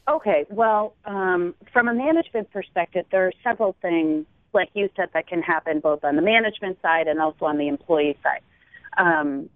Okay, 0.09 0.47
well, 0.49 0.95
um, 1.05 1.55
from 1.71 1.87
a 1.87 1.95
management 1.95 2.51
perspective, 2.51 3.05
there 3.13 3.27
are 3.27 3.33
several 3.45 3.77
things, 3.83 4.25
like 4.53 4.71
you 4.75 4.89
said, 4.97 5.11
that 5.15 5.27
can 5.27 5.43
happen 5.43 5.81
both 5.81 6.05
on 6.05 6.17
the 6.17 6.23
management 6.23 6.81
side 6.83 7.07
and 7.07 7.21
also 7.21 7.45
on 7.45 7.59
the 7.59 7.69
employee 7.69 8.17
side. 8.23 8.41
Um, 8.97 9.49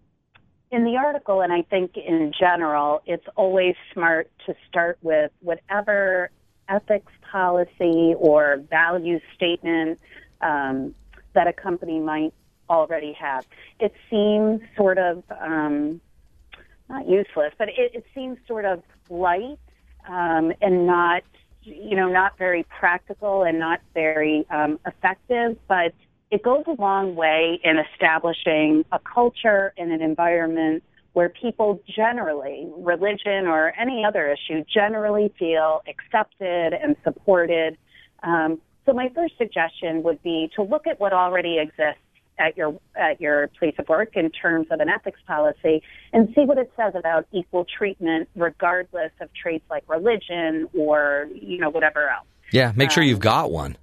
in 0.71 0.85
the 0.85 0.97
article, 0.97 1.43
and 1.43 1.53
I 1.53 1.63
think 1.63 1.97
in 1.97 2.33
general, 2.39 3.03
it's 3.05 3.27
always 3.37 3.75
smart 3.93 4.31
to 4.47 4.55
start 4.69 4.99
with 5.03 5.31
whatever 5.41 6.31
ethics 6.69 7.13
policy 7.31 8.15
or 8.17 8.63
value 8.71 9.21
statement 9.35 10.01
um, 10.41 10.95
that 11.35 11.47
a 11.47 11.53
company 11.53 12.01
might 12.01 12.33
already 12.71 13.13
have. 13.13 13.47
It 13.81 13.93
seems 14.09 14.61
sort 14.77 14.99
of 14.99 15.23
um, 15.41 16.01
not 16.89 17.07
useless, 17.09 17.53
but 17.59 17.69
it, 17.69 17.95
it 17.95 18.07
seems 18.15 18.39
sort 18.47 18.65
of 18.65 18.83
light 19.11 19.59
um, 20.09 20.53
and 20.61 20.87
not, 20.87 21.23
you 21.65 21.97
know, 21.97 22.09
not 22.09 22.37
very 22.39 22.65
practical 22.65 23.43
and 23.43 23.59
not 23.59 23.81
very 23.95 24.47
um, 24.51 24.79
effective, 24.87 25.57
but 25.69 25.95
it 26.31 26.43
goes 26.43 26.65
a 26.67 26.81
long 26.81 27.15
way 27.15 27.61
in 27.63 27.77
establishing 27.79 28.85
a 28.91 28.99
culture 28.99 29.73
and 29.77 29.93
an 29.93 30.01
environment 30.01 30.83
where 31.13 31.29
people 31.29 31.81
generally, 31.87 32.67
religion 32.79 33.47
or 33.47 33.73
any 33.79 34.05
other 34.05 34.33
issue, 34.33 34.65
generally 34.73 35.33
feel 35.39 35.83
accepted 35.87 36.73
and 36.73 36.97
supported. 37.05 37.77
Um, 38.23 38.61
so 38.87 38.93
my 38.93 39.11
first 39.15 39.37
suggestion 39.37 40.03
would 40.05 40.23
be 40.23 40.51
to 40.57 40.63
look 40.63 40.87
at 40.87 40.99
what 40.99 41.13
already 41.13 41.59
exists 41.59 42.02
at 42.39 42.57
your 42.57 42.79
at 42.97 43.21
your 43.21 43.49
place 43.59 43.75
of 43.79 43.89
work 43.89 44.17
in 44.17 44.31
terms 44.31 44.67
of 44.71 44.81
an 44.81 44.89
ethics 44.89 45.21
policy 45.27 45.83
and 46.13 46.29
see 46.35 46.43
what 46.43 46.59
it 46.59 46.73
says 46.77 46.95
about 46.95 47.27
equal 47.33 47.65
treatment 47.65 48.29
regardless 48.35 49.13
of 49.21 49.29
traits 49.35 49.65
like 49.71 49.85
religion 49.89 50.69
or 50.77 51.29
you 51.35 51.59
know 51.59 51.71
whatever 51.71 52.09
else. 52.09 52.27
Yeah, 52.51 52.73
make 52.77 52.91
sure 52.91 53.03
Um, 53.03 53.09
you've 53.09 53.21
got 53.21 53.51
one. 53.51 53.77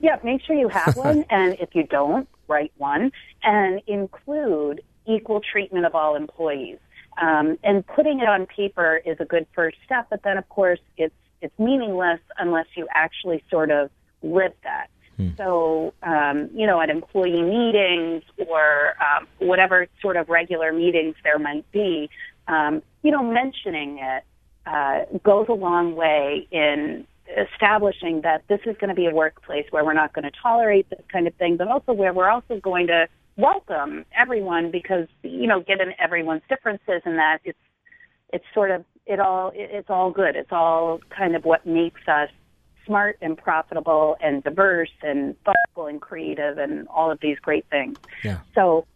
Yeah, 0.00 0.18
make 0.24 0.42
sure 0.42 0.56
you 0.56 0.68
have 0.68 0.96
one, 1.08 1.24
and 1.30 1.56
if 1.60 1.74
you 1.74 1.86
don't, 1.86 2.28
write 2.48 2.72
one, 2.78 3.12
and 3.42 3.82
include 3.86 4.82
equal 5.06 5.40
treatment 5.40 5.84
of 5.86 5.94
all 5.94 6.16
employees. 6.16 6.78
Um, 7.20 7.58
and 7.62 7.86
putting 7.86 8.20
it 8.20 8.28
on 8.28 8.46
paper 8.46 9.00
is 9.04 9.18
a 9.20 9.24
good 9.24 9.46
first 9.54 9.76
step, 9.84 10.06
but 10.10 10.22
then 10.22 10.38
of 10.38 10.48
course 10.48 10.80
it's 10.96 11.14
it's 11.42 11.58
meaningless 11.58 12.20
unless 12.38 12.66
you 12.76 12.86
actually 12.94 13.42
sort 13.50 13.70
of 13.70 13.90
live 14.22 14.52
that. 14.62 14.88
So, 15.36 15.94
um, 16.02 16.50
you 16.54 16.66
know, 16.66 16.80
at 16.80 16.90
employee 16.90 17.42
meetings 17.42 18.22
or 18.48 18.94
um, 19.00 19.26
whatever 19.38 19.86
sort 20.00 20.16
of 20.16 20.28
regular 20.28 20.72
meetings 20.72 21.14
there 21.24 21.38
might 21.38 21.70
be, 21.72 22.10
um, 22.48 22.82
you 23.02 23.10
know, 23.10 23.22
mentioning 23.22 23.98
it 24.00 24.24
uh, 24.66 25.04
goes 25.24 25.46
a 25.48 25.54
long 25.54 25.94
way 25.94 26.46
in 26.50 27.06
establishing 27.36 28.22
that 28.22 28.42
this 28.48 28.60
is 28.66 28.76
going 28.78 28.88
to 28.88 28.94
be 28.94 29.06
a 29.06 29.14
workplace 29.14 29.66
where 29.70 29.84
we're 29.84 29.92
not 29.92 30.12
going 30.12 30.24
to 30.24 30.32
tolerate 30.42 30.88
this 30.90 31.02
kind 31.12 31.26
of 31.26 31.34
thing, 31.34 31.56
but 31.56 31.68
also 31.68 31.92
where 31.92 32.12
we're 32.12 32.28
also 32.28 32.58
going 32.60 32.86
to 32.88 33.06
welcome 33.36 34.04
everyone 34.18 34.70
because 34.70 35.06
you 35.22 35.46
know, 35.46 35.60
given 35.60 35.94
everyone's 35.98 36.42
differences, 36.48 37.02
and 37.04 37.18
that 37.18 37.38
it's 37.44 37.58
it's 38.32 38.44
sort 38.52 38.70
of 38.70 38.84
it 39.06 39.20
all 39.20 39.52
it's 39.54 39.88
all 39.90 40.10
good. 40.10 40.36
It's 40.36 40.52
all 40.52 41.00
kind 41.16 41.36
of 41.36 41.44
what 41.44 41.66
makes 41.66 42.00
us 42.08 42.30
smart 42.86 43.18
and 43.20 43.36
profitable 43.36 44.16
and 44.20 44.42
diverse 44.42 44.90
and 45.02 45.36
thoughtful 45.44 45.86
and 45.86 46.00
creative 46.00 46.58
and 46.58 46.88
all 46.88 47.10
of 47.10 47.20
these 47.20 47.38
great 47.38 47.66
things. 47.70 47.96
Yeah. 48.22 48.38
So 48.54 48.86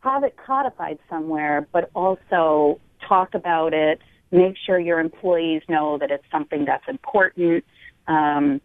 have 0.00 0.24
it 0.24 0.36
codified 0.36 0.98
somewhere, 1.08 1.66
but 1.72 1.90
also 1.94 2.80
talk 3.06 3.34
about 3.34 3.74
it. 3.74 4.00
Make 4.30 4.56
sure 4.56 4.78
your 4.78 5.00
employees 5.00 5.62
know 5.68 5.98
that 5.98 6.10
it's 6.10 6.24
something 6.30 6.64
that's 6.64 6.86
important. 6.88 7.64
Um, 8.06 8.60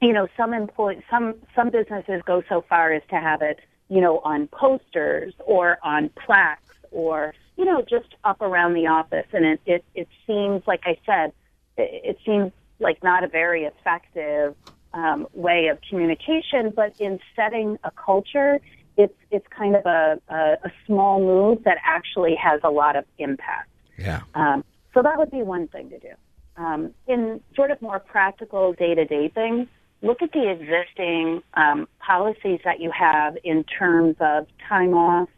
you 0.00 0.12
know, 0.12 0.28
some 0.36 0.54
employ 0.54 1.02
some 1.10 1.34
some 1.54 1.70
businesses 1.70 2.22
go 2.24 2.42
so 2.48 2.64
far 2.68 2.92
as 2.92 3.02
to 3.10 3.16
have 3.16 3.42
it, 3.42 3.58
you 3.88 4.00
know, 4.00 4.20
on 4.20 4.46
posters 4.48 5.34
or 5.44 5.78
on 5.82 6.10
plaques 6.10 6.62
or 6.90 7.34
you 7.56 7.64
know 7.64 7.82
just 7.82 8.14
up 8.24 8.40
around 8.40 8.74
the 8.74 8.86
office, 8.86 9.26
and 9.32 9.44
it 9.44 9.60
it, 9.66 9.84
it 9.94 10.08
seems 10.26 10.62
like 10.66 10.82
I 10.84 10.98
said, 11.04 11.32
it, 11.76 12.02
it 12.04 12.18
seems 12.24 12.52
like 12.80 13.02
not 13.02 13.24
a 13.24 13.28
very 13.28 13.64
effective 13.64 14.54
um, 14.94 15.26
way 15.34 15.68
of 15.68 15.78
communication, 15.88 16.72
but 16.74 16.94
in 16.98 17.18
setting 17.36 17.78
a 17.84 17.90
culture, 17.90 18.60
it's 18.96 19.14
it's 19.30 19.46
kind 19.56 19.76
of 19.76 19.86
a, 19.86 20.20
a, 20.28 20.36
a 20.64 20.72
small 20.86 21.20
move 21.20 21.64
that 21.64 21.78
actually 21.84 22.34
has 22.34 22.60
a 22.64 22.70
lot 22.70 22.96
of 22.96 23.04
impact. 23.18 23.70
Yeah. 23.96 24.22
Um, 24.34 24.64
so 24.94 25.02
that 25.02 25.18
would 25.18 25.30
be 25.30 25.42
one 25.42 25.68
thing 25.68 25.90
to 25.90 25.98
do. 25.98 26.12
Um, 26.56 26.92
in 27.06 27.40
sort 27.54 27.70
of 27.70 27.80
more 27.80 28.00
practical 28.00 28.72
day 28.72 28.94
to 28.94 29.04
day 29.04 29.28
things, 29.28 29.68
look 30.02 30.22
at 30.22 30.32
the 30.32 30.50
existing 30.50 31.42
um, 31.54 31.88
policies 31.98 32.60
that 32.64 32.80
you 32.80 32.90
have 32.90 33.36
in 33.44 33.64
terms 33.64 34.16
of 34.20 34.46
time 34.68 34.94
off, 34.94 35.28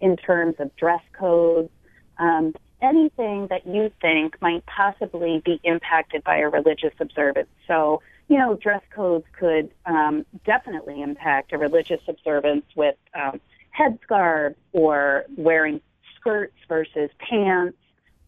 in 0.00 0.16
terms 0.16 0.54
of 0.58 0.74
dress 0.76 1.02
codes, 1.18 1.70
um, 2.18 2.54
anything 2.80 3.48
that 3.48 3.66
you 3.66 3.90
think 4.00 4.40
might 4.40 4.64
possibly 4.66 5.42
be 5.44 5.60
impacted 5.64 6.22
by 6.24 6.38
a 6.38 6.48
religious 6.48 6.92
observance. 7.00 7.48
So, 7.66 8.02
you 8.28 8.38
know, 8.38 8.54
dress 8.54 8.82
codes 8.94 9.24
could 9.38 9.70
um, 9.86 10.24
definitely 10.44 11.02
impact 11.02 11.52
a 11.52 11.58
religious 11.58 12.00
observance 12.06 12.64
with 12.76 12.96
um, 13.14 13.40
headscarves 13.78 14.56
or 14.72 15.24
wearing 15.36 15.80
skirts 16.16 16.56
versus 16.68 17.10
pants, 17.18 17.78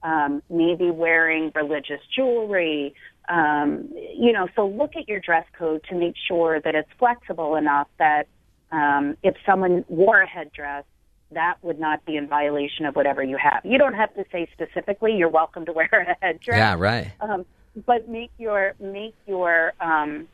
um, 0.03 0.43
maybe 0.49 0.91
wearing 0.91 1.53
religious 1.55 2.01
jewelry. 2.15 2.95
Um, 3.29 3.89
you 3.95 4.33
know, 4.33 4.49
so 4.57 4.67
look 4.67 4.97
at 4.97 5.09
your 5.09 5.21
dress 5.21 5.45
code 5.57 5.85
to 5.91 5.95
make 5.95 6.15
sure 6.29 6.61
that 6.61 6.75
it's 6.75 6.91
flexible 6.99 7.57
enough 7.57 7.89
that 7.99 8.27
um, 8.73 9.17
if 9.23 9.35
someone 9.45 9.85
wore 9.89 10.21
a 10.23 10.29
headdress, 10.29 10.85
that 11.33 11.57
would 11.63 11.79
not 11.79 12.05
be 12.05 12.17
in 12.17 12.29
violation 12.29 12.87
of 12.87 12.97
whatever 12.97 13.23
you 13.23 13.37
have. 13.37 13.61
You 13.65 13.79
don't 13.79 13.95
have 13.95 14.15
to 14.15 14.25
say 14.33 14.49
specifically 14.53 15.17
you're 15.17 15.29
welcome 15.29 15.67
to 15.67 15.73
wear 15.81 15.89
a 15.93 16.25
headdress. 16.25 16.59
Yeah, 16.59 16.77
right. 16.79 17.13
Um, 17.21 17.45
but 17.87 18.09
make 18.09 18.31
your 18.39 18.75
make 18.81 19.15
your 19.27 19.73
um, 19.81 20.29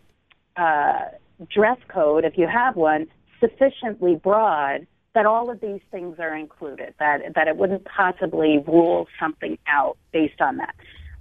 uh, 0.56 1.06
dress 1.52 1.78
code, 1.88 2.24
if 2.24 2.38
you 2.38 2.46
have 2.46 2.76
one, 2.76 3.06
sufficiently 3.40 4.16
broad 4.16 4.86
that 5.14 5.26
all 5.26 5.50
of 5.50 5.60
these 5.60 5.80
things 5.90 6.16
are 6.18 6.34
included. 6.36 6.94
That 6.98 7.20
that 7.34 7.48
it 7.48 7.56
wouldn't 7.56 7.84
possibly 7.84 8.62
rule 8.66 9.06
something 9.20 9.58
out 9.66 9.96
based 10.12 10.40
on 10.40 10.58
that. 10.58 10.74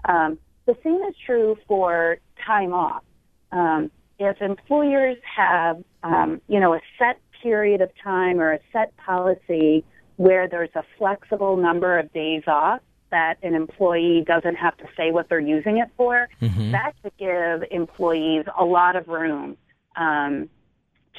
Um, 0.06 0.38
the 0.66 0.76
same 0.84 1.02
is 1.08 1.16
true 1.26 1.58
for 1.68 2.18
time 2.46 2.74
off. 2.74 3.04
Um, 3.52 3.92
if 4.18 4.42
employers 4.42 5.18
have, 5.36 5.84
um, 6.04 6.42
you 6.48 6.60
know, 6.60 6.74
a 6.74 6.82
set 6.98 7.20
period 7.46 7.80
of 7.80 7.92
time 8.04 8.40
or 8.42 8.54
a 8.54 8.60
set 8.74 8.98
policy 8.98 9.84
where 10.16 10.48
there's 10.48 10.74
a 10.74 10.84
flexible 10.98 11.56
number 11.58 12.00
of 12.00 12.12
days 12.12 12.42
off 12.48 12.80
that 13.12 13.38
an 13.44 13.54
employee 13.54 14.24
doesn't 14.26 14.56
have 14.56 14.76
to 14.78 14.86
say 14.98 15.12
what 15.12 15.30
they're 15.30 15.40
using 15.40 15.78
it 15.78 15.88
for, 15.96 16.28
Mhm. 16.42 16.72
that 16.72 16.94
could 17.04 17.16
give 17.18 17.64
employees 17.70 18.46
a 18.58 18.66
lot 18.66 18.96
of 18.96 19.08
room 19.08 19.58
um, 19.96 20.50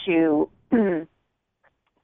to 0.04 0.50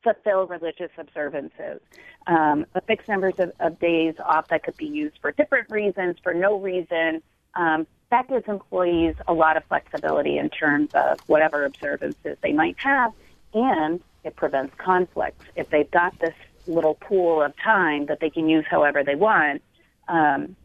fulfill 0.04 0.46
religious 0.46 0.90
observances. 0.96 1.80
Um, 2.28 2.64
a 2.76 2.80
fixed 2.80 3.08
numbers 3.08 3.34
of, 3.40 3.50
of 3.58 3.80
days 3.80 4.14
off 4.24 4.46
that 4.48 4.62
could 4.62 4.76
be 4.76 4.86
used 4.86 5.18
for 5.20 5.32
different 5.32 5.68
reasons, 5.68 6.16
for 6.22 6.32
no 6.32 6.60
reason. 6.60 7.22
Um, 7.54 7.88
that 8.10 8.28
gives 8.28 8.46
employees 8.46 9.16
a 9.26 9.32
lot 9.34 9.56
of 9.56 9.64
flexibility 9.64 10.38
in 10.38 10.48
terms 10.48 10.94
of 10.94 11.18
whatever 11.26 11.64
observances 11.64 12.36
they 12.40 12.52
might 12.52 12.78
have, 12.78 13.12
and 13.52 14.00
it 14.24 14.36
prevents 14.36 14.74
conflicts. 14.78 15.44
If 15.56 15.70
they've 15.70 15.90
got 15.90 16.18
this 16.20 16.34
little 16.66 16.94
pool 16.94 17.42
of 17.42 17.52
time 17.62 18.06
that 18.06 18.20
they 18.20 18.30
can 18.30 18.48
use 18.48 18.64
however 18.70 19.02
they 19.04 19.14
want, 19.16 19.62
um, 20.08 20.56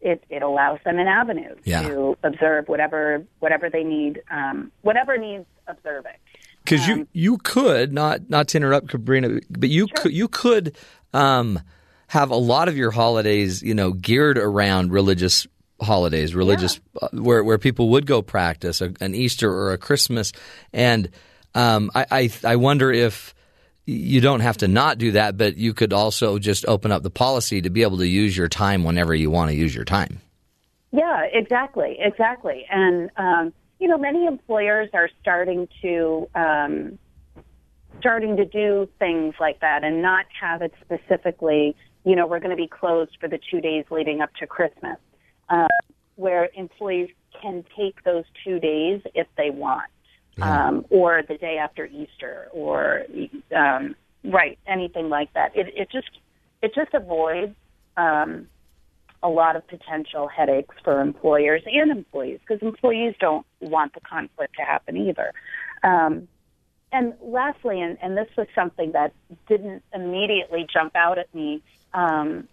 it, 0.00 0.24
it 0.28 0.42
allows 0.42 0.80
them 0.84 0.98
an 0.98 1.06
avenue 1.06 1.54
Yeah. 1.64 1.82
to 1.82 2.18
observe 2.24 2.68
whatever 2.68 3.24
whatever 3.38 3.70
they 3.70 3.84
need, 3.84 4.22
um, 4.30 4.72
whatever 4.82 5.16
needs 5.16 5.46
observing. 5.66 6.16
Because 6.64 6.86
you 6.86 7.06
you 7.12 7.38
could 7.38 7.92
not 7.92 8.28
not 8.30 8.48
to 8.48 8.56
interrupt, 8.58 8.90
Sabrina, 8.92 9.40
but 9.50 9.68
you 9.68 9.86
could 9.88 10.12
you 10.12 10.28
could 10.28 10.76
um, 11.12 11.60
have 12.08 12.30
a 12.30 12.36
lot 12.36 12.68
of 12.68 12.76
your 12.76 12.90
holidays, 12.92 13.62
you 13.62 13.74
know, 13.74 13.92
geared 13.92 14.38
around 14.38 14.92
religious 14.92 15.46
holidays, 15.80 16.34
religious 16.34 16.80
uh, 17.00 17.08
where 17.12 17.42
where 17.42 17.58
people 17.58 17.88
would 17.90 18.06
go 18.06 18.22
practice 18.22 18.80
a, 18.80 18.92
an 19.00 19.14
Easter 19.14 19.52
or 19.52 19.72
a 19.72 19.78
Christmas, 19.78 20.32
and 20.72 21.08
um, 21.54 21.90
I, 21.94 22.06
I 22.10 22.30
I 22.44 22.56
wonder 22.56 22.92
if 22.92 23.34
you 23.86 24.20
don't 24.20 24.40
have 24.40 24.58
to 24.58 24.68
not 24.68 24.98
do 24.98 25.12
that, 25.12 25.36
but 25.36 25.56
you 25.56 25.74
could 25.74 25.92
also 25.92 26.38
just 26.38 26.66
open 26.66 26.92
up 26.92 27.02
the 27.02 27.10
policy 27.10 27.60
to 27.62 27.70
be 27.70 27.82
able 27.82 27.98
to 27.98 28.06
use 28.06 28.36
your 28.36 28.48
time 28.48 28.84
whenever 28.84 29.14
you 29.14 29.30
want 29.30 29.50
to 29.50 29.56
use 29.56 29.74
your 29.74 29.84
time. 29.84 30.20
Yeah, 30.92 31.24
exactly, 31.32 31.96
exactly. 31.98 32.66
And 32.70 33.10
um, 33.16 33.52
you 33.78 33.88
know, 33.88 33.98
many 33.98 34.26
employers 34.26 34.90
are 34.94 35.10
starting 35.20 35.68
to 35.82 36.28
um, 36.34 36.98
starting 37.98 38.36
to 38.36 38.44
do 38.44 38.88
things 38.98 39.34
like 39.40 39.60
that 39.60 39.84
and 39.84 40.02
not 40.02 40.26
have 40.40 40.62
it 40.62 40.72
specifically. 40.84 41.74
You 42.04 42.16
know, 42.16 42.26
we're 42.26 42.40
going 42.40 42.50
to 42.50 42.56
be 42.56 42.68
closed 42.68 43.16
for 43.20 43.28
the 43.28 43.38
two 43.50 43.60
days 43.60 43.84
leading 43.90 44.20
up 44.20 44.30
to 44.40 44.46
Christmas, 44.46 44.98
uh, 45.48 45.68
where 46.16 46.48
employees 46.54 47.10
can 47.40 47.64
take 47.76 48.04
those 48.04 48.24
two 48.44 48.60
days 48.60 49.00
if 49.14 49.26
they 49.36 49.50
want, 49.50 49.90
um, 50.40 50.84
or 50.90 51.22
the 51.26 51.36
day 51.36 51.58
after 51.58 51.86
Easter, 51.86 52.48
or 52.52 53.04
um, 53.54 53.94
right, 54.24 54.58
anything 54.66 55.08
like 55.08 55.32
that. 55.34 55.56
It, 55.56 55.72
it 55.76 55.90
just 55.90 56.10
it 56.62 56.74
just 56.74 56.94
avoids 56.94 57.54
um, 57.96 58.46
a 59.22 59.28
lot 59.28 59.56
of 59.56 59.66
potential 59.68 60.28
headaches 60.28 60.74
for 60.82 61.00
employers 61.00 61.62
and 61.66 61.90
employees 61.90 62.40
because 62.40 62.62
employees 62.62 63.14
don't 63.20 63.46
want 63.60 63.94
the 63.94 64.00
conflict 64.00 64.56
to 64.56 64.62
happen 64.62 64.96
either. 64.96 65.32
Um, 65.82 66.28
and 66.92 67.14
lastly, 67.22 67.80
and, 67.80 67.96
and 68.02 68.16
this 68.16 68.28
was 68.36 68.46
something 68.54 68.92
that 68.92 69.12
didn't 69.48 69.82
immediately 69.94 70.66
jump 70.70 70.94
out 70.94 71.18
at 71.18 71.34
me, 71.34 71.62
um, 71.94 72.48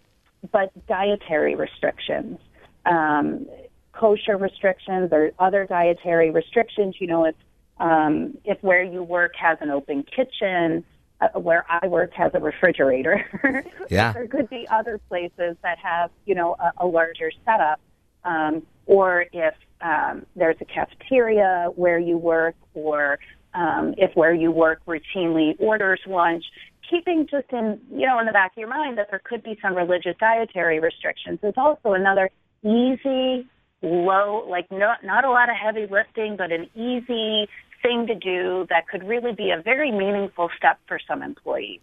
but 0.50 0.72
dietary 0.86 1.54
restrictions, 1.54 2.38
um, 2.86 3.46
kosher 3.92 4.38
restrictions, 4.38 5.10
or 5.12 5.32
other 5.38 5.66
dietary 5.66 6.30
restrictions. 6.30 6.96
You 6.98 7.06
know, 7.08 7.24
if 7.26 7.34
um, 7.80 8.36
if 8.44 8.62
where 8.62 8.82
you 8.82 9.02
work 9.02 9.32
has 9.36 9.58
an 9.60 9.70
open 9.70 10.04
kitchen, 10.04 10.84
uh, 11.20 11.38
where 11.40 11.66
I 11.68 11.86
work 11.88 12.12
has 12.14 12.30
a 12.34 12.40
refrigerator. 12.40 13.24
Yeah. 13.90 14.12
there 14.12 14.28
could 14.28 14.48
be 14.48 14.68
other 14.68 15.00
places 15.08 15.56
that 15.64 15.78
have, 15.78 16.10
you 16.24 16.36
know, 16.36 16.54
a, 16.60 16.84
a 16.84 16.86
larger 16.86 17.32
setup. 17.44 17.80
Um, 18.22 18.62
or 18.86 19.26
if 19.32 19.54
um, 19.80 20.26
there's 20.36 20.56
a 20.60 20.64
cafeteria 20.64 21.70
where 21.74 21.98
you 21.98 22.16
work, 22.16 22.54
or 22.74 23.18
um, 23.54 23.94
if 23.96 24.14
where 24.14 24.32
you 24.32 24.52
work 24.52 24.80
routinely 24.86 25.56
orders 25.58 26.00
lunch, 26.06 26.44
keeping 26.88 27.26
just 27.30 27.50
in 27.52 27.80
you 27.90 28.06
know 28.06 28.18
in 28.20 28.26
the 28.26 28.32
back 28.32 28.52
of 28.52 28.58
your 28.58 28.68
mind 28.68 28.98
that 28.98 29.08
there 29.10 29.22
could 29.24 29.42
be 29.42 29.58
some 29.62 29.74
religious 29.74 30.14
dietary 30.20 30.80
restrictions 30.80 31.38
is 31.42 31.54
also 31.56 31.94
another 31.94 32.30
easy, 32.62 33.48
low, 33.82 34.46
like 34.48 34.70
not 34.70 35.02
not 35.02 35.24
a 35.24 35.30
lot 35.30 35.48
of 35.48 35.56
heavy 35.56 35.86
lifting, 35.90 36.36
but 36.36 36.52
an 36.52 36.68
easy 36.74 37.48
thing 37.82 38.06
to 38.06 38.14
do 38.14 38.66
that 38.68 38.88
could 38.88 39.06
really 39.06 39.32
be 39.32 39.50
a 39.50 39.60
very 39.60 39.90
meaningful 39.90 40.50
step 40.56 40.78
for 40.86 40.98
some 41.06 41.22
employees, 41.22 41.80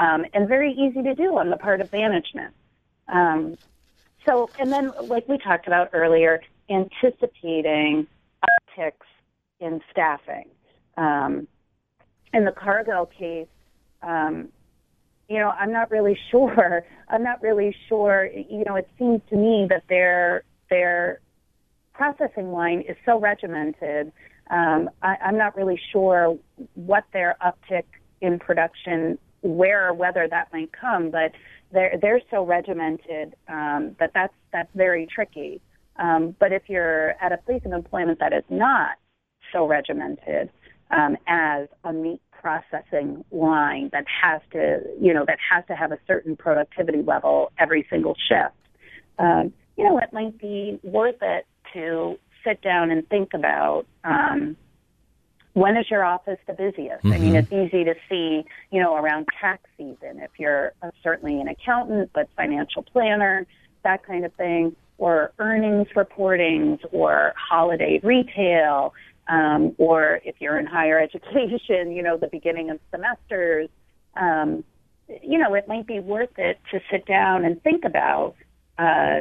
um, 0.00 0.24
and 0.34 0.48
very 0.48 0.72
easy 0.72 1.02
to 1.02 1.14
do 1.14 1.36
on 1.38 1.50
the 1.50 1.56
part 1.56 1.80
of 1.80 1.92
management. 1.92 2.54
Um, 3.08 3.56
so, 4.26 4.50
and 4.58 4.72
then 4.72 4.92
like 5.04 5.28
we 5.28 5.38
talked 5.38 5.66
about 5.66 5.90
earlier, 5.92 6.42
anticipating 6.68 8.06
upticks 8.44 9.06
in 9.60 9.80
staffing. 9.90 10.44
Um, 10.96 11.48
in 12.32 12.44
the 12.44 12.52
Cargill 12.52 13.06
case, 13.06 13.46
um, 14.02 14.48
you 15.28 15.38
know, 15.38 15.50
I'm 15.50 15.72
not 15.72 15.90
really 15.90 16.18
sure. 16.30 16.84
I'm 17.08 17.22
not 17.22 17.42
really 17.42 17.74
sure. 17.88 18.26
You 18.26 18.64
know, 18.66 18.76
it 18.76 18.88
seems 18.98 19.20
to 19.30 19.36
me 19.36 19.66
that 19.70 19.84
their 19.88 20.42
their 20.70 21.20
processing 21.92 22.52
line 22.52 22.80
is 22.88 22.96
so 23.04 23.18
regimented. 23.18 24.12
Um, 24.50 24.90
I, 25.02 25.16
I'm 25.24 25.36
not 25.36 25.56
really 25.56 25.80
sure 25.92 26.38
what 26.74 27.04
their 27.12 27.36
uptick 27.44 27.84
in 28.20 28.38
production, 28.38 29.18
where 29.42 29.88
or 29.88 29.94
whether 29.94 30.26
that 30.28 30.52
might 30.52 30.70
come, 30.72 31.10
but 31.10 31.32
they're 31.72 31.98
they're 32.00 32.22
so 32.30 32.44
regimented 32.44 33.34
um, 33.48 33.94
that 34.00 34.12
that's 34.14 34.34
that's 34.52 34.70
very 34.74 35.06
tricky. 35.06 35.60
Um, 35.96 36.34
but 36.38 36.52
if 36.52 36.62
you're 36.68 37.10
at 37.20 37.32
a 37.32 37.36
place 37.38 37.62
of 37.64 37.72
employment 37.72 38.20
that 38.20 38.32
is 38.32 38.44
not 38.48 38.96
so 39.52 39.66
regimented 39.66 40.50
um, 40.90 41.16
as 41.26 41.68
a 41.84 41.92
meat 41.92 42.20
processing 42.32 43.24
line 43.32 43.90
that 43.92 44.04
has 44.22 44.40
to, 44.52 44.80
you 45.00 45.12
know, 45.12 45.24
that 45.26 45.38
has 45.52 45.64
to 45.66 45.74
have 45.74 45.92
a 45.92 45.98
certain 46.06 46.36
productivity 46.36 47.02
level 47.02 47.50
every 47.58 47.86
single 47.90 48.14
shift, 48.28 48.54
um, 49.18 49.52
you 49.76 49.84
know, 49.84 49.98
it 49.98 50.12
might 50.12 50.38
be 50.38 50.78
worth 50.82 51.20
it 51.20 51.46
to 51.72 52.18
sit 52.44 52.62
down 52.62 52.90
and 52.90 53.08
think 53.08 53.34
about 53.34 53.86
um, 54.04 54.56
when 55.58 55.76
is 55.76 55.90
your 55.90 56.04
office 56.04 56.38
the 56.46 56.52
busiest? 56.52 57.04
Mm-hmm. 57.04 57.12
I 57.12 57.18
mean, 57.18 57.34
it's 57.34 57.52
easy 57.52 57.84
to 57.84 57.94
see, 58.08 58.44
you 58.70 58.80
know, 58.80 58.94
around 58.94 59.26
tax 59.40 59.62
season 59.76 60.20
if 60.20 60.30
you're 60.38 60.72
uh, 60.82 60.90
certainly 61.02 61.40
an 61.40 61.48
accountant, 61.48 62.10
but 62.14 62.28
financial 62.36 62.82
planner, 62.82 63.46
that 63.82 64.04
kind 64.06 64.24
of 64.24 64.32
thing, 64.34 64.76
or 64.98 65.32
earnings 65.38 65.88
reportings, 65.96 66.78
or 66.92 67.32
holiday 67.36 68.00
retail, 68.02 68.94
um, 69.26 69.74
or 69.78 70.20
if 70.24 70.36
you're 70.38 70.58
in 70.58 70.66
higher 70.66 70.98
education, 71.00 71.92
you 71.92 72.02
know, 72.02 72.16
the 72.16 72.28
beginning 72.28 72.70
of 72.70 72.78
semesters. 72.90 73.68
Um, 74.16 74.64
you 75.22 75.38
know, 75.38 75.54
it 75.54 75.66
might 75.66 75.86
be 75.86 76.00
worth 76.00 76.38
it 76.38 76.58
to 76.70 76.80
sit 76.90 77.06
down 77.06 77.44
and 77.44 77.62
think 77.62 77.84
about 77.84 78.34
uh, 78.76 79.20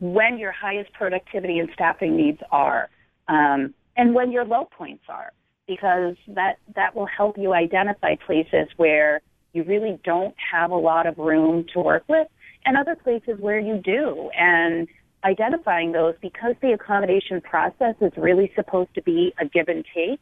when 0.00 0.38
your 0.38 0.52
highest 0.52 0.92
productivity 0.92 1.58
and 1.58 1.68
staffing 1.74 2.16
needs 2.16 2.40
are, 2.50 2.88
um, 3.28 3.74
and 3.96 4.14
when 4.14 4.32
your 4.32 4.44
low 4.44 4.68
points 4.76 5.04
are, 5.08 5.32
because 5.66 6.16
that 6.28 6.58
that 6.74 6.94
will 6.94 7.06
help 7.06 7.36
you 7.38 7.52
identify 7.52 8.14
places 8.14 8.68
where 8.76 9.20
you 9.52 9.64
really 9.64 9.98
don't 10.04 10.34
have 10.52 10.70
a 10.70 10.76
lot 10.76 11.06
of 11.06 11.18
room 11.18 11.64
to 11.72 11.80
work 11.80 12.04
with, 12.08 12.28
and 12.64 12.76
other 12.76 12.96
places 12.96 13.38
where 13.40 13.58
you 13.58 13.76
do, 13.78 14.30
and 14.38 14.88
identifying 15.24 15.92
those 15.92 16.14
because 16.20 16.54
the 16.62 16.72
accommodation 16.72 17.40
process 17.40 17.94
is 18.00 18.12
really 18.16 18.52
supposed 18.54 18.94
to 18.94 19.02
be 19.02 19.34
a 19.40 19.46
give 19.46 19.68
and 19.68 19.84
take. 19.94 20.20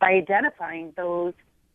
By 0.00 0.12
identifying 0.12 0.92
those 0.96 1.34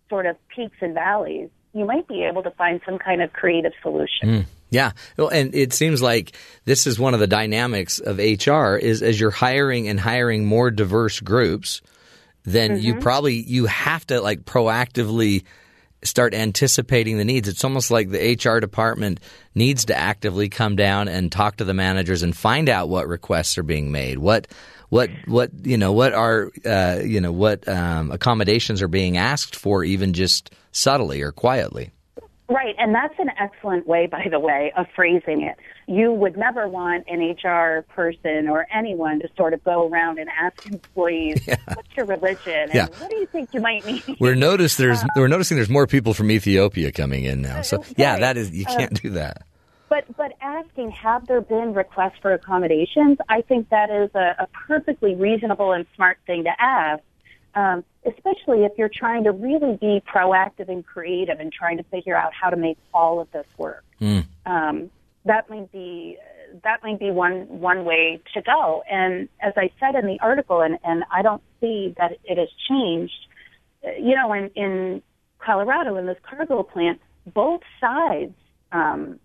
sort 0.10 0.26
of 0.26 0.38
peaks 0.48 0.78
and 0.80 0.94
valleys, 0.94 1.50
you 1.74 1.86
might 1.86 2.08
be 2.08 2.24
able 2.24 2.44
to 2.44 2.52
find 2.52 2.80
some 2.86 2.98
kind 3.00 3.22
of 3.22 3.34
creative 3.34 3.74
solution. 3.82 4.30
Mm. 4.30 4.46
Yeah, 4.74 4.94
well, 5.18 5.28
and 5.28 5.54
it 5.54 5.72
seems 5.72 6.02
like 6.02 6.36
this 6.66 6.88
is 6.88 6.98
one 6.98 7.14
of 7.14 7.20
the 7.20 7.28
dynamics 7.28 8.00
of 8.00 8.18
HR 8.18 8.76
is 8.76 9.04
as 9.04 9.20
you're 9.20 9.30
hiring 9.30 9.88
and 9.88 10.00
hiring 10.00 10.46
more 10.46 10.72
diverse 10.72 11.20
groups, 11.20 11.84
then 12.44 12.72
mm-hmm. 12.72 12.80
you 12.84 13.00
probably 13.00 13.36
you 13.36 13.68
have 13.68 14.06
to 14.08 14.20
like 14.20 14.46
proactively 14.46 15.44
start 16.04 16.34
anticipating 16.34 17.20
the 17.20 17.24
needs. 17.24 17.48
It's 17.48 17.64
almost 17.64 17.92
like 17.92 18.10
the 18.10 18.34
HR 18.34 18.60
department 18.60 19.20
needs 19.54 19.86
to 19.86 19.96
actively 19.96 20.50
come 20.50 20.76
down 20.76 21.08
and 21.08 21.32
talk 21.32 21.58
to 21.58 21.66
the 21.66 21.76
managers 21.76 22.24
and 22.24 22.36
find 22.36 22.68
out 22.68 22.90
what 22.90 23.08
requests 23.08 23.60
are 23.60 23.64
being 23.64 23.92
made. 23.92 24.18
What 24.18 24.48
what 24.90 25.12
what 25.28 25.52
you 25.62 25.78
know 25.78 25.92
what 25.92 26.14
are 26.14 26.52
uh, 26.66 27.00
you 27.06 27.22
know 27.22 27.32
what 27.32 27.68
um, 27.70 28.10
accommodations 28.10 28.82
are 28.82 28.88
being 28.88 29.18
asked 29.18 29.56
for, 29.56 29.84
even 29.84 30.14
just 30.14 30.50
subtly 30.72 31.22
or 31.22 31.32
quietly. 31.32 31.93
Right, 32.54 32.76
and 32.78 32.94
that's 32.94 33.16
an 33.18 33.32
excellent 33.40 33.88
way, 33.88 34.06
by 34.06 34.28
the 34.30 34.40
way, 34.40 34.72
of 34.78 34.86
phrasing 34.96 35.42
it. 35.42 35.58
You 35.88 36.14
would 36.14 36.38
never 36.38 36.68
want 36.68 37.06
an 37.08 37.20
HR 37.20 37.82
person 37.90 38.48
or 38.48 38.68
anyone 38.72 39.20
to 39.22 39.30
sort 39.36 39.54
of 39.54 39.64
go 39.64 39.90
around 39.90 40.20
and 40.20 40.30
ask 40.30 40.68
employees, 40.68 41.42
yeah. 41.48 41.56
"What's 41.74 41.90
your 41.98 42.06
religion? 42.06 42.54
And 42.54 42.74
yeah. 42.76 42.88
what 43.00 43.10
do 43.10 43.16
you 43.16 43.26
think 43.26 43.50
you 43.54 43.60
might 43.60 43.84
need?" 43.86 44.04
We're 44.20 44.36
notice 44.36 44.76
there's 44.76 45.02
uh, 45.02 45.08
we're 45.16 45.28
noticing 45.28 45.58
there's 45.58 45.70
more 45.70 45.88
people 45.88 46.14
from 46.14 46.30
Ethiopia 46.30 46.92
coming 46.92 47.24
in 47.24 47.42
now. 47.42 47.64
So 47.64 47.78
right. 47.78 47.94
yeah, 47.98 48.20
that 48.20 48.38
is 48.38 48.52
you 48.52 48.66
uh, 48.68 48.78
can't 48.78 48.94
uh, 48.94 49.02
do 49.02 49.10
that. 49.12 49.42
But 49.90 50.16
but 50.16 50.34
asking, 50.40 50.92
have 50.92 51.26
there 51.26 51.42
been 51.42 51.74
requests 51.74 52.20
for 52.22 52.34
accommodations? 52.34 53.18
I 53.30 53.42
think 53.42 53.70
that 53.70 53.90
is 53.90 54.12
a, 54.14 54.44
a 54.44 54.48
perfectly 54.68 55.16
reasonable 55.16 55.72
and 55.72 55.88
smart 55.96 56.20
thing 56.28 56.44
to 56.44 56.52
ask 56.60 57.02
um, 57.56 57.84
especially 58.06 58.66
if 58.66 58.72
you're 58.78 58.90
trying 58.94 59.24
to 59.26 59.32
really 59.32 59.78
be 59.78 60.02
proactive 60.12 60.70
and 60.70 60.86
creative 60.86 61.40
and 61.40 61.52
trying 61.52 61.78
to 61.78 61.84
figure 61.84 62.16
out 62.16 62.34
how 62.34 62.50
to 62.50 62.58
make 62.58 62.78
all 62.94 63.20
of 63.20 63.32
this 63.32 63.46
work. 63.58 63.84
Mm. 64.02 64.26
Um, 64.46 64.92
that 65.26 65.50
might 65.50 65.72
be 65.72 66.18
that 66.64 66.84
might 66.84 67.00
be 67.00 67.12
one 67.12 67.48
one 67.48 67.86
way 67.86 68.22
to 68.34 68.42
go. 68.42 68.84
And 68.90 69.30
as 69.42 69.54
I 69.56 69.72
said 69.80 69.96
in 69.96 70.06
the 70.06 70.20
article, 70.22 70.62
and, 70.62 70.78
and 70.84 71.04
I 71.12 71.22
don't 71.22 71.42
see 71.60 71.94
that 71.98 72.18
it 72.24 72.38
has 72.38 72.50
changed. 72.70 73.28
Uh, 73.86 73.92
you 74.00 74.16
know, 74.16 74.34
in 74.34 74.50
in 74.56 75.02
Colorado 75.40 75.96
in 75.98 76.06
this 76.06 76.18
Cargill 76.24 76.64
plant, 76.64 77.00
both 77.26 77.62
sides 77.80 78.34
um, 78.72 79.20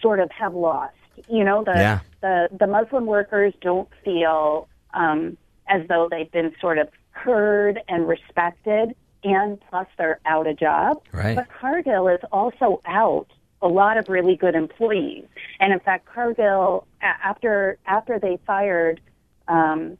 sort 0.00 0.20
of 0.20 0.30
have 0.30 0.54
lost. 0.54 0.94
You 1.28 1.44
know, 1.44 1.64
the 1.64 1.72
yeah. 1.74 2.00
the 2.20 2.48
the 2.58 2.66
Muslim 2.66 3.06
workers 3.06 3.54
don't 3.60 3.88
feel 4.04 4.68
um, 4.92 5.36
as 5.68 5.86
though 5.88 6.08
they've 6.10 6.30
been 6.30 6.54
sort 6.60 6.78
of 6.78 6.88
heard 7.14 7.80
and 7.88 8.06
respected, 8.06 8.94
and 9.22 9.58
plus 9.70 9.86
they're 9.96 10.20
out 10.26 10.46
of 10.46 10.58
job. 10.58 11.02
Right. 11.12 11.36
But 11.36 11.48
Cargill 11.48 12.08
is 12.08 12.20
also 12.30 12.80
out 12.84 13.26
a 13.62 13.68
lot 13.68 13.96
of 13.96 14.08
really 14.08 14.36
good 14.36 14.54
employees, 14.54 15.24
and 15.60 15.72
in 15.72 15.80
fact, 15.80 16.06
Cargill 16.06 16.86
after 17.00 17.78
after 17.86 18.18
they 18.18 18.38
fired. 18.46 19.00
Um, 19.48 19.98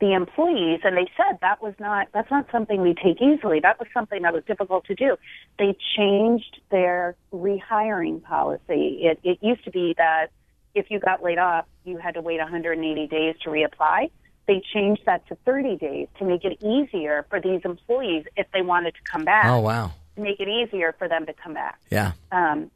the 0.00 0.12
employees 0.14 0.80
and 0.84 0.96
they 0.96 1.10
said 1.16 1.38
that 1.42 1.60
was 1.62 1.74
not 1.78 2.08
that's 2.14 2.30
not 2.30 2.46
something 2.50 2.80
we 2.80 2.94
take 2.94 3.20
easily 3.20 3.60
that 3.60 3.78
was 3.78 3.88
something 3.92 4.22
that 4.22 4.32
was 4.32 4.42
difficult 4.46 4.84
to 4.84 4.94
do 4.94 5.16
they 5.58 5.76
changed 5.96 6.60
their 6.70 7.14
rehiring 7.32 8.22
policy 8.22 9.00
it 9.02 9.18
it 9.22 9.38
used 9.42 9.62
to 9.64 9.70
be 9.70 9.94
that 9.98 10.28
if 10.74 10.90
you 10.90 10.98
got 10.98 11.22
laid 11.22 11.36
off 11.36 11.66
you 11.84 11.98
had 11.98 12.14
to 12.14 12.22
wait 12.22 12.38
180 12.38 13.06
days 13.08 13.34
to 13.42 13.50
reapply 13.50 14.08
they 14.46 14.62
changed 14.72 15.02
that 15.06 15.26
to 15.28 15.36
30 15.44 15.76
days 15.76 16.08
to 16.18 16.24
make 16.24 16.44
it 16.44 16.62
easier 16.62 17.26
for 17.28 17.40
these 17.40 17.60
employees 17.64 18.24
if 18.36 18.46
they 18.52 18.62
wanted 18.62 18.94
to 18.94 19.00
come 19.10 19.24
back. 19.24 19.46
Oh, 19.46 19.60
wow. 19.60 19.92
To 20.14 20.22
make 20.22 20.40
it 20.40 20.48
easier 20.48 20.94
for 20.98 21.08
them 21.08 21.26
to 21.26 21.32
come 21.32 21.54
back. 21.54 21.80
Yeah. 21.90 22.12
Um, 22.30 22.70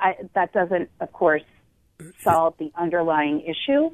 I, 0.00 0.16
that 0.34 0.52
doesn't, 0.52 0.90
of 1.00 1.12
course, 1.12 1.42
solve 2.20 2.54
the 2.58 2.72
underlying 2.74 3.42
issue, 3.42 3.90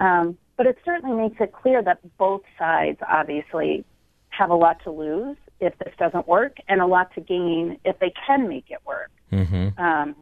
um, 0.00 0.36
but 0.56 0.66
it 0.66 0.78
certainly 0.84 1.16
makes 1.16 1.40
it 1.40 1.52
clear 1.52 1.82
that 1.82 1.98
both 2.18 2.42
sides 2.58 2.98
obviously 3.06 3.84
have 4.30 4.50
a 4.50 4.54
lot 4.54 4.82
to 4.84 4.90
lose 4.90 5.36
if 5.60 5.78
this 5.78 5.94
doesn't 5.98 6.26
work 6.26 6.56
and 6.68 6.80
a 6.80 6.86
lot 6.86 7.14
to 7.14 7.20
gain 7.20 7.78
if 7.84 7.98
they 8.00 8.12
can 8.26 8.48
make 8.48 8.66
it 8.70 8.78
work. 8.84 9.10
Mm-hmm. 9.32 9.78
Um, 9.80 10.16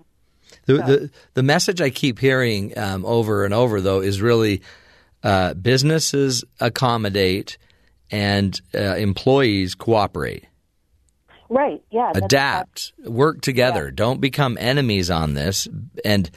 the, 0.67 0.77
so. 0.77 0.87
the, 0.87 1.11
the 1.35 1.43
message 1.43 1.81
I 1.81 1.91
keep 1.91 2.19
hearing 2.19 2.77
um, 2.79 3.05
over 3.05 3.45
and 3.45 3.55
over, 3.55 3.81
though, 3.81 4.01
is 4.01 4.21
really 4.21 4.63
uh, 5.23 5.55
businesses 5.55 6.45
accommodate 6.61 7.59
and 8.11 8.61
uh, 8.75 8.97
employees 8.97 9.75
cooperate. 9.75 10.45
Right. 11.49 11.83
Yeah. 11.91 12.13
Adapt. 12.15 12.93
work 13.05 13.41
together. 13.43 13.87
Yeah. 13.87 13.95
Don't 13.95 14.21
become 14.21 14.57
enemies 14.59 15.11
on 15.11 15.35
this. 15.35 15.69
And 16.05 16.31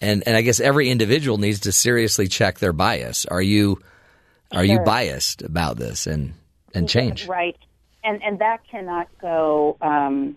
and 0.00 0.24
and 0.26 0.36
I 0.36 0.42
guess 0.42 0.60
every 0.60 0.90
individual 0.90 1.38
needs 1.38 1.60
to 1.60 1.72
seriously 1.72 2.26
check 2.26 2.58
their 2.58 2.72
bias. 2.72 3.26
Are 3.26 3.42
you 3.42 3.80
are 4.52 4.64
sure. 4.64 4.78
you 4.78 4.80
biased 4.80 5.42
about 5.42 5.76
this 5.76 6.06
and 6.06 6.34
and 6.74 6.88
change? 6.88 7.26
Right. 7.26 7.56
And 8.02 8.22
and 8.22 8.40
that 8.40 8.58
cannot 8.70 9.08
go. 9.20 9.76
Um, 9.80 10.36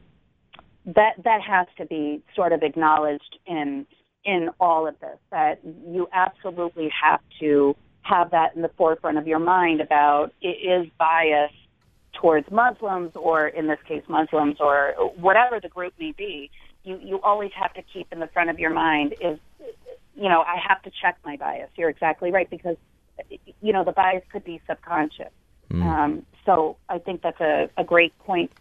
that 0.86 1.14
that 1.24 1.42
has 1.42 1.68
to 1.78 1.86
be 1.86 2.22
sort 2.36 2.54
of 2.54 2.64
acknowledged 2.64 3.38
in 3.46 3.86
in 4.24 4.50
all 4.60 4.88
of 4.88 5.00
this. 5.00 5.18
That 5.32 5.60
you 5.64 6.08
absolutely 6.14 6.90
have 7.02 7.22
to 7.40 7.76
have 8.10 8.32
that 8.32 8.56
in 8.56 8.62
the 8.62 8.72
forefront 8.78 9.18
of 9.18 9.28
your 9.28 9.40
mind 9.40 9.82
about 9.82 10.34
it 10.42 10.48
is 10.48 10.90
bias 10.98 11.52
towards 12.14 12.50
Muslims, 12.52 13.12
or 13.16 13.48
in 13.48 13.68
this 13.68 13.80
case, 13.88 14.04
Muslims, 14.08 14.58
or 14.60 14.94
whatever 15.16 15.60
the 15.60 15.70
group 15.70 15.94
may 16.00 16.12
be, 16.12 16.50
you 16.84 17.00
you 17.02 17.22
always 17.22 17.52
have 17.54 17.74
to 17.74 17.84
keep 17.94 18.08
in 18.12 18.20
the 18.20 18.28
front 18.28 18.50
of 18.50 18.58
your 18.60 18.72
mind 18.72 19.14
is, 19.22 19.38
you 20.16 20.30
know, 20.32 20.42
I 20.42 20.58
have 20.68 20.82
to 20.84 20.92
check 21.02 21.18
my 21.24 21.38
bias. 21.38 21.70
You're 21.78 21.90
exactly 21.90 22.32
right 22.32 22.50
because, 22.50 22.78
you 23.62 23.74
know, 23.74 23.84
the 23.84 23.92
bias 23.92 24.24
could 24.32 24.44
be 24.44 24.60
subconscious. 24.68 25.34
Mm. 25.72 25.84
Um, 25.84 26.26
so 26.46 26.78
I 26.90 26.98
think 26.98 27.22
that's 27.22 27.42
a, 27.42 27.70
a 27.78 27.84
great 27.84 28.18
point 28.20 28.52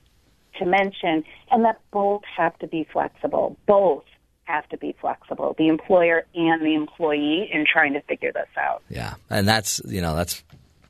to 0.59 0.67
mention, 0.67 1.25
and 1.51 1.65
that 1.65 1.81
both 1.91 2.23
have 2.37 2.59
to 2.59 2.67
be 2.67 2.87
flexible. 2.93 3.57
Both 3.67 4.05
have 4.49 4.69
to 4.71 4.77
be 4.79 4.95
flexible, 5.01 5.55
the 5.59 5.69
employer 5.69 6.25
and 6.35 6.63
the 6.65 6.75
employee, 6.75 7.49
in 7.53 7.65
trying 7.71 7.93
to 7.93 8.01
figure 8.03 8.33
this 8.33 8.49
out. 8.57 8.83
Yeah, 8.89 9.15
and 9.31 9.47
that's 9.47 9.81
you 9.87 10.01
know 10.01 10.17
that's 10.17 10.43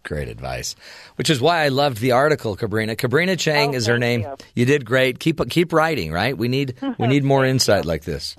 great 0.05 0.29
advice, 0.29 0.75
which 1.17 1.29
is 1.29 1.41
why 1.41 1.65
I 1.65 1.69
loved 1.69 1.99
the 1.99 2.13
article, 2.13 2.57
Kabrina. 2.57 2.97
Kabrina 2.97 3.39
Chang 3.39 3.71
Oh, 3.75 3.77
is 3.79 3.87
her 3.87 3.99
name. 3.99 4.23
you. 4.23 4.37
You 4.55 4.65
did 4.65 4.85
great. 4.87 5.19
Keep 5.19 5.51
keep 5.51 5.73
writing. 5.73 6.13
Right? 6.13 6.37
We 6.39 6.49
need 6.49 6.75
we 6.99 7.07
need 7.15 7.25
more 7.25 7.45
insight 7.45 7.85
like 7.85 8.05
this. 8.05 8.37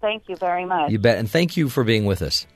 Thank 0.00 0.28
you 0.28 0.36
very 0.36 0.64
much. 0.64 0.92
You 0.92 0.98
bet, 1.00 1.18
and 1.18 1.28
thank 1.28 1.56
you 1.56 1.68
for 1.68 1.82
being 1.82 2.04
with 2.04 2.22
us. 2.22 2.46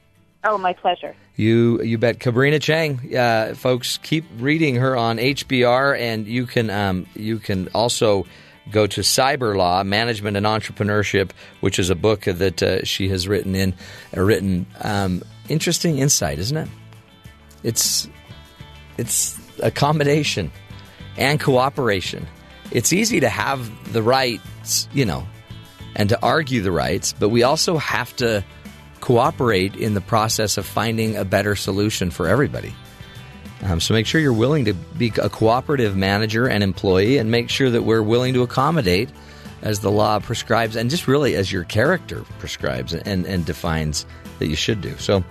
Oh, 0.45 0.59
my 0.59 0.73
pleasure. 0.73 1.15
You 1.37 1.81
you 1.83 1.99
bet, 1.99 2.19
Kabrina 2.19 2.61
Chang. 2.61 3.17
Uh, 3.17 3.55
folks, 3.55 3.99
keep 4.03 4.25
reading 4.39 4.75
her 4.77 4.97
on 4.97 5.17
HBR, 5.19 5.99
and 5.99 6.27
you 6.27 6.47
can 6.47 6.69
um, 6.69 7.07
you 7.15 7.39
can 7.39 7.69
also 7.75 8.27
go 8.71 8.87
to 8.87 9.01
Cyber 9.01 9.57
Law 9.57 9.83
Management 9.83 10.37
and 10.37 10.47
Entrepreneurship, 10.47 11.31
which 11.61 11.79
is 11.79 11.91
a 11.91 11.95
book 11.95 12.23
that 12.23 12.63
uh, 12.63 12.85
she 12.85 13.09
has 13.09 13.27
written 13.27 13.55
in 13.55 13.75
uh, 14.17 14.21
written. 14.21 14.67
Um, 14.81 15.23
interesting 15.49 15.99
insight, 15.99 16.39
isn't 16.39 16.57
it? 16.57 16.69
It's 17.63 18.09
it's 18.99 19.39
accommodation 19.61 20.51
and 21.17 21.41
cooperation. 21.41 22.27
It's 22.71 22.93
easy 22.93 23.21
to 23.21 23.29
have 23.29 23.93
the 23.93 24.03
rights, 24.03 24.89
you 24.93 25.05
know, 25.05 25.27
and 25.95 26.09
to 26.09 26.19
argue 26.23 26.63
the 26.63 26.73
rights, 26.73 27.13
but 27.13 27.29
we 27.29 27.43
also 27.43 27.77
have 27.77 28.15
to 28.17 28.45
cooperate 29.01 29.75
in 29.77 29.95
the 29.95 30.01
process 30.01 30.57
of 30.57 30.65
finding 30.65 31.17
a 31.17 31.25
better 31.25 31.57
solution 31.57 32.11
for 32.11 32.29
everybody. 32.29 32.75
Um, 33.63 33.81
so 33.81 33.95
make 33.95 34.07
sure 34.07 34.21
you're 34.21 34.33
willing 34.33 34.65
to 34.65 34.75
be 34.75 35.13
a 35.23 35.29
cooperative 35.29 35.97
manager 35.97 36.49
and 36.49 36.65
employee, 36.65 37.19
and 37.19 37.31
make 37.31 37.49
sure 37.49 37.71
that 37.71 37.83
we're 37.83 38.03
willing 38.03 38.35
to 38.35 38.43
accommodate 38.43 39.09
as 39.63 39.81
the 39.81 39.91
law 39.91 40.19
prescribes, 40.19 40.75
and 40.75 40.91
just 40.91 41.07
really 41.07 41.37
as 41.37 41.53
your 41.53 41.65
character 41.65 42.25
prescribes 42.41 42.93
and, 42.93 43.25
and 43.25 43.47
defines 43.47 44.05
that 44.41 44.49
you 44.49 44.57
should 44.57 44.81
do. 44.81 44.97
So 44.99 45.23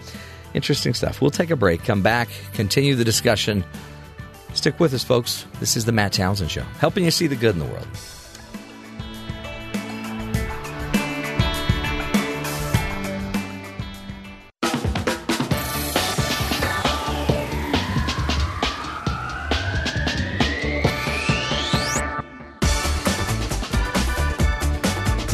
interesting 0.53 0.93
stuff. 0.93 1.21
We'll 1.21 1.31
take 1.31 1.49
a 1.49 1.57
break, 1.57 1.83
come 1.83 2.01
back, 2.01 2.29
continue 2.53 2.95
the 2.95 3.03
discussion. 3.03 3.65
Stick 4.53 4.79
with 4.79 4.93
us, 4.93 5.03
folks. 5.03 5.45
This 5.59 5.75
is 5.75 5.83
the 5.83 5.91
Matt 5.91 6.13
Townsend 6.13 6.51
Show, 6.51 6.63
helping 6.79 7.03
you 7.03 7.11
see 7.11 7.27
the 7.27 7.35
good 7.35 7.55
in 7.55 7.59
the 7.59 7.65
world. 7.65 7.87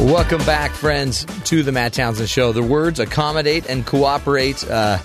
Welcome 0.08 0.42
back, 0.46 0.70
friends, 0.70 1.26
to 1.44 1.62
the 1.62 1.70
Matt 1.70 1.92
Townsend 1.92 2.30
Show. 2.30 2.52
The 2.52 2.62
words 2.62 2.98
accommodate 2.98 3.68
and 3.68 3.84
cooperate. 3.84 4.66
Uh, 4.66 4.98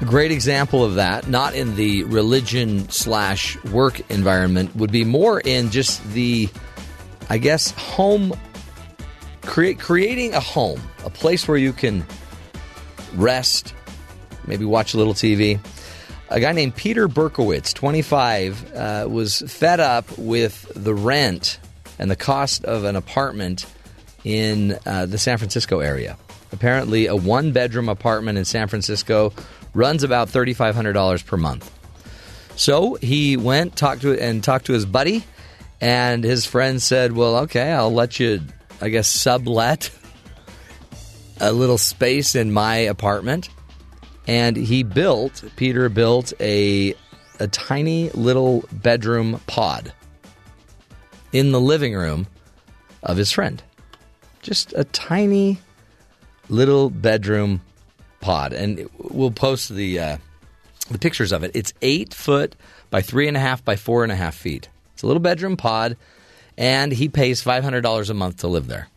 a 0.00 0.04
great 0.04 0.32
example 0.32 0.82
of 0.82 0.96
that, 0.96 1.28
not 1.28 1.54
in 1.54 1.76
the 1.76 2.02
religion 2.02 2.88
slash 2.88 3.62
work 3.66 4.00
environment, 4.10 4.74
would 4.74 4.90
be 4.90 5.04
more 5.04 5.40
in 5.40 5.70
just 5.70 6.04
the, 6.10 6.48
I 7.30 7.38
guess, 7.38 7.70
home. 7.70 8.34
Create 9.42 9.78
creating 9.78 10.34
a 10.34 10.40
home, 10.40 10.82
a 11.04 11.10
place 11.10 11.46
where 11.46 11.56
you 11.56 11.72
can 11.72 12.04
rest, 13.14 13.72
maybe 14.48 14.64
watch 14.64 14.94
a 14.94 14.96
little 14.96 15.14
TV. 15.14 15.60
A 16.28 16.40
guy 16.40 16.50
named 16.50 16.74
Peter 16.74 17.06
Berkowitz, 17.06 17.72
25, 17.72 18.74
uh, 18.74 19.06
was 19.08 19.42
fed 19.42 19.78
up 19.78 20.18
with 20.18 20.72
the 20.74 20.92
rent 20.92 21.60
and 22.00 22.10
the 22.10 22.16
cost 22.16 22.64
of 22.64 22.82
an 22.82 22.96
apartment 22.96 23.64
in 24.24 24.78
uh, 24.86 25.06
the 25.06 25.18
San 25.18 25.38
Francisco 25.38 25.80
area. 25.80 26.16
Apparently, 26.52 27.06
a 27.06 27.16
one 27.16 27.52
bedroom 27.52 27.88
apartment 27.88 28.38
in 28.38 28.44
San 28.44 28.68
Francisco 28.68 29.32
runs 29.74 30.02
about 30.02 30.28
$3,500 30.28 31.26
per 31.26 31.36
month. 31.36 31.70
So 32.56 32.94
he 32.96 33.36
went 33.36 33.76
talked 33.76 34.02
to 34.02 34.18
and 34.18 34.44
talked 34.44 34.66
to 34.66 34.72
his 34.72 34.84
buddy, 34.84 35.24
and 35.80 36.22
his 36.22 36.44
friend 36.44 36.80
said, 36.82 37.12
"Well, 37.12 37.36
okay, 37.38 37.72
I'll 37.72 37.92
let 37.92 38.20
you, 38.20 38.42
I 38.80 38.90
guess, 38.90 39.08
sublet 39.08 39.90
a 41.40 41.50
little 41.52 41.78
space 41.78 42.34
in 42.34 42.52
my 42.52 42.76
apartment." 42.76 43.48
And 44.28 44.56
he 44.56 44.82
built, 44.82 45.42
Peter 45.56 45.88
built 45.88 46.32
a 46.40 46.94
a 47.40 47.48
tiny 47.48 48.10
little 48.10 48.64
bedroom 48.70 49.40
pod 49.46 49.92
in 51.32 51.52
the 51.52 51.60
living 51.60 51.94
room 51.94 52.26
of 53.02 53.16
his 53.16 53.32
friend. 53.32 53.62
Just 54.42 54.74
a 54.76 54.84
tiny 54.84 55.58
little 56.48 56.90
bedroom 56.90 57.62
pod, 58.20 58.52
and 58.52 58.88
we'll 58.98 59.30
post 59.30 59.68
the 59.68 59.98
uh, 59.98 60.16
the 60.90 60.98
pictures 60.98 61.32
of 61.32 61.44
it. 61.44 61.52
It's 61.54 61.72
eight 61.82 62.12
foot 62.12 62.56
by 62.90 63.02
three 63.02 63.28
and 63.28 63.36
a 63.36 63.40
half 63.40 63.64
by 63.64 63.76
four 63.76 64.02
and 64.02 64.12
a 64.12 64.16
half 64.16 64.34
feet. 64.34 64.68
It's 64.94 65.02
a 65.02 65.06
little 65.06 65.20
bedroom 65.20 65.56
pod, 65.56 65.96
and 66.58 66.92
he 66.92 67.08
pays 67.08 67.40
five 67.40 67.64
hundred 67.64 67.82
dollars 67.82 68.10
a 68.10 68.14
month 68.14 68.38
to 68.38 68.48
live 68.48 68.66
there. 68.66 68.88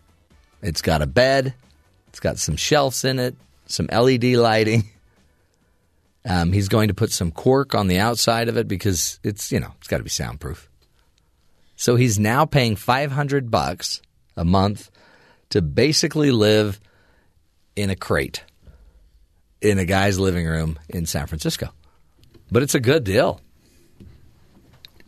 It's 0.62 0.82
got 0.82 1.02
a 1.02 1.08
bed, 1.08 1.54
it's 2.10 2.20
got 2.20 2.38
some 2.40 2.56
shelves 2.56 3.04
in 3.04 3.20
it, 3.20 3.36
some 3.66 3.88
LED 3.88 4.24
lighting. 4.24 4.86
Um, 6.28 6.52
he's 6.52 6.70
going 6.70 6.88
to 6.88 6.96
put 6.96 7.12
some 7.12 7.30
cork 7.32 7.76
on 7.76 7.88
the 7.88 8.00
outside 8.00 8.50
of 8.50 8.58
it 8.58 8.68
because 8.68 9.20
it's 9.22 9.52
you 9.52 9.60
know 9.60 9.72
it's 9.78 9.88
got 9.88 9.98
to 9.98 10.04
be 10.04 10.10
soundproof. 10.10 10.68
So 11.76 11.98
he's 11.98 12.18
now 12.18 12.46
paying 12.46 12.76
five 12.76 13.12
hundred 13.12 13.52
bucks 13.52 14.02
a 14.36 14.44
month 14.44 14.90
to 15.56 15.62
basically 15.62 16.32
live 16.32 16.82
in 17.78 17.90
a 17.90 17.96
crate 17.96 18.44
in 19.62 19.80
a 19.80 19.86
guy's 19.86 20.20
living 20.20 20.46
room 20.46 20.78
in 20.90 21.06
San 21.06 21.28
Francisco. 21.28 21.70
But 22.52 22.62
it's 22.62 22.76
a 22.76 22.80
good 22.82 23.06
deal. 23.06 23.40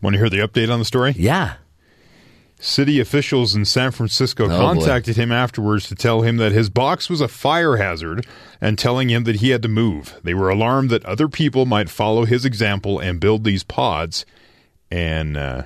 Want 0.02 0.14
to 0.14 0.18
hear 0.20 0.30
the 0.30 0.38
update 0.40 0.72
on 0.72 0.80
the 0.80 0.86
story? 0.86 1.14
Yeah. 1.18 1.56
City 2.62 3.02
officials 3.02 3.56
in 3.56 3.66
San 3.66 3.92
Francisco 3.92 4.46
Oh, 4.46 4.48
boy. 4.48 4.58
contacted 4.60 5.18
him 5.18 5.34
afterwards 5.34 5.90
to 5.90 5.96
tell 5.96 6.22
him 6.22 6.38
that 6.38 6.54
his 6.54 6.70
box 6.70 7.10
was 7.10 7.20
a 7.20 7.28
fire 7.28 7.76
hazard 7.76 8.26
and 8.62 8.80
telling 8.80 9.10
him 9.10 9.26
that 9.26 9.38
he 9.38 9.50
had 9.50 9.62
to 9.64 9.68
move. 9.68 10.18
They 10.24 10.34
were 10.34 10.50
alarmed 10.50 10.90
that 10.92 11.06
other 11.06 11.28
people 11.28 11.66
might 11.66 11.90
follow 11.90 12.24
his 12.26 12.46
example 12.46 13.00
and 13.00 13.20
build 13.20 13.44
these 13.44 13.64
pods 13.64 14.26
and, 14.90 15.36
uh, 15.36 15.64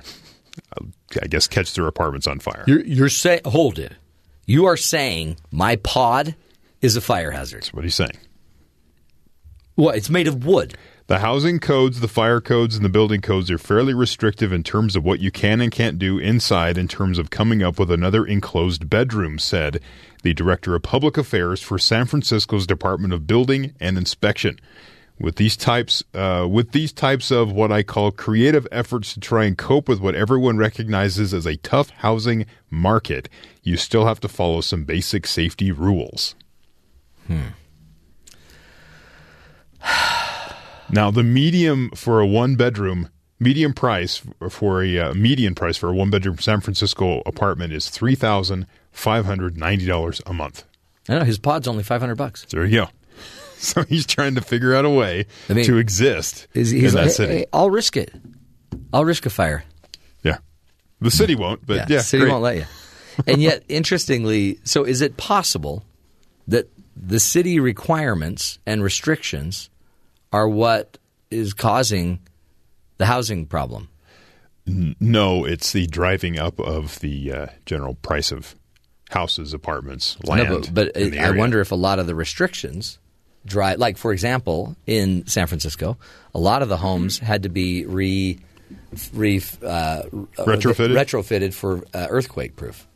I 1.22 1.26
guess, 1.28 1.46
catch 1.46 1.72
their 1.74 1.86
apartments 1.86 2.26
on 2.26 2.40
fire. 2.40 2.64
You're, 2.66 2.84
you're 2.84 3.08
saying, 3.08 3.42
hold 3.44 3.78
it. 3.78 3.92
You 4.52 4.66
are 4.66 4.76
saying 4.76 5.38
my 5.50 5.76
pod 5.76 6.36
is 6.82 6.94
a 6.94 7.00
fire 7.00 7.30
hazard. 7.30 7.62
That's 7.62 7.72
what 7.72 7.84
he's 7.84 7.94
saying. 7.94 8.18
What? 9.76 9.96
It's 9.96 10.10
made 10.10 10.28
of 10.28 10.44
wood. 10.44 10.76
The 11.06 11.20
housing 11.20 11.58
codes, 11.58 12.00
the 12.00 12.06
fire 12.06 12.42
codes, 12.42 12.76
and 12.76 12.84
the 12.84 12.90
building 12.90 13.22
codes 13.22 13.50
are 13.50 13.56
fairly 13.56 13.94
restrictive 13.94 14.52
in 14.52 14.62
terms 14.62 14.94
of 14.94 15.04
what 15.04 15.20
you 15.20 15.30
can 15.30 15.62
and 15.62 15.72
can't 15.72 15.98
do 15.98 16.18
inside 16.18 16.76
in 16.76 16.86
terms 16.86 17.18
of 17.18 17.30
coming 17.30 17.62
up 17.62 17.78
with 17.78 17.90
another 17.90 18.26
enclosed 18.26 18.90
bedroom, 18.90 19.38
said 19.38 19.80
the 20.22 20.34
Director 20.34 20.74
of 20.74 20.82
Public 20.82 21.16
Affairs 21.16 21.62
for 21.62 21.78
San 21.78 22.04
Francisco's 22.04 22.66
Department 22.66 23.14
of 23.14 23.26
Building 23.26 23.72
and 23.80 23.96
Inspection. 23.96 24.60
With 25.22 25.36
these 25.36 25.56
types, 25.56 26.02
uh, 26.14 26.48
with 26.50 26.72
these 26.72 26.92
types 26.92 27.30
of 27.30 27.52
what 27.52 27.70
I 27.70 27.84
call 27.84 28.10
creative 28.10 28.66
efforts 28.72 29.14
to 29.14 29.20
try 29.20 29.44
and 29.44 29.56
cope 29.56 29.88
with 29.88 30.00
what 30.00 30.16
everyone 30.16 30.58
recognizes 30.58 31.32
as 31.32 31.46
a 31.46 31.56
tough 31.58 31.90
housing 31.90 32.44
market, 32.70 33.28
you 33.62 33.76
still 33.76 34.04
have 34.04 34.18
to 34.20 34.28
follow 34.28 34.60
some 34.60 34.82
basic 34.82 35.28
safety 35.28 35.70
rules. 35.70 36.34
Hmm. 37.28 37.50
Now, 40.90 41.10
the 41.10 41.22
medium 41.22 41.90
for 41.94 42.20
a 42.20 42.26
one 42.26 42.56
bedroom, 42.56 43.08
medium 43.40 43.72
price 43.72 44.20
for 44.50 44.82
a 44.82 44.98
uh, 44.98 45.14
median 45.14 45.54
price 45.54 45.78
for 45.78 45.88
a 45.88 45.94
one 45.94 46.10
bedroom 46.10 46.36
San 46.36 46.60
Francisco 46.60 47.22
apartment 47.24 47.72
is 47.72 47.88
three 47.88 48.14
thousand 48.14 48.66
five 48.90 49.24
hundred 49.24 49.56
ninety 49.56 49.86
dollars 49.86 50.20
a 50.26 50.34
month. 50.34 50.64
I 51.08 51.14
know 51.14 51.24
his 51.24 51.38
pod's 51.38 51.66
only 51.66 51.82
five 51.82 52.02
hundred 52.02 52.16
bucks. 52.16 52.44
There 52.50 52.66
you 52.66 52.80
go. 52.82 52.88
So 53.72 53.84
he's 53.84 54.06
trying 54.06 54.34
to 54.34 54.40
figure 54.40 54.74
out 54.74 54.84
a 54.84 54.90
way 54.90 55.26
I 55.48 55.52
mean, 55.52 55.64
to 55.66 55.78
exist 55.78 56.48
he's 56.52 56.72
in 56.72 56.82
that 56.82 56.94
like, 56.94 57.10
city. 57.10 57.32
"Hey, 57.32 57.46
I'll 57.52 57.70
risk 57.70 57.96
it. 57.96 58.12
I'll 58.92 59.04
risk 59.04 59.24
a 59.24 59.30
fire. 59.30 59.62
Yeah, 60.24 60.38
the 61.00 61.12
city 61.12 61.36
won't, 61.36 61.64
but 61.64 61.88
yeah, 61.88 61.98
the 61.98 62.02
city 62.02 62.22
great. 62.22 62.32
won't 62.32 62.42
let 62.42 62.56
you. 62.56 62.64
And 63.24 63.40
yet, 63.40 63.62
interestingly, 63.68 64.58
so 64.64 64.82
is 64.82 65.00
it 65.00 65.16
possible 65.16 65.84
that 66.48 66.68
the 66.96 67.20
city 67.20 67.60
requirements 67.60 68.58
and 68.66 68.82
restrictions 68.82 69.70
are 70.32 70.48
what 70.48 70.98
is 71.30 71.54
causing 71.54 72.18
the 72.98 73.06
housing 73.06 73.46
problem? 73.46 73.88
No, 74.66 75.44
it's 75.44 75.72
the 75.72 75.86
driving 75.86 76.36
up 76.36 76.58
of 76.58 76.98
the 76.98 77.32
uh, 77.32 77.46
general 77.64 77.94
price 77.94 78.32
of 78.32 78.56
houses, 79.10 79.54
apartments, 79.54 80.16
land. 80.24 80.48
No, 80.48 80.60
but, 80.60 80.94
but 80.94 80.96
I 80.96 81.30
wonder 81.30 81.60
if 81.60 81.70
a 81.70 81.76
lot 81.76 82.00
of 82.00 82.08
the 82.08 82.14
restrictions 82.16 82.98
drive, 83.46 83.78
like 83.78 83.96
for 83.96 84.12
example, 84.12 84.76
in 84.86 85.26
San 85.26 85.46
Francisco, 85.46 85.96
a 86.34 86.38
lot 86.38 86.62
of 86.62 86.68
the 86.68 86.76
homes 86.76 87.18
had 87.18 87.42
to 87.44 87.48
be 87.48 87.84
re, 87.86 88.38
re 89.12 89.36
uh, 89.62 90.02
Retrofitted? 90.38 90.94
retrofitted 90.96 91.54
for 91.54 91.82
uh, 91.94 92.06
earthquake 92.10 92.56
proof. 92.56 92.86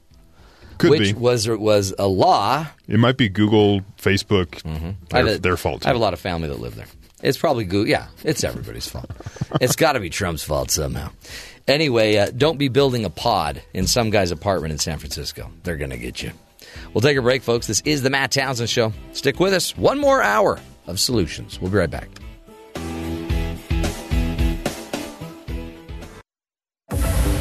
Could 0.78 0.90
which 0.90 1.00
be. 1.00 1.12
was 1.14 1.48
was 1.48 1.94
a 1.98 2.06
law. 2.06 2.66
It 2.86 2.98
might 2.98 3.16
be 3.16 3.28
Google, 3.30 3.80
Facebook, 3.98 4.60
I 5.12 5.22
their, 5.22 5.34
a- 5.34 5.38
their 5.38 5.56
fault. 5.56 5.86
I 5.86 5.88
have 5.88 5.96
a 5.96 6.00
lot 6.00 6.12
of 6.12 6.20
family 6.20 6.48
that 6.48 6.60
live 6.60 6.74
there. 6.76 6.86
It's 7.22 7.38
probably 7.38 7.64
Google. 7.64 7.88
Yeah, 7.88 8.08
it's 8.24 8.44
everybody's 8.44 8.86
fault. 8.86 9.10
it's 9.60 9.74
got 9.74 9.94
to 9.94 10.00
be 10.00 10.10
Trump's 10.10 10.42
fault 10.42 10.70
somehow. 10.70 11.10
Anyway, 11.66 12.16
uh, 12.18 12.30
don't 12.36 12.58
be 12.58 12.68
building 12.68 13.06
a 13.06 13.10
pod 13.10 13.62
in 13.72 13.86
some 13.86 14.10
guy's 14.10 14.30
apartment 14.30 14.70
in 14.72 14.78
San 14.78 14.98
Francisco. 14.98 15.50
They're 15.62 15.78
going 15.78 15.90
to 15.90 15.98
get 15.98 16.22
you. 16.22 16.32
We'll 16.96 17.02
take 17.02 17.18
a 17.18 17.22
break, 17.22 17.42
folks. 17.42 17.66
This 17.66 17.82
is 17.84 18.00
the 18.00 18.08
Matt 18.08 18.30
Townsend 18.30 18.70
Show. 18.70 18.90
Stick 19.12 19.38
with 19.38 19.52
us. 19.52 19.76
One 19.76 19.98
more 19.98 20.22
hour 20.22 20.58
of 20.86 20.98
solutions. 20.98 21.60
We'll 21.60 21.70
be 21.70 21.76
right 21.76 21.90
back. 21.90 22.08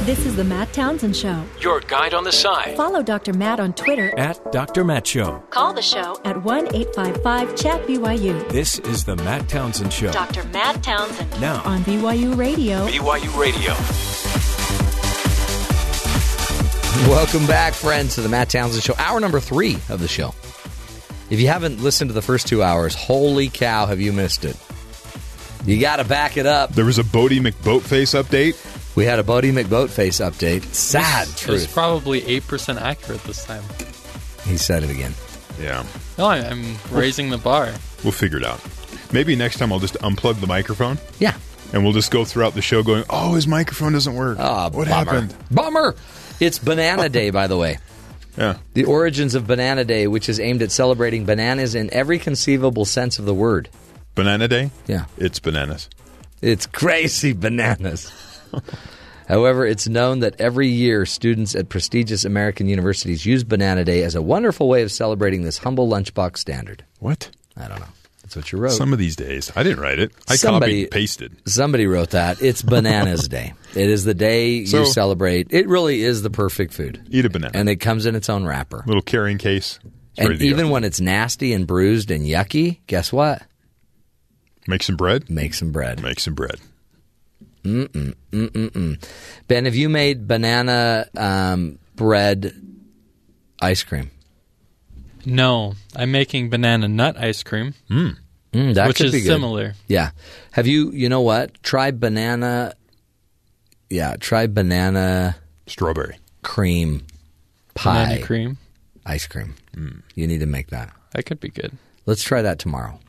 This 0.04 0.26
is 0.26 0.36
the 0.36 0.44
Matt 0.44 0.74
Townsend 0.74 1.16
Show. 1.16 1.42
Your 1.62 1.80
guide 1.80 2.14
on 2.14 2.26
the 2.26 2.34
side 2.34 2.76
Follow 2.76 3.02
Dr. 3.02 3.32
Matt 3.32 3.62
on 3.62 3.72
Twitter. 3.72 4.14
at 4.20 4.52
Dr. 4.52 4.84
Matt 4.84 5.08
Show. 5.08 5.42
Call 5.52 5.72
the 5.72 5.82
show 5.82 6.20
at 6.26 6.44
1 6.44 6.76
855 6.76 7.56
Chat 7.56 7.88
BYU. 7.88 8.50
This 8.50 8.80
is 8.80 9.06
the 9.06 9.16
Matt 9.16 9.48
Townsend 9.48 9.94
Show. 9.94 10.12
Dr. 10.12 10.44
Matt 10.50 10.84
Townsend. 10.84 11.32
Now. 11.40 11.64
On 11.64 11.80
BYU 11.86 12.36
Radio. 12.36 12.86
BYU 12.88 13.40
Radio. 13.40 14.65
Welcome 17.08 17.46
back, 17.46 17.74
friends, 17.74 18.16
to 18.16 18.22
the 18.22 18.30
Matt 18.30 18.50
Townsend 18.50 18.82
Show. 18.84 18.96
Hour 18.98 19.20
number 19.20 19.40
three 19.40 19.76
of 19.90 20.00
the 20.00 20.08
show. 20.08 20.34
If 21.30 21.40
you 21.40 21.48
haven't 21.48 21.82
listened 21.82 22.10
to 22.10 22.14
the 22.14 22.22
first 22.22 22.48
two 22.48 22.64
hours, 22.64 22.96
holy 22.96 23.50
cow, 23.50 23.86
have 23.86 24.00
you 24.00 24.12
missed 24.14 24.46
it? 24.46 24.58
You 25.66 25.80
got 25.80 25.98
to 25.98 26.04
back 26.04 26.38
it 26.38 26.46
up. 26.46 26.72
There 26.72 26.86
was 26.86 26.98
a 26.98 27.04
Boaty 27.04 27.40
McBoatface 27.40 28.20
update. 28.22 28.56
We 28.96 29.06
had 29.06 29.20
a 29.20 29.24
Boaty 29.24 29.52
McBoatface 29.52 30.24
update. 30.26 30.64
Sad 30.74 31.28
It's 31.28 31.42
truth. 31.42 31.74
probably 31.74 32.22
8% 32.22 32.80
accurate 32.82 33.24
this 33.24 33.44
time. 33.46 33.64
He 34.46 34.58
said 34.58 34.84
it 34.84 34.90
again. 34.90 35.14
Yeah. 35.60 35.86
No, 36.18 36.26
I- 36.28 36.40
I'm 36.48 36.76
raising 36.92 37.30
the 37.30 37.38
bar. 37.38 37.72
We'll 38.04 38.14
figure 38.14 38.38
it 38.38 38.46
out. 38.46 38.62
Maybe 39.12 39.36
next 39.36 39.58
time 39.58 39.72
I'll 39.72 39.80
just 39.80 39.96
unplug 39.96 40.40
the 40.40 40.48
microphone. 40.48 40.98
Yeah. 41.20 41.36
And 41.74 41.84
we'll 41.84 41.94
just 41.94 42.12
go 42.12 42.24
throughout 42.26 42.54
the 42.54 42.62
show 42.62 42.84
going, 42.84 43.04
oh, 43.10 43.34
his 43.34 43.48
microphone 43.48 43.94
doesn't 43.94 44.14
work. 44.16 44.38
Ah, 44.40 44.70
what 44.70 44.88
bummer. 44.88 45.12
happened? 45.12 45.36
Bummer. 45.52 45.96
It's 46.40 46.60
Banana 46.60 47.10
Day, 47.10 47.30
by 47.30 47.48
the 47.48 47.58
way. 47.58 47.78
Yeah. 48.38 48.58
The 48.74 48.84
origins 48.84 49.36
of 49.36 49.48
Banana 49.48 49.86
Day, 49.86 50.08
which 50.08 50.28
is 50.28 50.40
aimed 50.40 50.62
at 50.62 50.72
celebrating 50.72 51.26
bananas 51.26 51.76
in 51.76 51.94
every 51.94 52.20
conceivable 52.20 52.84
sense 52.84 53.20
of 53.20 53.26
the 53.26 53.34
word. 53.34 53.70
Banana 54.16 54.48
Day? 54.48 54.72
Yeah. 54.88 55.06
It's 55.18 55.40
bananas. 55.40 55.90
It's 56.42 56.66
crazy 56.66 57.34
bananas. 57.34 58.12
However, 59.28 59.66
it's 59.66 59.88
known 59.88 60.20
that 60.20 60.40
every 60.40 60.68
year 60.68 61.06
students 61.06 61.56
at 61.56 61.70
prestigious 61.70 62.26
American 62.26 62.68
universities 62.68 63.26
use 63.26 63.44
Banana 63.44 63.84
Day 63.84 64.04
as 64.04 64.14
a 64.14 64.22
wonderful 64.22 64.68
way 64.68 64.84
of 64.84 64.92
celebrating 64.92 65.44
this 65.44 65.58
humble 65.58 65.88
lunchbox 65.90 66.38
standard. 66.38 66.84
What? 67.00 67.32
I 67.58 67.68
don't 67.68 67.80
know. 67.80 67.88
That's 68.36 68.46
what 68.48 68.52
you 68.52 68.60
wrote. 68.60 68.72
Some 68.74 68.92
of 68.94 69.00
these 69.00 69.16
days. 69.16 69.52
I 69.56 69.64
didn't 69.64 69.80
write 69.80 69.98
it. 70.00 70.12
I 70.28 70.36
Somebody- 70.36 70.72
copied 70.74 70.84
and 70.84 70.92
pasted. 70.92 71.36
Somebody 71.48 71.88
wrote 71.88 72.10
that. 72.12 72.42
It's 72.42 72.62
Bananas 72.64 73.28
Day. 73.30 73.54
It 73.74 73.90
is 73.90 74.04
the 74.04 74.14
day 74.14 74.66
So- 74.66 74.80
you 74.82 74.86
celebrate. 74.86 75.48
It 75.52 75.68
really 75.68 76.02
is 76.04 76.22
the 76.22 76.30
perfect 76.30 76.74
food. 76.74 77.08
Eat 77.10 77.26
a 77.26 77.30
banana. 77.30 77.52
And 77.58 77.70
it 77.70 77.78
comes 77.78 78.06
in 78.06 78.14
its 78.16 78.30
own 78.30 78.46
wrapper. 78.46 78.84
Little 78.86 79.02
carrying 79.02 79.38
case. 79.38 79.80
It's 79.84 80.20
And 80.20 80.30
ready 80.30 80.50
go. 80.50 80.56
even 80.56 80.70
when 80.70 80.84
it's 80.84 81.00
nasty 81.02 81.54
and 81.54 81.66
bruised 81.66 82.12
and 82.12 82.26
yucky, 82.26 82.80
guess 82.88 83.12
what? 83.14 83.42
Make 84.68 84.84
some 84.84 84.96
bread. 84.98 85.30
Make 85.30 85.54
some 85.54 85.72
bread. 85.72 86.02
Make 86.02 86.20
some 86.20 86.34
bread. 86.34 86.60
Mm-mm, 87.64 88.14
mm-mm-mm. 88.32 89.04
Ben, 89.48 89.66
have 89.66 89.76
you 89.76 89.90
made 89.90 90.28
banana 90.28 91.08
um, 91.18 91.80
bread 91.96 92.54
ice 93.62 93.84
cream? 93.84 94.12
No, 95.26 95.74
I'm 95.96 96.12
making 96.12 96.52
banana 96.52 96.88
nut 96.88 97.18
ice 97.18 97.42
cream, 97.42 97.74
Mm, 97.90 98.18
Mm, 98.56 98.74
that 98.76 98.88
which 98.88 98.98
could 98.98 99.08
is 99.08 99.12
be 99.12 99.20
good. 99.22 99.28
similar. 99.28 99.74
Yeah. 99.88 100.12
Have 100.52 100.66
you? 100.68 100.92
You 100.92 101.10
know 101.10 101.22
what? 101.22 101.62
Try 101.64 101.92
banana. 101.92 102.74
Yeah, 103.90 104.16
try 104.20 104.48
banana 104.48 105.36
Strawberry. 105.68 106.18
cream 106.42 107.06
pie 107.76 108.06
Banana 108.06 108.22
cream. 108.26 108.58
ice 109.06 109.28
cream. 109.28 109.56
Mm. 109.76 110.02
You 110.16 110.26
need 110.28 110.40
to 110.40 110.46
make 110.46 110.68
that. 110.70 110.92
That 111.12 111.26
could 111.26 111.40
be 111.40 111.50
good. 111.50 111.74
Let's 112.06 112.24
try 112.24 112.42
that 112.42 112.58
tomorrow. 112.60 113.00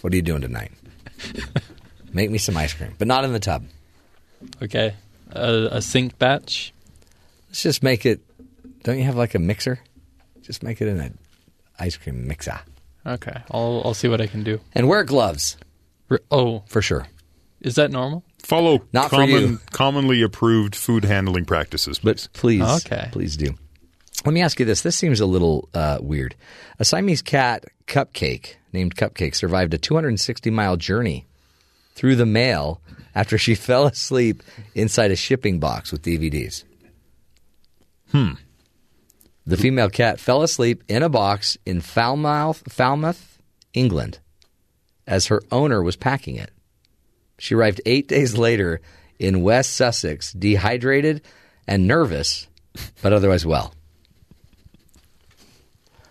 what 0.00 0.12
are 0.12 0.16
you 0.16 0.22
doing 0.22 0.40
tonight? 0.42 0.72
Make 2.12 2.30
me 2.30 2.38
some 2.38 2.56
ice 2.56 2.72
cream, 2.72 2.94
but 2.98 3.08
not 3.08 3.24
in 3.24 3.32
the 3.32 3.40
tub. 3.40 3.64
Okay. 4.62 4.94
A, 5.32 5.68
a 5.72 5.82
sink 5.82 6.16
batch. 6.18 6.72
Let's 7.48 7.62
just 7.62 7.82
make 7.82 8.06
it. 8.06 8.20
Don't 8.84 8.98
you 8.98 9.04
have 9.04 9.16
like 9.16 9.34
a 9.34 9.38
mixer? 9.40 9.80
Just 10.42 10.62
make 10.62 10.80
it 10.80 10.86
in 10.88 11.00
an 11.00 11.18
ice 11.78 11.96
cream 11.96 12.28
mixer. 12.28 12.60
Okay. 13.06 13.36
I'll 13.50 13.82
I'll 13.84 13.94
see 13.94 14.08
what 14.08 14.20
I 14.20 14.26
can 14.26 14.42
do. 14.44 14.60
And 14.74 14.88
wear 14.88 15.04
gloves 15.04 15.56
R- 16.10 16.20
Oh, 16.30 16.62
for 16.66 16.80
sure. 16.82 17.06
is 17.60 17.74
that 17.76 17.90
normal? 17.90 18.24
Follow 18.42 18.84
Not 18.92 19.10
for 19.10 19.24
you. 19.24 19.58
commonly 19.72 20.20
approved 20.22 20.74
food 20.76 21.04
handling 21.04 21.44
practices, 21.46 21.98
please. 21.98 22.28
But 22.28 22.38
please, 22.38 22.62
Okay. 22.86 23.08
please 23.12 23.36
do. 23.36 23.54
Let 24.24 24.32
me 24.34 24.42
ask 24.42 24.58
you 24.60 24.66
this. 24.66 24.82
This 24.82 24.96
seems 24.96 25.20
a 25.20 25.26
little 25.26 25.68
uh, 25.74 25.98
weird. 26.00 26.34
A 26.78 26.84
Siamese 26.84 27.22
cat, 27.22 27.64
Cupcake, 27.86 28.54
named 28.72 28.96
Cupcake, 28.96 29.34
survived 29.34 29.72
a 29.74 29.78
260 29.78 30.50
mile 30.50 30.76
journey 30.76 31.26
through 31.94 32.16
the 32.16 32.26
mail 32.26 32.80
after 33.14 33.36
she 33.38 33.54
fell 33.68 33.86
asleep 33.86 34.42
inside 34.74 35.10
a 35.10 35.16
shipping 35.16 35.58
box 35.58 35.90
with 35.92 36.02
DVDs. 36.02 36.64
The 39.46 39.56
female 39.58 39.90
cat 39.90 40.18
fell 40.18 40.42
asleep 40.42 40.82
in 40.88 41.02
a 41.02 41.10
box 41.10 41.58
in 41.66 41.82
Falmouth, 41.82 42.62
Falmouth, 42.68 43.38
England, 43.74 44.18
as 45.06 45.26
her 45.26 45.42
owner 45.52 45.82
was 45.82 45.96
packing 45.96 46.36
it. 46.36 46.50
She 47.38 47.54
arrived 47.54 47.82
eight 47.84 48.08
days 48.08 48.38
later 48.38 48.80
in 49.18 49.42
West 49.42 49.74
Sussex, 49.74 50.32
dehydrated 50.32 51.20
and 51.66 51.86
nervous, 51.86 52.48
but 53.02 53.12
otherwise 53.12 53.44
well. 53.44 53.74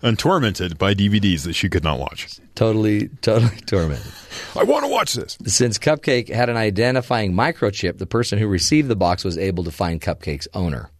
And 0.00 0.18
tormented 0.18 0.76
by 0.76 0.94
DVDs 0.94 1.44
that 1.44 1.54
she 1.54 1.68
could 1.68 1.82
not 1.82 1.98
watch. 1.98 2.38
Totally, 2.54 3.08
totally 3.22 3.56
tormented. 3.66 4.12
I 4.54 4.62
want 4.62 4.84
to 4.84 4.90
watch 4.90 5.14
this. 5.14 5.38
Since 5.46 5.78
Cupcake 5.78 6.28
had 6.28 6.50
an 6.50 6.56
identifying 6.56 7.32
microchip, 7.32 7.98
the 7.98 8.06
person 8.06 8.38
who 8.38 8.46
received 8.46 8.88
the 8.88 8.96
box 8.96 9.24
was 9.24 9.38
able 9.38 9.64
to 9.64 9.70
find 9.70 10.00
Cupcake's 10.00 10.46
owner. 10.52 10.90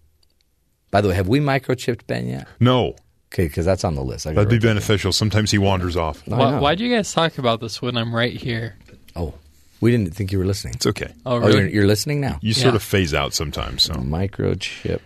By 0.95 1.01
the 1.01 1.09
way, 1.09 1.17
have 1.17 1.27
we 1.27 1.41
microchipped 1.41 2.07
Ben 2.07 2.29
yet? 2.29 2.47
No. 2.61 2.95
Okay, 3.33 3.49
because 3.49 3.67
that's 3.67 3.83
on 3.83 3.97
the 3.97 4.05
list. 4.05 4.27
That'd 4.27 4.37
be 4.49 4.55
write 4.55 4.63
down. 4.63 4.71
beneficial. 4.77 5.11
Sometimes 5.11 5.51
he 5.51 5.59
wanders 5.59 5.97
off. 5.97 6.23
I 6.31 6.37
Why, 6.37 6.59
why 6.61 6.75
do 6.77 6.85
you 6.85 6.95
guys 6.95 7.13
talk 7.13 7.37
about 7.39 7.59
this 7.61 7.83
when 7.83 7.97
I'm 7.97 8.15
right 8.15 8.33
here? 8.33 8.77
Oh, 9.17 9.35
we 9.81 9.91
didn't 9.91 10.15
think 10.15 10.31
you 10.31 10.39
were 10.39 10.45
listening. 10.45 10.75
It's 10.75 10.87
okay. 10.87 11.13
Oh, 11.27 11.33
Oh, 11.35 11.39
really? 11.41 11.53
you're, 11.63 11.69
you're 11.69 11.87
listening 11.89 12.21
now. 12.21 12.39
You 12.43 12.55
sort 12.55 12.75
Yeah. 12.75 12.77
of 12.77 12.83
phase 12.85 13.13
out 13.13 13.35
sometimes. 13.35 13.83
So, 13.83 13.95
Microchip 13.95 15.01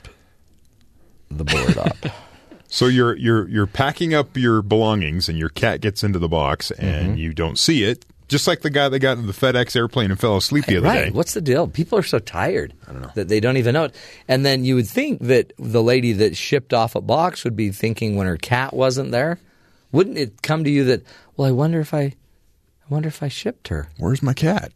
the 1.30 1.44
board 1.44 1.78
up. 1.78 1.96
so 2.68 2.84
you're 2.86 3.16
you're 3.16 3.48
you're 3.48 3.66
packing 3.66 4.12
up 4.12 4.36
your 4.36 4.60
belongings, 4.60 5.30
and 5.30 5.38
your 5.38 5.48
cat 5.48 5.80
gets 5.80 6.04
into 6.04 6.18
the 6.18 6.28
box, 6.28 6.70
and 6.72 7.12
Mm-hmm. 7.12 7.16
you 7.18 7.32
don't 7.32 7.58
see 7.58 7.84
it. 7.84 8.04
Just 8.28 8.46
like 8.46 8.60
the 8.60 8.70
guy 8.70 8.90
that 8.90 8.98
got 8.98 9.16
in 9.16 9.26
the 9.26 9.32
FedEx 9.32 9.74
airplane 9.74 10.10
and 10.10 10.20
fell 10.20 10.36
asleep 10.36 10.66
the 10.66 10.76
other 10.76 10.86
right. 10.86 11.04
day. 11.06 11.10
What's 11.10 11.32
the 11.32 11.40
deal? 11.40 11.66
People 11.66 11.98
are 11.98 12.02
so 12.02 12.18
tired 12.18 12.74
that 13.14 13.28
they 13.28 13.40
don't 13.40 13.56
even 13.56 13.72
know 13.72 13.84
it. 13.84 13.94
And 14.28 14.44
then 14.44 14.64
you 14.64 14.74
would 14.74 14.86
think 14.86 15.22
that 15.22 15.54
the 15.58 15.82
lady 15.82 16.12
that 16.12 16.36
shipped 16.36 16.74
off 16.74 16.94
a 16.94 17.00
box 17.00 17.42
would 17.44 17.56
be 17.56 17.70
thinking 17.70 18.16
when 18.16 18.26
her 18.26 18.36
cat 18.36 18.74
wasn't 18.74 19.12
there. 19.12 19.40
Wouldn't 19.92 20.18
it 20.18 20.42
come 20.42 20.62
to 20.64 20.70
you 20.70 20.84
that, 20.84 21.04
well, 21.36 21.48
I 21.48 21.52
wonder 21.52 21.80
if 21.80 21.94
I, 21.94 22.02
I 22.02 22.14
wonder 22.90 23.08
if 23.08 23.22
I 23.22 23.28
shipped 23.28 23.68
her. 23.68 23.88
Where's 23.96 24.22
my 24.22 24.34
cat? 24.34 24.72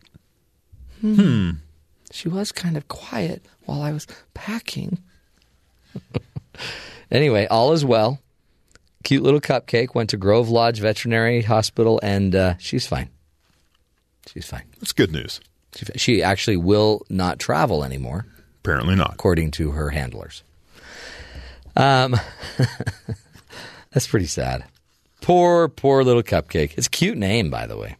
Hmm. 1.02 1.50
She 2.10 2.28
was 2.28 2.52
kind 2.52 2.78
of 2.78 2.88
quiet 2.88 3.44
while 3.66 3.82
I 3.82 3.92
was 3.92 4.06
packing. 4.32 4.98
anyway, 7.10 7.46
all 7.46 7.72
is 7.72 7.84
well. 7.84 8.18
Cute 9.04 9.22
little 9.22 9.40
cupcake 9.40 9.94
went 9.94 10.10
to 10.10 10.16
Grove 10.16 10.48
Lodge 10.48 10.78
Veterinary 10.78 11.42
Hospital, 11.42 12.00
and 12.02 12.34
uh, 12.34 12.54
she's 12.58 12.86
fine. 12.86 13.10
She's 14.26 14.46
fine. 14.46 14.64
That's 14.80 14.92
good 14.92 15.12
news. 15.12 15.40
She, 15.74 15.86
she 15.96 16.22
actually 16.22 16.56
will 16.56 17.04
not 17.08 17.38
travel 17.38 17.82
anymore, 17.84 18.26
Apparently 18.60 18.94
not. 18.94 19.14
according 19.14 19.50
to 19.52 19.70
her 19.72 19.90
handlers. 19.90 20.42
Um, 21.76 22.16
that's 23.90 24.06
pretty 24.06 24.26
sad. 24.26 24.64
Poor, 25.22 25.68
poor 25.68 26.04
little 26.04 26.22
cupcake. 26.22 26.74
It's 26.76 26.88
a 26.88 26.90
cute 26.90 27.16
name, 27.16 27.48
by 27.50 27.66
the 27.66 27.76
way. 27.76 27.96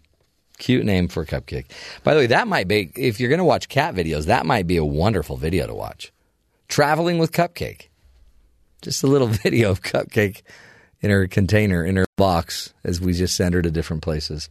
Cute 0.59 0.85
name 0.85 1.09
for 1.09 1.25
cupcake. 1.25 1.67
By 2.05 2.15
the 2.15 2.21
way, 2.21 2.27
that 2.27 2.47
might 2.47 2.69
be 2.69 2.91
if 2.95 3.19
you're 3.19 3.29
going 3.31 3.39
to 3.39 3.45
watch 3.45 3.69
cat 3.69 3.95
videos, 3.95 4.27
that 4.27 4.47
might 4.47 4.67
be 4.67 4.77
a 4.77 4.85
wonderful 4.85 5.37
video 5.37 5.67
to 5.67 5.75
watch. 5.75 6.13
Traveling 6.69 7.19
with 7.19 7.33
Cupcake. 7.33 7.89
Just 8.81 9.03
a 9.03 9.07
little 9.07 9.27
video 9.45 9.71
of 9.71 9.83
Cupcake 9.83 10.43
in 11.03 11.11
her 11.11 11.27
container, 11.27 11.85
in 11.85 11.97
her 11.97 12.07
box, 12.17 12.73
as 12.85 13.01
we 13.01 13.13
just 13.13 13.37
send 13.37 13.55
her 13.55 13.63
to 13.63 13.71
different 13.71 14.03
places. 14.03 14.49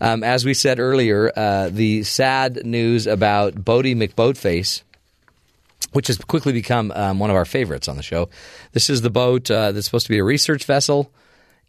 Um, 0.00 0.22
as 0.22 0.44
we 0.44 0.54
said 0.54 0.78
earlier, 0.78 1.32
uh, 1.34 1.70
the 1.70 2.04
sad 2.04 2.64
news 2.66 3.06
about 3.06 3.54
Boaty 3.54 3.96
McBoatface, 3.96 4.82
which 5.92 6.08
has 6.08 6.18
quickly 6.18 6.52
become 6.52 6.92
um, 6.94 7.18
one 7.18 7.30
of 7.30 7.36
our 7.36 7.46
favorites 7.46 7.88
on 7.88 7.96
the 7.96 8.02
show. 8.02 8.28
This 8.72 8.90
is 8.90 9.00
the 9.00 9.10
boat 9.10 9.50
uh, 9.50 9.72
that's 9.72 9.86
supposed 9.86 10.06
to 10.06 10.12
be 10.12 10.18
a 10.18 10.24
research 10.24 10.66
vessel, 10.66 11.10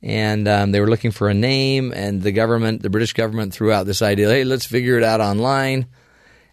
and 0.04 0.48
um, 0.48 0.72
they 0.74 0.82
were 0.82 0.90
looking 0.90 1.12
for 1.12 1.30
a 1.30 1.34
name, 1.34 1.94
and 1.96 2.22
the 2.22 2.34
government, 2.34 2.82
the 2.82 2.90
British 2.90 3.14
government, 3.14 3.54
threw 3.54 3.72
out 3.72 3.86
this 3.86 4.02
idea: 4.02 4.30
hey, 4.30 4.44
let's 4.44 4.66
figure 4.66 4.98
it 4.98 5.04
out 5.04 5.22
online. 5.22 5.88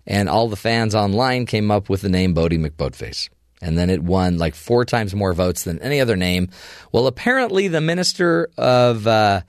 And 0.08 0.28
all 0.28 0.48
the 0.48 0.54
fans 0.54 0.94
online 0.94 1.46
came 1.46 1.68
up 1.72 1.88
with 1.88 2.00
the 2.00 2.08
name 2.08 2.32
Boaty 2.32 2.64
McBoatface 2.64 3.28
and 3.62 3.76
then 3.78 3.90
it 3.90 4.02
won 4.02 4.38
like 4.38 4.54
four 4.54 4.84
times 4.84 5.14
more 5.14 5.32
votes 5.32 5.64
than 5.64 5.80
any 5.80 6.00
other 6.00 6.16
name. 6.16 6.48
Well, 6.92 7.06
apparently, 7.06 7.68
the 7.68 7.80
Minister 7.80 8.50
of 8.56 9.06
uh, 9.06 9.42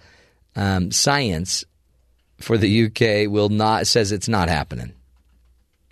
um, 0.55 0.91
Science 0.91 1.65
for 2.39 2.57
the 2.57 2.85
UK 2.85 3.31
will 3.31 3.49
not 3.49 3.87
says 3.87 4.11
it's 4.11 4.29
not 4.29 4.49
happening. 4.49 4.93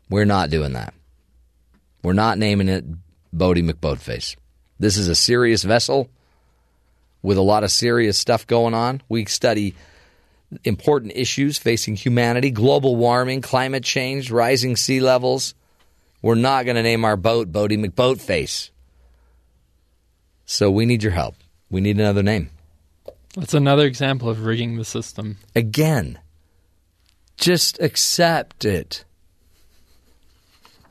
We're 0.10 0.26
not 0.26 0.50
doing 0.50 0.74
that. 0.74 0.94
We're 2.04 2.14
not 2.14 2.38
naming 2.38 2.70
it 2.70 2.86
Boaty 3.36 3.68
McBoatface. 3.68 4.36
This 4.80 4.98
is 4.98 5.08
a 5.08 5.16
serious 5.16 5.64
vessel 5.64 6.10
with 7.22 7.38
a 7.38 7.42
lot 7.42 7.64
of 7.64 7.72
serious 7.72 8.18
stuff 8.18 8.46
going 8.46 8.74
on. 8.74 9.02
We 9.10 9.26
study 9.26 9.74
important 10.64 11.14
issues 11.16 11.58
facing 11.58 11.96
humanity: 11.96 12.52
global 12.52 12.96
warming, 12.96 13.42
climate 13.42 13.84
change, 13.84 14.32
rising 14.32 14.76
sea 14.76 15.00
levels 15.00 15.56
we're 16.26 16.34
not 16.34 16.66
going 16.66 16.76
to 16.76 16.82
name 16.82 17.06
our 17.06 17.16
boat 17.16 17.52
Boaty 17.52 17.78
McBoatface. 17.78 18.72
So 20.46 20.72
we 20.72 20.88
need 20.88 21.04
your 21.04 21.12
help. 21.12 21.36
We 21.70 21.82
need 21.82 22.00
another 22.00 22.24
name. 22.24 22.50
That's 23.36 23.54
another 23.54 23.86
example 23.86 24.28
of 24.28 24.44
rigging 24.44 24.76
the 24.78 24.86
system. 24.86 25.38
Again, 25.56 26.18
just 27.38 27.80
accept 27.80 28.66
it. 28.66 29.06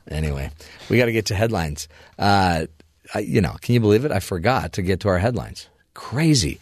Anyway, 0.07 0.51
we 0.87 0.97
got 0.97 1.07
to 1.07 1.11
get 1.11 1.25
to 1.25 1.35
headlines. 1.35 1.89
Uh, 2.17 2.67
I, 3.13 3.19
you 3.19 3.41
know, 3.41 3.57
can 3.59 3.73
you 3.73 3.81
believe 3.81 4.05
it? 4.05 4.13
I 4.13 4.21
forgot 4.21 4.71
to 4.73 4.81
get 4.81 5.01
to 5.01 5.09
our 5.09 5.19
headlines. 5.19 5.67
Crazy. 5.93 6.61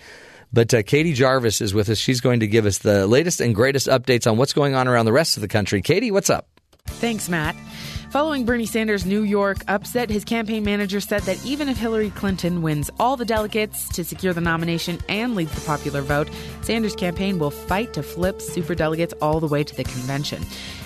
But 0.52 0.74
uh, 0.74 0.82
Katie 0.82 1.14
Jarvis 1.14 1.62
is 1.62 1.76
with 1.76 1.90
us. 1.90 2.00
She's 2.00 2.22
going 2.22 2.40
to 2.40 2.48
give 2.48 2.66
us 2.66 2.80
the 2.80 3.06
latest 3.06 3.40
and 3.40 3.54
greatest 3.54 3.86
updates 3.86 4.26
on 4.26 4.38
what's 4.38 4.54
going 4.54 4.74
on 4.74 4.88
around 4.88 5.06
the 5.06 5.14
rest 5.14 5.38
of 5.38 5.42
the 5.42 5.48
country. 5.48 5.84
Katie, 5.84 6.10
what's 6.10 6.32
up? 6.32 6.48
Thanks, 6.88 7.30
Matt. 7.30 7.56
Following 8.14 8.46
Bernie 8.46 8.68
Sanders' 8.68 9.08
New 9.08 9.24
York 9.24 9.64
upset, 9.68 10.12
his 10.12 10.24
campaign 10.24 10.64
manager 10.64 11.00
said 11.00 11.24
that 11.24 11.44
even 11.44 11.68
if 11.68 11.78
Hillary 11.78 12.12
Clinton 12.12 12.62
wins 12.62 12.92
all 13.00 13.18
the 13.18 13.26
delegates 13.26 13.90
to 13.90 14.04
secure 14.04 14.34
the 14.34 14.40
nomination 14.40 15.00
and 15.10 15.34
leads 15.34 15.52
the 15.56 15.66
popular 15.66 16.04
vote, 16.04 16.30
Sanders' 16.62 16.96
campaign 16.96 17.40
will 17.40 17.50
fight 17.50 17.92
to 17.94 18.04
flip 18.04 18.38
superdelegates 18.38 19.14
all 19.20 19.40
the 19.40 19.48
way 19.48 19.64
to 19.64 19.76
the 19.76 19.84
convention. 19.84 20.44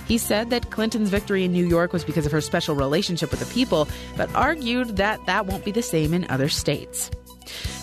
He 0.07 0.17
said 0.17 0.51
that 0.51 0.71
Clinton's 0.71 1.09
victory 1.09 1.43
in 1.43 1.51
New 1.51 1.67
York 1.67 1.91
was 1.91 2.05
because 2.05 2.25
of 2.25 2.31
her 2.31 2.39
special 2.39 2.75
relationship 2.75 3.29
with 3.29 3.41
the 3.41 3.53
people, 3.53 3.89
but 4.15 4.33
argued 4.33 4.95
that 4.95 5.25
that 5.25 5.47
won't 5.47 5.65
be 5.65 5.71
the 5.71 5.81
same 5.81 6.13
in 6.13 6.25
other 6.29 6.47
states. 6.47 7.11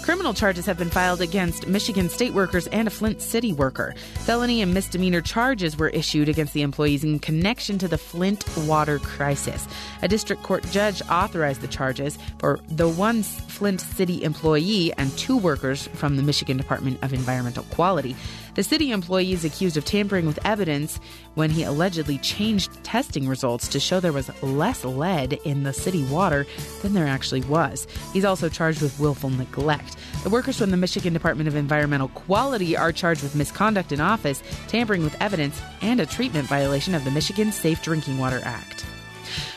Criminal 0.04 0.34
charges 0.34 0.66
have 0.66 0.76
been 0.76 0.90
filed 0.90 1.22
against 1.22 1.66
Michigan 1.66 2.10
state 2.10 2.34
workers 2.34 2.66
and 2.66 2.86
a 2.86 2.90
Flint 2.90 3.22
City 3.22 3.54
worker. 3.54 3.94
Felony 4.16 4.60
and 4.60 4.74
misdemeanor 4.74 5.22
charges 5.22 5.78
were 5.78 5.88
issued 5.88 6.28
against 6.28 6.52
the 6.52 6.60
employees 6.60 7.04
in 7.04 7.18
connection 7.18 7.78
to 7.78 7.88
the 7.88 7.96
Flint 7.96 8.44
water 8.66 8.98
crisis. 8.98 9.66
A 10.02 10.08
district 10.08 10.42
court 10.42 10.62
judge 10.70 11.00
authorized 11.08 11.62
the 11.62 11.68
charges 11.68 12.18
for 12.38 12.60
the 12.68 12.86
one 12.86 13.22
Flint 13.22 13.80
City 13.80 14.22
employee 14.24 14.92
and 14.98 15.10
two 15.16 15.38
workers 15.38 15.86
from 15.94 16.18
the 16.18 16.22
Michigan 16.22 16.58
Department 16.58 17.02
of 17.02 17.14
Environmental 17.14 17.64
Quality. 17.70 18.14
The 18.54 18.62
city 18.62 18.92
employee 18.92 19.32
is 19.32 19.44
accused 19.44 19.76
of 19.76 19.84
tampering 19.84 20.26
with 20.26 20.38
evidence 20.44 21.00
when 21.34 21.50
he 21.50 21.64
allegedly 21.64 22.18
changed 22.18 22.70
testing 22.84 23.26
results 23.26 23.66
to 23.68 23.80
show 23.80 23.98
there 23.98 24.12
was 24.12 24.30
less 24.44 24.84
lead 24.84 25.32
in 25.44 25.64
the 25.64 25.72
city 25.72 26.04
water 26.04 26.46
than 26.80 26.94
there 26.94 27.08
actually 27.08 27.40
was. 27.42 27.88
He's 28.12 28.24
also 28.24 28.48
charged 28.48 28.80
with 28.80 29.00
willful 29.00 29.30
neglect. 29.30 29.96
The 30.22 30.30
workers 30.30 30.56
from 30.56 30.70
the 30.70 30.76
Michigan 30.76 31.12
Department 31.12 31.48
of 31.48 31.56
Environmental 31.56 32.08
Quality 32.08 32.76
are 32.76 32.92
charged 32.92 33.24
with 33.24 33.34
misconduct 33.34 33.90
in 33.90 34.00
office, 34.00 34.40
tampering 34.68 35.02
with 35.02 35.20
evidence, 35.20 35.60
and 35.82 35.98
a 35.98 36.06
treatment 36.06 36.46
violation 36.46 36.94
of 36.94 37.04
the 37.04 37.10
Michigan 37.10 37.50
Safe 37.50 37.82
Drinking 37.82 38.18
Water 38.18 38.40
Act. 38.44 38.86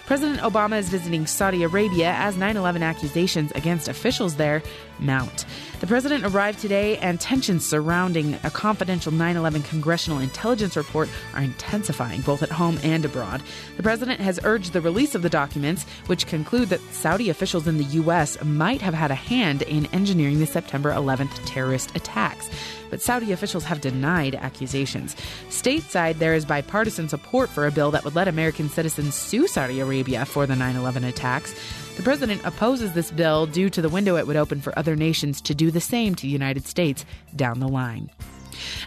President 0.08 0.40
Obama 0.40 0.80
is 0.80 0.88
visiting 0.88 1.28
Saudi 1.28 1.64
Arabia 1.64 2.14
as 2.14 2.38
9 2.38 2.56
11 2.56 2.82
accusations 2.82 3.52
against 3.52 3.90
officials 3.90 4.38
there 4.38 4.64
mount. 5.00 5.46
The 5.82 5.86
president 5.86 6.24
arrived 6.24 6.60
today, 6.60 6.98
and 7.00 7.20
tensions 7.20 7.66
surrounding 7.66 8.36
a 8.46 8.50
confidential 8.50 9.12
9 9.12 9.36
11 9.36 9.64
congressional 9.64 10.20
intelligence 10.20 10.78
report 10.78 11.10
are 11.34 11.42
intensifying 11.42 12.22
both 12.22 12.42
at 12.42 12.50
home 12.50 12.80
and 12.84 13.04
abroad. 13.04 13.44
The 13.76 13.84
president 13.84 14.22
has 14.22 14.40
urged 14.46 14.72
the 14.72 14.80
release 14.80 15.14
of 15.14 15.24
the 15.24 15.30
documents, 15.30 15.84
which 16.06 16.26
conclude 16.26 16.70
that 16.70 16.80
Saudi 16.94 17.30
officials 17.30 17.68
in 17.68 17.78
the 17.78 17.84
U.S. 17.84 18.42
might 18.46 18.82
have 18.82 18.94
had 18.94 19.12
a 19.12 19.16
hand 19.16 19.64
in 19.64 19.88
engineering 19.88 20.40
the 20.40 20.46
September 20.46 20.94
11th 20.94 21.38
terrorist 21.46 21.94
attacks 21.98 22.50
but 22.90 23.02
Saudi 23.02 23.32
officials 23.32 23.64
have 23.64 23.82
denied 23.82 24.36
accusations. 24.36 25.16
Stateside, 25.50 26.20
there 26.20 26.34
is 26.34 26.46
bipartisan 26.46 27.10
support 27.10 27.50
for 27.50 27.68
a 27.68 27.72
bill 27.72 27.92
that 27.92 28.04
would 28.04 28.16
let 28.16 28.28
American 28.28 28.70
citizens 28.70 29.16
sue 29.16 29.48
Saudi 29.48 29.80
Arabia 29.80 30.26
for 30.26 30.46
the 30.46 30.56
9 30.56 30.76
11 30.76 31.04
attacks. 31.04 31.54
The 31.96 32.04
president 32.04 32.46
opposes 32.46 32.94
this 32.94 33.12
bill 33.12 33.48
due 33.48 33.70
to 33.72 33.82
the 33.82 33.90
window 33.90 34.18
it 34.18 34.28
would 34.28 34.36
open 34.36 34.62
for 34.62 34.78
other 34.78 34.96
nations 34.96 35.42
to 35.42 35.56
do 35.56 35.72
the 35.72 35.82
same 35.82 36.14
to 36.16 36.22
the 36.22 36.28
United 36.28 36.68
States 36.68 37.06
down 37.36 37.60
the 37.60 37.68
line. 37.68 38.12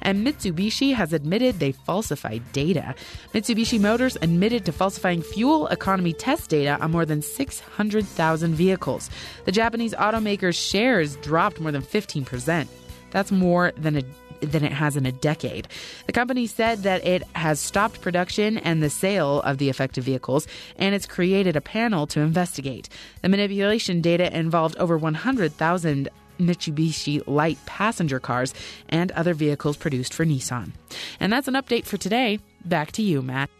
And 0.03 0.27
Mitsubishi 0.27 0.95
has 0.95 1.13
admitted 1.13 1.59
they 1.59 1.73
falsified 1.73 2.43
data. 2.53 2.95
Mitsubishi 3.35 3.81
Motors 3.81 4.17
admitted 4.23 4.65
to 4.67 4.73
falsifying 4.73 5.23
fuel 5.23 5.67
economy 5.69 6.13
test 6.13 6.51
data 6.51 6.79
on 6.81 6.91
more 6.91 7.07
than 7.07 7.23
600,000 7.23 8.55
vehicles. 8.55 9.11
The 9.45 9.53
Japanese 9.53 9.95
automaker's 9.95 10.57
shares 10.57 11.17
dropped 11.17 11.61
more 11.61 11.73
than 11.73 11.83
15%. 11.83 12.69
That's 13.11 13.33
more 13.33 13.73
than 13.77 13.97
a 13.97 14.03
than 14.41 14.65
it 14.65 14.73
has 14.73 14.97
in 14.97 15.07
a 15.07 15.13
decade. 15.13 15.69
The 16.07 16.13
company 16.13 16.47
said 16.47 16.83
that 16.85 17.07
it 17.07 17.23
has 17.35 17.61
stopped 17.61 18.01
production 18.01 18.59
and 18.59 18.83
the 18.83 18.91
sale 18.91 19.43
of 19.43 19.59
the 19.59 19.69
affected 19.69 20.05
vehicles, 20.05 20.47
and 20.79 20.95
it's 20.95 21.07
created 21.07 21.57
a 21.57 21.61
panel 21.61 22.07
to 22.09 22.21
investigate. 22.21 22.89
The 23.23 23.29
manipulation 23.29 24.01
data 24.01 24.35
involved 24.35 24.77
over 24.79 24.97
100,000 24.97 26.09
Mitsubishi 26.39 27.23
light 27.27 27.59
passenger 27.67 28.19
cars 28.19 28.55
and 28.89 29.13
other 29.13 29.35
vehicles 29.35 29.77
produced 29.77 30.15
for 30.15 30.25
Nissan. 30.25 30.73
And 31.21 31.33
that's 31.33 31.49
an 31.49 31.55
update 31.55 31.85
for 31.85 31.99
today. 31.99 32.39
Back 32.65 32.93
to 32.93 33.03
you, 33.03 33.21
Matt. 33.23 33.51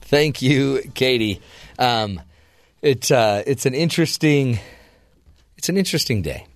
Thank 0.00 0.40
you, 0.40 0.80
Katie. 0.94 1.42
Um, 1.78 2.22
it, 2.80 3.12
uh, 3.12 3.42
it's 3.46 3.66
an 3.66 3.74
interesting 3.74 4.58
it's 5.58 5.68
an 5.68 5.76
interesting 5.76 6.22
day. 6.22 6.46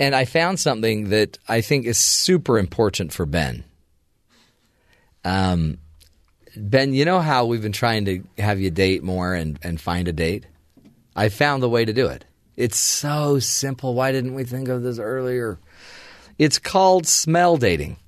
And 0.00 0.14
I 0.14 0.24
found 0.24 0.58
something 0.58 1.10
that 1.10 1.38
I 1.46 1.60
think 1.60 1.84
is 1.84 1.98
super 1.98 2.58
important 2.58 3.12
for 3.12 3.26
Ben. 3.26 3.64
Um, 5.26 5.76
ben, 6.56 6.94
you 6.94 7.04
know 7.04 7.20
how 7.20 7.44
we've 7.44 7.60
been 7.60 7.70
trying 7.70 8.06
to 8.06 8.24
have 8.38 8.58
you 8.58 8.70
date 8.70 9.02
more 9.02 9.34
and, 9.34 9.58
and 9.62 9.78
find 9.78 10.08
a 10.08 10.12
date? 10.12 10.46
I 11.14 11.28
found 11.28 11.62
the 11.62 11.68
way 11.68 11.84
to 11.84 11.92
do 11.92 12.06
it. 12.06 12.24
It's 12.56 12.78
so 12.78 13.40
simple. 13.40 13.92
Why 13.92 14.10
didn't 14.10 14.32
we 14.32 14.44
think 14.44 14.68
of 14.68 14.82
this 14.82 14.98
earlier? 14.98 15.58
It's 16.38 16.58
called 16.58 17.06
smell 17.06 17.58
dating. 17.58 17.98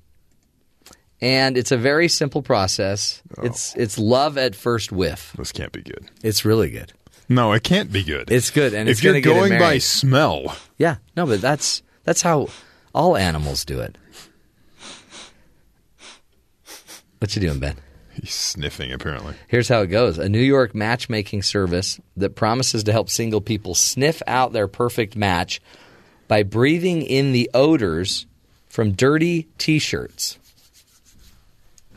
And 1.21 1.59
it's 1.59 1.71
a 1.71 1.77
very 1.77 2.07
simple 2.07 2.41
process. 2.41 3.21
Oh. 3.37 3.43
It's 3.43 3.75
it's 3.75 3.99
love 3.99 4.37
at 4.39 4.55
first 4.55 4.91
whiff. 4.91 5.33
This 5.37 5.51
can't 5.51 5.71
be 5.71 5.83
good. 5.83 6.09
It's 6.23 6.43
really 6.43 6.71
good. 6.71 6.91
No, 7.29 7.53
it 7.53 7.63
can't 7.63 7.91
be 7.91 8.03
good. 8.03 8.31
It's 8.31 8.51
good, 8.51 8.73
and 8.73 8.89
if 8.89 9.03
you're 9.03 9.21
going 9.21 9.57
by 9.57 9.77
smell, 9.77 10.55
yeah, 10.77 10.97
no, 11.15 11.25
but 11.25 11.41
that's 11.41 11.81
that's 12.03 12.21
how 12.21 12.49
all 12.93 13.15
animals 13.17 13.65
do 13.65 13.79
it. 13.79 13.97
What 17.19 17.33
you 17.35 17.41
doing, 17.41 17.59
Ben? 17.59 17.77
He's 18.13 18.33
sniffing, 18.33 18.91
apparently. 18.91 19.33
Here's 19.47 19.69
how 19.69 19.81
it 19.81 19.87
goes 19.87 20.17
a 20.17 20.29
New 20.29 20.41
York 20.41 20.75
matchmaking 20.75 21.41
service 21.43 21.99
that 22.17 22.35
promises 22.35 22.83
to 22.83 22.91
help 22.91 23.09
single 23.09 23.41
people 23.41 23.75
sniff 23.75 24.21
out 24.27 24.53
their 24.53 24.67
perfect 24.67 25.15
match 25.15 25.61
by 26.27 26.43
breathing 26.43 27.01
in 27.01 27.31
the 27.31 27.49
odors 27.53 28.25
from 28.67 28.91
dirty 28.91 29.47
t 29.57 29.79
shirts. 29.79 30.37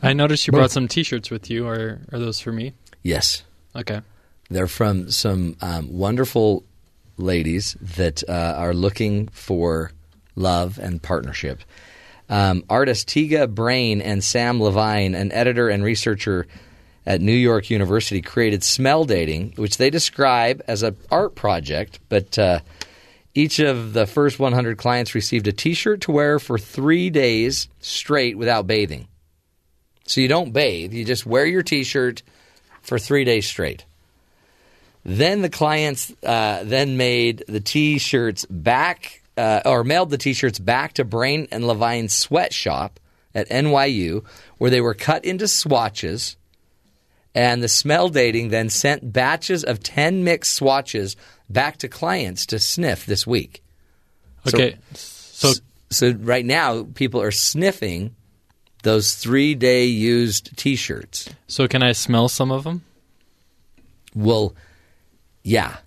I 0.01 0.13
noticed 0.13 0.47
you 0.47 0.51
brought 0.51 0.71
some 0.71 0.87
t 0.87 1.03
shirts 1.03 1.29
with 1.29 1.49
you. 1.49 1.67
Are, 1.67 1.99
are 2.11 2.19
those 2.19 2.39
for 2.39 2.51
me? 2.51 2.73
Yes. 3.03 3.43
Okay. 3.75 4.01
They're 4.49 4.67
from 4.67 5.11
some 5.11 5.57
um, 5.61 5.91
wonderful 5.91 6.63
ladies 7.17 7.75
that 7.81 8.23
uh, 8.29 8.55
are 8.57 8.73
looking 8.73 9.27
for 9.29 9.91
love 10.35 10.77
and 10.77 11.01
partnership. 11.01 11.61
Um, 12.29 12.63
artist 12.69 13.07
Tega 13.07 13.47
Brain 13.47 14.01
and 14.01 14.23
Sam 14.23 14.61
Lavigne, 14.61 15.15
an 15.15 15.31
editor 15.31 15.69
and 15.69 15.83
researcher 15.83 16.47
at 17.05 17.21
New 17.21 17.33
York 17.33 17.69
University, 17.69 18.21
created 18.21 18.63
smell 18.63 19.05
dating, 19.05 19.53
which 19.55 19.77
they 19.77 19.89
describe 19.89 20.61
as 20.67 20.83
an 20.83 20.97
art 21.09 21.35
project. 21.35 21.99
But 22.09 22.37
uh, 22.37 22.59
each 23.33 23.59
of 23.59 23.93
the 23.93 24.05
first 24.05 24.39
100 24.39 24.77
clients 24.77 25.15
received 25.15 25.47
a 25.47 25.53
T-shirt 25.53 26.01
to 26.01 26.11
wear 26.11 26.37
for 26.37 26.57
three 26.57 27.09
days 27.09 27.69
straight 27.79 28.37
without 28.37 28.67
bathing. 28.67 29.07
So 30.05 30.21
you 30.21 30.27
don't 30.27 30.53
bathe; 30.53 30.93
you 30.93 31.05
just 31.05 31.25
wear 31.25 31.45
your 31.45 31.63
T-shirt 31.63 32.23
for 32.81 32.99
three 32.99 33.23
days 33.23 33.45
straight. 33.45 33.85
Then 35.07 35.41
the 35.41 35.49
clients 35.49 36.11
uh, 36.21 36.65
then 36.65 36.97
made 36.97 37.45
the 37.47 37.61
T-shirts 37.61 38.45
back 38.49 39.23
uh, 39.37 39.61
or 39.63 39.85
mailed 39.85 40.09
the 40.09 40.17
T-shirts 40.17 40.59
back 40.59 40.93
to 40.93 41.05
Brain 41.05 41.47
and 41.49 41.63
Lavigne's 41.63 42.13
sweatshop 42.13 42.99
at 43.33 43.47
NYU, 43.47 44.25
where 44.57 44.69
they 44.69 44.81
were 44.81 44.93
cut 44.93 45.23
into 45.23 45.47
swatches. 45.47 46.35
And 47.33 47.63
the 47.63 47.69
smell 47.69 48.09
dating 48.09 48.49
then 48.49 48.69
sent 48.69 49.13
batches 49.13 49.63
of 49.63 49.81
10 49.81 50.25
mixed 50.25 50.53
swatches 50.53 51.15
back 51.49 51.77
to 51.77 51.87
clients 51.87 52.45
to 52.47 52.59
sniff 52.59 53.05
this 53.05 53.25
week. 53.25 53.63
Okay, 54.45 54.75
So, 54.93 55.53
so 55.89 56.11
right 56.19 56.45
now, 56.45 56.83
people 56.83 57.21
are 57.21 57.31
sniffing 57.31 58.13
those 58.83 59.15
three 59.15 59.55
day 59.55 59.85
used 59.85 60.57
t 60.57 60.75
shirts. 60.75 61.29
So 61.47 61.65
can 61.69 61.81
I 61.81 61.93
smell 61.93 62.27
some 62.27 62.51
of 62.51 62.65
them? 62.65 62.83
Well, 64.13 64.53
yeah. 65.47 65.77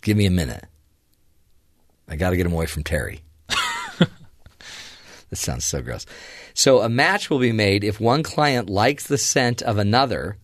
Give 0.00 0.16
me 0.16 0.24
a 0.24 0.30
minute. 0.30 0.64
I 2.08 2.16
got 2.16 2.30
to 2.30 2.36
get 2.36 2.46
him 2.46 2.54
away 2.54 2.64
from 2.64 2.82
Terry. 2.82 3.22
this 5.28 5.40
sounds 5.40 5.66
so 5.66 5.82
gross. 5.82 6.06
So 6.54 6.80
a 6.80 6.88
match 6.88 7.28
will 7.28 7.38
be 7.38 7.52
made 7.52 7.84
if 7.84 8.00
one 8.00 8.22
client 8.22 8.70
likes 8.70 9.06
the 9.06 9.18
scent 9.18 9.60
of 9.60 9.76
another 9.76 10.38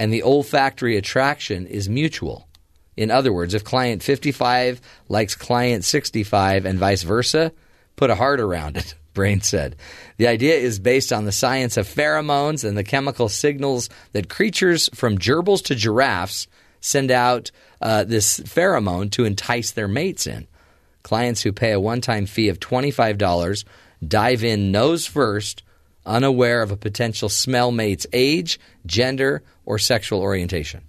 and 0.00 0.12
the 0.12 0.24
olfactory 0.24 0.96
attraction 0.96 1.66
is 1.66 1.88
mutual. 1.88 2.48
In 2.96 3.12
other 3.12 3.32
words, 3.32 3.54
if 3.54 3.62
client 3.62 4.02
55 4.02 4.80
likes 5.08 5.36
client 5.36 5.84
65 5.84 6.66
and 6.66 6.78
vice 6.78 7.04
versa, 7.04 7.52
put 7.94 8.10
a 8.10 8.16
heart 8.16 8.40
around 8.40 8.76
it, 8.76 8.96
Brain 9.14 9.42
said. 9.42 9.76
The 10.16 10.26
idea 10.26 10.56
is 10.56 10.80
based 10.80 11.12
on 11.12 11.24
the 11.24 11.30
science 11.30 11.76
of 11.76 11.86
pheromones 11.86 12.68
and 12.68 12.76
the 12.76 12.82
chemical 12.82 13.28
signals 13.28 13.88
that 14.10 14.28
creatures 14.28 14.90
from 14.92 15.18
gerbils 15.18 15.62
to 15.66 15.76
giraffes 15.76 16.48
send 16.82 17.10
out 17.10 17.50
uh, 17.80 18.04
this 18.04 18.40
pheromone 18.40 19.10
to 19.12 19.24
entice 19.24 19.70
their 19.70 19.88
mates 19.88 20.26
in. 20.26 20.46
Clients 21.02 21.40
who 21.40 21.52
pay 21.52 21.72
a 21.72 21.80
one 21.80 22.02
time 22.02 22.26
fee 22.26 22.48
of 22.48 22.60
$25 22.60 23.64
dive 24.06 24.44
in 24.44 24.70
nose 24.70 25.06
first, 25.06 25.62
unaware 26.04 26.60
of 26.60 26.70
a 26.70 26.76
potential 26.76 27.28
smell 27.30 27.72
mate's 27.72 28.06
age, 28.12 28.60
gender, 28.84 29.42
or 29.64 29.78
sexual 29.78 30.20
orientation. 30.20 30.82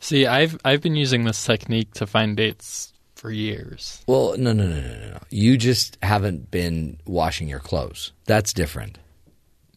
See, 0.00 0.26
I've 0.26 0.58
I've 0.64 0.80
been 0.80 0.94
using 0.94 1.24
this 1.24 1.44
technique 1.44 1.92
to 1.94 2.06
find 2.06 2.36
dates 2.36 2.92
for 3.16 3.30
years. 3.30 4.02
Well, 4.06 4.34
no, 4.38 4.52
no, 4.52 4.66
no, 4.66 4.80
no, 4.80 5.10
no. 5.10 5.18
You 5.28 5.58
just 5.58 5.98
haven't 6.02 6.50
been 6.50 6.98
washing 7.04 7.48
your 7.48 7.60
clothes. 7.60 8.12
That's 8.24 8.54
different. 8.54 8.98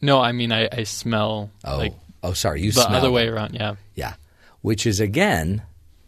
No, 0.00 0.20
I 0.20 0.32
mean 0.32 0.50
I, 0.50 0.68
I 0.72 0.84
smell 0.84 1.50
Oh, 1.62 1.76
like 1.76 1.94
oh, 2.22 2.32
sorry. 2.32 2.62
You 2.62 2.72
the 2.72 2.82
smell 2.82 2.96
other 2.96 3.10
way 3.10 3.28
around. 3.28 3.54
Yeah. 3.54 3.76
Yeah, 3.94 4.14
which 4.64 4.86
is 4.86 4.98
again 4.98 5.60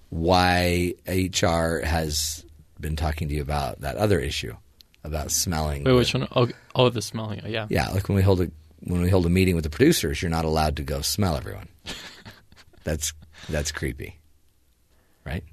why 0.08 0.94
HR 1.06 1.80
has 1.84 2.42
been 2.80 2.96
talking 2.96 3.28
to 3.28 3.34
you 3.34 3.42
about 3.42 3.82
that 3.82 3.96
other 3.96 4.18
issue 4.18 4.56
about 5.04 5.30
smelling. 5.30 5.84
Wait, 5.84 5.92
which 5.92 6.14
one? 6.14 6.26
Oh, 6.34 6.48
oh, 6.74 6.88
the 6.88 7.02
smelling. 7.02 7.42
Yeah. 7.44 7.66
Yeah, 7.68 7.90
like 7.90 8.08
when 8.08 8.16
we 8.16 8.22
hold 8.22 8.40
a 8.40 8.50
when 8.80 9.02
we 9.02 9.10
hold 9.10 9.26
a 9.26 9.28
meeting 9.28 9.56
with 9.56 9.64
the 9.64 9.70
producers, 9.70 10.22
you're 10.22 10.30
not 10.30 10.46
allowed 10.46 10.76
to 10.76 10.82
go 10.82 11.02
smell 11.02 11.36
everyone. 11.36 11.68
that's 12.84 13.12
that's 13.50 13.72
creepy, 13.72 14.18
right? 15.26 15.44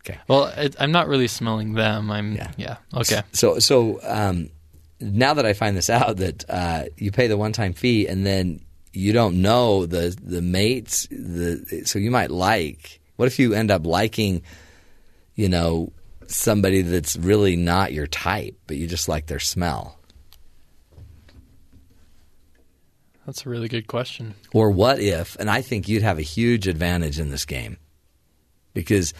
Okay. 0.00 0.18
Well, 0.26 0.46
it, 0.56 0.74
I'm 0.80 0.90
not 0.90 1.06
really 1.06 1.28
smelling 1.28 1.74
them. 1.74 2.10
I'm 2.10 2.36
yeah. 2.56 2.78
Okay. 2.92 3.22
So 3.30 3.60
so 3.60 4.00
um, 4.02 4.50
now 4.98 5.34
that 5.34 5.46
I 5.46 5.52
find 5.52 5.76
this 5.76 5.88
out 5.88 6.16
that 6.16 6.44
uh, 6.50 6.86
you 6.96 7.12
pay 7.12 7.28
the 7.28 7.36
one 7.36 7.52
time 7.52 7.74
fee 7.74 8.08
and 8.08 8.26
then 8.26 8.63
you 8.94 9.12
don't 9.12 9.40
know 9.40 9.86
the 9.86 10.16
the 10.22 10.42
mates 10.42 11.06
the 11.10 11.82
so 11.84 11.98
you 11.98 12.10
might 12.10 12.30
like 12.30 13.00
what 13.16 13.26
if 13.26 13.38
you 13.38 13.54
end 13.54 13.70
up 13.70 13.86
liking 13.86 14.42
you 15.34 15.48
know 15.48 15.92
somebody 16.26 16.82
that's 16.82 17.16
really 17.16 17.56
not 17.56 17.92
your 17.92 18.06
type 18.06 18.56
but 18.66 18.76
you 18.76 18.86
just 18.86 19.08
like 19.08 19.26
their 19.26 19.38
smell 19.38 19.98
That's 23.26 23.46
a 23.46 23.48
really 23.48 23.68
good 23.68 23.86
question. 23.86 24.34
Or 24.52 24.70
what 24.70 25.00
if, 25.00 25.36
and 25.36 25.50
I 25.50 25.62
think 25.62 25.88
you'd 25.88 26.02
have 26.02 26.18
a 26.18 26.22
huge 26.22 26.68
advantage 26.68 27.18
in 27.18 27.30
this 27.30 27.44
game 27.44 27.78
because 28.74 29.14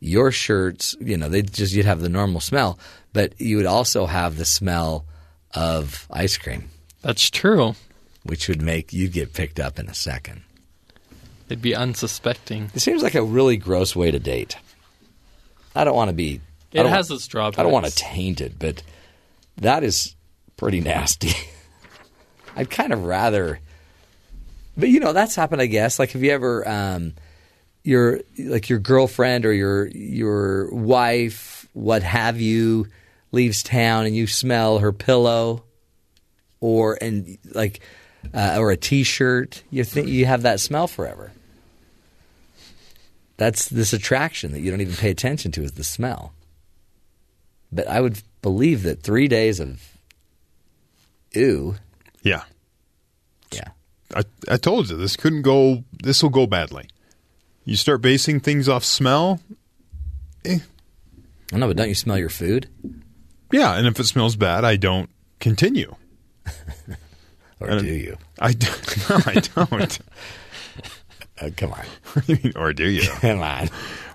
your 0.00 0.32
shirts, 0.32 0.96
you 1.00 1.16
know, 1.16 1.28
they 1.28 1.42
just, 1.42 1.72
you'd 1.72 1.86
have 1.86 2.00
the 2.00 2.08
normal 2.08 2.40
smell, 2.40 2.78
but 3.12 3.40
you 3.40 3.56
would 3.56 3.66
also 3.66 4.06
have 4.06 4.36
the 4.36 4.44
smell 4.44 5.06
of 5.54 6.06
ice 6.10 6.36
cream. 6.36 6.68
That's 7.02 7.30
true. 7.30 7.74
Which 8.24 8.48
would 8.48 8.62
make 8.62 8.92
you 8.92 9.08
get 9.08 9.34
picked 9.34 9.60
up 9.60 9.78
in 9.78 9.88
a 9.88 9.94
second. 9.94 10.42
They'd 11.48 11.60
be 11.60 11.74
unsuspecting. 11.74 12.70
It 12.74 12.80
seems 12.80 13.02
like 13.02 13.14
a 13.14 13.22
really 13.22 13.56
gross 13.56 13.94
way 13.94 14.10
to 14.10 14.18
date. 14.18 14.56
I 15.74 15.84
don't 15.84 15.94
want 15.94 16.08
to 16.08 16.14
be. 16.14 16.40
It 16.72 16.86
has 16.86 17.10
its 17.10 17.26
drawbacks. 17.28 17.58
I 17.58 17.62
don't 17.62 17.72
want 17.72 17.86
to 17.86 17.94
taint 17.94 18.40
it, 18.40 18.58
but 18.58 18.82
that 19.58 19.84
is 19.84 20.16
pretty 20.56 20.80
nasty. 20.80 21.32
I'd 22.56 22.70
kind 22.70 22.92
of 22.92 23.04
rather. 23.04 23.60
But 24.76 24.88
you 24.88 25.00
know 25.00 25.12
that's 25.12 25.36
happened, 25.36 25.62
I 25.62 25.66
guess. 25.66 25.98
Like, 25.98 26.12
have 26.12 26.22
you 26.22 26.30
ever, 26.32 26.68
um, 26.68 27.14
your 27.84 28.20
like 28.38 28.68
your 28.68 28.78
girlfriend 28.78 29.44
or 29.44 29.52
your 29.52 29.86
your 29.88 30.74
wife, 30.74 31.68
what 31.74 32.02
have 32.02 32.40
you, 32.40 32.88
leaves 33.30 33.62
town 33.62 34.06
and 34.06 34.16
you 34.16 34.26
smell 34.26 34.78
her 34.78 34.92
pillow, 34.92 35.64
or 36.60 36.98
and 37.00 37.38
like, 37.52 37.80
uh, 38.32 38.56
or 38.58 38.70
a 38.70 38.76
T-shirt. 38.76 39.62
You 39.70 39.84
think 39.84 40.08
you 40.08 40.26
have 40.26 40.42
that 40.42 40.60
smell 40.60 40.86
forever. 40.86 41.32
That's 43.36 43.68
this 43.68 43.92
attraction 43.92 44.52
that 44.52 44.60
you 44.60 44.70
don't 44.70 44.80
even 44.80 44.94
pay 44.94 45.10
attention 45.10 45.50
to 45.52 45.62
is 45.62 45.72
the 45.72 45.84
smell. 45.84 46.32
But 47.72 47.88
I 47.88 48.00
would 48.00 48.22
believe 48.42 48.84
that 48.84 49.02
three 49.02 49.26
days 49.26 49.58
of 49.58 49.82
ew. 51.32 51.76
Yeah. 52.22 52.44
Yeah. 53.52 53.70
I, 54.14 54.22
I 54.48 54.56
told 54.56 54.88
you 54.88 54.96
this 54.96 55.16
couldn't 55.16 55.42
go. 55.42 55.82
This 56.02 56.22
will 56.22 56.30
go 56.30 56.46
badly. 56.46 56.88
You 57.64 57.76
start 57.76 58.02
basing 58.02 58.40
things 58.40 58.68
off 58.68 58.84
smell. 58.84 59.40
I 60.46 60.60
know, 61.52 61.66
but 61.66 61.76
don't 61.76 61.88
you 61.88 61.94
smell 61.94 62.18
your 62.18 62.28
food? 62.28 62.68
Yeah, 63.50 63.76
and 63.76 63.86
if 63.86 63.98
it 63.98 64.04
smells 64.04 64.36
bad, 64.36 64.64
I 64.64 64.76
don't 64.76 65.08
continue. 65.40 65.94
Or 67.64 67.70
And- 67.70 67.80
do 67.86 67.92
you? 67.92 68.16
I 68.38 68.52
d- 68.52 68.66
no, 69.10 69.16
I 69.26 69.34
don't. 69.34 69.98
Uh, 71.42 71.50
come 71.56 71.72
on. 71.72 71.84
What 72.12 72.26
do 72.28 72.34
you 72.34 72.38
mean, 72.44 72.52
or 72.54 72.72
do 72.72 72.88
you? 72.88 73.02
Come 73.02 73.40
on. 73.42 73.68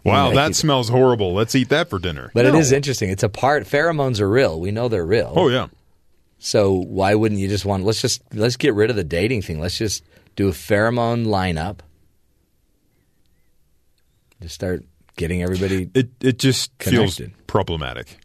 Wow, 0.05 0.31
that 0.31 0.51
it- 0.51 0.55
smells 0.55 0.87
horrible. 0.87 1.33
Let's 1.33 1.53
eat 1.53 1.67
that 1.67 1.89
for 1.89 1.99
dinner. 1.99 2.31
But 2.33 2.43
No. 2.45 2.55
it 2.55 2.55
is 2.55 2.71
interesting. 2.71 3.09
It's 3.09 3.23
a 3.23 3.27
part. 3.29 3.65
Pheromones 3.65 4.21
are 4.21 4.29
real. 4.29 4.57
We 4.57 4.71
know 4.71 4.87
they're 4.87 5.05
real. 5.05 5.33
Oh 5.35 5.49
yeah. 5.49 5.67
So 6.37 6.71
why 6.75 7.15
wouldn't 7.15 7.41
you 7.41 7.49
just 7.49 7.65
want? 7.65 7.83
Let's 7.83 8.01
just 8.01 8.21
let's 8.33 8.55
get 8.55 8.73
rid 8.73 8.89
of 8.89 8.95
the 8.95 9.03
dating 9.03 9.41
thing. 9.41 9.59
Let's 9.59 9.77
just 9.77 10.01
do 10.37 10.47
a 10.47 10.51
pheromone 10.51 11.25
lineup. 11.25 11.79
Just 14.41 14.55
start 14.55 14.85
getting 15.17 15.43
everybody. 15.43 15.89
It 15.93 16.11
it 16.21 16.39
just 16.39 16.71
feels 16.81 17.19
problematic. 17.47 18.17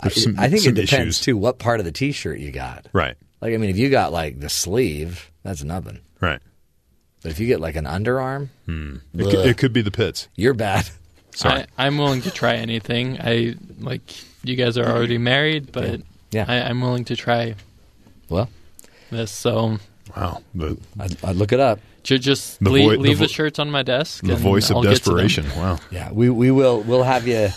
I, 0.00 0.10
some- 0.10 0.38
I 0.38 0.48
think 0.48 0.66
it 0.66 0.72
depends 0.74 0.92
issues. 1.16 1.20
too. 1.20 1.36
What 1.38 1.58
part 1.58 1.80
of 1.80 1.86
the 1.86 1.92
T-shirt 1.92 2.38
you 2.38 2.50
got? 2.52 2.86
Right. 2.92 3.16
Like 3.40 3.54
I 3.54 3.56
mean, 3.56 3.70
if 3.70 3.76
you 3.78 3.88
got 3.90 4.12
like 4.12 4.40
the 4.40 4.48
sleeve, 4.48 5.30
that's 5.42 5.62
nothing. 5.62 6.00
Right. 6.20 6.40
But 7.22 7.32
if 7.32 7.40
you 7.40 7.46
get 7.46 7.60
like 7.60 7.76
an 7.76 7.84
underarm, 7.84 8.48
hmm. 8.66 8.96
It 9.14 9.24
could, 9.24 9.46
it 9.46 9.58
could 9.58 9.72
be 9.72 9.82
the 9.82 9.90
pits. 9.90 10.28
you're 10.36 10.54
bad. 10.54 10.88
Sorry. 11.34 11.60
I, 11.76 11.86
I'm 11.86 11.98
willing 11.98 12.22
to 12.22 12.30
try 12.30 12.54
anything. 12.56 13.18
I 13.20 13.54
like 13.78 14.02
you 14.42 14.56
guys 14.56 14.76
are 14.78 14.86
already 14.86 15.18
married, 15.18 15.70
but 15.72 16.00
Yeah. 16.30 16.44
I, 16.48 16.62
I'm 16.62 16.80
willing 16.80 17.04
to 17.06 17.16
try 17.16 17.54
Well, 18.28 18.48
this. 19.10 19.30
So 19.30 19.78
wow, 20.16 20.42
the 20.54 20.76
I'd, 20.98 21.24
I'd 21.24 21.36
look 21.36 21.52
it 21.52 21.60
up. 21.60 21.78
ju- 22.02 22.18
just 22.18 22.58
The 22.62 22.70
leave, 22.70 22.84
voi- 22.84 22.92
the 22.96 22.98
leave 23.02 23.18
the, 23.18 23.24
vo- 23.26 23.32
shirts 23.32 23.58
on 23.60 23.70
my 23.70 23.82
desk. 23.82 24.24
the 24.24 24.32
and 24.32 24.40
voice 24.40 24.70
of 24.70 24.76
I'll 24.76 24.82
get 24.82 24.90
desperation. 24.90 25.46
Wow. 25.56 25.78
Yeah, 25.92 26.10
we 26.12 26.28
we 26.30 26.50
will 26.50 26.80
we'll 26.82 27.04
have 27.04 27.28
you. 27.28 27.48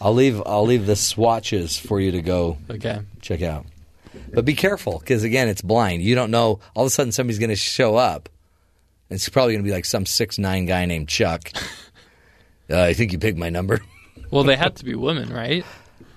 I'll 0.00 0.14
leave 0.14 0.42
I'll 0.44 0.66
leave 0.66 0.84
the 0.86 0.96
swatches 0.96 1.78
for 1.78 2.00
you 2.00 2.10
to 2.12 2.22
go 2.22 2.58
Okay. 2.68 3.00
check 3.22 3.40
out. 3.42 3.64
But 4.32 4.44
be 4.44 4.54
careful 4.54 4.98
because 4.98 5.24
again, 5.24 5.48
it's 5.48 5.62
blind. 5.62 6.02
You 6.02 6.14
don't 6.14 6.30
know. 6.30 6.60
All 6.74 6.84
of 6.84 6.86
a 6.86 6.90
sudden, 6.90 7.12
somebody's 7.12 7.38
going 7.38 7.50
to 7.50 7.56
show 7.56 7.96
up. 7.96 8.28
It's 9.10 9.28
probably 9.28 9.52
going 9.54 9.62
to 9.64 9.68
be 9.68 9.74
like 9.74 9.84
some 9.84 10.06
six 10.06 10.38
nine 10.38 10.64
guy 10.66 10.86
named 10.86 11.08
Chuck. 11.08 11.50
Uh, 12.70 12.80
I 12.82 12.94
think 12.94 13.12
you 13.12 13.18
picked 13.18 13.38
my 13.38 13.50
number. 13.50 13.80
Well, 14.30 14.44
they 14.44 14.56
had 14.56 14.76
to 14.76 14.84
be 14.86 14.94
women, 14.94 15.28
right? 15.30 15.62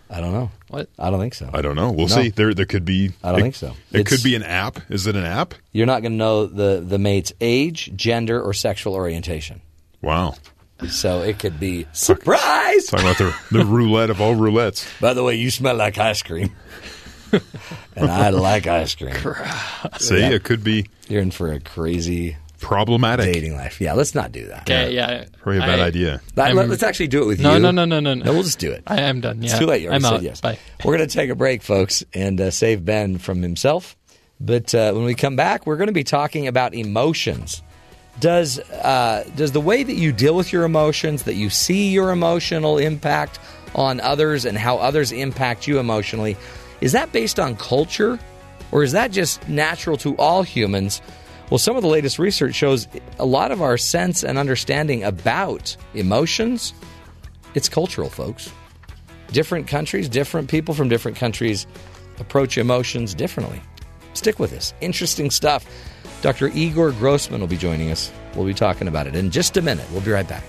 I 0.10 0.22
don't 0.22 0.32
know. 0.32 0.50
What? 0.70 0.88
I 0.98 1.10
don't 1.10 1.20
think 1.20 1.34
so. 1.34 1.50
I 1.54 1.62
don't 1.62 1.76
know. 1.76 1.92
We'll 1.92 2.08
No. 2.08 2.16
see. 2.16 2.30
There, 2.30 2.54
there 2.54 2.66
could 2.66 2.86
be. 2.86 3.12
I 3.22 3.32
don't 3.32 3.40
it- 3.40 3.44
think 3.44 3.56
so. 3.56 3.76
It 3.92 4.00
It's- 4.02 4.08
could 4.08 4.24
be 4.24 4.36
an 4.36 4.44
app. 4.44 4.80
Is 4.90 5.06
it 5.06 5.18
an 5.18 5.26
app? 5.26 5.54
You're 5.74 5.86
not 5.86 6.02
going 6.02 6.14
to 6.14 6.18
know 6.18 6.46
the 6.46 6.80
the 6.80 6.98
mate's 6.98 7.34
age, 7.42 7.92
gender, 7.98 8.42
or 8.42 8.54
sexual 8.54 8.94
orientation. 8.94 9.60
Wow. 10.02 10.36
So 10.88 11.24
it 11.24 11.40
could 11.40 11.60
be 11.60 11.88
surprise. 11.92 12.86
Talking 12.86 13.06
about 13.08 13.18
the 13.18 13.36
the 13.52 13.66
roulette 13.66 14.10
of 14.10 14.22
all 14.22 14.34
roulettes. 14.36 14.88
By 15.02 15.14
the 15.14 15.24
way, 15.24 15.36
you 15.36 15.52
smell 15.52 15.76
like 15.76 15.98
ice 15.98 16.22
cream, 16.24 16.56
and 17.96 18.10
I 18.12 18.30
like 18.30 18.68
ice 18.68 18.96
cream. 18.96 19.14
See, 20.00 20.20
Yeah. 20.20 20.30
it 20.32 20.44
could 20.44 20.64
be 20.64 20.88
You're 21.08 21.22
in 21.22 21.32
for 21.32 21.52
a 21.52 21.60
crazy 21.60 22.38
problematic 22.60 23.32
dating 23.34 23.56
life. 23.56 23.80
Yeah, 23.80 23.94
let's 23.94 24.16
not 24.16 24.32
do 24.32 24.48
that. 24.48 24.62
Okay, 24.62 24.94
yeah. 24.96 25.26
Probably 25.42 25.58
a 25.58 25.62
bad 25.62 25.80
I- 25.80 25.86
idea. 25.88 26.22
That- 26.36 26.48
I'm- 26.48 26.56
let, 26.56 26.70
us 26.70 26.82
actually 26.84 27.08
do 27.10 27.22
it 27.24 27.26
with 27.28 27.40
No, 27.40 27.54
you. 27.56 27.60
no, 27.60 27.72
no, 27.72 27.86
no, 27.86 28.00
no, 28.00 28.14
no. 28.14 28.24
No, 28.26 28.34
we'll 28.34 28.44
just 28.44 28.60
do 28.60 28.72
it. 28.72 28.84
I 28.88 29.02
am 29.02 29.22
done. 29.22 29.44
It's 29.44 29.58
too 29.58 29.66
late. 29.66 29.82
You 29.82 29.90
already 29.90 30.06
I'm 30.06 30.10
said 30.10 30.18
out. 30.18 30.22
yes. 30.24 30.42
Bye. 30.42 30.58
We're 30.84 30.98
going 30.98 31.08
to 31.08 31.14
take 31.14 31.30
a 31.30 31.36
break, 31.36 31.62
folks, 31.62 32.04
and 32.14 32.40
uh, 32.42 32.52
save 32.52 32.84
Ben 32.86 33.18
from 33.18 33.42
himself. 33.42 33.96
But 34.40 34.74
uh, 34.76 34.94
when 34.94 35.04
we 35.06 35.14
come 35.16 35.36
back, 35.36 35.66
we're 35.68 35.78
going 35.78 35.88
to 35.88 35.94
be 35.94 36.04
talking 36.04 36.48
about 36.48 36.74
emotions. 36.74 37.62
Does 38.20 38.60
uh, 38.60 39.30
does 39.36 39.52
the 39.52 39.60
way 39.62 39.84
that 39.84 39.96
you 39.96 40.12
deal 40.14 40.36
with 40.36 40.52
your 40.54 40.64
emotions, 40.64 41.24
that 41.24 41.36
you 41.36 41.50
see 41.50 41.90
your 41.92 42.12
emotional 42.12 42.78
impact 42.78 43.40
on 43.76 44.00
others, 44.00 44.46
and 44.46 44.58
how 44.58 44.78
others 44.78 45.12
impact 45.12 45.68
you 45.68 45.80
emotionally, 45.80 46.38
is 46.82 46.92
that 46.92 47.12
based 47.12 47.40
on 47.40 47.56
culture, 47.56 48.20
or 48.72 48.84
is 48.84 48.92
that 48.92 49.12
just 49.12 49.48
natural 49.48 49.98
to 49.98 50.16
all 50.18 50.44
humans? 50.44 51.02
Well, 51.50 51.58
some 51.58 51.76
of 51.76 51.84
the 51.84 51.88
latest 51.88 52.20
research 52.20 52.56
shows 52.56 52.88
a 53.20 53.26
lot 53.26 53.52
of 53.52 53.62
our 53.62 53.78
sense 53.78 54.24
and 54.24 54.38
understanding 54.38 55.04
about 55.04 55.78
emotions, 55.94 56.74
it's 57.54 57.70
cultural, 57.70 58.10
folks 58.10 58.52
different 59.32 59.68
countries, 59.68 60.08
different 60.08 60.50
people 60.50 60.74
from 60.74 60.90
different 60.90 61.18
countries 61.18 61.68
approach 62.20 62.58
emotions 62.58 63.14
differently. 63.14 63.62
Stick 64.14 64.40
with 64.40 64.54
us. 64.54 64.74
Interesting 64.82 65.30
stuff. 65.30 65.66
Dr. 66.22 66.48
Igor 66.48 66.92
Grossmann 66.94 67.42
will 67.42 67.48
be 67.48 67.58
joining 67.58 67.92
us. 67.92 68.12
We'll 68.36 68.46
be 68.46 68.54
talking 68.54 68.88
about 68.88 69.08
it 69.08 69.16
in 69.16 69.32
just 69.32 69.58
a 69.58 69.62
minute. 69.62 69.86
We'll 69.92 70.02
be 70.02 70.12
right 70.12 70.28
back. 70.28 70.44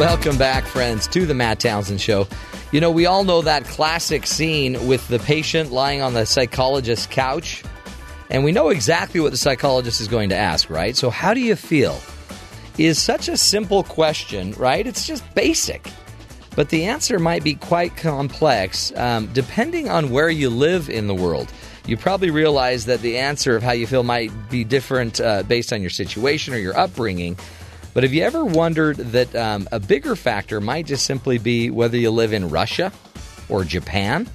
Welcome 0.00 0.38
back, 0.38 0.64
friends, 0.64 1.06
to 1.08 1.26
the 1.26 1.34
Matt 1.34 1.60
Townsend 1.60 2.00
Show. 2.00 2.26
You 2.72 2.80
know, 2.80 2.90
we 2.90 3.04
all 3.04 3.22
know 3.22 3.42
that 3.42 3.66
classic 3.66 4.26
scene 4.26 4.86
with 4.86 5.06
the 5.08 5.18
patient 5.18 5.72
lying 5.72 6.00
on 6.00 6.14
the 6.14 6.24
psychologist's 6.24 7.06
couch, 7.06 7.62
and 8.30 8.42
we 8.42 8.50
know 8.50 8.70
exactly 8.70 9.20
what 9.20 9.30
the 9.30 9.36
psychologist 9.36 10.00
is 10.00 10.08
going 10.08 10.30
to 10.30 10.34
ask, 10.34 10.70
right? 10.70 10.96
So, 10.96 11.10
how 11.10 11.34
do 11.34 11.40
you 11.40 11.54
feel? 11.54 12.00
Is 12.78 12.98
such 12.98 13.28
a 13.28 13.36
simple 13.36 13.82
question, 13.82 14.52
right? 14.52 14.86
It's 14.86 15.06
just 15.06 15.22
basic. 15.34 15.86
But 16.56 16.70
the 16.70 16.86
answer 16.86 17.18
might 17.18 17.44
be 17.44 17.52
quite 17.52 17.94
complex 17.98 18.96
um, 18.96 19.28
depending 19.34 19.90
on 19.90 20.08
where 20.08 20.30
you 20.30 20.48
live 20.48 20.88
in 20.88 21.08
the 21.08 21.14
world. 21.14 21.52
You 21.86 21.98
probably 21.98 22.30
realize 22.30 22.86
that 22.86 23.02
the 23.02 23.18
answer 23.18 23.54
of 23.54 23.62
how 23.62 23.72
you 23.72 23.86
feel 23.86 24.02
might 24.02 24.30
be 24.48 24.64
different 24.64 25.20
uh, 25.20 25.42
based 25.42 25.74
on 25.74 25.82
your 25.82 25.90
situation 25.90 26.54
or 26.54 26.58
your 26.58 26.74
upbringing. 26.78 27.36
But 27.92 28.04
have 28.04 28.12
you 28.12 28.22
ever 28.22 28.44
wondered 28.44 28.96
that 28.96 29.34
um, 29.34 29.68
a 29.72 29.80
bigger 29.80 30.14
factor 30.14 30.60
might 30.60 30.86
just 30.86 31.04
simply 31.04 31.38
be 31.38 31.70
whether 31.70 31.96
you 31.96 32.10
live 32.10 32.32
in 32.32 32.48
Russia 32.48 32.92
or 33.48 33.64
Japan? 33.64 34.28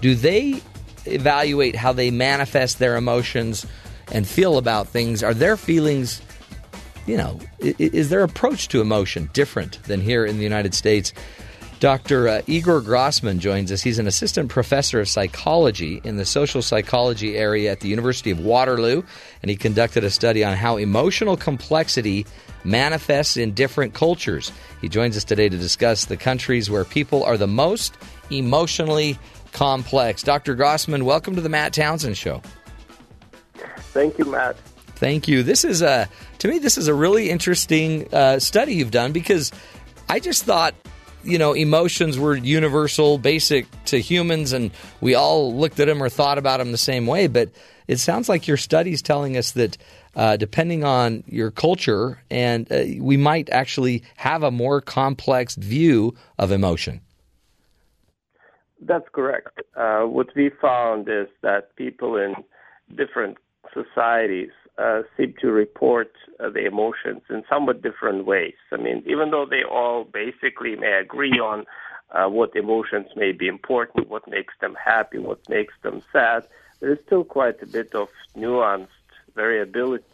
Do 0.00 0.14
they 0.14 0.60
evaluate 1.04 1.76
how 1.76 1.92
they 1.92 2.10
manifest 2.10 2.78
their 2.78 2.96
emotions 2.96 3.64
and 4.12 4.26
feel 4.26 4.58
about 4.58 4.88
things? 4.88 5.22
Are 5.22 5.34
their 5.34 5.56
feelings, 5.56 6.20
you 7.06 7.16
know, 7.16 7.38
is 7.60 8.08
their 8.08 8.22
approach 8.22 8.68
to 8.68 8.80
emotion 8.80 9.30
different 9.32 9.82
than 9.84 10.00
here 10.00 10.26
in 10.26 10.36
the 10.36 10.44
United 10.44 10.74
States? 10.74 11.12
Dr. 11.78 12.28
Uh, 12.28 12.42
Igor 12.46 12.80
Grossmann 12.80 13.38
joins 13.38 13.70
us. 13.70 13.82
He's 13.82 13.98
an 13.98 14.06
assistant 14.06 14.48
professor 14.48 14.98
of 15.00 15.08
psychology 15.08 16.00
in 16.04 16.16
the 16.16 16.24
social 16.24 16.62
psychology 16.62 17.36
area 17.36 17.70
at 17.70 17.80
the 17.80 17.88
University 17.88 18.30
of 18.30 18.40
Waterloo, 18.40 19.02
and 19.42 19.50
he 19.50 19.56
conducted 19.56 20.02
a 20.02 20.10
study 20.10 20.42
on 20.42 20.56
how 20.56 20.78
emotional 20.78 21.36
complexity 21.36 22.24
manifests 22.64 23.36
in 23.36 23.52
different 23.52 23.92
cultures. 23.92 24.52
He 24.80 24.88
joins 24.88 25.18
us 25.18 25.24
today 25.24 25.50
to 25.50 25.56
discuss 25.58 26.06
the 26.06 26.16
countries 26.16 26.70
where 26.70 26.84
people 26.84 27.22
are 27.24 27.36
the 27.36 27.46
most 27.46 27.94
emotionally 28.30 29.18
complex. 29.52 30.22
Dr. 30.22 30.54
Grossmann, 30.54 31.04
welcome 31.04 31.34
to 31.34 31.42
the 31.42 31.48
Matt 31.50 31.74
Townsend 31.74 32.16
Show. 32.16 32.40
Thank 33.92 34.18
you, 34.18 34.24
Matt. 34.24 34.56
Thank 34.96 35.28
you. 35.28 35.42
This 35.42 35.62
is 35.64 35.82
a 35.82 36.08
to 36.38 36.48
me 36.48 36.58
this 36.58 36.78
is 36.78 36.88
a 36.88 36.94
really 36.94 37.28
interesting 37.28 38.12
uh, 38.14 38.38
study 38.38 38.74
you've 38.74 38.90
done 38.90 39.12
because 39.12 39.52
I 40.08 40.20
just 40.20 40.44
thought 40.44 40.74
you 41.26 41.38
know 41.38 41.52
emotions 41.52 42.18
were 42.18 42.36
universal, 42.36 43.18
basic 43.18 43.66
to 43.86 43.98
humans, 43.98 44.52
and 44.52 44.70
we 45.00 45.14
all 45.14 45.54
looked 45.54 45.80
at 45.80 45.86
them 45.86 46.02
or 46.02 46.08
thought 46.08 46.38
about 46.38 46.58
them 46.58 46.72
the 46.72 46.78
same 46.78 47.06
way. 47.06 47.26
But 47.26 47.50
it 47.86 47.98
sounds 47.98 48.28
like 48.28 48.48
your 48.48 48.56
study's 48.56 49.02
telling 49.02 49.36
us 49.36 49.52
that 49.52 49.76
uh, 50.14 50.36
depending 50.36 50.84
on 50.84 51.24
your 51.26 51.50
culture, 51.50 52.22
and 52.30 52.70
uh, 52.72 52.84
we 53.00 53.16
might 53.16 53.50
actually 53.50 54.02
have 54.16 54.42
a 54.42 54.50
more 54.50 54.80
complex 54.80 55.54
view 55.54 56.14
of 56.38 56.52
emotion. 56.52 57.00
That's 58.80 59.08
correct. 59.12 59.60
Uh, 59.76 60.02
what 60.02 60.28
we 60.36 60.50
found 60.60 61.08
is 61.08 61.28
that 61.42 61.74
people 61.76 62.16
in 62.16 62.34
different 62.94 63.38
societies 63.74 64.50
uh, 64.78 65.02
seem 65.16 65.34
to 65.40 65.50
report 65.50 66.12
uh, 66.38 66.50
the 66.50 66.66
emotions 66.66 67.22
in 67.30 67.42
somewhat 67.48 67.82
different 67.82 68.26
ways. 68.26 68.54
I 68.72 68.76
mean, 68.76 69.02
even 69.06 69.30
though 69.30 69.46
they 69.48 69.62
all 69.64 70.04
basically 70.04 70.76
may 70.76 70.92
agree 70.92 71.38
on 71.38 71.64
uh, 72.10 72.28
what 72.28 72.54
emotions 72.54 73.06
may 73.16 73.32
be 73.32 73.48
important, 73.48 74.08
what 74.08 74.28
makes 74.28 74.54
them 74.60 74.76
happy, 74.82 75.18
what 75.18 75.40
makes 75.48 75.74
them 75.82 76.02
sad, 76.12 76.46
there 76.80 76.92
is 76.92 76.98
still 77.06 77.24
quite 77.24 77.62
a 77.62 77.66
bit 77.66 77.94
of 77.94 78.08
nuanced 78.36 78.88
variability. 79.34 80.04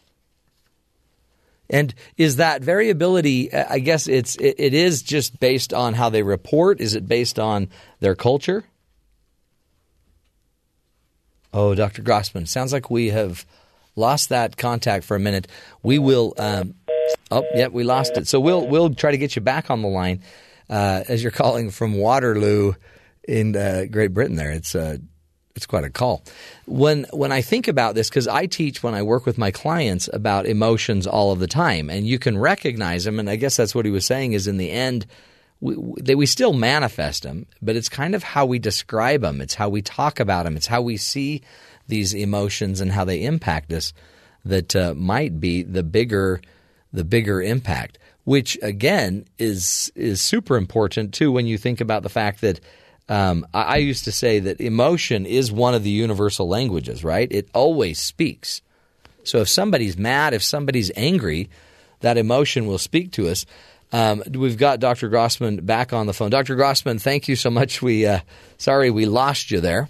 And 1.69 1.95
is 2.17 2.37
that 2.37 2.63
variability? 2.63 3.53
uh, 3.53 3.65
I 3.69 3.79
guess 3.79 4.07
it's 4.07 4.37
it, 4.37 4.57
it 4.59 4.75
is 4.75 5.03
just 5.03 5.41
based 5.41 5.73
on 5.73 5.95
how 5.95 6.11
they 6.11 6.23
report. 6.23 6.81
Is 6.81 6.95
it 6.95 7.09
based 7.09 7.39
on 7.39 7.69
their 8.01 8.15
culture? 8.15 8.65
Oh, 11.55 11.75
Dr. 11.75 12.03
Grossmann, 12.03 12.47
sounds 12.47 12.73
like 12.73 12.91
we 12.91 13.11
have 13.11 13.45
lost 13.97 14.31
that 14.31 14.57
contact 14.57 15.05
for 15.05 15.17
a 15.17 15.21
minute. 15.21 15.49
We 15.83 15.99
will. 15.99 16.35
Um, 16.39 16.75
oh, 17.31 17.45
yeah, 17.55 17.69
we 17.69 17.85
lost 17.85 18.17
it. 18.17 18.29
So 18.29 18.41
we'll 18.41 18.67
we'll 18.67 18.95
try 18.95 19.11
to 19.11 19.19
get 19.19 19.37
you 19.37 19.43
back 19.43 19.71
on 19.71 19.83
the 19.83 19.89
line 19.89 20.23
uh, 20.71 21.05
as 21.09 21.23
you're 21.23 21.33
calling 21.33 21.71
from 21.71 21.95
Waterloo 21.95 22.75
in 23.27 23.57
uh, 23.57 23.87
Great 23.91 24.15
Britain. 24.15 24.37
There, 24.37 24.51
it's 24.51 24.75
uh, 24.75 24.99
it's 25.55 25.67
quite 25.67 25.85
a 25.85 25.91
call. 25.91 26.25
When 26.67 27.07
when 27.13 27.33
I 27.33 27.43
think 27.43 27.69
about 27.69 27.95
this, 27.95 28.09
because 28.09 28.29
I 28.29 28.47
teach 28.47 28.83
when 28.83 28.95
I 28.95 29.03
work 29.03 29.27
with 29.27 29.39
my 29.39 29.51
clients 29.51 30.09
about 30.13 30.47
emotions 30.47 31.07
all 31.07 31.33
of 31.33 31.39
the 31.39 31.47
time, 31.47 31.91
and 31.91 32.07
you 32.07 32.19
can 32.19 32.39
recognize 32.39 33.05
them. 33.05 33.19
And 33.19 33.29
I 33.29 33.37
guess 33.37 33.57
that's 33.57 33.75
what 33.75 33.85
he 33.85 33.91
was 33.91 34.07
saying 34.07 34.33
is 34.33 34.47
in 34.47 34.57
the 34.57 34.71
end, 34.71 35.07
we, 35.61 35.77
we, 35.77 36.15
we 36.15 36.27
still 36.27 36.53
manifest 36.53 37.23
them, 37.23 37.47
but 37.61 37.77
it's 37.77 37.89
kind 37.89 38.15
of 38.15 38.23
how 38.23 38.47
we 38.47 38.59
describe 38.59 39.21
them. 39.21 39.41
It's 39.41 39.55
how 39.55 39.69
we 39.69 39.83
talk 39.83 40.21
about 40.21 40.45
them. 40.45 40.57
It's 40.57 40.67
how 40.67 40.83
we 40.83 40.97
see 40.97 41.43
these 41.89 42.15
emotions 42.15 42.81
and 42.81 42.93
how 42.93 43.05
they 43.05 43.25
impact 43.25 43.73
us 43.73 43.93
that 44.45 44.75
uh, 44.75 44.95
might 44.95 45.41
be 45.41 45.63
the 45.63 45.83
bigger 45.83 46.41
the 46.93 47.05
bigger 47.05 47.41
impact. 47.41 47.99
Which 48.25 48.57
again 48.63 49.25
is 49.39 49.91
is 49.97 50.23
super 50.23 50.57
important 50.57 51.13
too 51.13 51.33
when 51.33 51.47
you 51.47 51.59
think 51.59 51.81
about 51.81 52.03
the 52.03 52.09
fact 52.09 52.41
that 52.43 52.61
um, 53.09 53.47
I, 53.53 53.63
I 53.63 53.77
used 53.77 54.05
to 54.05 54.13
say 54.13 54.39
that 54.41 54.61
emotion 54.61 55.27
is 55.27 55.51
one 55.51 55.75
of 55.75 55.83
the 55.83 55.91
universal 55.91 56.49
languages, 56.49 57.03
right? 57.03 57.29
It 57.31 57.49
always 57.53 58.01
speaks. 58.01 58.63
So 59.25 59.39
if 59.39 59.49
somebody's 59.49 59.97
mad, 59.97 60.35
if 60.35 60.43
somebody's 60.43 60.91
angry, 60.97 61.51
that 62.01 62.17
emotion 62.17 62.67
will 62.67 62.79
speak 62.79 63.13
to 63.13 63.29
us. 63.29 63.45
Um, 63.93 64.23
we've 64.31 64.57
got 64.57 64.81
Dr. 64.81 65.09
Grossmann 65.09 65.57
back 65.67 65.93
on 65.93 66.07
the 66.07 66.15
phone. 66.15 66.31
Dr. 66.31 66.55
Grossmann, 66.55 66.99
thank 66.99 67.29
you 67.29 67.37
so 67.37 67.51
much. 67.51 67.83
We 67.83 68.07
uh, 68.07 68.21
sorry 68.57 68.91
we 68.91 69.07
lost 69.07 69.51
you 69.51 69.61
there. 69.61 69.89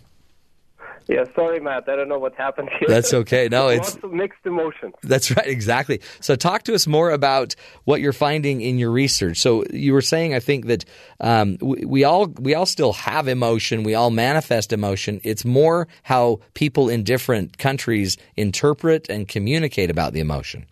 Yeah, 1.09 1.24
sorry, 1.35 1.61
Matt. 1.61 1.89
I 1.89 1.97
don't 1.97 2.09
know 2.09 2.19
what 2.19 2.35
happened 2.35 2.70
here. 2.79 2.89
That's 2.89 3.12
okay. 3.12 3.49
No, 3.51 3.69
it's 3.77 3.97
mixed 4.11 4.45
emotions. 4.45 4.95
That's 5.03 5.35
right, 5.37 5.47
exactly. 5.47 6.01
So, 6.20 6.37
talk 6.37 6.62
to 6.65 6.74
us 6.74 6.87
more 6.87 7.11
about 7.11 7.55
what 7.85 8.01
you're 8.01 8.12
finding 8.12 8.61
in 8.61 8.79
your 8.79 8.91
research. 8.91 9.39
So, 9.39 9.65
you 9.73 9.93
were 9.93 10.03
saying, 10.03 10.35
I 10.35 10.41
think 10.41 10.66
that 10.66 10.85
um, 11.20 11.59
we, 11.61 11.85
we 11.85 12.05
all 12.05 12.27
we 12.27 12.55
all 12.55 12.66
still 12.66 12.93
have 12.93 13.29
emotion. 13.29 13.83
We 13.83 13.95
all 13.95 14.11
manifest 14.11 14.73
emotion. 14.73 15.20
It's 15.24 15.45
more 15.45 15.89
how 16.03 16.41
people 16.55 16.89
in 16.89 17.05
different 17.05 17.59
countries 17.59 18.16
interpret 18.37 19.09
and 19.09 19.29
communicate 19.29 19.91
about 19.91 20.12
the 20.12 20.20
emotion. 20.20 20.66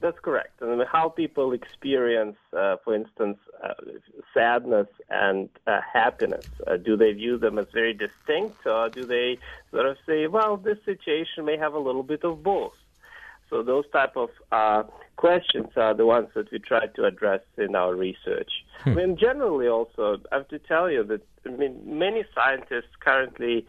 That's 0.00 0.18
correct. 0.20 0.60
And 0.60 0.82
how 0.90 1.08
people 1.08 1.52
experience, 1.52 2.36
uh, 2.52 2.76
for 2.84 2.94
instance, 2.94 3.38
uh, 3.64 3.72
sadness 4.34 4.88
and 5.08 5.48
uh, 5.66 5.80
happiness. 5.90 6.44
Uh, 6.66 6.76
do 6.76 6.96
they 6.96 7.12
view 7.12 7.38
them 7.38 7.58
as 7.58 7.66
very 7.72 7.94
distinct, 7.94 8.66
or 8.66 8.90
do 8.90 9.06
they 9.06 9.38
sort 9.70 9.86
of 9.86 9.96
say, 10.06 10.26
well, 10.26 10.58
this 10.58 10.78
situation 10.84 11.46
may 11.46 11.56
have 11.56 11.72
a 11.72 11.78
little 11.78 12.02
bit 12.02 12.24
of 12.24 12.42
both? 12.42 12.74
So 13.48 13.62
those 13.62 13.84
type 13.90 14.16
of 14.16 14.28
uh, 14.52 14.82
questions 15.16 15.68
are 15.76 15.94
the 15.94 16.04
ones 16.04 16.28
that 16.34 16.50
we 16.50 16.58
try 16.58 16.86
to 16.88 17.04
address 17.04 17.40
in 17.56 17.74
our 17.74 17.94
research. 17.94 18.50
Hmm. 18.82 18.90
I 18.90 18.94
mean, 18.94 19.16
generally, 19.16 19.68
also, 19.68 20.18
I 20.30 20.36
have 20.36 20.48
to 20.48 20.58
tell 20.58 20.90
you 20.90 21.04
that 21.04 21.22
I 21.46 21.50
mean, 21.50 21.80
many 21.86 22.24
scientists 22.34 22.94
currently 23.00 23.64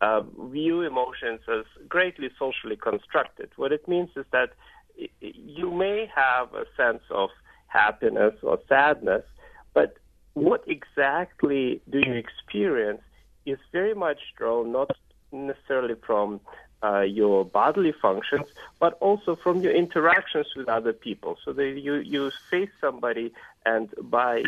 uh, 0.00 0.22
view 0.50 0.82
emotions 0.82 1.40
as 1.48 1.64
greatly 1.88 2.28
socially 2.38 2.76
constructed. 2.76 3.48
What 3.56 3.72
it 3.72 3.88
means 3.88 4.10
is 4.16 4.26
that 4.32 4.50
you 5.20 5.70
may 5.70 6.10
have 6.14 6.54
a 6.54 6.64
sense 6.76 7.02
of 7.10 7.30
happiness 7.66 8.34
or 8.42 8.58
sadness, 8.68 9.24
but 9.72 9.96
what 10.34 10.64
exactly 10.66 11.80
do 11.90 11.98
you 11.98 12.14
experience 12.14 13.02
is 13.46 13.58
very 13.72 13.94
much 13.94 14.18
drawn 14.36 14.72
not 14.72 14.90
necessarily 15.32 15.94
from 16.06 16.40
uh, 16.82 17.00
your 17.00 17.44
bodily 17.44 17.92
functions, 17.92 18.46
but 18.78 18.94
also 19.00 19.36
from 19.36 19.60
your 19.60 19.72
interactions 19.72 20.46
with 20.54 20.68
other 20.68 20.92
people. 20.92 21.38
So 21.44 21.52
that 21.52 21.80
you, 21.80 21.94
you 21.94 22.30
face 22.50 22.70
somebody, 22.80 23.32
and 23.66 23.88
by 24.02 24.42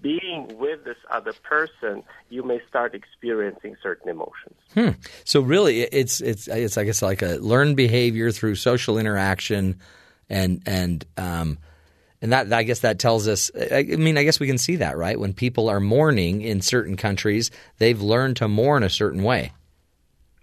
being 0.00 0.58
with 0.58 0.84
this 0.84 0.96
other 1.10 1.32
person, 1.32 2.02
you 2.30 2.42
may 2.42 2.60
start 2.68 2.94
experiencing 2.94 3.76
certain 3.82 4.08
emotions. 4.08 4.56
Hmm. 4.74 4.90
So 5.24 5.40
really, 5.40 5.82
it's 5.82 6.20
it's 6.20 6.48
it's 6.48 6.76
I 6.76 6.84
guess 6.84 7.02
like 7.02 7.22
a 7.22 7.36
learned 7.36 7.76
behavior 7.76 8.32
through 8.32 8.56
social 8.56 8.98
interaction, 8.98 9.80
and 10.28 10.62
and 10.66 11.04
um, 11.16 11.58
and 12.20 12.32
that 12.32 12.52
I 12.52 12.64
guess 12.64 12.80
that 12.80 12.98
tells 12.98 13.28
us. 13.28 13.50
I 13.70 13.82
mean, 13.84 14.18
I 14.18 14.24
guess 14.24 14.40
we 14.40 14.46
can 14.46 14.58
see 14.58 14.76
that 14.76 14.96
right 14.96 15.18
when 15.18 15.32
people 15.32 15.68
are 15.68 15.80
mourning 15.80 16.42
in 16.42 16.60
certain 16.60 16.96
countries, 16.96 17.50
they've 17.78 18.00
learned 18.00 18.36
to 18.38 18.48
mourn 18.48 18.82
a 18.82 18.90
certain 18.90 19.22
way. 19.22 19.52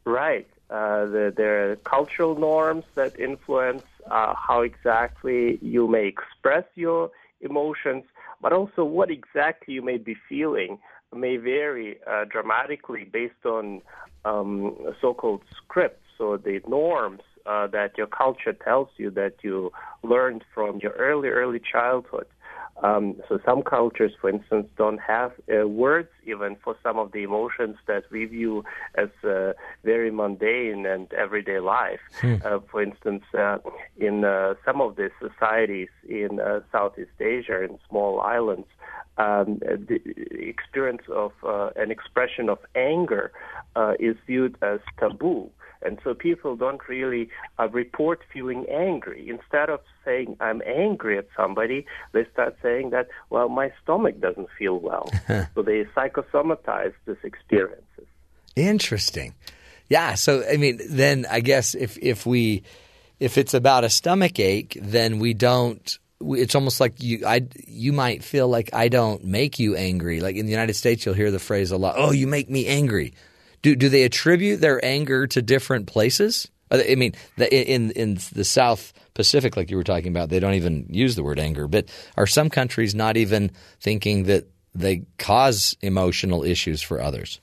Right. 0.06 0.48
Uh, 0.70 1.06
the, 1.06 1.34
there 1.36 1.72
are 1.72 1.76
cultural 1.78 2.36
norms 2.36 2.86
that 2.96 3.20
influence 3.20 3.84
uh, 4.10 4.34
how 4.36 4.62
exactly 4.62 5.60
you 5.62 5.88
may 5.88 6.08
express 6.08 6.64
your 6.76 7.12
emotions, 7.42 8.04
but 8.44 8.54
also 8.54 8.84
what 8.84 9.10
exactly 9.10 9.74
you 9.74 9.82
may 9.82 9.98
be 9.98 10.16
feeling 10.30 10.78
may 11.16 11.38
vary 11.38 11.98
uh, 12.06 12.26
dramatically 12.26 13.06
based 13.06 13.46
on 13.46 13.82
um, 14.26 14.76
so-called 15.02 15.42
scripts 15.58 16.20
or 16.20 16.38
the 16.38 16.60
norms 16.68 17.22
uh, 17.46 17.68
that 17.68 17.98
your 17.98 18.08
culture 18.08 18.54
tells 18.54 18.90
you 18.98 19.10
that 19.12 19.36
you 19.42 19.72
learned 20.04 20.44
from 20.54 20.80
your 20.80 20.92
early, 20.94 21.30
early 21.30 21.60
childhood. 21.60 22.26
Um, 22.82 23.22
so 23.30 23.40
some 23.46 23.62
cultures, 23.62 24.14
for 24.20 24.30
instance, 24.30 24.68
don't 24.78 25.00
have 25.00 25.32
uh, 25.48 25.68
words 25.68 26.10
even 26.26 26.56
for 26.64 26.76
some 26.82 26.98
of 26.98 27.12
the 27.12 27.24
emotions 27.24 27.78
that 27.88 28.04
we 28.12 28.26
view 28.26 28.64
as 28.96 29.10
uh, 29.24 29.54
very 29.84 30.10
mundane 30.12 30.86
and 30.86 31.12
everyday 31.14 31.60
life. 31.60 32.00
Hmm. 32.20 32.36
Uh, 32.44 32.60
for 32.70 32.82
instance, 32.82 33.24
uh, 33.38 33.60
in 33.98 34.26
uh, 34.26 34.56
some 34.66 34.82
of 34.82 34.96
the 34.96 35.12
societies 35.22 35.90
in 36.08 36.40
uh, 36.40 36.62
Southeast 36.72 37.12
Asia, 37.20 37.64
in 37.64 37.78
small 37.90 38.20
islands, 38.22 38.68
um, 39.18 39.60
the 39.60 40.02
experience 40.32 41.04
of 41.10 41.32
an 41.76 41.92
expression 41.92 42.50
of 42.50 42.58
anger 42.76 43.32
is 44.00 44.16
viewed 44.26 44.58
as 44.64 44.80
taboo. 45.00 45.50
And 45.86 46.00
so 46.04 46.14
people 46.14 46.56
don't 46.56 46.82
really 46.88 47.30
uh, 47.60 47.70
report 47.70 48.22
feeling 48.32 48.66
angry. 48.70 49.30
Instead 49.30 49.70
of 49.70 49.82
saying, 50.06 50.38
I'm 50.40 50.62
angry 50.66 51.18
at 51.18 51.28
somebody, 51.36 51.86
they 52.12 52.26
start 52.32 52.56
saying 52.62 52.92
that, 52.92 53.08
well, 53.30 53.50
my 53.50 53.72
stomach 53.82 54.20
doesn't 54.20 54.50
feel 54.58 54.80
well. 54.80 55.10
so 55.28 55.62
they 55.62 55.86
psychosomatize 55.96 56.94
these 57.06 57.18
experiences. 57.24 58.08
Interesting. 58.56 59.34
Yeah. 59.90 60.16
So, 60.16 60.44
I 60.50 60.58
mean, 60.58 60.80
then 60.90 61.26
I 61.30 61.40
guess 61.40 61.76
if, 61.76 61.98
if 61.98 62.26
we, 62.26 62.64
if 63.20 63.38
it's 63.38 63.54
about 63.54 63.84
a 63.84 63.90
stomach 63.90 64.40
ache, 64.40 64.78
then 64.82 65.20
we 65.20 65.34
don't 65.34 65.98
it's 66.26 66.56
almost 66.56 66.80
like 66.80 67.02
you 67.02 67.26
I 67.26 67.48
you 67.68 67.92
might 67.92 68.24
feel 68.24 68.48
like 68.48 68.70
I 68.74 68.88
don't 68.88 69.24
make 69.26 69.60
you 69.60 69.76
angry. 69.76 70.22
Like 70.22 70.36
in 70.36 70.46
the 70.46 70.52
United 70.52 70.76
States, 70.76 71.06
you'll 71.06 71.16
hear 71.16 71.32
the 71.32 71.40
phrase 71.40 71.72
a 71.72 71.78
lot. 71.78 71.96
Oh, 71.98 72.12
you 72.12 72.28
make 72.28 72.50
me 72.50 72.68
angry. 72.68 73.14
Do 73.64 73.76
do 73.76 73.90
they 73.90 74.04
attribute 74.04 74.62
their 74.62 74.84
anger 74.86 75.26
to 75.26 75.42
different 75.42 75.88
places? 75.88 76.48
Uh, 76.70 76.82
I 76.88 76.96
mean, 76.96 77.14
in 77.38 77.90
in 77.92 78.20
the 78.34 78.44
South 78.44 78.94
Pacific, 79.16 79.58
like 79.58 79.72
you 79.72 79.78
were 79.78 79.84
talking 79.84 80.10
about, 80.10 80.30
they 80.30 80.40
don't 80.40 80.54
even 80.54 80.86
use 80.90 81.16
the 81.16 81.24
word 81.24 81.40
anger. 81.40 81.68
But 81.68 81.90
are 82.16 82.28
some 82.28 82.50
countries 82.50 82.94
not 82.94 83.18
even 83.18 83.52
thinking 83.80 84.24
that 84.26 84.48
they 84.76 85.04
cause 85.18 85.76
emotional 85.82 86.44
issues 86.44 86.82
for 86.82 87.02
others? 87.02 87.42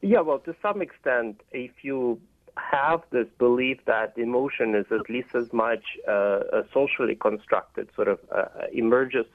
Yeah, 0.00 0.20
well, 0.20 0.38
to 0.40 0.54
some 0.62 0.80
extent, 0.80 1.42
if 1.52 1.72
you 1.82 2.20
have 2.56 3.02
this 3.10 3.26
belief 3.38 3.78
that 3.86 4.16
emotion 4.16 4.74
is 4.74 4.86
at 4.90 5.10
least 5.10 5.34
as 5.34 5.52
much 5.52 5.84
uh, 6.08 6.62
socially 6.72 7.14
constructed, 7.14 7.88
sort 7.94 8.08
of 8.08 8.18
uh, 8.34 8.44
emerges 8.72 9.26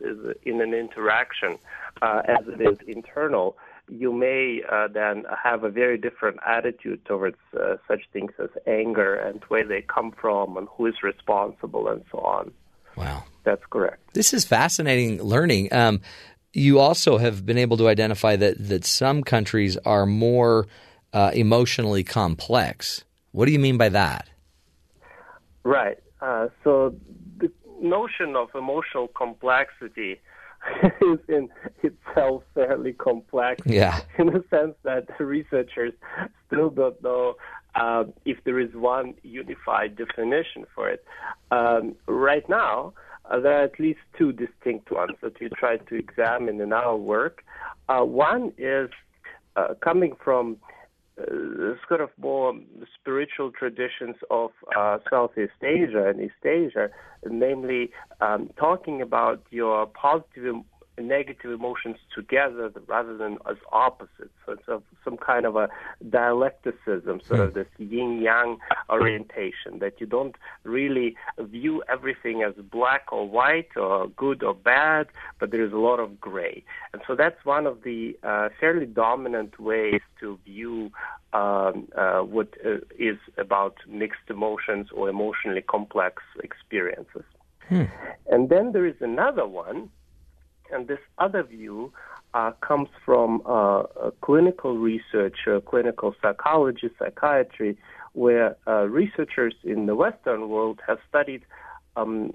in 0.43 0.61
an 0.61 0.73
interaction 0.73 1.57
uh, 2.01 2.21
as 2.27 2.47
it 2.47 2.61
is 2.61 2.77
internal, 2.87 3.57
you 3.89 4.13
may 4.13 4.61
uh, 4.71 4.87
then 4.87 5.23
have 5.43 5.63
a 5.63 5.69
very 5.69 5.97
different 5.97 6.37
attitude 6.45 7.03
towards 7.05 7.37
uh, 7.59 7.75
such 7.87 8.01
things 8.13 8.31
as 8.39 8.49
anger 8.67 9.15
and 9.15 9.41
where 9.47 9.65
they 9.67 9.81
come 9.81 10.11
from 10.11 10.57
and 10.57 10.67
who 10.75 10.85
is 10.85 10.95
responsible 11.03 11.87
and 11.87 12.03
so 12.11 12.19
on. 12.19 12.51
Wow. 12.95 13.23
That's 13.43 13.63
correct. 13.69 14.13
This 14.13 14.33
is 14.33 14.45
fascinating 14.45 15.21
learning. 15.21 15.73
Um, 15.73 16.01
you 16.53 16.79
also 16.79 17.17
have 17.17 17.45
been 17.45 17.57
able 17.57 17.77
to 17.77 17.87
identify 17.87 18.35
that, 18.35 18.67
that 18.67 18.85
some 18.85 19.23
countries 19.23 19.77
are 19.77 20.05
more 20.05 20.67
uh, 21.13 21.31
emotionally 21.33 22.03
complex. 22.03 23.03
What 23.31 23.45
do 23.45 23.51
you 23.51 23.59
mean 23.59 23.77
by 23.77 23.89
that? 23.89 24.29
Right. 25.63 25.97
Uh, 26.21 26.47
so 26.63 26.95
the 27.37 27.51
notion 27.81 28.35
of 28.35 28.49
emotional 28.53 29.07
complexity 29.07 30.19
is 31.01 31.19
in 31.27 31.49
itself 31.83 32.43
fairly 32.53 32.93
complex. 32.93 33.61
Yeah. 33.65 33.99
In 34.17 34.27
the 34.27 34.43
sense 34.49 34.75
that 34.83 35.07
researchers 35.19 35.93
still 36.47 36.69
don't 36.69 37.01
know 37.03 37.35
uh, 37.75 38.03
if 38.25 38.37
there 38.43 38.59
is 38.59 38.73
one 38.73 39.13
unified 39.23 39.95
definition 39.95 40.65
for 40.75 40.89
it. 40.89 41.03
Um, 41.51 41.95
right 42.07 42.47
now, 42.49 42.93
uh, 43.29 43.39
there 43.39 43.59
are 43.59 43.63
at 43.63 43.79
least 43.79 43.99
two 44.17 44.31
distinct 44.31 44.91
ones 44.91 45.13
that 45.21 45.39
we 45.39 45.49
try 45.49 45.77
to 45.77 45.95
examine 45.95 46.59
in 46.59 46.73
our 46.73 46.97
work. 46.97 47.43
Uh, 47.87 48.01
one 48.01 48.51
is 48.57 48.89
uh, 49.55 49.73
coming 49.81 50.13
from 50.23 50.57
sort 51.87 52.01
of 52.01 52.09
more 52.17 52.53
spiritual 52.99 53.51
traditions 53.51 54.15
of 54.29 54.51
uh, 54.77 54.97
Southeast 55.09 55.51
Asia 55.61 56.07
and 56.07 56.21
East 56.21 56.45
Asia, 56.45 56.89
namely 57.29 57.91
um, 58.21 58.49
talking 58.57 59.01
about 59.01 59.43
your 59.51 59.85
positive 59.87 60.55
negative 60.99 61.51
emotions 61.51 61.97
together 62.13 62.71
rather 62.87 63.17
than 63.17 63.37
as 63.49 63.57
opposites. 63.71 64.33
So 64.45 64.53
it's 64.53 64.67
a, 64.67 64.81
some 65.03 65.17
kind 65.17 65.45
of 65.45 65.55
a 65.55 65.69
dialecticism, 66.09 67.21
sort 67.25 67.39
of 67.39 67.51
hmm. 67.51 67.59
this 67.59 67.67
yin 67.77 68.21
yang 68.21 68.57
orientation, 68.89 69.79
that 69.79 69.99
you 69.99 70.05
don't 70.05 70.35
really 70.63 71.15
view 71.39 71.83
everything 71.89 72.43
as 72.43 72.53
black 72.71 73.11
or 73.11 73.27
white 73.27 73.69
or 73.75 74.07
good 74.09 74.43
or 74.43 74.53
bad, 74.53 75.07
but 75.39 75.51
there 75.51 75.63
is 75.65 75.73
a 75.73 75.77
lot 75.77 75.99
of 75.99 76.19
gray. 76.19 76.63
And 76.93 77.01
so 77.07 77.15
that's 77.15 77.43
one 77.45 77.65
of 77.65 77.83
the 77.83 78.17
uh, 78.23 78.49
fairly 78.59 78.85
dominant 78.85 79.59
ways 79.59 80.01
to 80.19 80.37
view 80.45 80.91
um, 81.33 81.87
uh, 81.97 82.19
what 82.19 82.49
uh, 82.65 82.77
is 82.99 83.17
about 83.37 83.75
mixed 83.87 84.29
emotions 84.29 84.87
or 84.93 85.09
emotionally 85.09 85.61
complex 85.61 86.21
experiences. 86.43 87.23
Hmm. 87.69 87.83
And 88.27 88.49
then 88.49 88.73
there 88.73 88.85
is 88.85 88.95
another 88.99 89.47
one 89.47 89.89
and 90.71 90.87
this 90.87 90.99
other 91.17 91.43
view 91.43 91.91
uh, 92.33 92.51
comes 92.61 92.89
from 93.05 93.41
uh, 93.45 93.83
clinical 94.21 94.77
research, 94.77 95.37
clinical 95.65 96.15
psychology, 96.21 96.89
psychiatry, 96.97 97.77
where 98.13 98.55
uh, 98.67 98.83
researchers 98.87 99.53
in 99.63 99.85
the 99.85 99.95
Western 99.95 100.49
world 100.49 100.79
have 100.87 100.97
studied 101.07 101.43
um, 101.95 102.31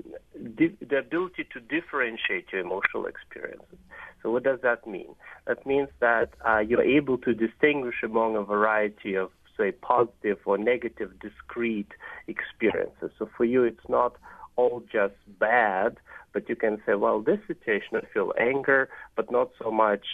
di- 0.56 0.76
the 0.86 0.98
ability 0.98 1.46
to 1.52 1.60
differentiate 1.60 2.46
your 2.52 2.60
emotional 2.60 3.06
experiences. 3.06 3.78
So, 4.22 4.30
what 4.30 4.44
does 4.44 4.60
that 4.62 4.86
mean? 4.86 5.14
That 5.46 5.66
means 5.66 5.88
that 6.00 6.30
uh, 6.46 6.58
you're 6.58 6.82
able 6.82 7.18
to 7.18 7.32
distinguish 7.34 7.96
among 8.02 8.36
a 8.36 8.42
variety 8.42 9.14
of, 9.14 9.30
say, 9.56 9.72
positive 9.72 10.38
or 10.44 10.58
negative 10.58 11.12
discrete 11.20 11.92
experiences. 12.26 13.10
So, 13.18 13.28
for 13.36 13.44
you, 13.44 13.64
it's 13.64 13.88
not 13.88 14.16
all 14.56 14.82
just 14.90 15.14
bad, 15.38 15.98
but 16.36 16.50
you 16.50 16.54
can 16.54 16.76
say, 16.84 16.94
well, 16.94 17.22
this 17.22 17.38
situation 17.46 17.92
I 17.94 18.02
feel 18.12 18.34
anger, 18.38 18.90
but 19.16 19.32
not 19.32 19.52
so 19.58 19.70
much 19.70 20.04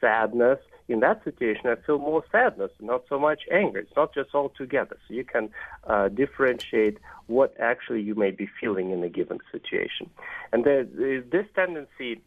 sadness. 0.00 0.58
in 0.88 0.98
that 1.00 1.22
situation, 1.22 1.66
I 1.66 1.76
feel 1.86 1.98
more 1.98 2.24
sadness, 2.32 2.72
not 2.80 3.04
so 3.08 3.16
much 3.16 3.42
anger. 3.52 3.78
It's 3.78 3.94
not 3.94 4.12
just 4.12 4.30
all 4.34 4.48
together. 4.62 4.96
So 5.06 5.14
you 5.14 5.22
can 5.22 5.50
uh, 5.86 6.08
differentiate 6.08 6.98
what 7.28 7.54
actually 7.60 8.02
you 8.02 8.16
may 8.16 8.32
be 8.32 8.48
feeling 8.60 8.90
in 8.90 9.04
a 9.04 9.08
given 9.08 9.38
situation. 9.52 10.10
And 10.52 10.64
this 10.64 11.46
tendency, 11.54 12.22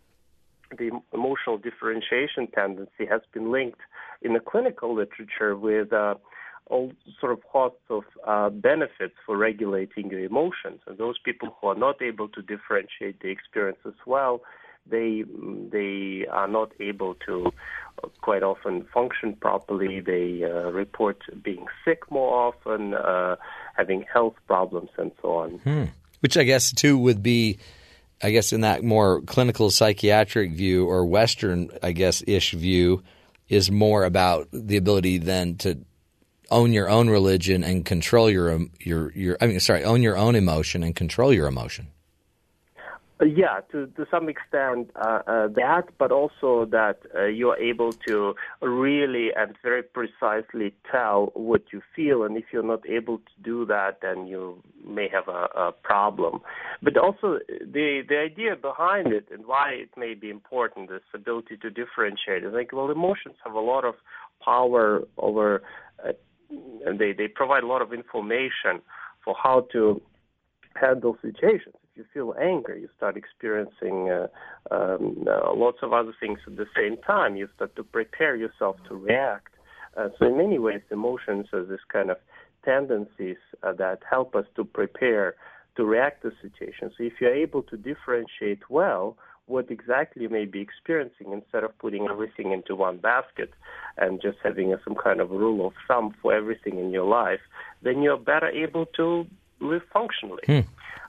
the 0.77 0.91
emotional 1.13 1.57
differentiation 1.57 2.47
tendency, 2.55 3.05
has 3.09 3.21
been 3.33 3.51
linked 3.51 3.81
in 4.21 4.31
the 4.31 4.39
clinical 4.39 4.95
literature 4.95 5.57
with 5.57 5.91
uh, 5.91 6.15
all 6.71 6.91
sort 7.19 7.33
of 7.33 7.39
hosts 7.43 7.85
of 7.89 8.03
uh, 8.25 8.49
benefits 8.49 9.15
for 9.25 9.37
regulating 9.37 10.09
your 10.09 10.21
emotions. 10.21 10.79
And 10.87 10.97
those 10.97 11.19
people 11.19 11.55
who 11.59 11.67
are 11.67 11.75
not 11.75 12.01
able 12.01 12.29
to 12.29 12.41
differentiate 12.41 13.19
the 13.21 13.27
experience 13.27 13.79
as 13.85 13.99
well, 14.05 14.41
they 14.89 15.23
they 15.71 16.25
are 16.31 16.47
not 16.47 16.71
able 16.79 17.13
to 17.27 17.51
uh, 18.03 18.07
quite 18.21 18.41
often 18.41 18.87
function 18.93 19.35
properly. 19.35 19.99
They 19.99 20.43
uh, 20.43 20.71
report 20.71 21.19
being 21.43 21.65
sick 21.85 22.09
more 22.09 22.47
often, 22.47 22.95
uh, 22.95 23.35
having 23.75 24.05
health 24.11 24.35
problems, 24.47 24.89
and 24.97 25.11
so 25.21 25.27
on. 25.33 25.49
Hmm. 25.59 25.83
Which 26.21 26.37
I 26.37 26.43
guess 26.43 26.71
too 26.71 26.97
would 26.97 27.21
be. 27.21 27.59
I 28.23 28.29
guess 28.29 28.53
in 28.53 28.61
that 28.61 28.83
more 28.83 29.21
clinical 29.21 29.71
psychiatric 29.71 30.51
view 30.51 30.85
or 30.85 31.03
Western, 31.07 31.71
I 31.81 31.91
guess, 31.91 32.23
ish 32.27 32.51
view, 32.51 33.01
is 33.49 33.71
more 33.71 34.03
about 34.03 34.47
the 34.53 34.77
ability 34.77 35.17
then 35.17 35.55
to 35.57 35.79
own 36.51 36.73
your 36.73 36.89
own 36.89 37.09
religion 37.09 37.63
and 37.63 37.85
control 37.85 38.29
your 38.29 38.59
your 38.79 39.11
your. 39.13 39.37
I 39.41 39.47
mean, 39.47 39.59
sorry, 39.59 39.83
own 39.83 40.01
your 40.01 40.17
own 40.17 40.35
emotion 40.35 40.83
and 40.83 40.95
control 40.95 41.33
your 41.33 41.47
emotion. 41.47 41.87
Uh, 43.21 43.25
yeah, 43.25 43.59
to 43.71 43.87
to 43.97 44.05
some 44.09 44.27
extent 44.29 44.89
uh, 44.95 45.19
uh, 45.27 45.47
that, 45.49 45.83
but 45.97 46.11
also 46.11 46.65
that 46.65 46.99
uh, 47.15 47.25
you 47.25 47.49
are 47.49 47.57
able 47.57 47.93
to 48.07 48.33
really 48.61 49.29
and 49.35 49.55
very 49.61 49.83
precisely 49.83 50.73
tell 50.91 51.31
what 51.35 51.61
you 51.71 51.81
feel, 51.95 52.23
and 52.23 52.35
if 52.35 52.45
you're 52.51 52.63
not 52.63 52.87
able 52.89 53.17
to 53.19 53.43
do 53.43 53.65
that, 53.65 53.99
then 54.01 54.25
you 54.27 54.61
may 54.85 55.07
have 55.07 55.27
a, 55.27 55.47
a 55.55 55.71
problem. 55.71 56.41
But 56.81 56.97
also 56.97 57.39
the 57.49 58.01
the 58.07 58.17
idea 58.17 58.55
behind 58.55 59.13
it 59.13 59.27
and 59.31 59.45
why 59.45 59.71
it 59.71 59.89
may 59.95 60.15
be 60.15 60.29
important, 60.29 60.89
this 60.89 61.01
ability 61.13 61.57
to 61.57 61.69
differentiate. 61.69 62.43
I 62.43 62.51
think 62.51 62.71
well, 62.73 62.89
emotions 62.89 63.35
have 63.45 63.53
a 63.53 63.59
lot 63.59 63.85
of 63.85 63.95
power 64.43 65.03
over, 65.17 65.61
uh, 66.03 66.13
and 66.85 66.99
they 66.99 67.13
they 67.13 67.27
provide 67.27 67.63
a 67.63 67.67
lot 67.67 67.81
of 67.81 67.93
information 67.93 68.81
for 69.23 69.35
how 69.41 69.67
to 69.71 70.01
handle 70.75 71.17
situations 71.21 71.75
If 71.91 71.97
you 71.97 72.05
feel 72.13 72.33
anger, 72.41 72.77
you 72.77 72.89
start 72.95 73.17
experiencing 73.17 74.09
uh, 74.09 74.27
um, 74.71 75.25
uh, 75.27 75.53
lots 75.53 75.79
of 75.81 75.93
other 75.93 76.13
things 76.19 76.39
at 76.47 76.55
the 76.55 76.67
same 76.75 76.97
time. 76.97 77.35
You 77.35 77.47
start 77.55 77.75
to 77.75 77.83
prepare 77.83 78.35
yourself 78.35 78.77
to 78.87 78.95
react. 78.95 79.53
Uh, 79.97 80.07
so 80.17 80.25
in 80.27 80.37
many 80.37 80.57
ways, 80.59 80.81
emotions 80.91 81.47
are 81.53 81.65
this 81.65 81.81
kind 81.91 82.09
of 82.09 82.17
tendencies 82.63 83.37
uh, 83.63 83.73
that 83.73 83.99
help 84.09 84.35
us 84.35 84.45
to 84.55 84.63
prepare 84.63 85.35
to 85.75 85.85
react 85.85 86.21
to 86.23 86.31
situations. 86.41 86.93
So 86.97 87.03
if 87.03 87.13
you're 87.19 87.33
able 87.33 87.63
to 87.63 87.77
differentiate 87.77 88.69
well 88.69 89.17
what 89.47 89.69
exactly 89.69 90.23
you 90.23 90.29
may 90.29 90.45
be 90.45 90.61
experiencing 90.61 91.33
instead 91.33 91.63
of 91.63 91.77
putting 91.79 92.07
everything 92.07 92.51
into 92.51 92.75
one 92.75 92.97
basket 92.97 93.51
and 93.97 94.21
just 94.21 94.37
having 94.43 94.75
some 94.83 94.95
kind 94.95 95.19
of 95.19 95.31
rule 95.31 95.67
of 95.67 95.73
thumb 95.87 96.15
for 96.21 96.33
everything 96.33 96.79
in 96.79 96.91
your 96.91 97.05
life, 97.05 97.41
then 97.81 98.01
you're 98.01 98.17
better 98.17 98.47
able 98.47 98.85
to 98.85 99.25
live 99.59 99.81
functionally. 99.91 100.43
Hmm. 100.45 100.59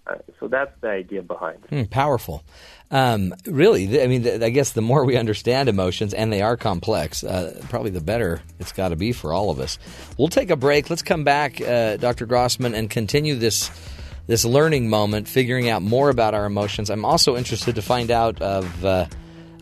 Uh, 0.04 0.16
so 0.40 0.48
that's 0.48 0.72
the 0.80 0.88
idea 0.88 1.22
behind 1.22 1.64
it. 1.64 1.70
Mm, 1.70 1.88
powerful. 1.88 2.42
Um, 2.90 3.34
really, 3.46 4.02
I 4.02 4.08
mean, 4.08 4.42
I 4.42 4.50
guess 4.50 4.72
the 4.72 4.82
more 4.82 5.04
we 5.04 5.16
understand 5.16 5.68
emotions, 5.68 6.12
and 6.12 6.32
they 6.32 6.42
are 6.42 6.56
complex, 6.56 7.22
uh, 7.22 7.62
probably 7.68 7.92
the 7.92 8.00
better 8.00 8.42
it's 8.58 8.72
got 8.72 8.88
to 8.88 8.96
be 8.96 9.12
for 9.12 9.32
all 9.32 9.48
of 9.48 9.60
us. 9.60 9.78
We'll 10.18 10.26
take 10.26 10.50
a 10.50 10.56
break. 10.56 10.90
Let's 10.90 11.02
come 11.02 11.22
back, 11.22 11.60
uh, 11.60 11.98
Dr. 11.98 12.26
Grossmann, 12.26 12.74
and 12.74 12.90
continue 12.90 13.36
this 13.36 13.70
this 14.26 14.44
learning 14.44 14.88
moment, 14.88 15.28
figuring 15.28 15.68
out 15.68 15.82
more 15.82 16.10
about 16.10 16.34
our 16.34 16.44
emotions. 16.44 16.90
I'm 16.90 17.04
also 17.04 17.36
interested 17.36 17.74
to 17.74 17.82
find 17.82 18.10
out 18.10 18.40
of 18.40 18.84
uh, 18.84 19.06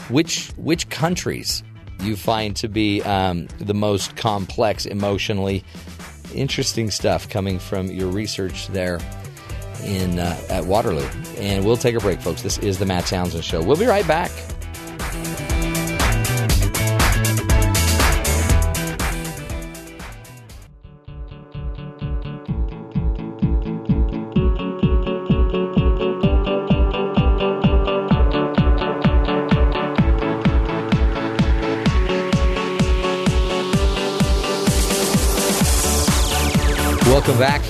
which 0.08 0.48
which 0.56 0.88
countries 0.88 1.62
you 2.02 2.16
find 2.16 2.56
to 2.56 2.68
be 2.68 3.02
um, 3.02 3.46
the 3.58 3.74
most 3.74 4.16
complex 4.16 4.86
emotionally. 4.86 5.64
Interesting 6.34 6.90
stuff 6.90 7.28
coming 7.28 7.58
from 7.58 7.88
your 7.88 8.08
research 8.08 8.68
there 8.68 9.00
in 9.84 10.18
uh, 10.18 10.38
at 10.48 10.64
Waterloo. 10.64 11.08
And 11.38 11.64
we'll 11.64 11.76
take 11.76 11.94
a 11.94 12.00
break, 12.00 12.20
folks. 12.20 12.42
This 12.42 12.58
is 12.58 12.78
the 12.78 12.86
Matt 12.86 13.06
Townsend 13.06 13.44
Show. 13.44 13.62
We'll 13.62 13.76
be 13.76 13.86
right 13.86 14.06
back. 14.06 14.30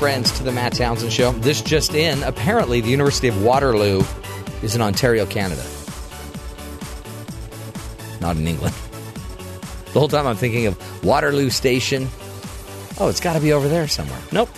Friends, 0.01 0.33
to 0.33 0.43
the 0.43 0.51
Matt 0.51 0.73
Townsend 0.73 1.13
Show. 1.13 1.33
This 1.33 1.61
just 1.61 1.95
in 1.95 2.23
apparently, 2.23 2.81
the 2.81 2.89
University 2.89 3.29
of 3.29 3.45
Waterloo 3.45 4.03
is 4.63 4.75
in 4.75 4.81
Ontario, 4.81 5.27
Canada, 5.27 5.63
not 8.19 8.39
in 8.39 8.49
England. 8.49 8.75
The 9.93 9.99
whole 9.99 10.09
time 10.09 10.27
I'm 10.27 10.37
thinking 10.37 10.65
of 10.65 11.05
Waterloo 11.05 11.51
Station. 11.51 12.09
Oh, 12.99 13.09
it's 13.11 13.21
got 13.21 13.35
to 13.35 13.41
be 13.41 13.53
over 13.53 13.69
there 13.69 13.89
somewhere. 13.89 14.19
Nope. 14.33 14.49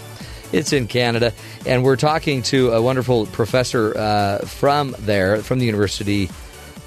It's 0.52 0.72
in 0.72 0.86
Canada. 0.86 1.32
And 1.66 1.82
we're 1.82 1.96
talking 1.96 2.42
to 2.42 2.70
a 2.70 2.80
wonderful 2.80 3.26
professor 3.26 3.98
uh, 3.98 4.38
from 4.46 4.94
there, 5.00 5.38
from 5.38 5.58
the 5.58 5.66
University 5.66 6.30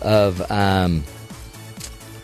of. 0.02 0.50
Um, 0.50 1.04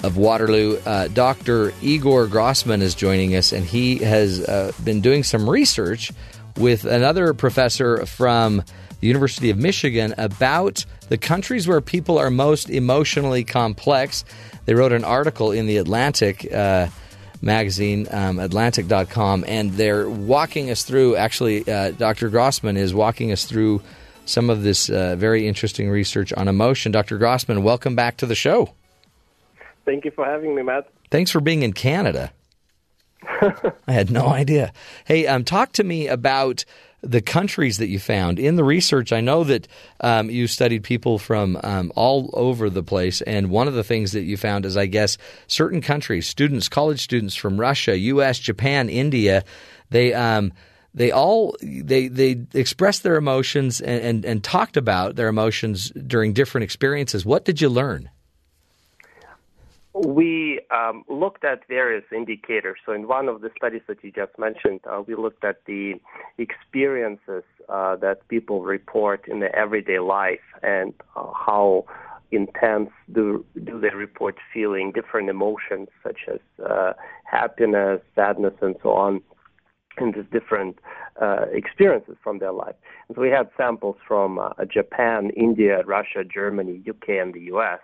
of 0.03 0.18
Waterloo. 0.18 0.80
Uh, 0.86 1.07
Dr. 1.07 1.73
Igor 1.82 2.28
Grossmann 2.28 2.82
is 2.82 2.95
joining 2.95 3.36
us, 3.36 3.52
and 3.52 3.65
he 3.65 3.98
has 3.98 4.41
uh, 4.41 4.72
been 4.84 5.02
doing 5.02 5.23
some 5.23 5.49
research 5.49 6.11
with 6.57 6.86
another 6.86 7.34
professor 7.34 8.06
from 8.06 8.64
the 8.99 9.07
University 9.07 9.49
of 9.49 9.57
Michigan 9.57 10.14
about 10.18 10.86
the 11.10 11.18
countries 11.18 11.68
where 11.68 11.82
people 11.82 12.18
are 12.18 12.30
most 12.30 12.69
emotionally 12.69 13.44
complex. 13.44 14.23
They 14.65 14.73
wrote 14.73 14.91
an 14.91 15.03
article 15.03 15.52
in 15.52 15.68
the 15.68 15.78
Atlantic. 15.78 16.52
Uh, 16.52 16.88
magazine, 17.44 18.07
um, 18.11 18.38
Atlantic.com, 18.40 19.44
and 19.48 19.72
they're 19.72 20.07
walking 20.07 20.69
us 20.69 20.84
through. 20.84 21.15
Actually, 21.15 21.68
uh, 21.68 21.90
Dr. 21.91 22.30
Grossmann 22.30 22.78
is 22.78 22.94
walking 22.94 23.32
us 23.32 23.45
through 23.45 23.82
some 24.26 24.49
of 24.49 24.64
this 24.64 24.90
uh, 24.90 25.15
very 25.15 25.48
interesting 25.48 25.90
research 25.90 26.32
on 26.34 26.48
emotion. 26.48 26.91
Dr. 26.91 27.18
Grossmann, 27.18 27.64
welcome 27.64 27.95
back 27.95 28.18
to 28.18 28.26
the 28.26 28.36
show. 28.36 28.76
Thank 29.86 30.06
you 30.06 30.12
for 30.12 30.26
having 30.26 30.56
me, 30.56 30.64
Matt. 30.64 30.90
Thanks 31.10 31.32
for 31.32 31.41
being 31.41 31.64
in 31.64 31.74
Canada. 31.74 32.32
I 33.88 33.91
had 33.91 34.10
no 34.10 34.28
idea. 34.28 34.74
Hey, 35.06 35.28
um, 35.28 35.44
talk 35.44 35.74
to 35.74 35.84
me 35.84 36.08
about 36.08 36.66
the 37.02 37.22
countries 37.22 37.78
that 37.80 37.88
you 37.88 37.99
found 37.99 38.40
in 38.40 38.56
the 38.56 38.64
research. 38.64 39.12
I 39.12 39.22
know 39.22 39.44
that 39.44 39.68
um, 40.02 40.30
you 40.30 40.48
studied 40.48 40.84
people 40.84 41.18
from 41.18 41.60
um, 41.64 41.91
all 41.95 42.30
over 42.34 42.70
the 42.70 42.84
place, 42.84 43.22
and 43.22 43.49
one 43.49 43.68
of 43.68 43.74
the 43.74 43.84
things 43.84 44.12
that 44.12 44.22
you 44.22 44.38
found 44.38 44.66
is, 44.66 44.78
I 44.78 44.86
guess, 44.86 45.18
certain 45.48 45.82
countries, 45.82 46.28
students, 46.28 46.70
college 46.70 47.02
students 47.02 47.36
from 47.36 47.60
Russia, 47.60 47.98
U.S., 47.98 48.40
Japan, 48.40 48.90
India, 48.90 49.44
they 49.90 50.14
um, 50.14 50.53
they 50.94 51.12
all 51.12 51.56
they 51.62 52.08
they 52.08 52.45
expressed 52.53 53.03
their 53.03 53.16
emotions 53.16 53.82
and, 53.82 54.02
and, 54.03 54.26
and 54.26 54.44
talked 54.44 54.78
about 54.78 55.16
their 55.16 55.28
emotions 55.28 55.91
during 55.91 56.34
different 56.34 56.64
experiences. 56.64 57.26
What 57.26 57.45
did 57.45 57.62
you 57.62 57.70
learn? 57.70 58.10
We 59.93 60.61
um, 60.72 61.03
looked 61.09 61.43
at 61.43 61.68
various 61.68 62.05
indicators. 62.15 62.77
So, 62.85 62.93
in 62.93 63.09
one 63.09 63.27
of 63.27 63.41
the 63.41 63.51
studies 63.57 63.81
that 63.88 64.01
you 64.03 64.11
just 64.11 64.31
mentioned, 64.39 64.80
uh, 64.89 65.01
we 65.05 65.15
looked 65.15 65.43
at 65.43 65.65
the 65.65 65.95
experiences 66.38 67.43
uh, 67.68 67.97
that 67.97 68.26
people 68.30 68.63
report 68.63 69.27
in 69.27 69.41
their 69.41 69.53
everyday 69.53 69.99
life 69.99 70.39
and 70.63 70.93
uh, 71.18 71.34
how 71.34 71.85
intense 72.31 72.89
do, 73.11 73.45
do 73.65 73.81
they 73.81 73.93
report 73.93 74.38
feeling 74.53 74.93
different 74.93 75.30
emotions 75.30 75.89
such 76.01 76.19
as 76.31 76.39
uh, 76.65 76.93
happiness, 77.26 77.99
sadness, 78.15 78.53
and 78.61 78.77
so 78.81 78.93
on, 78.93 79.22
in 79.99 80.13
these 80.13 80.23
different 80.31 80.80
uh, 81.22 81.47
experiences 81.51 82.15
from 82.23 82.39
their 82.39 82.53
life. 82.53 82.76
And 83.09 83.15
so, 83.15 83.22
we 83.22 83.30
had 83.30 83.49
samples 83.57 83.97
from 84.07 84.39
uh, 84.39 84.51
Japan, 84.72 85.31
India, 85.35 85.84
Russia, 85.85 86.23
Germany, 86.23 86.81
UK, 86.89 87.09
and 87.22 87.34
the 87.34 87.41
US. 87.53 87.81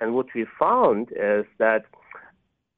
And 0.00 0.14
what 0.14 0.26
we 0.34 0.46
found 0.58 1.10
is 1.12 1.44
that 1.58 1.84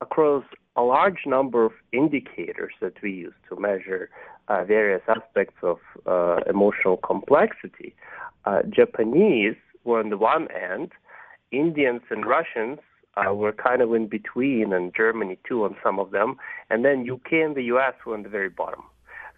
across 0.00 0.44
a 0.76 0.82
large 0.82 1.26
number 1.26 1.64
of 1.64 1.72
indicators 1.92 2.72
that 2.80 3.00
we 3.02 3.12
use 3.12 3.34
to 3.48 3.60
measure 3.60 4.10
uh, 4.48 4.64
various 4.64 5.02
aspects 5.08 5.56
of 5.62 5.78
uh, 6.06 6.40
emotional 6.48 6.96
complexity, 6.96 7.94
uh, 8.44 8.62
Japanese 8.68 9.56
were 9.84 10.00
on 10.00 10.10
the 10.10 10.16
one 10.16 10.48
end, 10.50 10.92
Indians 11.50 12.02
and 12.10 12.24
Russians 12.26 12.78
uh, 13.16 13.32
were 13.34 13.52
kind 13.52 13.82
of 13.82 13.92
in 13.94 14.06
between, 14.06 14.72
and 14.72 14.94
Germany 14.94 15.38
too 15.46 15.64
on 15.64 15.76
some 15.82 15.98
of 15.98 16.10
them, 16.10 16.36
and 16.70 16.84
then 16.84 17.08
UK 17.08 17.32
and 17.32 17.54
the 17.54 17.64
US 17.64 17.94
were 18.06 18.14
on 18.14 18.22
the 18.22 18.28
very 18.28 18.48
bottom. 18.48 18.82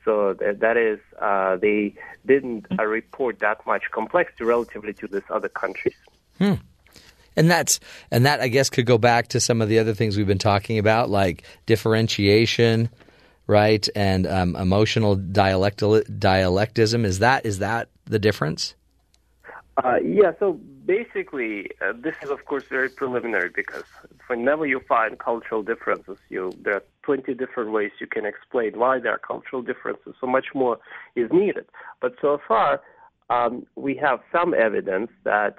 So 0.04 0.34
that, 0.34 0.76
is, 0.76 1.00
uh, 1.20 1.56
they 1.56 1.94
didn't 2.26 2.66
uh, 2.78 2.84
report 2.84 3.40
that 3.40 3.66
much 3.66 3.84
complexity 3.92 4.44
relatively 4.44 4.92
to 4.94 5.08
these 5.08 5.22
other 5.30 5.48
countries. 5.48 5.96
Hmm. 6.38 6.54
And 7.36 7.50
that's 7.50 7.80
and 8.10 8.26
that 8.26 8.40
I 8.40 8.48
guess 8.48 8.70
could 8.70 8.86
go 8.86 8.98
back 8.98 9.28
to 9.28 9.40
some 9.40 9.60
of 9.60 9.68
the 9.68 9.78
other 9.78 9.94
things 9.94 10.16
we've 10.16 10.26
been 10.26 10.38
talking 10.38 10.78
about, 10.78 11.10
like 11.10 11.42
differentiation, 11.66 12.88
right, 13.46 13.86
and 13.94 14.26
um, 14.26 14.56
emotional 14.56 15.16
dialectal 15.16 16.02
dialectism. 16.18 17.04
Is 17.04 17.18
that 17.20 17.44
is 17.44 17.58
that 17.58 17.88
the 18.04 18.18
difference? 18.18 18.74
Uh, 19.82 19.96
yeah, 20.04 20.30
so 20.38 20.52
basically, 20.86 21.68
uh, 21.82 21.92
this 21.96 22.14
is 22.22 22.30
of 22.30 22.44
course 22.44 22.64
very 22.64 22.88
preliminary 22.88 23.50
because 23.52 23.82
whenever 24.28 24.66
you 24.66 24.80
find 24.88 25.18
cultural 25.18 25.62
differences, 25.62 26.18
you 26.28 26.52
there 26.62 26.74
are 26.74 26.82
20 27.02 27.34
different 27.34 27.72
ways 27.72 27.90
you 28.00 28.06
can 28.06 28.24
explain 28.24 28.78
why 28.78 29.00
there 29.00 29.12
are 29.12 29.18
cultural 29.18 29.62
differences. 29.62 30.14
So 30.20 30.26
much 30.26 30.46
more 30.54 30.78
is 31.16 31.30
needed. 31.32 31.66
But 32.00 32.14
so 32.20 32.40
far, 32.46 32.80
um, 33.30 33.66
we 33.74 33.96
have 33.96 34.20
some 34.30 34.54
evidence 34.54 35.10
that, 35.24 35.58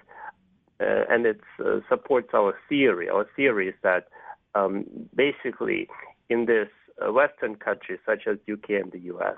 and 0.79 1.25
it 1.25 1.41
uh, 1.59 1.79
supports 1.89 2.29
our 2.33 2.53
theory. 2.67 3.09
Our 3.09 3.27
theory 3.35 3.69
is 3.69 3.75
that 3.83 4.07
um, 4.53 4.85
basically 5.15 5.87
in 6.29 6.45
this 6.45 6.67
uh, 7.05 7.11
Western 7.11 7.55
countries 7.55 7.99
such 8.05 8.23
as 8.27 8.37
UK 8.51 8.69
and 8.81 8.91
the 8.91 8.99
US, 9.15 9.37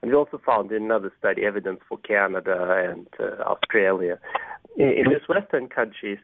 and 0.00 0.10
we 0.10 0.16
also 0.16 0.40
found 0.44 0.70
in 0.72 0.84
another 0.84 1.12
study 1.18 1.44
evidence 1.44 1.80
for 1.88 1.98
Canada 1.98 2.88
and 2.88 3.06
uh, 3.18 3.42
Australia. 3.42 4.18
In, 4.76 4.88
in 4.88 5.04
these 5.10 5.28
Western 5.28 5.68
countries, 5.68 6.18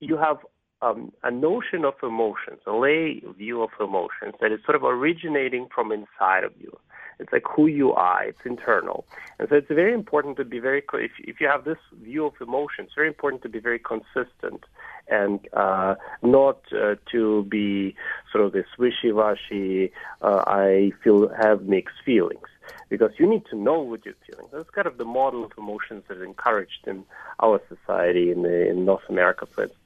you 0.00 0.16
have 0.16 0.38
um, 0.82 1.12
a 1.22 1.30
notion 1.30 1.84
of 1.84 1.94
emotions, 2.02 2.60
a 2.66 2.72
lay 2.72 3.22
view 3.38 3.62
of 3.62 3.70
emotions 3.80 4.34
that 4.40 4.52
is 4.52 4.60
sort 4.64 4.76
of 4.76 4.84
originating 4.84 5.68
from 5.74 5.92
inside 5.92 6.44
of 6.44 6.52
you. 6.60 6.76
It's 7.18 7.32
like 7.32 7.44
who 7.54 7.66
you 7.68 7.92
are. 7.92 8.24
It's 8.24 8.44
internal, 8.44 9.04
and 9.38 9.48
so 9.48 9.54
it's 9.56 9.68
very 9.68 9.94
important 9.94 10.36
to 10.38 10.44
be 10.44 10.58
very. 10.58 10.82
If, 10.94 11.12
if 11.18 11.40
you 11.40 11.46
have 11.46 11.64
this 11.64 11.78
view 12.02 12.26
of 12.26 12.34
emotions, 12.40 12.86
it's 12.86 12.94
very 12.96 13.06
important 13.06 13.42
to 13.42 13.48
be 13.48 13.60
very 13.60 13.78
consistent 13.78 14.64
and 15.08 15.38
uh, 15.52 15.94
not 16.22 16.60
uh, 16.72 16.96
to 17.12 17.44
be 17.44 17.94
sort 18.32 18.44
of 18.44 18.52
this 18.52 18.66
wishy-washy. 18.76 19.92
Uh, 20.20 20.42
I 20.46 20.92
feel 21.04 21.28
have 21.28 21.62
mixed 21.62 21.96
feelings 22.04 22.48
because 22.88 23.12
you 23.18 23.28
need 23.28 23.44
to 23.46 23.56
know 23.56 23.80
what 23.80 24.04
you're 24.04 24.14
feeling. 24.26 24.46
That's 24.52 24.70
kind 24.70 24.86
of 24.86 24.98
the 24.98 25.04
model 25.04 25.44
of 25.44 25.52
emotions 25.56 26.04
that 26.08 26.16
is 26.16 26.24
encouraged 26.24 26.86
in 26.86 27.04
our 27.40 27.60
society 27.68 28.30
in, 28.30 28.42
the, 28.42 28.68
in 28.68 28.84
North 28.84 29.04
America, 29.08 29.46
for 29.46 29.64
instance. 29.64 29.81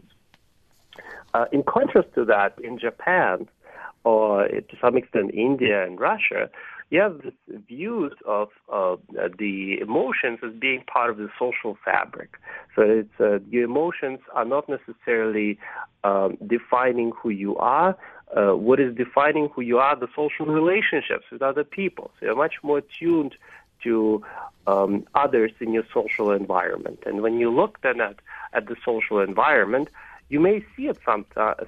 Uh, 1.34 1.46
in 1.52 1.62
contrast 1.62 2.08
to 2.14 2.24
that, 2.24 2.54
in 2.62 2.78
Japan, 2.78 3.48
or 4.04 4.46
to 4.48 4.76
some 4.80 4.96
extent 4.96 5.34
India 5.34 5.84
and 5.84 5.98
Russia, 5.98 6.48
you 6.90 7.00
have 7.00 7.22
this 7.22 7.34
views 7.68 8.12
of 8.26 8.48
uh, 8.72 8.96
the 9.38 9.78
emotions 9.80 10.38
as 10.46 10.52
being 10.52 10.82
part 10.86 11.10
of 11.10 11.16
the 11.16 11.28
social 11.38 11.76
fabric. 11.84 12.38
So 12.74 12.82
it's 12.82 13.20
uh, 13.20 13.40
your 13.50 13.64
emotions 13.64 14.20
are 14.34 14.44
not 14.44 14.68
necessarily 14.68 15.58
um, 16.04 16.38
defining 16.46 17.10
who 17.20 17.30
you 17.30 17.56
are. 17.56 17.96
Uh, 18.36 18.52
what 18.52 18.78
is 18.78 18.94
defining 18.94 19.48
who 19.48 19.62
you 19.62 19.78
are? 19.78 19.96
The 19.96 20.08
social 20.14 20.46
relationships 20.46 21.24
with 21.32 21.42
other 21.42 21.64
people. 21.64 22.12
So 22.18 22.26
you're 22.26 22.36
much 22.36 22.54
more 22.62 22.80
tuned 22.80 23.34
to 23.82 24.22
um, 24.66 25.06
others 25.14 25.52
in 25.60 25.72
your 25.72 25.84
social 25.92 26.30
environment. 26.30 27.00
And 27.06 27.20
when 27.20 27.38
you 27.38 27.50
look 27.50 27.80
then 27.82 28.00
at, 28.00 28.16
at 28.52 28.66
the 28.66 28.76
social 28.84 29.20
environment, 29.20 29.88
you 30.28 30.40
may 30.40 30.64
see 30.76 30.88
it 30.88 30.98
some, 31.04 31.24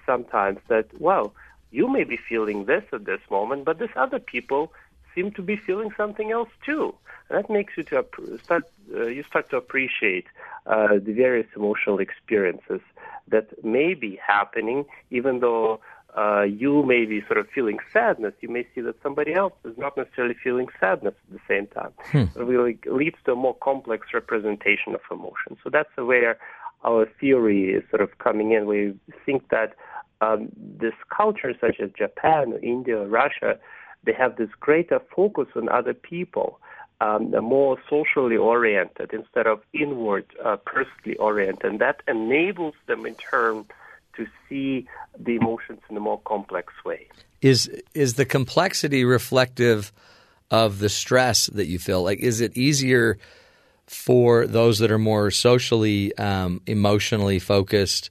sometimes 0.06 0.58
that, 0.68 0.86
well, 0.98 1.34
you 1.70 1.88
may 1.88 2.04
be 2.04 2.16
feeling 2.16 2.64
this 2.64 2.84
at 2.92 3.04
this 3.04 3.20
moment, 3.30 3.64
but 3.64 3.78
this 3.78 3.90
other 3.96 4.18
people 4.18 4.72
seem 5.14 5.30
to 5.32 5.42
be 5.42 5.56
feeling 5.56 5.90
something 5.96 6.32
else 6.32 6.48
too. 6.64 6.94
And 7.28 7.38
that 7.38 7.50
makes 7.50 7.76
you 7.76 7.82
to 7.84 8.04
start 8.42 8.64
uh, 8.94 9.06
you 9.06 9.22
start 9.22 9.50
to 9.50 9.56
appreciate 9.56 10.26
uh, 10.66 10.94
the 10.94 11.12
various 11.12 11.46
emotional 11.54 11.98
experiences 11.98 12.80
that 13.28 13.62
may 13.62 13.92
be 13.92 14.18
happening, 14.26 14.86
even 15.10 15.40
though 15.40 15.80
uh, 16.16 16.42
you 16.42 16.82
may 16.82 17.04
be 17.04 17.20
sort 17.26 17.38
of 17.38 17.48
feeling 17.50 17.78
sadness. 17.92 18.32
You 18.40 18.48
may 18.48 18.66
see 18.74 18.80
that 18.80 18.96
somebody 19.02 19.34
else 19.34 19.52
is 19.64 19.76
not 19.76 19.96
necessarily 19.96 20.34
feeling 20.42 20.68
sadness 20.80 21.14
at 21.26 21.32
the 21.32 21.40
same 21.46 21.66
time. 21.66 21.92
Hmm. 22.12 22.40
It 22.40 22.44
really 22.44 22.78
leads 22.86 23.16
to 23.26 23.32
a 23.32 23.36
more 23.36 23.54
complex 23.54 24.08
representation 24.14 24.94
of 24.94 25.00
emotion. 25.10 25.58
So 25.62 25.68
that's 25.70 25.94
where 25.96 26.38
our 26.84 27.06
theory 27.20 27.72
is 27.72 27.82
sort 27.90 28.02
of 28.02 28.18
coming 28.18 28.52
in. 28.52 28.66
We 28.66 28.94
think 29.24 29.48
that 29.50 29.74
um, 30.20 30.48
this 30.56 30.94
culture, 31.14 31.54
such 31.60 31.80
as 31.80 31.90
Japan, 31.96 32.58
India, 32.62 33.04
Russia, 33.04 33.58
they 34.04 34.12
have 34.12 34.36
this 34.36 34.50
greater 34.60 35.00
focus 35.14 35.48
on 35.56 35.68
other 35.68 35.94
people. 35.94 36.60
Um, 37.00 37.30
more 37.30 37.78
socially 37.88 38.36
oriented 38.36 39.12
instead 39.12 39.46
of 39.46 39.60
inward, 39.72 40.26
uh, 40.44 40.56
personally 40.56 41.16
oriented. 41.18 41.64
And 41.70 41.78
that 41.78 42.02
enables 42.08 42.74
them 42.88 43.06
in 43.06 43.14
turn 43.14 43.66
to 44.16 44.26
see 44.48 44.88
the 45.16 45.36
emotions 45.36 45.78
in 45.88 45.96
a 45.96 46.00
more 46.00 46.20
complex 46.26 46.72
way. 46.84 47.06
Is 47.40 47.70
is 47.94 48.14
the 48.14 48.24
complexity 48.24 49.04
reflective 49.04 49.92
of 50.50 50.80
the 50.80 50.88
stress 50.88 51.46
that 51.46 51.66
you 51.66 51.78
feel? 51.78 52.02
Like, 52.02 52.18
is 52.18 52.40
it 52.40 52.56
easier 52.56 53.18
for 53.88 54.46
those 54.46 54.78
that 54.78 54.90
are 54.90 54.98
more 54.98 55.30
socially, 55.30 56.16
um, 56.16 56.60
emotionally 56.66 57.38
focused 57.38 58.10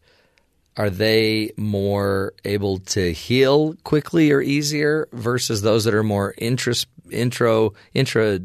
are 0.77 0.89
they 0.91 1.51
more 1.57 2.33
able 2.45 2.77
to 2.77 3.11
heal 3.11 3.75
quickly 3.83 4.31
or 4.31 4.41
easier 4.41 5.07
versus 5.11 5.63
those 5.63 5.85
that 5.85 5.93
are 5.93 6.03
more 6.03 6.35
intro, 6.37 6.73
intra, 7.09 8.39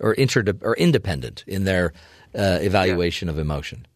or 0.00 0.14
intra, 0.14 0.44
or 0.60 0.74
independent 0.76 1.44
in 1.46 1.64
their 1.64 1.92
uh, 2.34 2.58
evaluation 2.60 3.28
yeah. 3.28 3.32
of 3.32 3.38
emotion? 3.38 3.86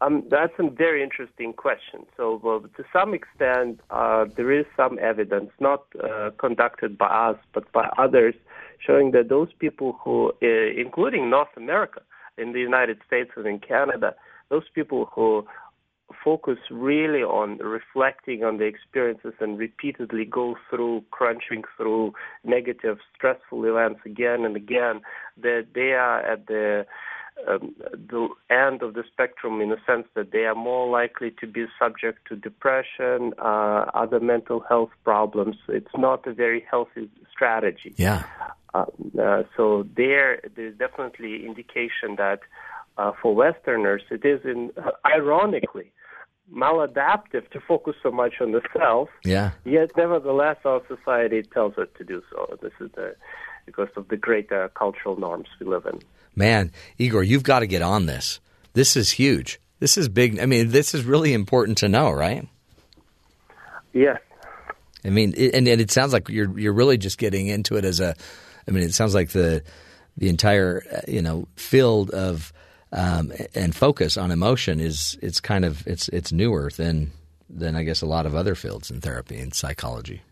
Um, 0.00 0.24
that's 0.30 0.52
a 0.58 0.68
very 0.68 1.02
interesting 1.02 1.52
question. 1.52 2.06
So, 2.16 2.40
well, 2.42 2.60
to 2.60 2.84
some 2.92 3.14
extent, 3.14 3.80
uh, 3.90 4.26
there 4.36 4.52
is 4.52 4.64
some 4.76 4.98
evidence, 5.00 5.50
not 5.58 5.84
uh, 6.02 6.30
conducted 6.38 6.96
by 6.96 7.06
us, 7.06 7.36
but 7.52 7.70
by 7.72 7.88
others, 7.98 8.34
showing 8.84 9.10
that 9.12 9.28
those 9.28 9.48
people 9.58 9.98
who, 10.02 10.32
uh, 10.42 10.80
including 10.80 11.30
North 11.30 11.54
America, 11.56 12.00
in 12.38 12.52
the 12.52 12.60
United 12.60 12.98
States 13.06 13.30
and 13.36 13.46
in 13.46 13.58
Canada, 13.58 14.14
those 14.48 14.68
people 14.74 15.10
who 15.14 15.44
focus 16.24 16.58
really 16.70 17.22
on 17.22 17.58
reflecting 17.58 18.42
on 18.42 18.56
the 18.56 18.64
experiences 18.64 19.34
and 19.40 19.58
repeatedly 19.58 20.24
go 20.24 20.56
through 20.70 21.04
crunching 21.10 21.62
through 21.76 22.12
negative 22.44 22.96
stressful 23.14 23.64
events 23.64 24.00
again 24.06 24.44
and 24.44 24.56
again 24.56 25.00
that 25.42 25.66
they 25.74 25.92
are 25.92 26.20
at 26.20 26.46
the 26.46 26.86
um, 27.46 27.74
the 27.92 28.28
end 28.50 28.82
of 28.82 28.94
the 28.94 29.04
spectrum 29.12 29.60
in 29.60 29.70
the 29.70 29.78
sense 29.86 30.06
that 30.14 30.32
they 30.32 30.44
are 30.44 30.54
more 30.54 30.88
likely 30.88 31.30
to 31.40 31.46
be 31.46 31.66
subject 31.78 32.26
to 32.28 32.36
depression, 32.36 33.32
uh, 33.38 33.86
other 33.94 34.20
mental 34.20 34.60
health 34.68 34.90
problems. 35.04 35.56
It's 35.68 35.96
not 35.96 36.26
a 36.26 36.32
very 36.32 36.64
healthy 36.70 37.08
strategy. 37.30 37.94
Yeah. 37.96 38.24
Uh, 38.74 38.86
uh, 39.20 39.42
so 39.56 39.86
there, 39.96 40.40
there's 40.56 40.76
definitely 40.76 41.46
indication 41.46 42.16
that 42.16 42.40
uh, 42.96 43.12
for 43.22 43.34
Westerners, 43.34 44.02
it 44.10 44.24
is 44.24 44.40
in, 44.44 44.72
ironically 45.06 45.92
maladaptive 46.52 47.48
to 47.50 47.60
focus 47.60 47.94
so 48.02 48.10
much 48.10 48.34
on 48.40 48.52
the 48.52 48.62
self. 48.76 49.08
Yeah. 49.24 49.50
Yet, 49.64 49.92
nevertheless, 49.96 50.56
our 50.64 50.82
society 50.88 51.42
tells 51.42 51.76
us 51.78 51.88
to 51.98 52.04
do 52.04 52.22
so. 52.30 52.58
This 52.62 52.72
is 52.80 52.90
the, 52.94 53.14
because 53.68 53.88
of 53.96 54.08
the 54.08 54.16
great 54.16 54.50
uh, 54.50 54.68
cultural 54.68 55.18
norms 55.18 55.46
we 55.60 55.66
live 55.66 55.84
in. 55.84 56.00
Man, 56.34 56.72
Igor, 56.96 57.22
you've 57.22 57.42
got 57.42 57.60
to 57.60 57.66
get 57.66 57.82
on 57.82 58.06
this. 58.06 58.40
This 58.72 58.96
is 58.96 59.10
huge. 59.10 59.60
This 59.78 59.98
is 59.98 60.08
big. 60.08 60.40
I 60.40 60.46
mean, 60.46 60.70
this 60.70 60.94
is 60.94 61.04
really 61.04 61.34
important 61.34 61.78
to 61.78 61.88
know, 61.88 62.10
right? 62.10 62.48
Yes. 63.92 64.20
I 65.04 65.10
mean, 65.10 65.34
it, 65.36 65.54
and, 65.54 65.68
and 65.68 65.80
it 65.80 65.90
sounds 65.90 66.12
like 66.12 66.28
you're 66.28 66.58
you're 66.58 66.72
really 66.72 66.98
just 66.98 67.18
getting 67.18 67.46
into 67.46 67.76
it 67.76 67.84
as 67.84 68.00
a. 68.00 68.14
I 68.66 68.70
mean, 68.70 68.82
it 68.82 68.94
sounds 68.94 69.14
like 69.14 69.30
the 69.30 69.62
the 70.16 70.28
entire 70.28 70.82
uh, 70.92 71.00
you 71.06 71.22
know 71.22 71.46
field 71.56 72.10
of 72.10 72.52
um, 72.92 73.32
and 73.54 73.74
focus 73.74 74.16
on 74.16 74.30
emotion 74.30 74.80
is 74.80 75.18
it's 75.22 75.40
kind 75.40 75.64
of 75.64 75.86
it's 75.86 76.08
it's 76.08 76.32
newer 76.32 76.70
than 76.76 77.12
than 77.48 77.76
I 77.76 77.82
guess 77.82 78.02
a 78.02 78.06
lot 78.06 78.26
of 78.26 78.34
other 78.34 78.54
fields 78.54 78.90
in 78.90 79.00
therapy 79.00 79.38
and 79.38 79.54
psychology. 79.54 80.22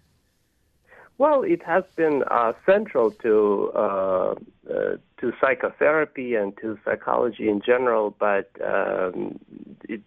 Well, 1.19 1.43
it 1.43 1.63
has 1.65 1.85
been 1.97 2.25
uh, 2.31 2.53
central 2.67 3.11
to 3.23 3.71
uh, 3.75 4.35
uh, 4.71 4.97
to 5.21 5.33
psychotherapy 5.41 6.35
and 6.35 6.53
to 6.61 6.79
psychology 6.85 7.49
in 7.49 7.63
general, 7.65 8.15
but 8.19 8.51
um, 8.63 9.39
it, 9.89 10.03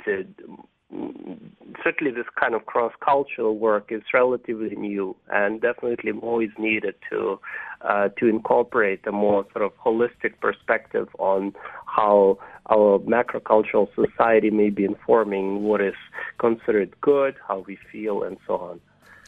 certainly 1.83 2.11
this 2.11 2.25
kind 2.39 2.53
of 2.53 2.65
cross-cultural 2.65 3.57
work 3.57 3.91
is 3.91 4.01
relatively 4.13 4.75
new, 4.75 5.15
and 5.29 5.61
definitely 5.61 6.11
more 6.11 6.43
is 6.43 6.49
needed 6.59 6.95
to 7.09 7.39
uh, 7.81 8.09
to 8.19 8.27
incorporate 8.27 9.05
a 9.07 9.11
more 9.11 9.45
sort 9.53 9.65
of 9.65 9.71
holistic 9.77 10.39
perspective 10.41 11.07
on 11.17 11.53
how 11.85 12.37
our 12.69 12.99
macrocultural 12.99 13.87
society 13.95 14.51
may 14.51 14.69
be 14.69 14.83
informing 14.83 15.63
what 15.63 15.81
is 15.81 15.95
considered 16.39 16.93
good, 17.01 17.35
how 17.47 17.63
we 17.65 17.79
feel, 17.91 18.21
and 18.21 18.37
so 18.45 18.57
on. 18.57 18.81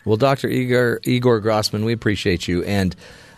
Well, 0.06 0.18
Dr. 0.18 0.48
Igor, 0.48 1.00
Igor 1.04 1.40
Grossmann, 1.40 1.86
we 1.86 1.94
appreciate 1.94 2.48
you. 2.48 2.64
And 2.64 2.96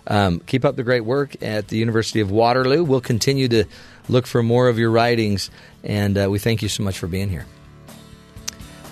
um, 0.07 0.39
keep 0.41 0.65
up 0.65 0.75
the 0.75 0.83
great 0.83 1.05
work 1.05 1.41
at 1.41 1.67
the 1.67 1.77
University 1.77 2.19
of 2.19 2.31
Waterloo. 2.31 2.83
We'll 2.83 3.01
continue 3.01 3.47
to 3.49 3.65
look 4.09 4.27
for 4.27 4.43
more 4.43 4.67
of 4.67 4.77
your 4.77 4.91
writings, 4.91 5.49
and 5.83 6.17
uh, 6.17 6.27
we 6.29 6.39
thank 6.39 6.61
you 6.61 6.69
so 6.69 6.83
much 6.83 6.97
for 6.97 7.07
being 7.07 7.29
here. 7.29 7.45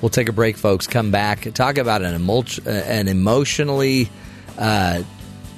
We'll 0.02 0.10
take 0.10 0.30
a 0.30 0.34
break, 0.34 0.58
folks. 0.58 0.88
Come 0.88 1.12
back, 1.12 1.54
talk 1.54 1.78
about 1.78 2.02
an, 2.02 2.16
emo- 2.16 2.44
uh, 2.66 2.70
an 2.70 3.08
emotionally 3.08 4.10
uh, 4.58 5.04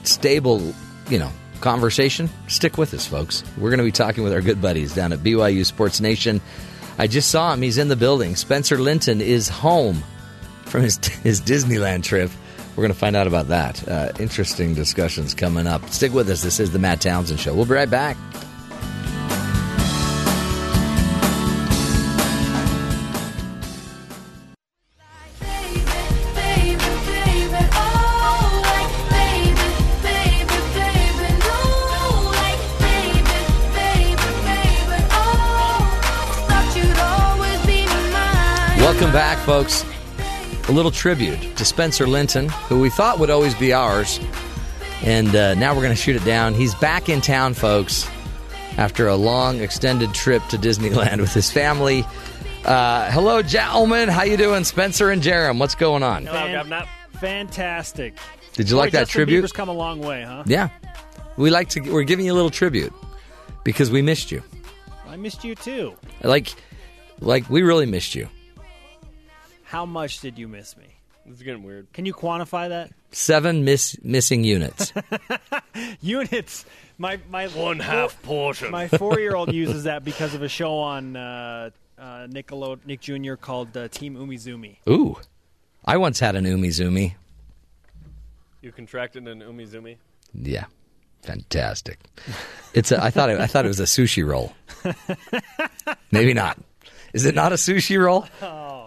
stable, 0.03 0.73
you 1.10 1.19
know, 1.19 1.31
conversation. 1.61 2.30
Stick 2.48 2.77
with 2.77 2.94
us, 2.94 3.06
folks. 3.07 3.44
We're 3.57 3.69
going 3.69 3.77
to 3.77 3.85
be 3.85 3.91
talking 3.91 4.23
with 4.23 4.34
our 4.34 4.41
good 4.41 4.61
buddies 4.61 4.94
down 4.94 5.14
at 5.14 5.19
BYU 5.19 5.65
Sports 5.65 6.02
Nation. 6.02 6.41
I 6.98 7.07
just 7.07 7.31
saw 7.31 7.53
him. 7.53 7.61
He's 7.61 7.77
in 7.77 7.88
the 7.88 7.95
building. 7.95 8.35
Spencer 8.35 8.77
Linton 8.77 9.22
is 9.22 9.48
home 9.49 10.03
from 10.73 10.81
his 10.81 10.97
his 11.23 11.39
Disneyland 11.39 12.03
trip. 12.03 12.31
We're 12.75 12.81
going 12.81 12.91
to 12.91 12.97
find 12.97 13.15
out 13.15 13.27
about 13.27 13.49
that. 13.49 13.87
Uh, 13.87 14.11
interesting 14.19 14.73
discussions 14.73 15.35
coming 15.35 15.67
up. 15.67 15.87
Stick 15.91 16.11
with 16.11 16.27
us. 16.31 16.41
This 16.41 16.59
is 16.59 16.71
the 16.71 16.79
Matt 16.79 16.99
Townsend 16.99 17.39
Show. 17.39 17.53
We'll 17.53 17.65
be 17.65 17.75
right 17.75 17.89
back. 17.89 18.17
Welcome 38.79 39.11
back, 39.11 39.37
folks. 39.45 39.85
A 40.69 40.71
little 40.71 40.91
tribute 40.91 41.39
to 41.57 41.65
Spencer 41.65 42.07
Linton, 42.07 42.49
who 42.49 42.80
we 42.80 42.89
thought 42.89 43.19
would 43.19 43.30
always 43.30 43.53
be 43.55 43.73
ours. 43.73 44.19
And 45.03 45.35
uh, 45.35 45.53
now 45.55 45.75
we're 45.75 45.81
going 45.81 45.95
to 45.95 46.01
shoot 46.01 46.15
it 46.15 46.23
down. 46.23 46.53
He's 46.53 46.73
back 46.75 47.09
in 47.09 47.19
town, 47.19 47.53
folks, 47.53 48.09
after 48.77 49.07
a 49.07 49.15
long, 49.15 49.59
extended 49.59 50.13
trip 50.13 50.41
to 50.47 50.57
Disneyland 50.57 51.17
with 51.21 51.34
his 51.34 51.51
family. 51.51 52.05
Uh, 52.65 53.11
hello, 53.11 53.41
gentlemen. 53.41 54.07
How 54.07 54.23
you 54.23 54.38
doing, 54.38 54.63
Spencer 54.63 55.09
and 55.09 55.21
Jerem? 55.21 55.59
What's 55.59 55.75
going 55.75 56.03
on? 56.03 56.25
Hello, 56.25 56.84
fantastic. 57.19 58.17
Did 58.53 58.69
you 58.69 58.75
Boy, 58.75 58.81
like 58.81 58.91
that 58.93 58.99
Justin 59.01 59.19
tribute? 59.19 59.43
Bieber's 59.43 59.51
come 59.51 59.67
a 59.69 59.73
long 59.73 59.99
way, 59.99 60.23
huh? 60.23 60.43
Yeah, 60.45 60.69
we 61.35 61.49
like 61.49 61.69
to. 61.69 61.81
We're 61.81 62.03
giving 62.03 62.25
you 62.25 62.34
a 62.34 62.35
little 62.35 62.49
tribute 62.49 62.93
because 63.63 63.91
we 63.91 64.01
missed 64.01 64.31
you. 64.31 64.43
I 65.07 65.17
missed 65.17 65.43
you 65.43 65.55
too. 65.55 65.95
Like, 66.21 66.53
like 67.19 67.49
we 67.49 67.63
really 67.63 67.85
missed 67.85 68.15
you. 68.15 68.30
How 69.73 69.87
much 69.87 70.19
did 70.19 70.37
you 70.37 70.47
miss 70.47 70.77
me? 70.77 70.85
It's 71.25 71.41
getting 71.41 71.63
weird. 71.63 71.91
Can 71.93 72.05
you 72.05 72.13
quantify 72.13 72.69
that? 72.69 72.91
Seven 73.11 73.65
miss 73.65 73.97
missing 74.03 74.43
units. 74.43 74.93
Units. 76.01 76.63
My 76.99 77.19
my 77.31 77.47
One 77.47 77.79
half 77.79 78.21
portion. 78.21 78.69
My 78.69 78.87
four 78.87 79.19
year 79.19 79.35
old 79.35 79.51
uses 79.63 79.85
that 79.85 80.03
because 80.03 80.35
of 80.35 80.43
a 80.43 80.47
show 80.47 80.77
on 80.77 81.15
uh, 81.15 81.71
uh, 81.97 82.03
Nickelode- 82.27 82.85
Nick 82.85 83.01
Jr. 83.01 83.33
called 83.33 83.75
uh, 83.75 83.87
Team 83.87 84.15
Umizoomi. 84.15 84.75
Ooh, 84.87 85.15
I 85.83 85.97
once 85.97 86.19
had 86.19 86.35
an 86.35 86.45
umizoomi. 86.45 87.15
You 88.61 88.71
contracted 88.71 89.27
an 89.27 89.39
umizoomi? 89.41 89.97
Yeah, 90.35 90.65
fantastic. 91.23 91.97
It's 92.75 92.91
a, 92.91 93.03
I 93.03 93.09
thought 93.09 93.31
it, 93.31 93.39
I 93.39 93.47
thought 93.47 93.65
it 93.65 93.69
was 93.69 93.79
a 93.79 93.85
sushi 93.85 94.23
roll. 94.23 94.53
Maybe 96.11 96.35
not. 96.35 96.59
Is 97.13 97.25
it 97.25 97.33
not 97.33 97.51
a 97.53 97.55
sushi 97.55 97.99
roll? 97.99 98.27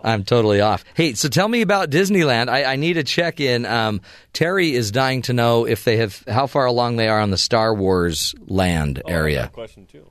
I'm 0.05 0.24
totally 0.24 0.60
off. 0.60 0.85
Hey, 0.94 1.14
so 1.14 1.28
tell 1.28 1.48
me 1.48 1.62
about 1.62 1.90
Disneyland. 1.90 2.48
I, 2.48 2.64
I 2.64 2.77
need 2.77 2.97
a 2.97 3.05
check 3.05 3.40
in. 3.40 3.66
Um, 3.66 4.01
Terry 4.32 4.74
is 4.74 4.90
dying 4.90 5.23
to 5.23 5.32
know 5.32 5.66
if 5.66 5.85
they 5.85 5.98
have 5.98 6.23
how 6.28 6.47
far 6.47 6.66
along 6.66 6.97
they 6.97 7.09
are 7.09 7.20
on 7.20 7.31
the 7.31 7.39
Star 7.39 7.74
Wars 7.74 8.35
land 8.47 9.02
area. 9.09 9.51
Question 9.52 9.86
two. 9.86 10.10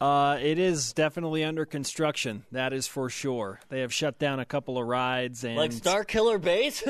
Uh, 0.00 0.38
it 0.40 0.58
is 0.58 0.94
definitely 0.94 1.44
under 1.44 1.66
construction. 1.66 2.44
That 2.52 2.72
is 2.72 2.86
for 2.86 3.10
sure. 3.10 3.60
They 3.68 3.80
have 3.80 3.92
shut 3.92 4.18
down 4.18 4.40
a 4.40 4.46
couple 4.46 4.78
of 4.78 4.86
rides 4.86 5.44
and 5.44 5.56
Like 5.56 5.72
Star 5.72 6.04
Killer 6.04 6.38
Base? 6.38 6.82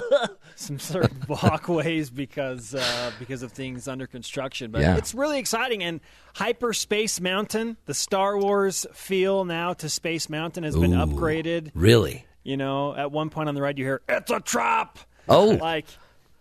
some 0.56 0.78
sort 0.78 1.10
of 1.10 1.28
walkways 1.28 2.08
because 2.08 2.74
uh, 2.74 3.12
because 3.18 3.42
of 3.42 3.52
things 3.52 3.86
under 3.86 4.06
construction. 4.06 4.70
But 4.70 4.80
Yeah. 4.80 4.96
it's 4.96 5.14
really 5.14 5.38
exciting. 5.38 5.82
And 5.82 6.00
Hyperspace 6.36 7.20
Mountain, 7.20 7.76
the 7.86 7.94
Star 7.94 8.38
Wars 8.38 8.86
feel 8.94 9.44
now 9.44 9.74
to 9.74 9.88
Space 9.88 10.30
Mountain 10.30 10.64
has 10.64 10.74
been 10.76 10.92
upgraded. 10.92 11.70
Really? 11.74 12.24
You 12.44 12.56
know, 12.56 12.94
at 12.94 13.10
one 13.12 13.30
point 13.30 13.48
on 13.48 13.54
the 13.54 13.62
ride, 13.62 13.78
you 13.78 13.84
hear 13.84 14.00
"It's 14.08 14.30
a 14.30 14.40
trap." 14.40 14.98
Oh. 15.28 15.46
like 15.60 15.86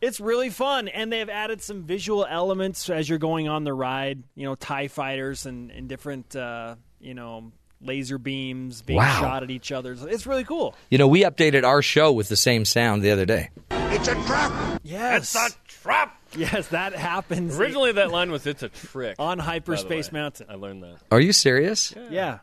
it's 0.03 0.19
really 0.19 0.49
fun, 0.49 0.87
and 0.87 1.11
they've 1.11 1.29
added 1.29 1.61
some 1.61 1.83
visual 1.83 2.25
elements 2.29 2.89
as 2.89 3.07
you're 3.07 3.19
going 3.19 3.47
on 3.47 3.63
the 3.63 3.73
ride. 3.73 4.23
You 4.35 4.45
know, 4.45 4.55
Tie 4.55 4.87
fighters 4.89 5.45
and, 5.45 5.71
and 5.71 5.87
different 5.87 6.35
uh, 6.35 6.75
you 6.99 7.13
know 7.13 7.51
laser 7.81 8.17
beams 8.17 8.81
being 8.81 8.97
Wow. 8.97 9.19
shot 9.19 9.43
at 9.43 9.51
each 9.51 9.71
other. 9.71 9.95
It's 9.99 10.25
really 10.25 10.43
cool. 10.45 10.75
You 10.89 10.97
know, 10.97 11.07
we 11.07 11.23
updated 11.23 11.63
our 11.63 11.81
show 11.81 12.11
with 12.13 12.29
the 12.29 12.35
same 12.37 12.63
sound 12.65 13.01
the 13.01 13.11
other 13.11 13.25
day. 13.25 13.49
It's 13.71 14.07
a 14.07 14.15
trap. 14.25 14.79
Yes, 14.83 15.35
It's 15.35 15.35
a 15.35 15.57
trap. 15.81 16.19
Yes, 16.35 16.69
that 16.69 16.93
happens. 16.93 17.59
Originally, 17.59 17.91
that 17.93 18.09
line 18.09 18.31
was 18.31 18.47
"It's 18.47 18.63
a 18.63 18.69
trick" 18.69 19.15
on 19.19 19.37
Hyperspace. 19.39 20.11
Mountain. 20.11 20.47
I 20.49 20.55
learned 20.55 20.81
that. 20.83 20.97
Are 21.11 21.19
you 21.21 21.31
serious? 21.33 21.93
Yeah. 22.09 22.39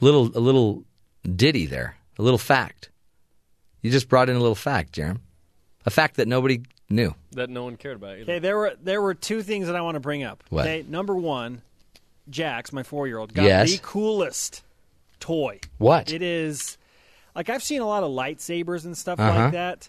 Little 0.00 0.26
a 0.36 0.40
little 0.40 0.84
ditty 1.24 1.66
there, 1.66 1.96
a 2.18 2.22
little 2.22 2.38
fact. 2.38 2.90
You 3.82 3.90
just 3.90 4.08
brought 4.08 4.28
in 4.28 4.36
a 4.36 4.40
little 4.40 4.54
fact, 4.54 4.92
Jeremy. 4.92 5.18
A 5.84 5.90
fact 5.90 6.16
that 6.18 6.28
nobody 6.28 6.62
knew. 6.92 7.14
That 7.32 7.50
no 7.50 7.64
one 7.64 7.76
cared 7.76 7.96
about 7.96 8.12
either. 8.18 8.22
Okay, 8.32 8.38
there 8.38 8.56
were 8.56 8.74
there 8.82 9.02
were 9.02 9.14
two 9.14 9.42
things 9.42 9.66
that 9.66 9.74
I 9.76 9.80
want 9.80 9.96
to 9.96 10.00
bring 10.00 10.22
up. 10.22 10.44
What? 10.50 10.62
Okay, 10.66 10.84
number 10.88 11.14
one, 11.16 11.62
Jax, 12.30 12.72
my 12.72 12.82
four 12.82 13.06
year 13.08 13.18
old, 13.18 13.34
got 13.34 13.44
Yes. 13.44 13.72
the 13.72 13.78
coolest 13.78 14.62
toy. 15.20 15.58
What? 15.78 16.12
It 16.12 16.22
is 16.22 16.78
like 17.34 17.48
I've 17.50 17.62
seen 17.62 17.80
a 17.80 17.86
lot 17.86 18.02
of 18.02 18.10
lightsabers 18.10 18.84
and 18.84 18.96
stuff 18.96 19.18
Uh-huh. 19.18 19.38
like 19.44 19.52
that. 19.52 19.88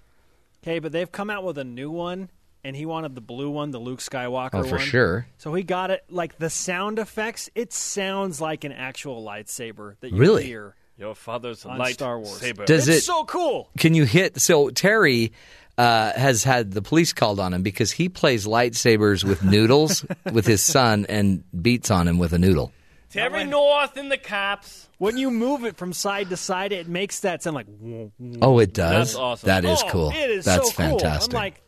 Okay, 0.63 0.79
but 0.79 0.91
they've 0.91 1.11
come 1.11 1.29
out 1.29 1.43
with 1.43 1.57
a 1.57 1.63
new 1.65 1.91
one, 1.91 2.29
and 2.63 2.73
he 2.75 2.85
wanted 2.85 3.15
the 3.15 3.21
blue 3.21 3.49
one, 3.49 3.71
the 3.71 3.79
Luke 3.79 3.99
Skywalker 3.99 4.49
Oh, 4.53 4.63
for 4.63 4.77
one. 4.77 4.85
sure. 4.85 5.27
So 5.37 5.53
he 5.53 5.63
got 5.63 5.91
it. 5.91 6.05
Like 6.09 6.37
the 6.37 6.49
sound 6.49 6.99
effects, 6.99 7.49
it 7.53 7.73
sounds 7.73 8.39
like 8.39 8.63
an 8.63 8.71
actual 8.71 9.23
lightsaber 9.23 9.95
that 9.99 10.11
you 10.11 10.17
Really? 10.17 10.45
hear. 10.45 10.75
Your 10.97 11.15
father's 11.15 11.65
on 11.65 11.79
light 11.79 11.95
Star 11.95 12.17
Wars. 12.19 12.37
saber. 12.37 12.65
Does 12.65 12.87
it's 12.87 12.99
it- 12.99 13.01
so 13.01 13.25
cool. 13.25 13.69
Can 13.77 13.93
you 13.95 14.05
hit? 14.05 14.39
So 14.39 14.69
Terry 14.69 15.33
uh, 15.77 16.11
has 16.13 16.43
had 16.43 16.71
the 16.71 16.81
police 16.81 17.13
called 17.13 17.39
on 17.39 17.53
him 17.53 17.63
because 17.63 17.91
he 17.91 18.09
plays 18.09 18.45
lightsabers 18.45 19.23
with 19.23 19.43
noodles 19.43 20.05
with 20.31 20.45
his 20.45 20.61
son 20.61 21.05
and 21.09 21.43
beats 21.61 21.89
on 21.91 22.07
him 22.07 22.17
with 22.19 22.33
a 22.33 22.39
noodle. 22.39 22.71
Terry 23.09 23.43
North 23.43 23.95
in 23.97 24.09
the 24.09 24.17
cops. 24.17 24.89
When 24.97 25.17
you 25.17 25.29
move 25.29 25.65
it 25.65 25.77
from 25.77 25.93
side 25.93 26.29
to 26.29 26.37
side, 26.37 26.71
it 26.71 26.87
makes 26.87 27.19
that 27.19 27.43
sound 27.43 27.55
like. 27.55 27.67
Oh, 28.41 28.57
it 28.59 28.73
does. 28.73 29.09
That's 29.09 29.15
awesome. 29.15 29.47
That 29.47 29.65
is 29.65 29.81
Oh, 29.83 29.89
cool. 29.89 30.09
It 30.11 30.29
is 30.31 30.45
That's 30.45 30.71
so 30.71 30.77
cool. 30.77 30.89
fantastic. 30.99 31.33
I'm 31.33 31.37
like, 31.39 31.61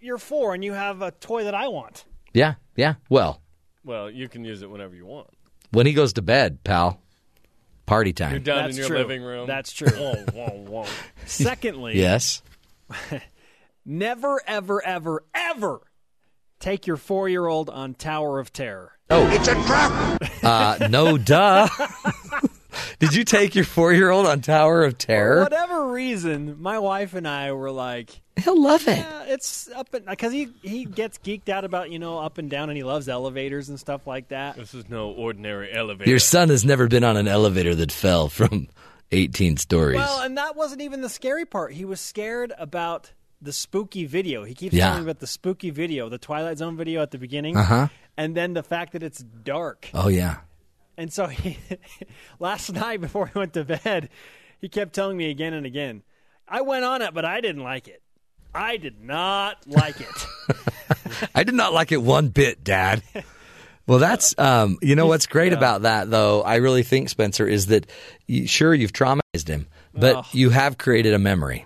you're 0.00 0.18
four 0.18 0.52
and 0.54 0.62
you 0.64 0.72
have 0.74 1.00
a 1.00 1.10
toy 1.10 1.44
that 1.44 1.54
I 1.54 1.68
want. 1.68 2.04
yeah, 2.34 2.54
yeah. 2.76 2.94
Well, 3.08 3.40
Well, 3.84 4.10
you 4.10 4.28
can 4.28 4.44
use 4.44 4.60
it 4.62 4.70
whenever 4.70 4.94
you 4.94 5.06
want. 5.06 5.28
when 5.70 5.86
he 5.86 5.94
goes 5.94 6.12
to 6.14 6.22
bed, 6.22 6.62
pal, 6.64 7.00
party 7.86 8.12
time. 8.12 8.32
You're 8.32 8.40
down 8.40 8.64
That's 8.64 8.72
in 8.74 8.78
your 8.78 8.88
true. 8.88 8.98
living 8.98 9.22
room. 9.22 9.46
That's 9.46 9.72
true. 9.72 9.88
Whoa, 9.88 10.24
whoa, 10.34 10.64
whoa. 10.68 10.86
Secondly, 11.24 11.96
Yes. 11.98 12.42
never, 13.84 14.40
ever, 14.46 14.84
ever, 14.84 15.24
ever 15.34 15.80
take 16.58 16.86
your 16.86 16.96
four 16.96 17.28
year 17.28 17.46
old 17.46 17.70
on 17.70 17.94
Tower 17.94 18.38
of 18.38 18.52
Terror. 18.52 18.92
Oh, 19.10 19.26
it's 19.28 19.48
a 19.48 19.54
trap. 19.54 20.22
Uh, 20.42 20.88
no, 20.88 21.18
duh. 21.18 21.68
Did 23.00 23.14
you 23.14 23.24
take 23.24 23.54
your 23.54 23.64
four-year-old 23.64 24.26
on 24.26 24.40
Tower 24.42 24.84
of 24.84 24.98
Terror? 24.98 25.36
For 25.38 25.42
whatever 25.44 25.90
reason, 25.90 26.60
my 26.60 26.78
wife 26.78 27.14
and 27.14 27.26
I 27.26 27.52
were 27.52 27.70
like, 27.70 28.20
He'll 28.36 28.60
love 28.60 28.86
it. 28.86 28.98
yeah, 28.98 29.24
it's 29.24 29.68
up 29.74 29.92
and 29.94 30.06
because 30.06 30.32
he 30.32 30.48
he 30.62 30.84
gets 30.84 31.18
geeked 31.18 31.48
out 31.48 31.64
about 31.64 31.90
you 31.90 31.98
know 31.98 32.18
up 32.18 32.38
and 32.38 32.48
down 32.48 32.70
and 32.70 32.76
he 32.76 32.84
loves 32.84 33.08
elevators 33.08 33.68
and 33.68 33.78
stuff 33.80 34.06
like 34.06 34.28
that. 34.28 34.56
This 34.56 34.72
is 34.74 34.88
no 34.88 35.10
ordinary 35.10 35.72
elevator. 35.72 36.08
Your 36.08 36.18
son 36.18 36.48
has 36.48 36.64
never 36.64 36.88
been 36.88 37.04
on 37.04 37.16
an 37.16 37.26
elevator 37.28 37.74
that 37.74 37.90
fell 37.92 38.28
from 38.28 38.68
18 39.12 39.56
stories. 39.56 39.96
Well, 39.96 40.20
and 40.20 40.38
that 40.38 40.54
wasn't 40.56 40.80
even 40.82 41.00
the 41.00 41.08
scary 41.10 41.44
part. 41.44 41.72
He 41.72 41.84
was 41.84 42.00
scared 42.00 42.52
about 42.58 43.12
the 43.42 43.52
spooky 43.52 44.04
video. 44.06 44.44
He 44.44 44.54
keeps 44.54 44.74
Yeah. 44.74 44.86
telling 44.88 45.04
me 45.04 45.10
about 45.10 45.20
the 45.20 45.26
spooky 45.26 45.70
video, 45.70 46.08
the 46.08 46.18
Twilight 46.18 46.58
Zone 46.58 46.76
video 46.76 47.02
at 47.02 47.10
the 47.10 47.18
beginning, 47.18 47.56
Uh-huh. 47.56 47.88
and 48.16 48.36
then 48.36 48.52
the 48.54 48.62
fact 48.62 48.92
that 48.92 49.02
it's 49.02 49.20
dark. 49.22 49.88
oh 49.94 50.08
yeah. 50.08 50.38
And 50.96 51.10
so 51.12 51.26
he, 51.28 51.56
last 52.38 52.72
night 52.72 53.00
before 53.00 53.26
he 53.28 53.38
went 53.38 53.54
to 53.54 53.64
bed, 53.64 54.10
he 54.60 54.68
kept 54.68 54.92
telling 54.94 55.16
me 55.16 55.30
again 55.30 55.54
and 55.54 55.64
again. 55.64 56.02
I 56.46 56.60
went 56.62 56.84
on 56.84 57.00
it, 57.00 57.14
but 57.14 57.24
I 57.24 57.40
didn't 57.40 57.62
like 57.62 57.88
it. 57.88 58.02
I 58.54 58.76
did 58.76 59.00
not 59.02 59.58
like 59.66 60.00
it. 60.00 60.26
I 61.34 61.44
did 61.44 61.54
not 61.54 61.72
like 61.72 61.92
it 61.92 62.02
one 62.02 62.28
bit, 62.28 62.64
Dad. 62.64 63.02
Well, 63.86 63.98
that's 64.00 64.36
um, 64.38 64.76
you 64.82 64.94
know 64.96 65.06
what's 65.06 65.26
great 65.26 65.52
about 65.52 65.82
that 65.82 66.10
though. 66.10 66.42
I 66.42 66.56
really 66.56 66.82
think 66.82 67.08
Spencer 67.08 67.46
is 67.46 67.66
that 67.66 67.86
you, 68.26 68.46
sure 68.46 68.74
you've 68.74 68.92
traumatized 68.92 69.48
him, 69.48 69.68
but 69.94 70.16
Oh. 70.16 70.22
you 70.32 70.50
have 70.50 70.78
created 70.78 71.14
a 71.14 71.18
memory 71.18 71.64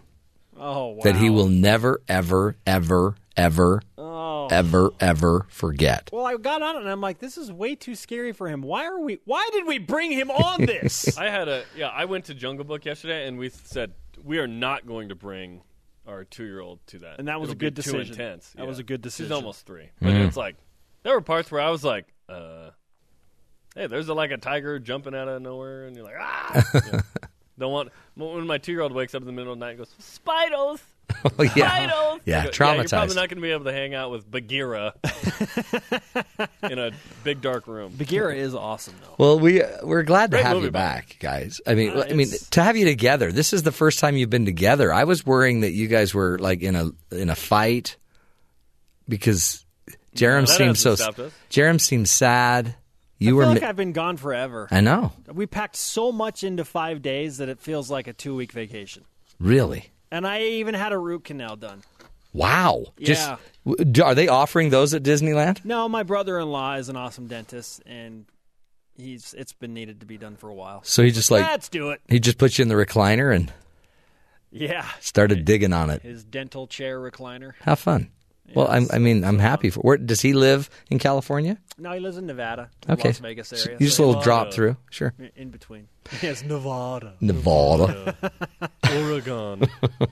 oh 0.56 0.89
wow. 0.89 1.01
that 1.05 1.16
he 1.16 1.31
will 1.31 1.48
never, 1.48 2.01
ever, 2.09 2.56
ever, 2.66 3.16
ever, 3.36 3.82
Oh. 3.98 4.48
ever, 4.51 4.90
ever 5.01 5.47
forget. 5.48 6.10
Well, 6.12 6.26
I 6.26 6.36
got 6.36 6.62
on 6.62 6.76
it 6.76 6.81
and 6.81 6.89
I'm 6.90 7.01
like, 7.01 7.18
this 7.18 7.36
is 7.39 7.51
way 7.51 7.74
too 7.74 7.94
scary 7.94 8.32
for 8.32 8.48
him. 8.48 8.62
Why 8.62 8.85
are 8.86 9.01
we? 9.01 9.18
Why 9.24 9.48
did 9.52 9.66
we 9.66 9.78
bring 9.78 10.12
him 10.12 10.31
on 10.31 10.64
this? 10.66 11.16
I 11.18 11.31
had 11.31 11.48
a 11.48 11.64
yeah. 11.76 11.89
I 11.89 12.05
went 12.05 12.26
to 12.26 12.35
Jungle 12.35 12.64
Book 12.64 12.85
yesterday, 12.85 13.26
and 13.26 13.39
we 13.39 13.48
said 13.48 13.93
we 14.22 14.39
are 14.39 14.47
not 14.47 14.86
going 14.86 15.09
to 15.10 15.14
bring 15.14 15.62
our 16.06 16.22
two-year-old 16.24 16.86
to 16.89 16.98
that, 16.98 17.18
And 17.18 17.28
that 17.28 17.40
was 17.40 17.48
It'll 17.51 17.59
a 17.59 17.60
good 17.60 17.74
be 17.74 17.82
decision. 17.82 18.05
Too 18.06 18.22
intense. 18.22 18.51
That 18.51 18.62
Yeah. 18.62 18.68
was 18.68 18.78
a 18.78 18.82
good 18.82 19.01
decision. 19.01 19.24
She's 19.24 19.28
decision. 19.31 19.43
almost 19.44 19.66
three, 19.66 19.89
but 20.02 20.10
Mm. 20.10 20.26
it's 20.28 20.36
like 20.36 20.56
there 21.02 21.14
were 21.14 21.22
parts 21.22 21.51
where 21.51 21.62
I 21.62 21.70
was 21.70 21.82
like, 21.82 22.06
uh, 22.28 22.70
"Hey, 23.74 23.86
there's 23.86 24.09
a, 24.09 24.14
like 24.14 24.31
a 24.31 24.36
tiger 24.36 24.78
jumping 24.78 25.14
out 25.14 25.28
of 25.28 25.40
nowhere," 25.43 25.86
and 25.86 25.97
you're 25.97 26.05
like, 26.05 26.16
"Ah!" 26.20 26.62
Yeah. 26.93 27.01
Don't 27.59 27.72
want 27.72 27.90
when 28.16 28.47
my 28.47 28.59
two-year-old 28.59 28.93
wakes 28.93 29.14
up 29.14 29.22
in 29.22 29.26
the 29.26 29.32
middle 29.32 29.52
of 29.52 29.59
the 29.59 29.64
night 29.64 29.70
and 29.70 29.78
goes, 29.78 29.94
"Spidos." 30.01 30.81
Oh, 31.24 31.43
yeah. 31.55 31.86
Spidos! 31.86 32.20
Yeah, 32.24 32.39
I 32.39 32.40
go, 32.40 32.44
You're 32.44 32.52
probably 32.89 33.14
not 33.14 33.28
going 33.28 33.36
to 33.36 33.40
be 33.40 33.51
able 33.51 33.64
to 33.66 33.72
hang 33.72 33.94
out 33.94 34.10
with 34.10 34.28
Bagheera 34.31 34.94
in 36.62 36.78
a 36.78 36.90
big 37.22 37.40
dark 37.40 37.66
room. 37.66 37.93
Bagheera 37.97 38.35
is 38.35 38.55
awesome 38.55 38.94
though. 39.02 39.14
Well, 39.18 39.39
we 39.39 39.62
we're 39.82 40.02
glad 40.02 40.31
to 40.32 40.36
Great 40.39 40.47
have 40.47 40.56
you 40.56 40.60
by 40.62 40.66
the 40.66 40.72
back, 40.72 41.16
guys. 41.20 41.60
I 41.66 41.74
mean, 41.74 41.90
Uh, 41.90 42.06
I 42.09 42.14
mean, 42.14 42.28
to 42.52 42.62
have 42.62 42.76
you 42.76 42.86
together. 42.86 43.31
This 43.32 43.52
is 43.52 43.62
the 43.62 43.72
first 43.72 43.98
time 43.98 44.16
you've 44.16 44.31
been 44.31 44.47
together. 44.47 44.93
I 44.93 45.05
was 45.05 45.24
worrying 45.24 45.60
that 45.60 45.72
you 45.72 45.86
guys 45.89 46.14
were 46.14 46.39
like 46.39 46.62
in 46.62 46.74
a 46.74 46.90
in 47.12 47.31
a 47.31 47.36
fight 47.36 47.97
because 49.09 49.64
Jerem 50.16 50.47
that 50.47 50.48
seems 50.48 50.81
so. 50.81 50.90
hasn't 50.90 51.14
stopped 51.14 51.18
us. 51.20 51.32
Jerem 51.51 51.81
seems 51.81 52.10
sad. 52.10 52.74
You 53.25 53.35
I 53.35 53.37
were. 53.37 53.43
feel 53.45 53.53
like 53.53 53.63
mi- 53.63 53.69
I've 53.69 53.77
been 53.77 53.93
gone 53.93 54.17
forever. 54.17 54.69
I 54.71 54.81
know. 54.81 55.13
We 55.33 55.47
packed 55.47 55.77
so 55.77 56.13
much 56.13 56.45
into 56.45 56.65
five 56.65 57.03
days 57.03 57.39
that 57.39 57.49
it 57.49 57.61
feels 57.61 57.91
like 57.91 58.07
a 58.07 58.13
two-week 58.13 58.53
vacation. 58.53 59.05
Really. 59.41 59.91
And 60.11 60.27
I 60.27 60.43
even 60.43 60.75
had 60.75 60.93
a 60.93 60.99
root 60.99 61.25
canal 61.25 61.57
done. 61.57 61.83
Wow. 62.33 62.87
Just 63.01 63.29
Yeah. 63.67 63.75
do- 63.91 64.03
are 64.05 64.15
they 64.15 64.29
offering 64.29 64.71
those 64.71 64.93
at 64.95 65.03
Disneyland? 65.03 65.65
No, 65.65 65.89
my 65.89 66.03
brother-in-law 66.03 66.75
is 66.77 66.89
an 66.89 66.97
awesome 66.97 67.27
dentist, 67.29 67.81
and 67.87 68.27
he's 68.97 69.35
it's 69.39 69.53
been 69.53 69.73
needed 69.75 70.01
to 70.01 70.07
be 70.07 70.19
done 70.19 70.37
for 70.37 70.49
a 70.49 70.55
while. 70.55 70.81
So 70.85 71.03
he 71.03 71.11
just 71.11 71.31
like 71.31 71.43
let's 71.45 71.69
do 71.69 71.91
it. 71.91 72.01
He 72.09 72.19
just 72.21 72.39
puts 72.39 72.59
you 72.59 72.63
in 72.63 72.69
the 72.69 72.75
recliner 72.75 73.35
and 73.35 73.53
Yeah, 74.51 74.87
started 75.01 75.45
digging 75.45 75.73
on 75.73 75.91
it. 75.91 76.03
his 76.03 76.23
dental 76.25 76.67
chair 76.67 76.99
recliner. 77.01 77.53
How 77.63 77.75
fun. 77.75 78.11
Well, 78.55 78.69
I'm, 78.71 78.87
I 78.93 78.99
mean, 78.99 79.25
I'm 79.25 79.39
happy 79.39 79.71
for. 79.71 79.81
Where 79.81 79.97
does 79.97 80.21
he 80.21 80.33
live 80.33 80.69
in 80.91 80.99
California? 80.99 81.59
No, 81.79 81.93
he 81.93 81.99
lives 82.01 82.16
in 82.19 82.27
Nevada, 82.27 82.71
Okay. 82.89 83.09
Las 83.09 83.19
Vegas 83.19 83.49
So 83.49 83.57
area. 83.57 83.79
you 83.81 83.87
just 83.87 83.99
a 83.99 84.05
little 84.05 84.21
drop 84.23 84.53
through, 84.53 84.77
sure. 84.91 85.12
In 85.37 85.51
between. 85.51 85.89
Yes, 86.23 86.45
Nevada. 86.45 87.15
Nevada. 87.21 88.15
Oregon. 88.93 89.62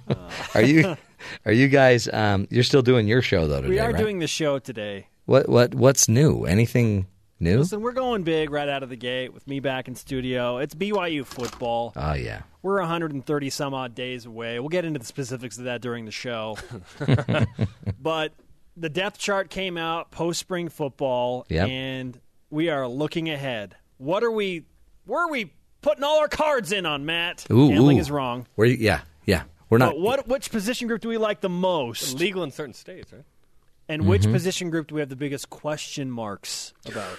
are 0.54 0.62
you? 0.62 0.96
Are 1.44 1.52
you 1.52 1.68
guys? 1.68 2.08
Um, 2.12 2.48
you're 2.50 2.64
still 2.64 2.82
doing 2.82 3.06
your 3.06 3.22
show 3.22 3.46
though 3.46 3.60
today, 3.60 3.68
we 3.68 3.78
are 3.78 3.92
right? 3.92 3.96
doing 4.02 4.18
the 4.18 4.26
show 4.26 4.58
today. 4.58 5.06
What? 5.26 5.48
What? 5.48 5.74
What's 5.74 6.08
new? 6.08 6.44
Anything 6.44 7.06
new? 7.42 7.58
Listen, 7.58 7.80
we're 7.82 7.92
going 7.92 8.22
big 8.22 8.50
right 8.50 8.68
out 8.68 8.82
of 8.82 8.88
the 8.88 8.96
gate 8.96 9.32
with 9.34 9.46
me 9.46 9.60
back 9.60 9.88
in 9.88 9.94
studio. 9.94 10.58
It's 10.58 10.74
BYU 10.74 11.26
football. 11.26 11.92
Oh 11.96 12.14
yeah. 12.14 12.42
We're 12.62 12.78
130 12.80 13.50
some 13.50 13.74
odd 13.74 13.94
days 13.94 14.24
away. 14.24 14.58
We'll 14.60 14.68
get 14.68 14.84
into 14.84 15.00
the 15.00 15.04
specifics 15.06 15.58
of 15.58 15.64
that 15.64 15.80
during 15.82 16.04
the 16.04 16.10
show. 16.12 16.56
but 18.00 18.32
the 18.76 18.88
depth 18.88 19.18
chart 19.18 19.50
came 19.50 19.76
out 19.76 20.10
post 20.10 20.40
spring 20.40 20.68
football, 20.68 21.44
Yep. 21.48 21.68
and 21.68 22.20
we 22.50 22.68
are 22.68 22.86
looking 22.88 23.28
ahead. 23.30 23.76
What 23.98 24.22
are 24.24 24.30
we? 24.30 24.64
Where 25.04 25.24
are 25.26 25.30
we 25.30 25.52
putting 25.80 26.04
all 26.04 26.18
our 26.20 26.28
cards 26.28 26.72
in 26.72 26.86
on, 26.86 27.04
Matt? 27.04 27.44
Ooh, 27.50 27.68
Gambling 27.68 27.98
ooh. 27.98 28.00
is 28.00 28.10
wrong. 28.10 28.46
Where? 28.54 28.68
you- 28.68 28.76
Yeah, 28.78 29.00
yeah. 29.26 29.42
We're 29.68 29.78
not. 29.78 29.92
But 29.92 30.00
what? 30.00 30.28
Which 30.28 30.50
position 30.50 30.86
group 30.86 31.00
do 31.00 31.08
we 31.08 31.18
like 31.18 31.40
the 31.40 31.48
most? 31.48 32.18
legal 32.18 32.42
in 32.44 32.50
certain 32.50 32.74
states, 32.74 33.12
right? 33.12 33.24
And 33.88 34.06
which 34.06 34.22
Mhm. 34.22 34.32
position 34.32 34.70
group 34.70 34.86
do 34.88 34.94
we 34.94 35.00
have 35.00 35.08
the 35.10 35.16
biggest 35.16 35.50
question 35.50 36.10
marks 36.10 36.72
about? 36.86 37.18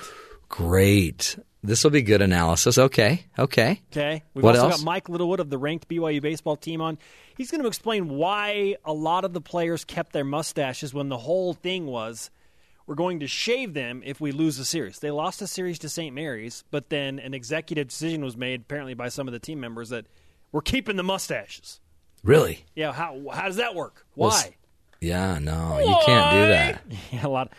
Great. 0.49 1.37
This 1.63 1.83
will 1.83 1.91
be 1.91 2.01
good 2.01 2.21
analysis. 2.21 2.77
Okay. 2.77 3.25
Okay. 3.39 3.81
Okay. 3.91 4.23
We've 4.33 4.43
What 4.43 4.55
also 4.55 4.69
else? 4.69 4.77
got 4.81 4.85
Mike 4.85 5.09
Littlewood 5.09 5.39
of 5.39 5.49
the 5.49 5.57
ranked 5.57 5.87
BYU 5.87 6.21
baseball 6.21 6.55
team 6.57 6.81
on. 6.81 6.97
He's 7.37 7.49
going 7.49 7.61
to 7.61 7.67
explain 7.67 8.09
why 8.09 8.75
a 8.85 8.93
lot 8.93 9.25
of 9.25 9.33
the 9.33 9.41
players 9.41 9.83
kept 9.85 10.13
their 10.13 10.23
mustaches 10.25 10.93
when 10.93 11.09
the 11.09 11.17
whole 11.19 11.53
thing 11.53 11.85
was 11.87 12.29
we're 12.85 12.95
going 12.95 13.21
to 13.21 13.27
shave 13.27 13.73
them 13.73 14.01
if 14.05 14.19
we 14.19 14.31
lose 14.31 14.57
the 14.57 14.65
series. 14.65 14.99
They 14.99 15.09
lost 15.09 15.39
the 15.39 15.47
series 15.47 15.79
to 15.79 15.89
St. 15.89 16.13
Mary's, 16.13 16.63
but 16.69 16.89
then 16.89 17.17
an 17.17 17.33
executive 17.33 17.87
decision 17.87 18.23
was 18.23 18.35
made, 18.35 18.61
apparently 18.61 18.93
by 18.93 19.07
some 19.09 19.25
of 19.27 19.31
the 19.31 19.39
team 19.39 19.59
members, 19.61 19.89
that 19.89 20.05
we're 20.51 20.61
keeping 20.61 20.97
the 20.97 21.03
mustaches. 21.03 21.79
Really? 22.23 22.65
Yeah. 22.75 22.91
How 22.91 23.21
how 23.31 23.47
does 23.47 23.55
that 23.55 23.73
work? 23.73 24.05
Why? 24.15 24.27
s- 24.29 24.49
Yeah. 25.03 25.39
No, 25.39 25.79
you 25.79 25.95
can't 26.05 26.31
do 26.31 26.47
that. 26.47 26.81
Yeah, 27.11 27.27
a 27.27 27.29
lot. 27.29 27.51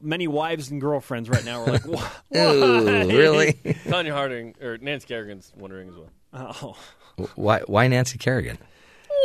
Many 0.00 0.26
wives 0.26 0.70
and 0.70 0.80
girlfriends 0.80 1.28
right 1.28 1.44
now 1.44 1.62
are 1.62 1.66
like, 1.72 1.84
"Why?" 1.86 2.10
Ooh, 2.36 3.06
really? 3.08 3.52
Tonya 3.84 4.12
Harding 4.12 4.54
or 4.60 4.78
Nancy 4.78 5.06
Kerrigan's 5.06 5.52
wondering 5.56 5.88
as 5.90 5.94
well. 5.94 6.10
Oh, 7.18 7.24
Why? 7.36 7.60
Why 7.66 7.86
Nancy 7.88 8.18
Kerrigan? 8.18 8.58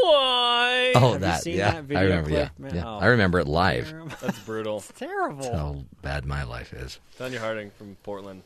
Why? 0.03 0.93
Oh, 0.95 0.99
Have 0.99 1.13
you 1.13 1.19
that. 1.19 1.41
seen 1.43 1.57
yeah, 1.57 1.71
that 1.71 1.83
video 1.83 1.99
I 1.99 2.03
remember. 2.03 2.29
clip, 2.29 2.49
yeah, 2.57 2.63
man? 2.63 2.75
yeah. 2.75 2.83
Oh. 2.85 2.99
I 2.99 3.07
remember 3.07 3.39
it 3.39 3.47
live. 3.47 3.93
That's 4.21 4.39
brutal. 4.39 4.77
it's 4.77 4.91
terrible. 4.93 5.41
That's 5.43 5.55
how 5.55 5.83
bad 6.01 6.25
my 6.25 6.43
life 6.43 6.73
is. 6.73 6.99
Tonya 7.19 7.37
Harding 7.39 7.71
from 7.71 7.95
Portland, 8.03 8.43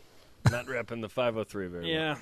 not 0.51 0.65
repping 0.67 1.01
the 1.01 1.09
503 1.09 1.67
very 1.67 1.91
Yeah. 1.91 2.15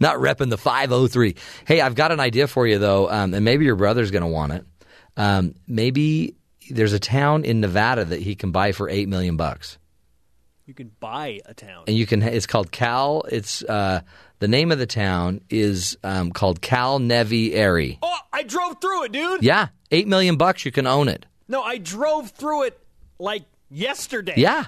Not 0.00 0.16
repping 0.16 0.50
the 0.50 0.58
503. 0.58 1.36
Hey, 1.66 1.80
I've 1.80 1.94
got 1.94 2.10
an 2.12 2.20
idea 2.20 2.46
for 2.48 2.66
you 2.66 2.78
though, 2.78 3.08
um, 3.10 3.32
and 3.34 3.44
maybe 3.44 3.64
your 3.64 3.76
brother's 3.76 4.10
going 4.10 4.22
to 4.22 4.28
want 4.28 4.52
it. 4.52 4.64
Um, 5.18 5.54
maybe 5.66 6.36
there's 6.70 6.92
a 6.94 6.98
town 6.98 7.44
in 7.44 7.60
Nevada 7.60 8.04
that 8.06 8.20
he 8.22 8.34
can 8.34 8.50
buy 8.52 8.72
for 8.72 8.88
eight 8.88 9.08
million 9.08 9.36
bucks, 9.36 9.76
You 10.64 10.72
can 10.74 10.90
buy 11.00 11.40
a 11.44 11.52
town. 11.54 11.84
and 11.86 11.96
you 11.96 12.06
can. 12.06 12.22
It's 12.22 12.46
called 12.46 12.70
Cal. 12.70 13.22
It's 13.30 13.62
uh, 13.64 14.00
the 14.38 14.48
name 14.48 14.70
of 14.72 14.78
the 14.78 14.86
town 14.86 15.40
is 15.50 15.98
um, 16.04 16.30
called 16.30 16.60
Cal 16.60 16.98
Nev 17.00 17.32
Ari. 17.32 17.98
Oh, 18.02 18.18
I 18.32 18.42
drove 18.44 18.80
through 18.80 19.04
it, 19.04 19.12
dude. 19.12 19.42
Yeah, 19.42 19.68
eight 19.90 20.06
million 20.08 20.36
bucks. 20.36 20.64
You 20.64 20.70
can 20.72 20.86
own 20.86 21.08
it. 21.08 21.26
No, 21.48 21.62
I 21.62 21.78
drove 21.78 22.30
through 22.30 22.64
it 22.64 22.78
like 23.18 23.42
yesterday. 23.70 24.34
Yeah. 24.36 24.66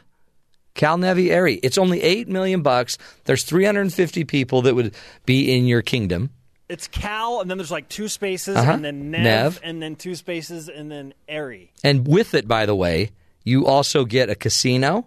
Cal 0.74 0.96
Nev 0.98 1.18
Ari. 1.18 1.54
It's 1.56 1.78
only 1.78 2.00
eight 2.02 2.28
million 2.28 2.62
bucks. 2.62 2.96
There's 3.24 3.42
350 3.44 4.24
people 4.24 4.62
that 4.62 4.74
would 4.74 4.94
be 5.26 5.54
in 5.56 5.66
your 5.66 5.82
kingdom. 5.82 6.30
It's 6.70 6.88
Cal, 6.88 7.40
and 7.40 7.50
then 7.50 7.58
there's 7.58 7.70
like 7.70 7.88
two 7.88 8.08
spaces, 8.08 8.56
Uh-huh. 8.56 8.72
and 8.72 8.84
then 8.84 9.10
Nev, 9.10 9.22
Nev. 9.24 9.60
and 9.62 9.82
then 9.82 9.96
two 9.96 10.14
spaces, 10.14 10.68
and 10.68 10.90
then 10.90 11.12
Airy. 11.28 11.72
And 11.84 12.06
with 12.06 12.32
it, 12.34 12.46
by 12.48 12.64
the 12.66 12.74
way, 12.74 13.10
you 13.44 13.66
also 13.66 14.04
get 14.04 14.30
a 14.30 14.34
casino, 14.34 15.06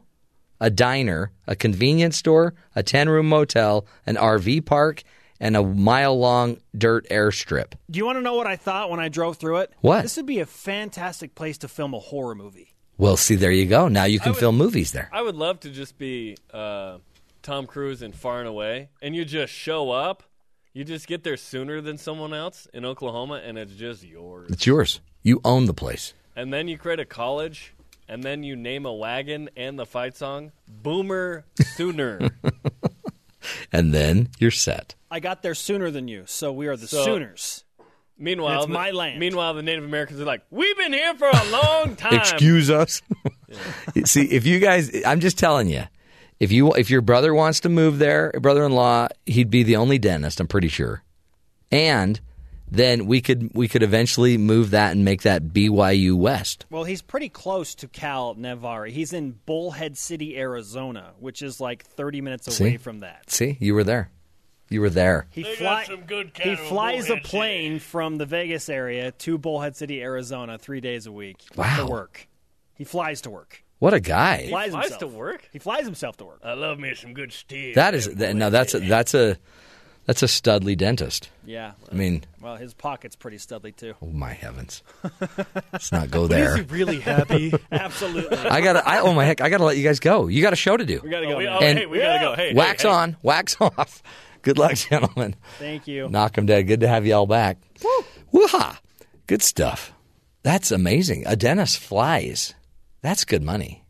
a 0.59 0.69
diner, 0.69 1.32
a 1.48 1.56
convenience 1.56 2.17
store, 2.17 2.53
a 2.75 2.83
10 2.83 3.09
room 3.09 3.27
motel, 3.30 3.85
an 4.06 4.16
RV 4.17 4.66
park, 4.66 5.03
and 5.40 5.58
a 5.58 5.64
mile 5.64 6.17
long 6.17 6.58
dirt 6.77 7.08
airstrip. 7.09 7.74
Do 7.90 7.98
you 7.98 8.06
want 8.06 8.17
to 8.17 8.22
know 8.22 8.35
what 8.35 8.48
I 8.48 8.56
thought 8.56 8.90
when 8.90 9.00
I 9.00 9.09
drove 9.09 9.38
through 9.38 9.58
it? 9.58 9.72
What? 9.82 10.03
This 10.03 10.16
would 10.17 10.25
be 10.25 10.40
a 10.40 10.45
fantastic 10.45 11.35
place 11.35 11.58
to 11.59 11.67
film 11.67 11.93
a 11.93 12.00
horror 12.00 12.35
movie. 12.35 12.75
Well, 12.98 13.17
see, 13.17 13.35
there 13.35 13.51
you 13.51 13.66
go. 13.66 13.88
Now 13.88 14.03
you 14.06 14.19
can 14.19 14.32
would- 14.33 14.40
film 14.40 14.58
movies 14.58 14.92
there. 14.92 15.09
I 15.11 15.22
would 15.22 15.35
love 15.35 15.59
to 15.61 15.69
just 15.69 15.98
be 15.98 16.38
uh, 16.53 17.00
Tom 17.42 17.66
Cruise 17.67 18.01
in 18.01 18.11
Far 18.14 18.40
and 18.40 18.48
Away, 18.48 18.90
and 19.01 19.16
you 19.16 19.25
just 19.25 19.51
show 19.53 19.92
up. 19.92 20.24
You 20.74 20.84
just 20.84 21.08
get 21.08 21.24
there 21.24 21.38
sooner 21.38 21.82
than 21.82 21.98
someone 21.98 22.34
else 22.34 22.68
in 22.74 22.84
Oklahoma, 22.84 23.42
and 23.45 23.58
it's 23.58 23.74
just 23.76 24.03
yours. 24.03 24.50
It's 24.52 24.66
yours. 24.66 25.02
You 25.22 25.40
own 25.45 25.66
the 25.66 25.74
place. 25.74 26.14
And 26.35 26.52
then 26.52 26.68
you 26.68 26.77
create 26.80 27.00
a 27.00 27.06
college, 27.06 27.74
and 28.10 28.24
then 28.24 28.42
you 28.42 28.56
name 28.56 28.85
a 28.88 28.93
wagon 28.93 29.50
and 29.56 29.77
the 29.77 29.85
fight 29.85 30.18
song 30.18 30.52
Boomer 30.68 31.45
Sooner. 31.76 32.19
And 33.74 33.93
then 33.93 34.30
you're 34.40 34.52
set. 34.52 34.95
I 35.11 35.19
got 35.19 35.42
there 35.42 35.53
sooner 35.56 35.92
than 35.92 36.08
you, 36.08 36.24
so 36.27 36.53
we 36.53 36.68
are 36.68 36.77
the 36.77 36.88
So- 36.88 37.03
Sooners. 37.03 37.66
meanwhile, 38.18 38.60
It's 38.60 38.68
the- 38.68 38.74
my 38.74 38.92
land. 38.92 39.19
Meanwhile, 39.19 39.56
the 39.56 39.64
Native 39.64 39.84
Americans 39.84 40.22
are 40.22 40.26
like, 40.26 40.43
"We've 40.50 40.77
been 40.77 40.93
here 40.93 41.14
for 41.16 41.27
a 41.27 41.43
long 41.50 41.95
time." 41.98 42.14
Excuse 42.16 42.69
us. 42.69 43.02
See, 44.06 44.24
if 44.32 44.45
you 44.45 44.60
guys, 44.60 44.92
I'm 45.06 45.19
just 45.19 45.38
telling 45.38 45.68
you, 45.68 45.84
if 46.39 46.51
you 46.51 46.71
if 46.73 46.89
your 46.89 47.01
brother 47.01 47.33
wants 47.33 47.59
to 47.61 47.69
move 47.69 47.99
there, 47.99 48.31
brother-in-law, 48.31 49.07
he'd 49.25 49.49
be 49.49 49.63
the 49.63 49.75
only 49.75 49.97
dentist. 49.99 50.39
I'm 50.39 50.47
pretty 50.47 50.67
sure, 50.67 51.03
and 51.71 52.19
then 52.69 53.05
we 53.05 53.21
could 53.21 53.51
we 53.53 53.67
could 53.67 53.83
eventually 53.83 54.37
move 54.37 54.71
that 54.71 54.91
and 54.93 55.05
make 55.05 55.21
that 55.23 55.43
BYU 55.49 56.15
West. 56.15 56.65
Well, 56.69 56.83
he's 56.85 57.01
pretty 57.01 57.29
close 57.29 57.75
to 57.75 57.87
Cal 57.87 58.33
Nev 58.35 58.65
Ari. 58.65 58.91
He's 58.91 59.13
in 59.13 59.39
Bullhead 59.45 59.97
City, 59.97 60.37
Arizona, 60.37 61.11
which 61.19 61.41
is 61.41 61.59
like 61.61 61.83
30 61.85 62.21
minutes 62.21 62.47
away 62.59 62.71
See? 62.71 62.77
from 62.77 63.01
that. 63.01 63.29
See, 63.29 63.57
you 63.59 63.73
were 63.75 63.83
there. 63.83 64.09
You 64.69 64.81
were 64.81 64.89
there. 64.89 65.27
He, 65.29 65.43
fly- 65.43 65.83
some 65.83 66.01
good 66.01 66.31
he 66.41 66.55
flies 66.55 67.05
a 67.05 67.09
Bullhead 67.09 67.23
plane 67.25 67.79
from 67.79 68.17
the 68.17 68.25
Vegas 68.25 68.69
area 68.69 69.11
to 69.11 69.37
Bullhead 69.37 69.75
City, 69.75 70.01
Arizona, 70.01 70.57
three 70.57 70.81
days 70.81 71.05
a 71.05 71.11
week 71.11 71.43
Wow. 71.55 71.77
to 71.77 71.85
work. 71.85 72.27
He 72.73 72.83
flies 72.83 73.21
to 73.21 73.29
work. 73.29 73.62
What 73.83 73.93
a 73.93 73.99
guy. 73.99 74.43
He 74.43 74.49
flies, 74.49 74.71
flies 74.71 74.83
himself. 74.91 74.99
to 75.01 75.07
work? 75.17 75.49
He 75.51 75.59
flies 75.59 75.83
himself 75.83 76.15
to 76.17 76.23
work. 76.23 76.39
I 76.41 76.53
love 76.53 76.79
me 76.79 76.95
some 76.95 77.13
good 77.13 77.33
steak. 77.33 77.75
That 77.75 77.93
is 77.93 78.07
th- 78.07 78.33
no. 78.33 78.49
That's 78.49 78.73
a, 78.73 78.79
that's 78.79 79.13
a 79.13 79.37
that's 80.05 80.23
a 80.23 80.27
studly 80.27 80.77
dentist. 80.77 81.29
Yeah. 81.45 81.73
I 81.91 81.93
mean, 81.95 82.23
Well, 82.41 82.55
his 82.55 82.73
pocket's 82.73 83.17
pretty 83.17 83.35
studly 83.37 83.75
too. 83.75 83.93
oh 84.01 84.07
my 84.07 84.31
heavens, 84.31 84.83
let's 85.73 85.91
not 85.91 86.09
go 86.11 86.29
But 86.29 86.39
is 86.39 86.45
there. 86.47 86.55
he 86.55 86.61
really 86.63 87.01
happy? 87.01 87.53
Absolutely. 87.73 88.37
I 88.37 88.61
gotta. 88.61 88.87
I, 88.87 88.99
oh 88.99 89.13
my 89.13 89.25
heck! 89.25 89.41
I 89.41 89.49
gotta 89.49 89.65
let 89.65 89.75
you 89.75 89.83
guys 89.83 89.99
go. 89.99 90.27
You 90.27 90.41
got 90.41 90.53
a 90.53 90.55
show 90.55 90.77
to 90.77 90.85
do. 90.85 91.01
We 91.03 91.09
gotta 91.09 91.25
go. 91.25 91.33
Oh, 91.33 91.37
we- 91.39 91.47
oh, 91.49 91.59
And 91.59 91.77
hey, 91.79 91.85
we 91.85 91.97
gotta 91.99 92.23
go. 92.23 92.35
Hey, 92.35 92.53
wax 92.53 92.83
hey, 92.83 92.87
hey. 92.89 92.95
on, 92.95 93.17
wax 93.21 93.57
off. 93.61 94.01
Good 94.43 94.57
luck, 94.57 94.75
gentlemen. 94.75 95.35
Thank 95.59 95.87
you. 95.87 96.07
Knock 96.07 96.37
'em 96.37 96.45
dead. 96.45 96.67
Good 96.67 96.79
to 96.79 96.87
have 96.87 97.05
you 97.05 97.15
all 97.15 97.27
back. 97.27 97.57
Woo-ha. 98.31 98.79
Good 99.27 99.41
stuff. 99.41 99.91
That's 100.41 100.71
amazing. 100.71 101.23
A 101.27 101.35
dentist 101.35 101.79
flies. 101.79 102.53
That's 103.03 103.25
good 103.25 103.43
money. 103.43 103.85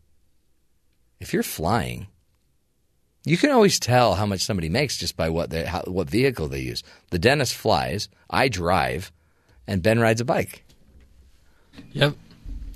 If 1.20 1.32
you're 1.32 1.42
flying, 1.42 2.08
you 3.24 3.38
can 3.38 3.50
always 3.50 3.78
tell 3.80 4.16
how 4.16 4.26
much 4.26 4.42
somebody 4.42 4.68
makes 4.68 4.98
just 4.98 5.16
by 5.16 5.30
what 5.30 5.48
they 5.48 5.64
how, 5.64 5.82
what 5.86 6.10
vehicle 6.10 6.48
they 6.48 6.60
use. 6.60 6.82
The 7.10 7.18
dentist 7.18 7.54
flies. 7.54 8.10
I 8.28 8.48
drive, 8.48 9.10
and 9.66 9.82
Ben 9.82 10.00
rides 10.00 10.20
a 10.20 10.24
bike. 10.26 10.64
Yep. 11.92 12.16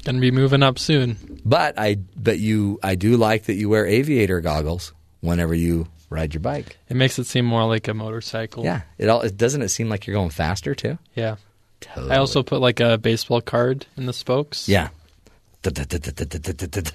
Gonna 0.05 0.21
be 0.21 0.31
moving 0.31 0.63
up 0.63 0.79
soon. 0.79 1.41
But 1.45 1.79
I 1.79 1.97
but 2.17 2.39
you 2.39 2.79
I 2.83 2.95
do 2.95 3.17
like 3.17 3.45
that 3.45 3.55
you 3.55 3.69
wear 3.69 3.85
aviator 3.85 4.41
goggles 4.41 4.95
whenever 5.21 5.55
you 5.55 5.89
ride 6.09 6.33
your 6.33 6.41
bike. 6.41 6.79
It 6.89 6.97
makes 6.97 7.19
it 7.19 7.25
seem 7.25 7.45
more 7.45 7.67
like 7.67 7.89
a 7.89 7.95
motorcycle. 7.95 8.65
Yeah. 8.65 8.83
It 8.97 9.09
all 9.09 9.23
it 9.23 9.37
doesn't 9.37 9.61
it 9.61 9.69
seem 9.69 9.89
like 9.89 10.07
you're 10.07 10.15
going 10.15 10.31
faster 10.31 10.75
too? 10.75 10.99
Yeah. 11.15 11.37
Totally. 11.81 12.13
I 12.13 12.19
also 12.19 12.43
put 12.43 12.61
like 12.61 12.81
a 12.81 12.97
baseball 12.97 13.41
card 13.41 13.87
in 13.97 14.07
the 14.07 14.13
spokes. 14.13 14.69
Yeah. 14.69 14.89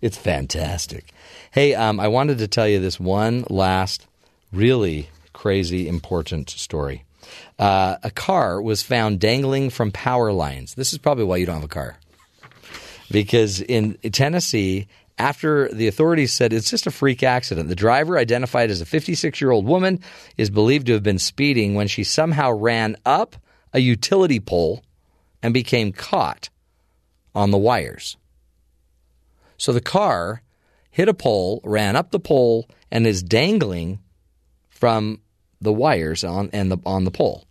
It's 0.00 0.16
fantastic. 0.16 1.12
Hey, 1.50 1.74
um, 1.74 2.00
I 2.00 2.08
wanted 2.08 2.38
to 2.38 2.48
tell 2.48 2.66
you 2.66 2.80
this 2.80 2.98
one 2.98 3.44
last 3.50 4.06
really 4.50 5.10
crazy 5.34 5.88
important 5.88 6.48
story. 6.48 7.04
Uh, 7.58 7.96
a 8.02 8.10
car 8.10 8.62
was 8.62 8.82
found 8.82 9.20
dangling 9.20 9.68
from 9.68 9.92
power 9.92 10.32
lines. 10.32 10.74
This 10.74 10.92
is 10.92 10.98
probably 10.98 11.24
why 11.24 11.36
you 11.36 11.46
don't 11.46 11.56
have 11.56 11.64
a 11.64 11.68
car. 11.68 11.98
Because 13.10 13.60
in 13.60 13.94
Tennessee, 14.12 14.88
after 15.18 15.68
the 15.68 15.86
authorities 15.86 16.32
said 16.32 16.54
it's 16.54 16.70
just 16.70 16.86
a 16.86 16.90
freak 16.90 17.22
accident, 17.22 17.68
the 17.68 17.74
driver, 17.74 18.16
identified 18.16 18.70
as 18.70 18.80
a 18.80 18.86
56 18.86 19.38
year 19.40 19.50
old 19.50 19.66
woman, 19.66 20.00
is 20.38 20.48
believed 20.48 20.86
to 20.86 20.94
have 20.94 21.02
been 21.02 21.18
speeding 21.18 21.74
when 21.74 21.88
she 21.88 22.04
somehow 22.04 22.50
ran 22.52 22.96
up 23.04 23.36
a 23.74 23.80
utility 23.80 24.40
pole 24.40 24.82
and 25.42 25.52
became 25.52 25.92
caught 25.92 26.48
on 27.34 27.50
the 27.50 27.58
wires. 27.58 28.16
So 29.56 29.72
the 29.72 29.80
car 29.80 30.42
hit 30.90 31.08
a 31.08 31.14
pole, 31.14 31.60
ran 31.64 31.96
up 31.96 32.10
the 32.10 32.20
pole, 32.20 32.68
and 32.90 33.06
is 33.06 33.22
dangling 33.22 34.00
from 34.68 35.20
the 35.60 35.72
wires 35.72 36.24
on 36.24 36.50
and 36.52 36.70
the 36.70 36.78
on 36.86 37.04
the 37.04 37.10
pole. 37.10 37.44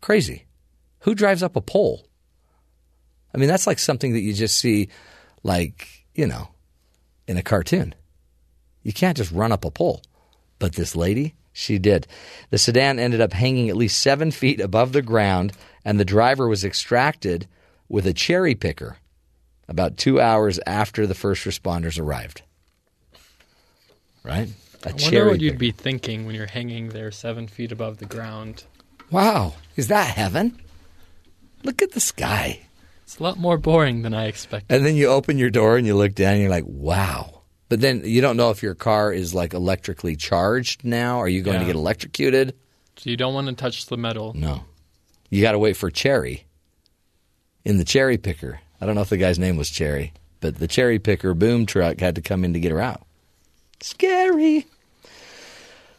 Crazy. 0.00 0.46
Who 1.00 1.14
drives 1.14 1.42
up 1.42 1.56
a 1.56 1.60
pole? 1.60 2.06
I 3.32 3.38
mean, 3.38 3.48
that's 3.48 3.66
like 3.66 3.78
something 3.78 4.12
that 4.12 4.20
you 4.20 4.32
just 4.32 4.58
see, 4.58 4.88
like 5.42 6.06
you 6.14 6.26
know, 6.26 6.48
in 7.28 7.36
a 7.36 7.42
cartoon. 7.42 7.94
You 8.82 8.92
can't 8.92 9.16
just 9.16 9.32
run 9.32 9.52
up 9.52 9.64
a 9.64 9.70
pole. 9.70 10.02
But 10.58 10.74
this 10.74 10.96
lady, 10.96 11.34
she 11.52 11.78
did. 11.78 12.06
The 12.50 12.58
sedan 12.58 12.98
ended 12.98 13.20
up 13.20 13.32
hanging 13.32 13.68
at 13.68 13.76
least 13.76 14.00
seven 14.00 14.30
feet 14.30 14.60
above 14.60 14.92
the 14.92 15.02
ground, 15.02 15.52
and 15.84 16.00
the 16.00 16.04
driver 16.04 16.48
was 16.48 16.64
extracted 16.64 17.46
with 17.88 18.06
a 18.06 18.12
cherry 18.12 18.54
picker 18.54 18.98
about 19.68 19.96
two 19.96 20.20
hours 20.20 20.60
after 20.66 21.06
the 21.06 21.14
first 21.14 21.44
responders 21.44 22.00
arrived. 22.00 22.42
Right? 24.22 24.48
A 24.84 24.88
I 24.88 24.92
wonder 24.92 25.10
cherry 25.10 25.30
what 25.30 25.40
you'd 25.40 25.58
be 25.58 25.72
thinking 25.72 26.26
when 26.26 26.34
you're 26.34 26.46
hanging 26.46 26.90
there 26.90 27.10
seven 27.10 27.48
feet 27.48 27.72
above 27.72 27.98
the 27.98 28.06
ground. 28.06 28.64
Wow. 29.10 29.54
Is 29.76 29.88
that 29.88 30.16
heaven? 30.16 30.60
Look 31.62 31.82
at 31.82 31.92
the 31.92 32.00
sky. 32.00 32.66
It's 33.02 33.18
a 33.18 33.22
lot 33.22 33.38
more 33.38 33.56
boring 33.56 34.02
than 34.02 34.14
I 34.14 34.26
expected. 34.26 34.74
And 34.74 34.84
then 34.84 34.96
you 34.96 35.08
open 35.08 35.38
your 35.38 35.50
door 35.50 35.76
and 35.76 35.86
you 35.86 35.96
look 35.96 36.14
down 36.14 36.34
and 36.34 36.42
you're 36.42 36.50
like, 36.50 36.64
wow. 36.66 37.42
But 37.68 37.80
then 37.80 38.02
you 38.04 38.20
don't 38.20 38.36
know 38.36 38.50
if 38.50 38.62
your 38.62 38.74
car 38.74 39.12
is 39.12 39.34
like 39.34 39.54
electrically 39.54 40.16
charged 40.16 40.84
now. 40.84 41.18
Are 41.18 41.28
you 41.28 41.42
going 41.42 41.60
to 41.60 41.66
get 41.66 41.76
electrocuted? 41.76 42.54
So 42.96 43.10
you 43.10 43.16
don't 43.16 43.34
want 43.34 43.48
to 43.48 43.54
touch 43.54 43.86
the 43.86 43.96
metal. 43.96 44.32
No. 44.34 44.64
You 45.30 45.42
got 45.42 45.52
to 45.52 45.58
wait 45.58 45.76
for 45.76 45.90
Cherry 45.90 46.46
in 47.66 47.78
the 47.78 47.84
cherry 47.84 48.16
picker. 48.16 48.60
I 48.80 48.86
don't 48.86 48.94
know 48.94 49.00
if 49.00 49.08
the 49.08 49.16
guy's 49.16 49.40
name 49.40 49.56
was 49.56 49.68
Cherry, 49.68 50.12
but 50.40 50.56
the 50.56 50.68
cherry 50.68 51.00
picker 51.00 51.34
boom 51.34 51.66
truck 51.66 51.98
had 51.98 52.14
to 52.14 52.22
come 52.22 52.44
in 52.44 52.52
to 52.52 52.60
get 52.60 52.70
her 52.70 52.80
out. 52.80 53.04
Scary. 53.80 54.66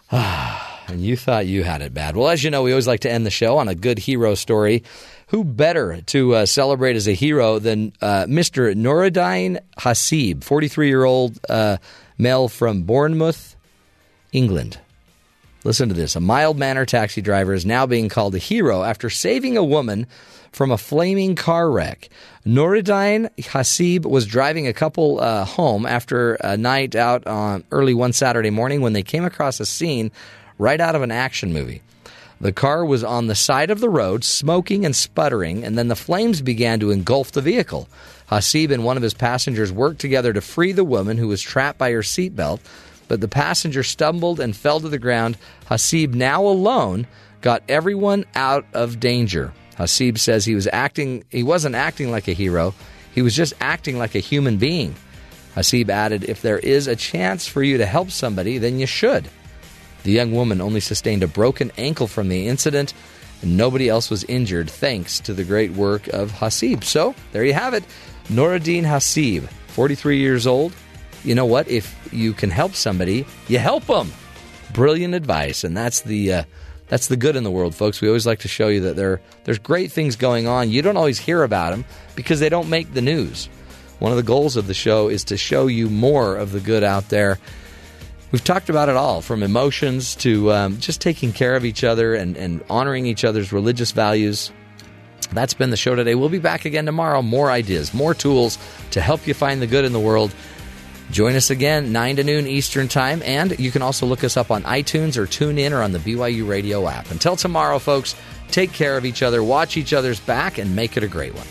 and 0.11 1.01
you 1.01 1.17
thought 1.17 1.45
you 1.45 1.65
had 1.65 1.81
it 1.81 1.93
bad. 1.93 2.15
Well, 2.15 2.29
as 2.29 2.41
you 2.41 2.51
know, 2.51 2.63
we 2.63 2.71
always 2.71 2.87
like 2.87 3.01
to 3.01 3.11
end 3.11 3.25
the 3.25 3.31
show 3.31 3.57
on 3.57 3.67
a 3.67 3.75
good 3.75 3.99
hero 3.99 4.33
story. 4.33 4.83
Who 5.27 5.43
better 5.43 5.99
to 6.03 6.35
uh, 6.35 6.45
celebrate 6.45 6.95
as 6.95 7.09
a 7.09 7.13
hero 7.13 7.59
than 7.59 7.91
uh, 8.01 8.27
Mr. 8.29 8.73
Noureddin 8.73 9.59
Hasib, 9.77 10.45
43 10.45 10.87
year 10.87 11.03
old 11.03 11.37
uh, 11.49 11.77
male 12.17 12.47
from 12.47 12.83
Bournemouth, 12.83 13.57
England. 14.31 14.79
Listen 15.65 15.89
to 15.89 15.95
this. 15.95 16.15
A 16.15 16.21
mild 16.21 16.57
mannered 16.57 16.87
taxi 16.87 17.21
driver 17.21 17.53
is 17.53 17.65
now 17.65 17.85
being 17.85 18.07
called 18.07 18.35
a 18.35 18.37
hero 18.37 18.83
after 18.83 19.09
saving 19.09 19.57
a 19.57 19.63
woman 19.65 20.07
from 20.51 20.71
a 20.71 20.77
flaming 20.77 21.35
car 21.35 21.69
wreck. 21.69 22.09
Noureddin 22.45 23.29
Hasib 23.37 24.05
was 24.05 24.25
driving 24.25 24.67
a 24.67 24.73
couple 24.73 25.19
uh, 25.19 25.45
home 25.45 25.85
after 25.85 26.35
a 26.35 26.57
night 26.57 26.95
out 26.95 27.27
on 27.27 27.63
early 27.71 27.93
one 27.93 28.13
Saturday 28.13 28.49
morning 28.49 28.81
when 28.81 28.93
they 28.93 29.03
came 29.03 29.25
across 29.25 29.59
a 29.59 29.65
scene 29.65 30.11
right 30.57 30.79
out 30.79 30.95
of 30.95 31.01
an 31.01 31.11
action 31.11 31.53
movie. 31.53 31.81
The 32.39 32.51
car 32.51 32.85
was 32.85 33.03
on 33.03 33.27
the 33.27 33.35
side 33.35 33.71
of 33.71 33.79
the 33.79 33.89
road, 33.89 34.23
smoking 34.23 34.85
and 34.85 34.95
sputtering, 34.95 35.63
and 35.63 35.75
then 35.77 35.87
the 35.87 35.95
flames 35.95 36.41
began 36.41 36.79
to 36.81 36.91
engulf 36.91 37.31
the 37.31 37.41
vehicle. 37.41 37.89
Hasib 38.29 38.71
and 38.71 38.83
one 38.83 38.95
of 38.95 39.03
his 39.03 39.15
passengers 39.15 39.71
worked 39.71 39.99
together 39.99 40.33
to 40.33 40.41
free 40.41 40.71
the 40.71 40.83
woman 40.83 41.17
who 41.17 41.29
was 41.29 41.41
trapped 41.41 41.79
by 41.79 41.91
her 41.91 42.01
seatbelt, 42.01 42.59
but 43.07 43.21
the 43.21 43.27
passenger 43.27 43.83
stumbled 43.83 44.39
and 44.39 44.55
fell 44.55 44.79
to 44.79 44.89
the 44.89 44.99
ground. 44.99 45.37
Hasib, 45.69 46.13
now 46.13 46.45
alone, 46.45 47.07
got 47.41 47.63
everyone 47.67 48.25
out 48.35 48.65
of 48.73 48.99
danger. 48.99 49.51
Hasib 49.77 50.17
says 50.17 50.45
he 50.45 50.55
was 50.55 50.67
acting 50.71 51.23
he 51.29 51.43
wasn't 51.43 51.75
acting 51.75 52.11
like 52.11 52.27
a 52.27 52.33
hero, 52.33 52.73
he 53.13 53.21
was 53.21 53.35
just 53.35 53.53
acting 53.59 53.97
like 53.97 54.15
a 54.15 54.19
human 54.19 54.57
being. 54.57 54.95
Hasib 55.55 55.89
added, 55.89 56.23
If 56.23 56.43
there 56.43 56.59
is 56.59 56.85
a 56.85 56.95
chance 56.95 57.47
for 57.47 57.63
you 57.63 57.79
to 57.79 57.85
help 57.85 58.11
somebody, 58.11 58.59
then 58.59 58.77
you 58.77 58.85
should. 58.85 59.27
The 60.03 60.11
young 60.11 60.31
woman 60.31 60.61
only 60.61 60.79
sustained 60.79 61.23
a 61.23 61.27
broken 61.27 61.71
ankle 61.77 62.05
from 62.05 62.29
the 62.29 62.47
incident, 62.47 62.93
and 63.41 63.57
nobody 63.57 63.89
else 63.89 64.11
was 64.11 64.23
injured 64.25 64.69
thanks 64.69 65.19
to 65.21 65.33
the 65.33 65.43
great 65.43 65.71
work 65.71 66.07
of 66.09 66.31
Hasib. 66.31 66.83
So, 66.83 67.15
there 67.31 67.43
you 67.43 67.53
have 67.53 67.73
it. 67.73 67.83
Noureddin 68.29 68.83
Hasib, 68.83 69.49
43 69.69 70.19
years 70.19 70.45
old. 70.45 70.73
You 71.23 71.33
know 71.33 71.45
what? 71.45 71.67
If 71.67 72.13
you 72.13 72.33
can 72.33 72.51
help 72.51 72.73
somebody, 72.73 73.25
you 73.47 73.57
help 73.57 73.85
them. 73.87 74.11
Brilliant 74.73 75.15
advice, 75.15 75.63
and 75.63 75.75
that's 75.75 76.01
the 76.01 76.33
uh, 76.33 76.43
that's 76.87 77.07
the 77.07 77.17
good 77.17 77.35
in 77.35 77.43
the 77.43 77.51
world, 77.51 77.75
folks. 77.75 78.01
We 78.01 78.07
always 78.07 78.25
like 78.25 78.39
to 78.39 78.47
show 78.47 78.67
you 78.67 78.81
that 78.81 78.95
there 78.95 79.21
there's 79.43 79.59
great 79.59 79.91
things 79.91 80.15
going 80.15 80.47
on. 80.47 80.69
You 80.69 80.81
don't 80.81 80.97
always 80.97 81.19
hear 81.19 81.43
about 81.43 81.71
them 81.71 81.85
because 82.15 82.39
they 82.39 82.49
don't 82.49 82.69
make 82.69 82.93
the 82.93 83.01
news. 83.01 83.49
One 83.99 84.11
of 84.11 84.17
the 84.17 84.23
goals 84.23 84.55
of 84.55 84.67
the 84.67 84.73
show 84.73 85.07
is 85.09 85.23
to 85.25 85.37
show 85.37 85.67
you 85.67 85.89
more 85.89 86.35
of 86.35 86.51
the 86.51 86.59
good 86.59 86.83
out 86.83 87.09
there. 87.09 87.39
We've 88.31 88.43
talked 88.43 88.69
about 88.69 88.89
it 88.89 88.95
all 88.95 89.21
from 89.21 89.41
emotions 89.41 90.15
to 90.17 90.51
um, 90.51 90.79
just 90.79 91.01
taking 91.01 91.31
care 91.31 91.55
of 91.55 91.65
each 91.65 91.83
other 91.83 92.13
and, 92.13 92.35
and 92.35 92.63
honoring 92.69 93.05
each 93.05 93.23
other's 93.23 93.53
religious 93.53 93.91
values. 93.91 94.51
That's 95.31 95.53
been 95.53 95.71
the 95.71 95.77
show 95.77 95.95
today. 95.95 96.13
We'll 96.15 96.29
be 96.29 96.39
back 96.39 96.65
again 96.65 96.85
tomorrow. 96.85 97.21
More 97.21 97.49
ideas, 97.49 97.93
more 97.93 98.13
tools 98.13 98.57
to 98.91 99.01
help 99.01 99.27
you 99.27 99.33
find 99.33 99.61
the 99.61 99.67
good 99.67 99.85
in 99.85 99.93
the 99.93 99.99
world. 99.99 100.33
Join 101.11 101.35
us 101.35 101.49
again, 101.49 101.91
9 101.91 102.17
to 102.17 102.23
noon 102.23 102.47
Eastern 102.47 102.87
Time. 102.87 103.21
And 103.23 103.57
you 103.59 103.71
can 103.71 103.81
also 103.81 104.05
look 104.05 104.23
us 104.23 104.37
up 104.37 104.51
on 104.51 104.63
iTunes 104.63 105.17
or 105.17 105.25
tune 105.25 105.57
in 105.57 105.73
or 105.73 105.81
on 105.81 105.91
the 105.91 105.99
BYU 105.99 106.47
radio 106.47 106.87
app. 106.87 107.09
Until 107.11 107.35
tomorrow, 107.35 107.79
folks, 107.79 108.15
take 108.51 108.73
care 108.73 108.97
of 108.97 109.05
each 109.05 109.23
other, 109.23 109.41
watch 109.43 109.77
each 109.77 109.93
other's 109.93 110.19
back, 110.19 110.57
and 110.57 110.75
make 110.75 110.97
it 110.97 111.03
a 111.03 111.07
great 111.07 111.33
one. 111.33 111.47